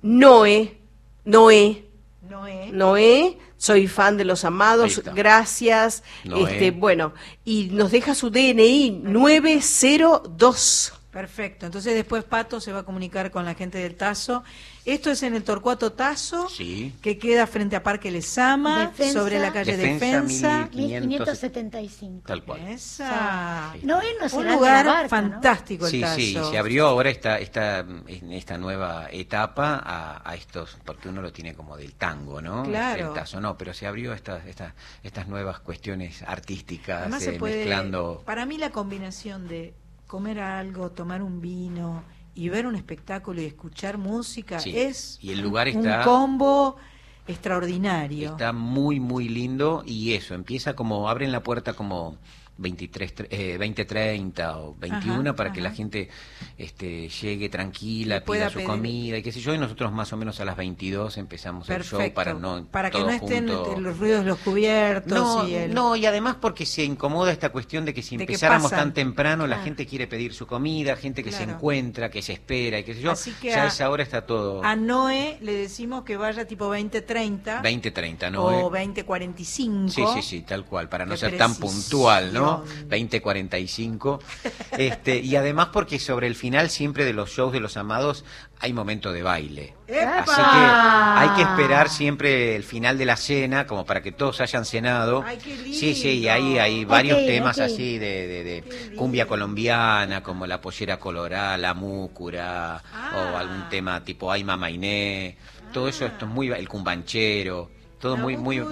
Noé, 0.03 0.79
Noé, 1.25 1.85
Noé. 2.29 2.71
Noé, 2.73 3.39
soy 3.57 3.89
fan 3.89 4.17
de 4.17 4.25
los 4.25 4.45
amados, 4.45 5.03
gracias. 5.15 6.03
Este, 6.25 6.71
bueno, 6.71 7.15
y 7.45 7.71
nos 7.73 7.91
deja 7.91 8.15
su 8.15 8.31
DNI 8.31 9.01
902. 9.03 10.93
Perfecto. 11.17 11.67
Entonces 11.67 11.95
después 11.95 12.25
Pato 12.25 12.61
se 12.61 12.73
va 12.73 12.81
a 12.81 12.83
comunicar 12.85 13.31
con 13.31 13.45
la 13.45 13.55
gente 13.55 13.79
del 13.79 13.95
Tazo. 13.97 14.45
Esto 14.85 15.11
es 15.11 15.23
en 15.23 15.35
el 15.35 15.43
Torcuato 15.45 15.93
Tazo, 15.93 16.49
Sí. 16.49 16.95
que 17.03 17.19
queda 17.19 17.47
frente 17.47 17.75
a 17.75 17.83
Parque 17.83 18.11
Lesama, 18.11 18.89
Defensa. 18.89 19.19
sobre 19.21 19.39
la 19.41 19.53
calle 19.53 19.77
Defensa, 19.77 20.69
Defensa. 20.69 20.69
1575. 20.73 22.23
Tal 22.27 22.45
cual. 22.45 22.61
Esa. 22.69 23.75
No, 23.83 23.99
no 24.01 24.39
Un 24.39 24.49
lugar 24.53 24.87
barca, 24.87 25.03
¿no? 25.03 25.09
fantástico 25.09 25.87
el 25.87 25.91
Sí, 25.91 26.01
Tazo. 26.01 26.17
sí, 26.17 26.37
se 26.51 26.59
abrió 26.59 26.87
ahora 26.87 27.11
esta, 27.11 27.39
esta, 27.39 27.79
en 27.81 28.33
esta 28.33 28.59
nueva 28.59 29.09
etapa 29.11 29.83
a, 29.85 30.23
a 30.31 30.35
estos, 30.37 30.77
porque 30.85 31.09
uno 31.09 31.23
lo 31.23 31.33
tiene 31.33 31.55
como 31.55 31.77
del 31.77 31.95
tango, 31.95 32.41
¿no? 32.43 32.63
Claro. 32.65 33.09
El 33.09 33.15
tazo, 33.15 33.41
no, 33.41 33.57
pero 33.57 33.73
se 33.75 33.87
abrió 33.87 34.13
estas, 34.13 34.47
estas, 34.47 34.75
estas 35.03 35.27
nuevas 35.29 35.61
cuestiones 35.61 36.23
artísticas, 36.23 37.13
eh, 37.15 37.21
se 37.21 37.33
puede, 37.33 37.57
mezclando. 37.59 38.23
para 38.25 38.47
mí 38.47 38.59
la 38.59 38.71
combinación 38.71 39.49
de 39.49 39.75
comer 40.07 40.41
algo, 40.41 40.91
tomar 40.91 41.23
un 41.23 41.41
vino 41.41 42.03
y 42.35 42.49
ver 42.49 42.67
un 42.67 42.77
espectáculo 42.77 43.41
y 43.41 43.45
escuchar 43.47 43.99
música 43.99 44.59
Sí, 44.61 44.77
es 44.77 45.19
y 45.21 45.31
el 45.33 45.41
lugar 45.41 45.69
un 45.69 45.87
está- 45.87 46.03
combo 46.05 46.77
extraordinario. 47.27 48.31
Está 48.31 48.53
muy, 48.53 49.01
muy 49.01 49.29
lindo 49.29 49.83
y 49.87 50.13
eso, 50.15 50.35
empieza 50.35 50.75
como, 50.77 51.09
abren 51.09 51.33
la 51.33 51.43
puerta 51.43 51.73
como 51.73 52.17
23, 52.59 53.15
tre- 53.15 53.27
eh, 53.31 53.59
20.30 53.59 54.55
o 54.57 54.75
21 54.79 55.21
Ajá, 55.31 55.37
para 55.37 55.53
que 55.53 55.61
la 55.61 55.71
gente 55.73 56.09
este, 56.57 57.09
llegue 57.09 57.49
tranquila, 57.49 58.25
pida 58.25 58.49
su 58.49 58.59
pedir- 58.59 58.67
comida 58.67 59.19
y 59.19 59.23
qué 59.23 59.31
sé 59.33 59.41
yo, 59.41 59.53
y 59.55 59.59
nosotros 59.59 59.93
más 59.93 60.13
o 60.13 60.17
menos 60.17 60.41
a 60.41 60.45
las 60.45 60.57
22 60.57 61.19
empezamos 61.19 61.69
el 61.69 61.83
show 61.85 62.01
para 62.15 62.33
no 62.35 62.67
Para 62.71 62.91
que 62.91 62.99
no 63.01 63.11
estén 63.11 63.47
los 63.47 63.99
ruidos 63.99 64.25
los 64.25 64.39
cubiertos 64.39 65.13
No, 65.13 65.47
y 65.49 65.55
el... 65.55 65.75
no, 65.75 65.97
y 65.97 66.07
además 66.07 66.37
porque 66.41 66.65
se 66.65 66.83
incomoda 66.85 67.31
esta 67.33 67.51
cuestión 67.51 67.85
de 67.85 67.93
que 67.93 68.03
si 68.03 68.17
De 68.17 68.25
empezáramos 68.25 68.71
tan 68.71 68.95
temprano, 68.95 69.47
la 69.47 69.59
gente 69.59 69.87
quiere 69.87 70.07
pedir 70.07 70.33
su 70.33 70.47
comida, 70.47 70.97
gente 70.97 71.23
que 71.23 71.33
se 71.33 71.43
encuentra, 71.43 72.11
que 72.11 72.23
se 72.23 72.33
espera 72.33 72.79
y 72.79 72.85
qué 72.85 72.95
sé 72.95 73.01
yo. 73.03 73.11
Así 73.11 73.33
que 73.33 73.49
ya 73.51 73.65
a- 73.65 73.67
esa 73.67 73.91
hora 73.91 74.03
está 74.03 74.25
todo 74.27 74.65
A 74.65 74.77
Noé 74.77 75.39
le 75.43 75.53
decimos 75.53 76.05
que 76.05 76.17
vaya 76.17 76.47
tipo 76.47 76.69
20-30 76.75 77.61
20-30, 77.63 78.31
¿no? 78.31 78.45
o 78.45 78.75
eh? 78.75 78.87
20-45. 78.87 79.89
Sí, 79.91 80.03
sí, 80.15 80.23
sí, 80.23 80.41
tal 80.43 80.65
cual, 80.65 80.89
para 80.89 81.05
no 81.05 81.17
ser 81.17 81.37
tan 81.37 81.55
puntual, 81.57 82.33
¿no? 82.33 82.46
Precisión. 82.59 82.89
2045. 82.91 84.21
Este, 84.79 85.19
y 85.19 85.37
además 85.37 85.69
porque 85.73 85.99
sobre 85.99 86.27
el 86.27 86.35
final 86.35 86.71
siempre 86.71 87.05
de 87.05 87.13
los 87.13 87.31
shows 87.31 87.53
de 87.53 87.61
los 87.61 87.77
amados 87.77 88.25
hay 88.61 88.73
momento 88.73 89.13
de 89.13 89.23
baile. 89.23 89.75
¡Epa! 89.87 90.21
Así 90.21 90.35
que 90.41 91.21
hay 91.21 91.29
que 91.37 91.43
esperar 91.43 91.89
siempre 91.91 92.57
el 92.57 92.63
final 92.65 92.97
de 92.99 93.05
la 93.05 93.17
cena, 93.17 93.67
como 93.67 93.85
para 93.85 94.03
que 94.03 94.13
todos 94.13 94.41
hayan 94.41 94.65
cenado. 94.65 95.23
Ay, 95.27 95.39
qué 95.43 95.57
Sí, 95.75 95.95
sí, 95.95 96.09
y 96.21 96.29
ahí 96.29 96.59
hay 96.59 96.85
varios 96.85 97.19
temas 97.27 97.59
así 97.59 97.99
de, 97.99 98.27
de- 98.27 98.45
de 98.45 98.95
cumbia 98.97 99.27
colombiana, 99.27 100.23
como 100.23 100.47
la 100.47 100.61
pollera 100.61 100.99
colorada, 100.99 101.57
la 101.59 101.75
múcura, 101.75 102.83
Ah. 102.95 103.33
o 103.35 103.37
algún 103.37 103.69
tema 103.69 104.03
tipo 104.05 104.33
Ay 104.33 104.43
Mamá 104.45 104.71
Iné. 104.71 105.37
Todo 105.73 105.89
eso, 105.89 106.07
esto 106.07 106.25
es 106.25 106.31
muy, 106.31 106.49
el 106.51 106.69
cumbanchero, 106.69 107.71
todo 107.99 108.17
muy, 108.17 108.37
muy... 108.37 108.63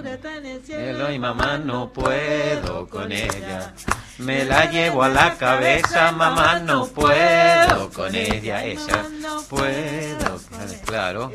Cielo 0.63 1.11
y 1.11 1.19
mamá 1.19 1.57
no 1.57 1.91
puedo 1.91 2.87
con 2.87 3.11
ella. 3.11 3.73
Me 4.17 4.45
la 4.45 4.69
llevo 4.71 5.03
a 5.03 5.09
la 5.09 5.35
cabeza, 5.37 6.11
mamá 6.11 6.59
no 6.59 6.87
puedo 6.87 7.89
con 7.91 8.15
ella. 8.15 8.65
Esa 8.65 9.05
puedo, 9.49 10.39
claro. 10.85 11.31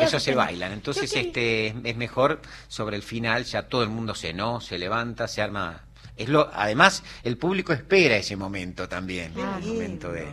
Eso 0.00 0.20
se 0.20 0.34
bailan. 0.34 0.72
Entonces 0.72 1.14
este 1.14 1.74
es 1.84 1.96
mejor 1.96 2.40
sobre 2.68 2.96
el 2.96 3.02
final 3.02 3.44
ya 3.44 3.68
todo 3.68 3.82
el 3.82 3.88
mundo 3.88 4.14
cenó, 4.14 4.60
se 4.60 4.78
levanta, 4.78 5.28
se 5.28 5.42
arma. 5.42 5.82
Es 6.16 6.28
lo, 6.28 6.50
además 6.52 7.02
el 7.24 7.36
público 7.36 7.72
espera 7.72 8.16
ese 8.16 8.36
momento 8.36 8.88
también, 8.88 9.32
el 9.36 9.66
momento 9.66 10.10
de, 10.12 10.26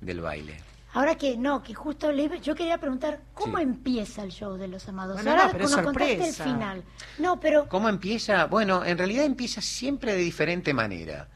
del 0.00 0.20
baile. 0.20 0.67
Ahora 0.94 1.16
que 1.16 1.36
no, 1.36 1.62
que 1.62 1.74
justo 1.74 2.10
le 2.10 2.40
yo 2.40 2.54
quería 2.54 2.78
preguntar 2.78 3.20
cómo 3.34 3.58
Sí. 3.58 3.62
empieza 3.62 4.22
el 4.22 4.30
show 4.30 4.56
de 4.56 4.68
los 4.68 4.88
amados. 4.88 5.16
Bueno, 5.16 5.30
Ahora 5.32 5.46
no, 5.46 5.52
pero 5.52 5.64
es 5.64 5.74
contaste 5.76 6.12
el 6.12 6.18
sorpresa. 6.18 6.44
final. 6.44 6.84
No, 7.18 7.38
pero 7.40 7.68
¿Cómo 7.68 7.88
empieza? 7.88 8.46
Bueno, 8.46 8.84
en 8.84 8.96
realidad 8.96 9.24
empieza 9.24 9.60
siempre 9.60 10.12
de 10.12 10.18
diferente 10.18 10.72
manera. 10.72 11.28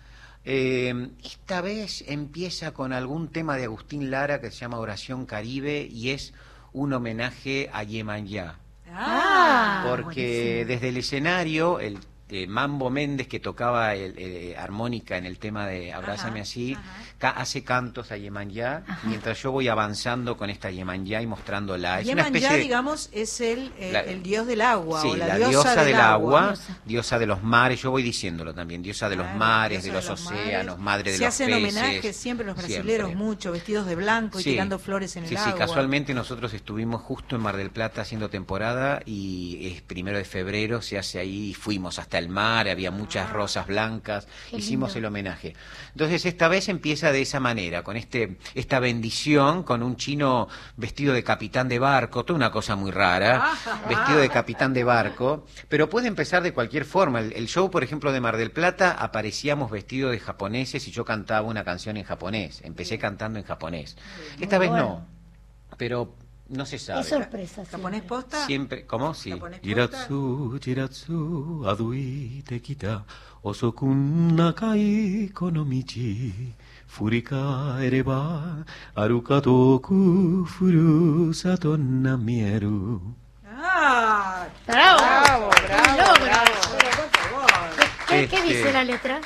Eh, 0.44 1.10
esta 1.22 1.60
vez 1.60 2.02
empieza 2.08 2.72
con 2.72 2.92
algún 2.92 3.28
tema 3.28 3.56
de 3.56 3.64
Agustín 3.64 4.10
Lara 4.10 4.40
que 4.40 4.50
se 4.50 4.58
llama 4.60 4.78
Oración 4.78 5.26
Caribe 5.26 5.86
y 5.88 6.10
es 6.10 6.32
un 6.72 6.92
homenaje 6.94 7.68
a 7.72 7.82
Yemayá. 7.82 8.56
Ah, 8.94 9.84
porque 9.88 10.64
desde 10.66 10.88
el 10.88 10.96
escenario, 10.96 11.78
el 11.80 11.98
eh, 12.28 12.46
Mambo 12.46 12.88
Méndez, 12.90 13.28
que 13.28 13.40
tocaba 13.40 13.94
el, 13.94 14.14
eh, 14.18 14.56
armónica 14.56 15.16
en 15.18 15.26
el 15.26 15.38
tema 15.38 15.66
de 15.66 15.92
Abrázame 15.92 16.40
así, 16.40 16.76
ca- 17.22 17.30
hace 17.30 17.62
cantos 17.62 18.10
a 18.10 18.16
Yemayá, 18.16 18.82
mientras 19.04 19.40
yo 19.40 19.52
voy 19.52 19.68
avanzando 19.68 20.36
con 20.36 20.50
esta 20.50 20.72
Yemayá 20.72 21.22
y 21.22 21.26
mostrándola. 21.28 22.00
Es 22.00 22.06
una 22.06 22.10
Yeman 22.14 22.26
especie 22.26 22.48
ya, 22.48 22.52
de... 22.54 22.58
digamos, 22.58 23.10
es 23.12 23.40
el, 23.40 23.70
eh, 23.78 23.90
La- 23.92 24.00
el 24.00 24.24
dios 24.24 24.44
del 24.48 24.60
agua 24.60 25.00
Sí, 25.02 25.08
o 25.08 25.16
la, 25.16 25.38
la, 25.38 25.48
diosa, 25.48 25.84
del 25.84 25.94
agua, 26.00 26.48
Diosa. 26.48 26.78
diosa 26.84 27.18
de 27.20 27.26
los 27.26 27.42
mares, 27.44 27.80
yo 27.80 27.92
voy 27.92 28.02
diciéndolo 28.02 28.52
también, 28.52 28.82
diosa 28.82 29.08
de 29.08 29.14
los 29.14 29.32
mares, 29.36 29.84
de 29.84 29.92
los, 29.92 30.02
de 30.04 30.10
los 30.10 30.20
océanos, 30.20 30.78
mares. 30.78 30.84
madre 30.84 31.10
de 31.12 31.18
Se 31.18 31.24
los 31.24 31.34
hacen 31.34 31.46
peces. 31.46 31.62
homenajes 31.76 32.16
siempre 32.16 32.44
los 32.44 32.56
Siempre. 32.56 32.76
brasileros 32.82 33.14
mucho, 33.14 33.52
vestidos 33.52 33.86
de 33.86 33.94
blanco 33.94 34.40
y 34.40 34.42
Sí. 34.42 34.50
tirando 34.50 34.80
flores 34.80 35.14
en 35.14 35.28
Sí, 35.28 35.34
el 35.36 35.40
sí, 35.40 35.46
agua. 35.50 35.58
casualmente 35.60 36.14
nosotros 36.14 36.52
estuvimos 36.54 37.02
justo 37.02 37.36
en 37.36 37.42
Mar 37.42 37.56
del 37.56 37.70
Plata 37.70 38.02
haciendo 38.02 38.30
temporada 38.30 39.00
y 39.06 39.68
es 39.72 39.80
primero 39.82 40.18
de 40.18 40.24
febrero, 40.24 40.82
se 40.82 40.98
hace 40.98 41.20
ahí, 41.20 41.54
fuimos 41.54 42.00
hasta 42.00 42.18
el 42.18 42.28
mar, 42.28 42.68
había 42.68 42.90
muchas 42.90 43.30
Ah. 43.30 43.32
rosas 43.32 43.68
blancas, 43.68 44.26
hicimos 44.50 44.88
lindo. 44.90 44.98
el 44.98 45.04
homenaje. 45.04 45.54
Entonces 45.92 46.26
esta 46.26 46.48
vez 46.48 46.68
empieza 46.68 47.11
de 47.12 47.22
esa 47.22 47.40
manera, 47.40 47.82
con 47.82 47.96
este 47.96 48.38
esta 48.54 48.80
bendición, 48.80 49.62
con 49.62 49.82
un 49.82 49.96
chino 49.96 50.48
vestido 50.76 51.14
de 51.14 51.22
capitán 51.22 51.68
de 51.68 51.78
barco, 51.78 52.24
toda 52.24 52.36
una 52.36 52.50
cosa 52.50 52.76
muy 52.76 52.90
rara, 52.90 53.52
vestido 53.88 54.18
de 54.18 54.28
capitán 54.28 54.72
de 54.72 54.84
barco, 54.84 55.46
pero 55.68 55.88
puede 55.88 56.08
empezar 56.08 56.42
de 56.42 56.52
cualquier 56.52 56.84
forma. 56.84 57.20
El, 57.20 57.32
el 57.32 57.46
show, 57.48 57.70
por 57.70 57.82
ejemplo, 57.84 58.12
de 58.12 58.20
Mar 58.20 58.36
del 58.36 58.50
Plata, 58.50 58.92
aparecíamos 58.92 59.70
vestidos 59.70 60.12
de 60.12 60.20
japoneses 60.20 60.86
y 60.88 60.90
yo 60.90 61.04
cantaba 61.04 61.46
una 61.46 61.64
canción 61.64 61.96
en 61.96 62.04
japonés. 62.04 62.60
Empecé 62.64 62.98
cantando 62.98 63.38
en 63.38 63.44
japonés. 63.44 63.96
Esta 64.40 64.58
vez 64.58 64.70
bueno. 64.70 64.84
no, 64.84 65.76
pero 65.76 66.14
no 66.48 66.66
se 66.66 66.78
sabe. 66.78 67.00
es 67.00 67.08
sorpresa. 67.08 67.64
¿Japonés 67.64 68.02
posta? 68.02 68.46
Siempre, 68.46 68.86
¿cómo? 68.86 69.14
Sí. 69.14 69.32
Jiratsu, 69.62 70.58
jiratsu, 70.62 71.64
aduite 71.66 72.60
kita, 72.60 73.04
osokun 77.00 77.22
nakai 77.22 77.32
kono 77.32 77.78
michi, 77.78 78.04
furikaereba, 78.06 78.64
arukatoku 78.96 80.46
furusato 80.46 81.76
namieru. 81.76 83.00
¡Ah! 83.46 84.46
¡Bravo! 84.66 84.98
¡Bravo, 85.00 85.46
¡Un 85.46 85.64
bravo, 85.66 85.96
logro! 85.96 86.24
bravo! 86.24 86.52
Por 86.96 87.10
favor. 87.10 87.50
¿Qué, 88.08 88.28
qué 88.28 88.36
Este- 88.36 88.42
dice 88.48 88.72
la 88.72 88.84
letra? 88.84 89.20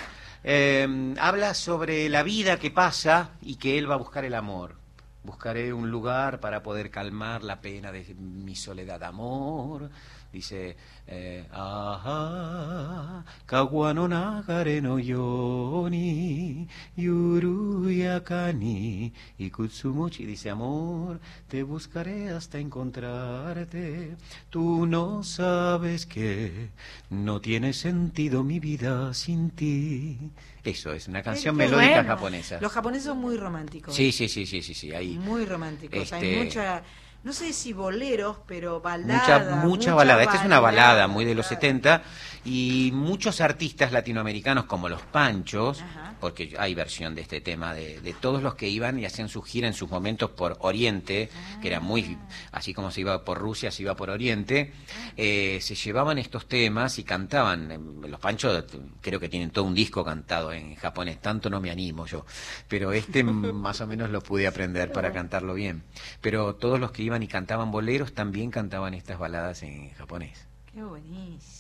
Eh, 0.45 1.15
habla 1.19 1.55
sobre 1.55 2.09
la 2.09 2.23
vida 2.23 2.59
que 2.59 2.71
pasa 2.71 3.31
y 3.43 3.57
que 3.57 3.79
él 3.79 3.91
va 3.91 3.95
a 3.95 3.99
buscar 3.99 4.25
el 4.25 4.35
amor. 4.35 4.77
Buscaré 5.25 5.73
un 5.73 5.91
lugar 5.91 6.39
para 6.39 6.63
poder 6.63 6.91
calmar 6.91 7.43
la 7.43 7.61
pena 7.61 7.91
de 7.91 8.15
mi 8.15 8.55
soledad. 8.55 9.03
Amor, 9.03 9.91
dice, 10.37 10.77
eh, 11.07 11.45
aha, 11.51 13.25
kawa 13.47 13.95
no 13.95 14.07
nagare 14.07 14.83
no 14.83 14.99
yo 14.99 15.89
ni, 15.91 16.69
yuruyaka 16.97 18.53
ni, 18.53 19.13
ikutsumochi, 19.39 20.27
dice, 20.27 20.51
amor, 20.51 21.21
te 21.49 21.63
buscaré 21.63 22.31
hasta 22.31 22.59
encontrarte. 22.59 24.17
Tú 24.51 24.87
no 24.87 25.23
sabes 25.23 26.05
que 26.05 26.69
no 27.09 27.41
tiene 27.41 27.73
sentido 27.73 28.45
mi 28.45 28.61
vida 28.61 29.15
sin 29.15 29.51
ti. 29.51 30.19
Eso 30.63 30.93
es 30.93 31.09
una 31.09 31.23
canción 31.23 31.57
melódica 31.57 31.95
bueno. 32.03 32.09
japonesa. 32.09 32.59
Los 32.61 32.73
japoneses 32.73 33.05
son 33.07 33.19
muy 33.19 33.37
románticos. 33.37 33.95
Sí, 33.95 34.13
sí, 34.13 34.29
sí, 34.29 34.45
sí, 34.47 34.61
sí, 34.63 34.75
sí, 34.75 34.93
ahí. 34.93 35.17
Muy 35.19 35.47
románticos. 35.47 36.13
Hay 36.13 36.23
Este- 36.25 36.45
mucha, 36.45 36.83
no 37.27 37.33
sé 37.33 37.53
si 37.53 37.73
boleros, 37.73 38.37
pero 38.47 38.81
balada. 38.81 39.57
Mucha, 39.57 39.67
mucha 39.67 39.95
balada. 39.95 40.23
Esta 40.23 40.37
es 40.37 40.45
una 40.45 40.61
balada 40.61 41.09
muy 41.09 41.25
de 41.25 41.35
los 41.35 41.49
70 41.49 42.05
y 42.47 42.93
muchos 42.93 43.41
artistas 43.41 43.91
latinoamericanos 43.91 44.67
como 44.67 44.89
los 44.89 45.03
Panchos, 45.03 45.83
porque 46.21 46.55
hay 46.59 46.75
versión 46.75 47.15
de 47.17 47.23
este 47.23 47.41
tema 47.41 47.75
de, 47.75 48.01
de 48.01 48.13
todos 48.15 48.41
los 48.41 48.55
que 48.55 48.69
iban 48.69 48.99
y 49.01 49.05
hacían 49.05 49.29
su 49.29 49.43
gira 49.43 49.67
en 49.67 49.75
sus 49.75 49.91
momentos 49.91 50.31
por 50.31 50.57
Oriente, 50.61 51.29
que 51.61 51.69
era 51.69 51.81
muy, 51.81 52.17
así 52.53 52.73
como 52.73 52.93
se 52.93 53.01
iba 53.01 53.25
por 53.25 53.39
Rusia, 53.39 53.73
se 53.73 53.83
iba 53.83 53.97
por 53.97 54.11
Oriente, 54.11 54.73
eh, 55.17 55.59
se 55.61 55.75
llevaban 55.75 56.19
estos 56.19 56.47
temas 56.47 56.99
y 57.01 57.05
cantaban. 57.05 58.01
Los 58.09 58.21
Panchos 58.21 58.65
eh, 58.73 58.79
creo 59.01 59.19
que 59.19 59.29
tienen 59.29 59.51
todo 59.51 59.65
un 59.65 59.75
disco 59.75 60.05
cantado 60.05 60.53
en 60.53 60.77
japonés, 60.77 61.21
tanto 61.21 61.51
no 61.51 61.61
me 61.61 61.71
animo 61.73 62.07
yo, 62.07 62.25
pero 62.69 62.93
este 62.93 63.25
más 63.25 63.81
o 63.81 63.89
menos 63.89 64.11
lo 64.11 64.21
pude 64.21 64.47
aprender 64.47 64.93
para 64.93 65.13
cantarlo 65.13 65.55
bien. 65.55 65.83
Pero 66.21 66.55
todos 66.55 66.79
los 66.79 66.93
que 66.93 67.03
iban 67.03 67.25
y 67.25 67.29
cantaban 67.29 67.73
boleros 67.73 68.15
también 68.15 68.53
cantaban 68.53 68.95
estas 68.95 69.19
baladas 69.19 69.65
en 69.65 69.91
japonés. 69.95 70.47
Qué 70.73 70.85
buenísimo. 70.85 71.56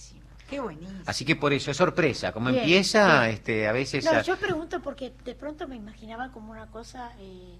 Qué 0.48 0.60
buenísimo. 0.60 1.00
Así 1.06 1.24
que 1.24 1.34
por 1.36 1.52
eso 1.52 1.70
es 1.70 1.76
sorpresa, 1.76 2.32
como 2.32 2.50
Bien, 2.50 2.60
empieza, 2.60 3.28
este, 3.28 3.66
a 3.66 3.72
veces 3.72 4.04
No, 4.04 4.12
a- 4.12 4.22
yo 4.22 4.36
pregunto 4.36 4.80
porque 4.80 5.12
de 5.24 5.34
pronto 5.34 5.66
me 5.66 5.74
imaginaba 5.76 6.30
como 6.30 6.52
una 6.52 6.66
cosa 6.68 7.12
eh, 7.18 7.58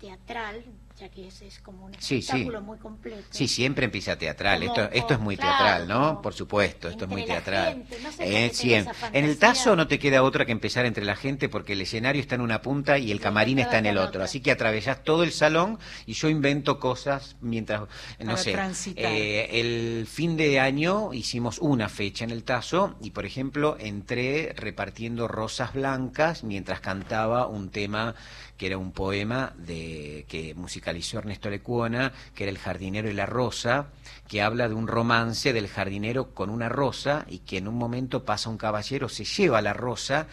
teatral, 0.00 0.64
ya 0.98 1.08
que 1.08 1.26
ese 1.26 1.46
es 1.48 1.58
como 1.58 1.86
un 1.86 1.92
Sí, 1.98 2.22
sí. 2.22 2.44
muy 2.62 2.78
completo. 2.78 3.24
Sí, 3.30 3.48
siempre 3.48 3.84
empieza 3.86 4.16
teatral. 4.16 4.60
Como- 4.60 4.70
esto, 4.76 4.90
esto 4.94 5.14
es 5.14 5.20
muy 5.20 5.36
claro, 5.36 5.56
teatral, 5.56 5.88
¿no? 5.88 6.22
Por 6.22 6.34
supuesto, 6.34 6.88
esto 6.88 7.04
es 7.04 7.10
muy 7.10 7.24
teatral. 7.24 7.72
gente, 7.74 7.98
no 8.00 8.12
sé, 8.12 8.46
Eh, 8.46 8.50
siempre. 8.54 8.94
En 9.12 9.24
el 9.24 9.36
tazo 9.38 9.74
no 9.74 9.88
te 9.88 9.98
queda 9.98 10.22
otra 10.22 10.46
que 10.46 10.52
empezar 10.52 10.86
entre 10.86 11.04
la 11.04 11.16
gente 11.16 11.48
porque 11.48 11.72
el 11.72 11.80
escenario 11.80 12.20
está 12.22 12.36
en 12.36 12.42
una 12.42 12.62
punta 12.62 12.96
y 12.98 13.10
el 13.10 13.20
camarín 13.20 13.58
está 13.58 13.78
en 13.78 13.86
el 13.86 13.98
otro. 13.98 14.22
Así 14.22 14.40
que 14.40 14.52
atravesás 14.52 15.02
todo 15.02 15.24
el 15.24 15.32
salón 15.32 15.80
y 16.06 16.12
yo 16.12 16.28
invento 16.28 16.78
cosas 16.78 17.36
mientras, 17.40 17.80
no 17.80 17.86
Para 18.26 18.36
sé, 18.36 18.52
transitar. 18.52 19.04
eh, 19.12 19.60
el 19.60 20.06
fin 20.06 20.36
de 20.36 20.60
año 20.60 21.12
hicimos 21.12 21.58
una 21.58 21.88
fecha 21.88 22.24
en 22.24 22.30
el 22.30 22.44
tazo 22.44 22.94
y, 23.02 23.10
por 23.10 23.26
ejemplo, 23.26 23.76
entré 23.80 24.52
repartiendo 24.56 25.26
rosas 25.26 25.72
blancas 25.74 26.44
mientras 26.44 26.78
cantaba 26.80 27.48
un 27.48 27.70
tema 27.70 28.14
que 28.56 28.66
era 28.68 28.78
un 28.78 28.92
poema 28.92 29.52
de 29.58 30.24
que 30.28 30.54
musicalizó 30.84 31.18
Ernesto 31.18 31.48
Lecuona, 31.48 32.12
que 32.34 32.44
era 32.44 32.50
El 32.50 32.58
jardinero 32.58 33.08
y 33.08 33.14
la 33.14 33.24
rosa, 33.24 33.86
que 34.28 34.42
habla 34.42 34.68
de 34.68 34.74
un 34.74 34.86
romance 34.86 35.54
del 35.54 35.66
jardinero 35.66 36.34
con 36.34 36.50
una 36.50 36.68
rosa 36.68 37.24
y 37.26 37.38
que 37.38 37.56
en 37.56 37.68
un 37.68 37.76
momento 37.76 38.24
pasa 38.24 38.50
un 38.50 38.58
caballero, 38.58 39.08
se 39.08 39.24
lleva 39.24 39.62
la 39.62 39.72
rosa 39.72 40.26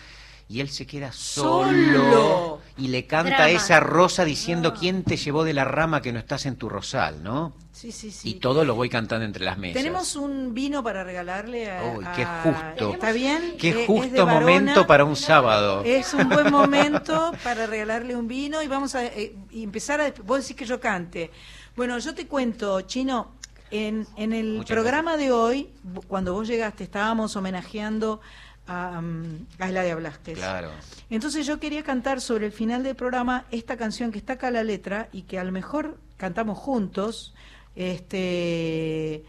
y 0.50 0.60
él 0.60 0.68
se 0.68 0.86
queda 0.86 1.14
solo, 1.14 1.72
Solo. 1.72 2.62
y 2.78 2.90
le 2.90 3.08
canta 3.08 3.44
a 3.44 3.50
esa 3.50 3.80
rosa 3.80 4.26
diciendo 4.26 4.74
quién 4.74 5.04
te 5.04 5.16
llevó 5.16 5.46
de 5.46 5.54
la 5.54 5.64
rama 5.64 6.02
que 6.02 6.12
no 6.12 6.20
estás 6.20 6.46
en 6.46 6.58
tu 6.58 6.68
rosal, 6.68 7.24
¿no? 7.24 7.54
Sí, 7.82 7.92
sí, 7.92 8.12
sí. 8.12 8.30
Y 8.30 8.34
todo 8.36 8.64
lo 8.64 8.76
voy 8.76 8.90
cantando 8.90 9.26
entre 9.26 9.44
las 9.44 9.58
mesas. 9.58 9.82
Tenemos 9.82 10.16
un 10.16 10.54
vino 10.54 10.84
para 10.84 11.04
regalarle 11.04 11.72
a. 11.72 11.84
Uy, 11.98 12.06
qué 12.16 12.22
a- 12.22 12.42
justo. 12.44 12.94
¿Está 12.94 13.12
bien? 13.12 13.56
Qué 13.58 13.70
Eh, 13.72 13.86
justo 13.88 14.28
momento 14.28 14.86
para 14.86 15.04
un 15.04 15.16
sábado. 15.16 15.82
Es 15.84 16.14
un 16.14 16.30
buen 16.30 16.52
momento 16.52 17.32
para 17.44 17.66
regalarle 17.66 18.16
un 18.16 18.28
vino 18.28 18.62
y 18.62 18.68
vamos 18.68 18.94
a 18.94 19.04
eh, 19.06 19.36
empezar 19.52 20.00
a... 20.00 20.14
Vos 20.24 20.42
decís 20.42 20.56
que 20.56 20.66
yo 20.66 20.80
cante. 20.80 21.32
Bueno, 21.76 21.98
yo 21.98 22.14
te 22.14 22.28
cuento, 22.28 22.82
Chino, 22.82 23.32
en, 23.72 24.06
en 24.16 24.34
el 24.34 24.58
Muchas 24.58 24.76
programa 24.76 25.18
de 25.18 25.32
hoy, 25.32 25.70
cuando 26.08 26.34
vos 26.34 26.48
llegaste, 26.48 26.84
estábamos 26.84 27.36
homenajeando 27.36 28.22
a, 28.68 29.02
mm, 29.02 29.48
a 29.58 29.70
Eladia 29.70 29.96
Blasquez. 29.96 30.38
Claro. 30.38 30.70
Entonces 31.10 31.48
yo 31.48 31.60
quería 31.60 31.82
cantar 31.82 32.22
sobre 32.22 32.46
el 32.46 32.52
final 32.52 32.84
del 32.84 32.96
programa 32.96 33.46
esta 33.50 33.76
canción 33.76 34.12
que 34.12 34.20
está 34.20 34.34
acá 34.34 34.52
la 34.52 34.64
letra 34.64 35.10
y 35.12 35.24
que 35.24 35.40
a 35.40 35.44
lo 35.44 35.52
mejor 35.52 35.98
cantamos 36.18 36.60
juntos, 36.60 37.34
este, 37.76 39.24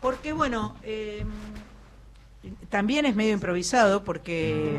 porque 0.00 0.32
bueno, 0.32 0.76
eh, 0.82 1.24
también 2.68 3.06
es 3.06 3.14
medio 3.16 3.32
improvisado 3.32 4.02
porque 4.04 4.78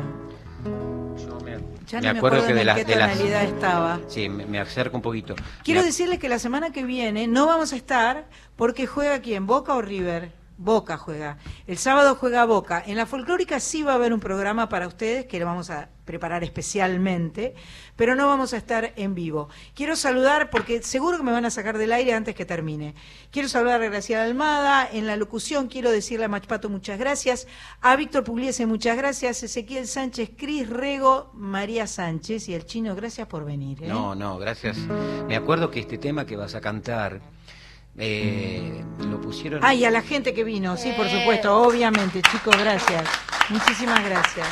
ya 1.86 2.00
no 2.00 2.12
me 2.12 2.18
acuerdo, 2.18 2.46
que 2.46 2.54
de 2.54 2.60
en 2.60 2.66
las 2.66 2.76
qué 2.78 2.84
de 2.84 2.96
las- 2.96 3.18
estaba. 3.44 4.00
Sí, 4.08 4.28
me, 4.28 4.46
me 4.46 4.58
acerco 4.58 4.96
un 4.96 5.02
poquito. 5.02 5.34
Quiero 5.62 5.80
Me- 5.80 5.86
decirles 5.86 6.18
que 6.18 6.28
la 6.28 6.38
semana 6.38 6.70
que 6.72 6.84
viene 6.84 7.26
no 7.26 7.46
vamos 7.46 7.72
a 7.72 7.76
estar 7.76 8.26
porque 8.56 8.86
juega 8.86 9.20
quién, 9.20 9.46
Boca 9.46 9.74
o 9.74 9.82
River. 9.82 10.32
Boca 10.62 10.96
juega. 10.96 11.38
El 11.66 11.76
sábado 11.76 12.14
juega 12.14 12.44
Boca. 12.44 12.82
En 12.86 12.96
la 12.96 13.06
folclórica 13.06 13.58
sí 13.58 13.82
va 13.82 13.92
a 13.92 13.94
haber 13.96 14.12
un 14.12 14.20
programa 14.20 14.68
para 14.68 14.86
ustedes 14.86 15.26
que 15.26 15.38
le 15.38 15.44
vamos 15.44 15.70
a 15.70 15.88
preparar 16.04 16.44
especialmente, 16.44 17.54
pero 17.96 18.14
no 18.14 18.26
vamos 18.26 18.52
a 18.54 18.56
estar 18.56 18.92
en 18.96 19.14
vivo. 19.14 19.48
Quiero 19.74 19.96
saludar, 19.96 20.50
porque 20.50 20.82
seguro 20.82 21.16
que 21.16 21.22
me 21.22 21.32
van 21.32 21.44
a 21.44 21.50
sacar 21.50 21.78
del 21.78 21.92
aire 21.92 22.12
antes 22.12 22.34
que 22.34 22.44
termine. 22.44 22.94
Quiero 23.30 23.48
saludar 23.48 23.82
a 23.82 23.88
Graciela 23.88 24.24
Almada, 24.24 24.88
en 24.90 25.06
la 25.06 25.16
locución 25.16 25.68
quiero 25.68 25.90
decirle 25.90 26.26
a 26.26 26.28
Machpato 26.28 26.68
muchas 26.68 26.98
gracias, 26.98 27.46
a 27.80 27.94
Víctor 27.96 28.24
Pugliese 28.24 28.66
muchas 28.66 28.96
gracias, 28.96 29.42
Ezequiel 29.42 29.86
Sánchez, 29.86 30.30
Cris 30.36 30.68
Rego, 30.68 31.30
María 31.34 31.86
Sánchez 31.86 32.48
y 32.48 32.54
el 32.54 32.66
chino, 32.66 32.94
gracias 32.94 33.26
por 33.26 33.44
venir. 33.44 33.82
¿eh? 33.82 33.88
No, 33.88 34.14
no, 34.14 34.38
gracias. 34.38 34.76
Me 35.26 35.36
acuerdo 35.36 35.70
que 35.70 35.80
este 35.80 35.98
tema 35.98 36.26
que 36.26 36.36
vas 36.36 36.54
a 36.54 36.60
cantar 36.60 37.20
eh, 37.98 38.84
lo 38.98 39.20
pusieron. 39.20 39.60
Ay, 39.62 39.84
a 39.84 39.90
la 39.90 40.02
gente 40.02 40.32
que 40.34 40.44
vino, 40.44 40.76
sí, 40.76 40.92
por 40.96 41.08
supuesto, 41.08 41.56
obviamente, 41.62 42.22
chicos, 42.22 42.56
gracias. 42.58 43.04
Muchísimas 43.50 44.04
gracias. 44.04 44.46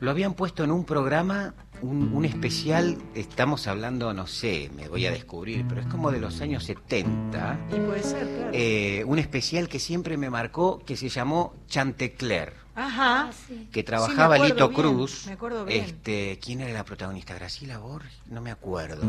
Lo 0.00 0.10
habían 0.10 0.34
puesto 0.34 0.62
en 0.64 0.70
un 0.72 0.84
programa, 0.84 1.54
un, 1.80 2.12
un 2.12 2.24
especial, 2.24 2.98
estamos 3.14 3.66
hablando, 3.66 4.12
no 4.12 4.26
sé, 4.26 4.70
me 4.76 4.88
voy 4.88 5.06
a 5.06 5.10
descubrir, 5.10 5.64
pero 5.68 5.80
es 5.80 5.86
como 5.86 6.10
de 6.10 6.20
los 6.20 6.40
años 6.40 6.64
70. 6.64 7.58
Y 7.70 7.74
puede 7.80 8.02
ser, 8.02 8.26
claro. 8.26 8.50
eh, 8.52 9.04
un 9.06 9.18
especial 9.18 9.68
que 9.68 9.78
siempre 9.78 10.16
me 10.16 10.28
marcó, 10.28 10.80
que 10.84 10.96
se 10.96 11.08
llamó 11.08 11.54
Chantecler. 11.66 12.65
Ajá. 12.76 13.30
que 13.72 13.80
Sí, 13.80 13.82
trabajaba 13.84 14.36
me 14.38 14.46
acuerdo 14.46 14.54
Lito 14.54 14.68
bien, 14.68 14.80
Cruz. 14.80 15.24
me 15.26 15.32
acuerdo 15.32 15.64
bien. 15.64 15.84
Este, 15.84 16.38
¿quién 16.42 16.60
era 16.60 16.72
la 16.74 16.84
protagonista? 16.84 17.34
Graciela 17.34 17.78
Borges, 17.78 18.12
no 18.30 18.40
me 18.42 18.50
acuerdo. 18.50 19.02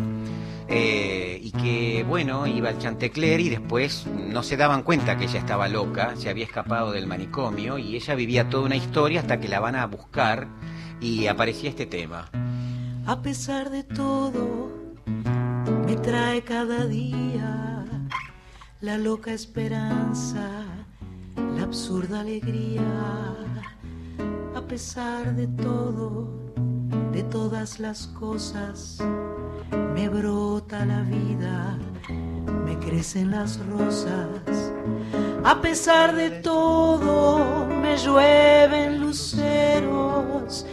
Eh, 0.70 1.40
y 1.44 1.52
que 1.52 2.04
bueno, 2.08 2.48
iba 2.48 2.70
al 2.70 2.80
Chantecler 2.80 3.40
y 3.42 3.50
después 3.50 4.08
no 4.08 4.42
se 4.42 4.56
daban 4.58 4.84
cuenta 4.84 5.18
que 5.18 5.26
ella 5.26 5.40
estaba 5.40 5.68
loca, 5.68 6.16
se 6.16 6.30
había 6.30 6.46
escapado 6.46 6.92
del 6.92 7.08
manicomio 7.08 7.78
y 7.78 7.96
ella 7.98 8.16
vivía 8.16 8.50
toda 8.50 8.66
una 8.66 8.76
historia 8.78 9.20
hasta 9.20 9.40
que 9.40 9.48
la 9.50 9.60
van 9.60 9.76
a 9.76 9.86
buscar 9.86 10.48
y 11.02 11.28
aparecía 11.28 11.70
este 11.70 11.86
tema. 11.86 12.30
A 13.06 13.22
pesar 13.22 13.70
de 13.70 13.84
todo, 13.84 14.72
me 15.86 15.96
trae 15.98 16.42
cada 16.44 16.86
día 16.86 17.86
la 18.82 18.98
loca 18.98 19.34
esperanza, 19.34 20.64
la 21.56 21.64
absurda 21.64 22.22
alegría. 22.22 23.36
A 24.56 24.62
pesar 24.62 25.36
de 25.36 25.48
todo, 25.48 26.28
de 27.12 27.24
todas 27.24 27.80
las 27.80 28.08
cosas, 28.08 29.00
me 29.94 30.10
brota 30.10 30.86
la 30.86 31.02
vida, 31.04 31.78
me 32.66 32.78
crecen 32.80 33.32
las 33.32 33.60
rosas. 33.68 34.74
A 35.44 35.62
pesar 35.62 36.16
de 36.16 36.30
todo, 36.42 37.66
me 37.68 37.98
llueven 37.98 39.00
luceros. 39.00 40.66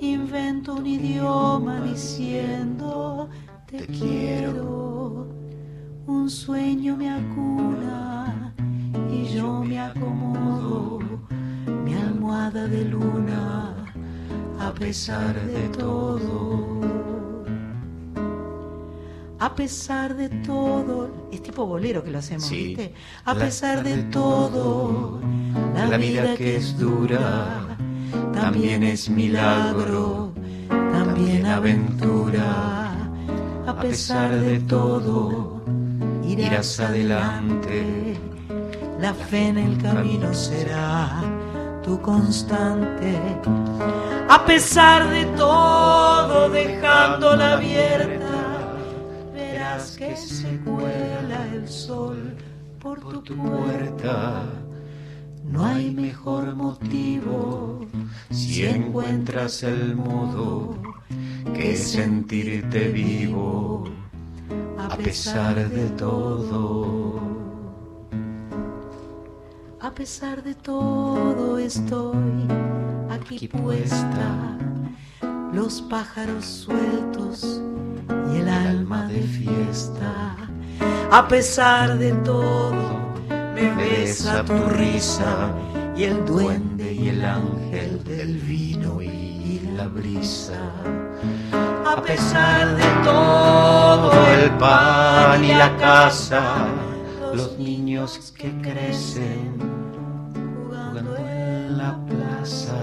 Invento 0.00 0.74
un 0.74 0.86
idioma 0.86 1.80
diciendo 1.80 3.28
te 3.66 3.86
quiero. 3.86 5.28
Un 6.06 6.30
sueño 6.30 6.96
me 6.96 7.10
acuna 7.10 8.54
y 9.10 9.28
yo 9.34 9.62
me 9.62 9.78
acomodo. 9.80 10.98
Mi 11.84 11.94
almohada 11.94 12.66
de 12.66 12.84
luna 12.84 13.74
a 14.60 14.74
pesar 14.74 15.34
de 15.46 15.68
todo. 15.68 16.80
A 19.40 19.54
pesar 19.54 20.16
de 20.16 20.28
todo, 20.28 21.28
es 21.32 21.42
tipo 21.42 21.64
bolero 21.64 22.02
que 22.02 22.10
lo 22.10 22.18
hacemos, 22.18 22.44
Sí. 22.44 22.68
¿viste? 22.68 22.94
A 23.24 23.34
pesar 23.34 23.84
de 23.84 24.02
todo, 24.04 25.20
la, 25.74 25.96
vida 25.96 26.34
que 26.36 26.56
es 26.56 26.76
dura, 26.76 27.76
también 28.32 28.82
es 28.82 29.08
milagro, 29.08 30.32
también 30.68 31.46
aventura. 31.46 33.10
A 33.66 33.80
pesar 33.80 34.38
de 34.40 34.58
todo, 34.60 35.62
irás 36.26 36.80
adelante, 36.80 38.07
la 38.98 39.14
fe 39.14 39.48
en 39.48 39.58
el 39.58 39.82
camino 39.82 40.34
será 40.34 41.22
tu 41.84 42.00
constante. 42.00 43.16
A 44.28 44.44
pesar 44.44 45.08
de 45.08 45.24
todo, 45.36 46.50
dejándola 46.50 47.54
abierta, 47.54 48.76
verás 49.32 49.96
que 49.96 50.16
se 50.16 50.58
cuela 50.60 51.46
el 51.54 51.68
sol 51.68 52.36
por 52.80 53.00
tu 53.22 53.36
puerta. 53.36 54.42
No 55.44 55.64
hay 55.64 55.90
mejor 55.90 56.54
motivo 56.54 57.86
si 58.30 58.66
encuentras 58.66 59.62
el 59.62 59.96
modo 59.96 60.76
que 61.54 61.74
sentirte 61.74 62.88
vivo 62.88 63.84
a 64.78 64.94
pesar 64.96 65.68
de 65.70 65.88
todo. 65.90 67.37
A 69.80 69.92
pesar 69.92 70.42
de 70.42 70.56
todo 70.56 71.56
estoy 71.56 72.48
aquí 73.10 73.46
puesta, 73.46 74.58
los 75.52 75.82
pájaros 75.82 76.44
sueltos 76.44 77.60
y 78.32 78.38
el 78.38 78.48
alma 78.48 79.06
de 79.06 79.20
fiesta. 79.22 80.36
A 81.12 81.28
pesar 81.28 81.96
de 81.96 82.12
todo, 82.24 83.14
me 83.54 83.72
besa 83.76 84.44
tu 84.44 84.58
risa 84.70 85.52
y 85.96 86.04
el 86.04 86.24
duende 86.26 86.92
y 86.92 87.10
el 87.10 87.24
ángel 87.24 88.02
del 88.02 88.36
vino 88.38 89.00
y 89.00 89.60
la 89.76 89.86
brisa. 89.86 90.58
A 91.86 92.02
pesar 92.02 92.76
de 92.76 93.04
todo, 93.04 94.10
el 94.26 94.50
pan 94.58 95.44
y 95.44 95.54
la 95.54 95.76
casa, 95.76 96.66
niños 97.98 98.32
que 98.36 98.50
crecen 98.62 99.58
jugando 100.54 101.16
en 101.16 101.78
la 101.78 101.98
plaza. 102.06 102.78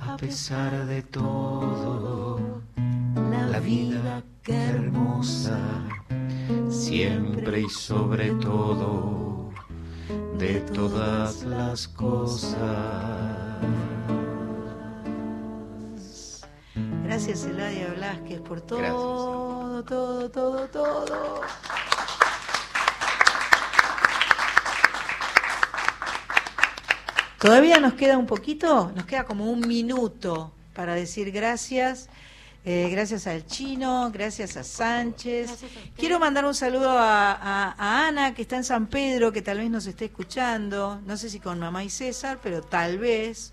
A 0.00 0.16
pesar 0.16 0.86
de 0.86 1.02
todo, 1.02 2.62
la 3.50 3.58
vida 3.60 4.22
que 4.42 4.54
hermosa, 4.54 5.58
siempre 6.68 7.62
y 7.62 7.68
sobre 7.68 8.30
todo, 8.30 9.50
de 10.38 10.60
todas 10.72 11.42
las 11.42 11.88
cosas. 11.88 12.56
Gracias, 17.04 17.44
Eladia 17.44 17.92
Blasquez, 17.96 18.40
por 18.40 18.60
todo, 18.60 19.82
todo, 19.84 20.30
todo, 20.30 20.68
todo. 20.68 21.40
Todavía 27.40 27.80
nos 27.80 27.94
queda 27.94 28.16
un 28.18 28.26
poquito, 28.26 28.92
nos 28.94 29.04
queda 29.06 29.24
como 29.24 29.50
un 29.50 29.60
minuto 29.66 30.52
para 30.74 30.94
decir 30.94 31.30
gracias. 31.32 32.08
Eh, 32.64 32.88
gracias 32.90 33.28
al 33.28 33.46
chino, 33.46 34.10
gracias 34.12 34.56
a 34.56 34.64
Sánchez. 34.64 35.64
Quiero 35.96 36.18
mandar 36.18 36.44
un 36.44 36.54
saludo 36.54 36.90
a, 36.90 37.30
a- 37.32 37.74
a 37.78 38.08
Ana, 38.08 38.34
que 38.34 38.42
está 38.42 38.56
en 38.56 38.64
San 38.64 38.88
Pedro, 38.88 39.30
que 39.32 39.40
tal 39.40 39.58
vez 39.58 39.70
nos 39.70 39.86
esté 39.86 40.06
escuchando. 40.06 41.00
No 41.06 41.16
sé 41.16 41.30
si 41.30 41.38
con 41.38 41.60
mamá 41.60 41.84
y 41.84 41.90
César, 41.90 42.40
pero 42.42 42.62
tal 42.62 42.98
vez. 42.98 43.52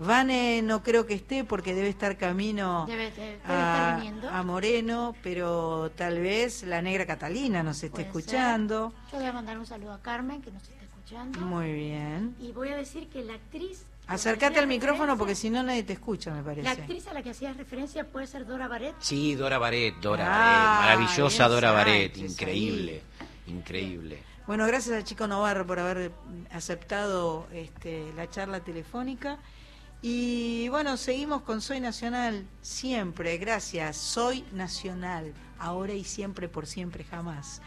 Vane 0.00 0.62
no 0.62 0.84
creo 0.84 1.06
que 1.06 1.14
esté 1.14 1.42
porque 1.42 1.74
debe 1.74 1.88
estar 1.88 2.16
camino 2.16 2.86
Debe, 2.86 3.10
debe- 3.10 3.16
debe 3.16 3.32
estar 3.40 4.00
a, 4.32 4.42
Moreno, 4.44 5.16
pero 5.24 5.90
tal 5.96 6.20
vez 6.20 6.62
la 6.62 6.80
negra 6.82 7.04
Catalina 7.04 7.64
nos 7.64 7.78
esté 7.82 7.90
Puede 7.90 8.04
ser. 8.04 8.16
escuchando. 8.20 8.92
Yo 9.10 9.18
voy 9.18 9.26
a 9.26 9.32
mandar 9.32 9.58
un 9.58 9.66
saludo 9.66 9.92
a 9.94 10.00
Carmen, 10.00 10.40
que 10.40 10.52
nos 10.52 10.62
está 10.62 10.77
escuchando. 11.08 11.40
Muy 11.40 11.72
bien. 11.72 12.34
Y 12.40 12.52
voy 12.52 12.68
a 12.68 12.76
decir 12.76 13.08
que 13.08 13.24
la 13.24 13.34
actriz... 13.34 13.84
Acércate 14.06 14.58
al 14.58 14.66
micrófono 14.66 15.18
porque 15.18 15.34
si 15.34 15.50
no 15.50 15.62
nadie 15.62 15.82
te 15.82 15.92
escucha, 15.92 16.30
me 16.30 16.38
La 16.38 16.44
parece. 16.44 16.68
actriz 16.68 17.06
a 17.08 17.12
la 17.12 17.22
que 17.22 17.30
hacías 17.30 17.56
referencia 17.58 18.04
puede 18.04 18.26
ser 18.26 18.46
Dora 18.46 18.66
Baret. 18.66 18.94
Sí, 19.00 19.34
Dora 19.34 19.58
Baret, 19.58 19.96
Dora 20.00 20.24
Ah, 20.26 20.78
Baret, 20.80 20.98
maravillosa 21.00 21.46
Dora 21.48 21.72
Baret, 21.72 22.16
increíble, 22.16 23.02
increíble. 23.46 24.22
Bueno, 24.46 24.66
gracias 24.66 24.96
al 24.96 25.04
chico 25.04 25.26
Navarro 25.26 25.66
por 25.66 25.78
haber 25.78 26.10
aceptado 26.50 27.46
este, 27.52 28.10
la 28.16 28.30
charla 28.30 28.60
telefónica. 28.60 29.38
Y 30.00 30.68
bueno, 30.70 30.96
seguimos 30.96 31.42
con 31.42 31.60
Soy 31.60 31.80
Nacional 31.80 32.46
siempre. 32.62 33.36
Gracias. 33.36 33.98
Soy 33.98 34.42
Nacional. 34.52 35.34
Ahora 35.58 35.92
y 35.92 36.04
siempre, 36.04 36.48
por 36.48 36.66
siempre, 36.66 37.04
jamás. 37.04 37.60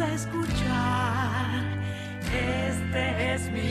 a 0.00 0.12
escuchar. 0.12 1.64
Este 2.30 3.34
es 3.34 3.50
mi 3.50 3.65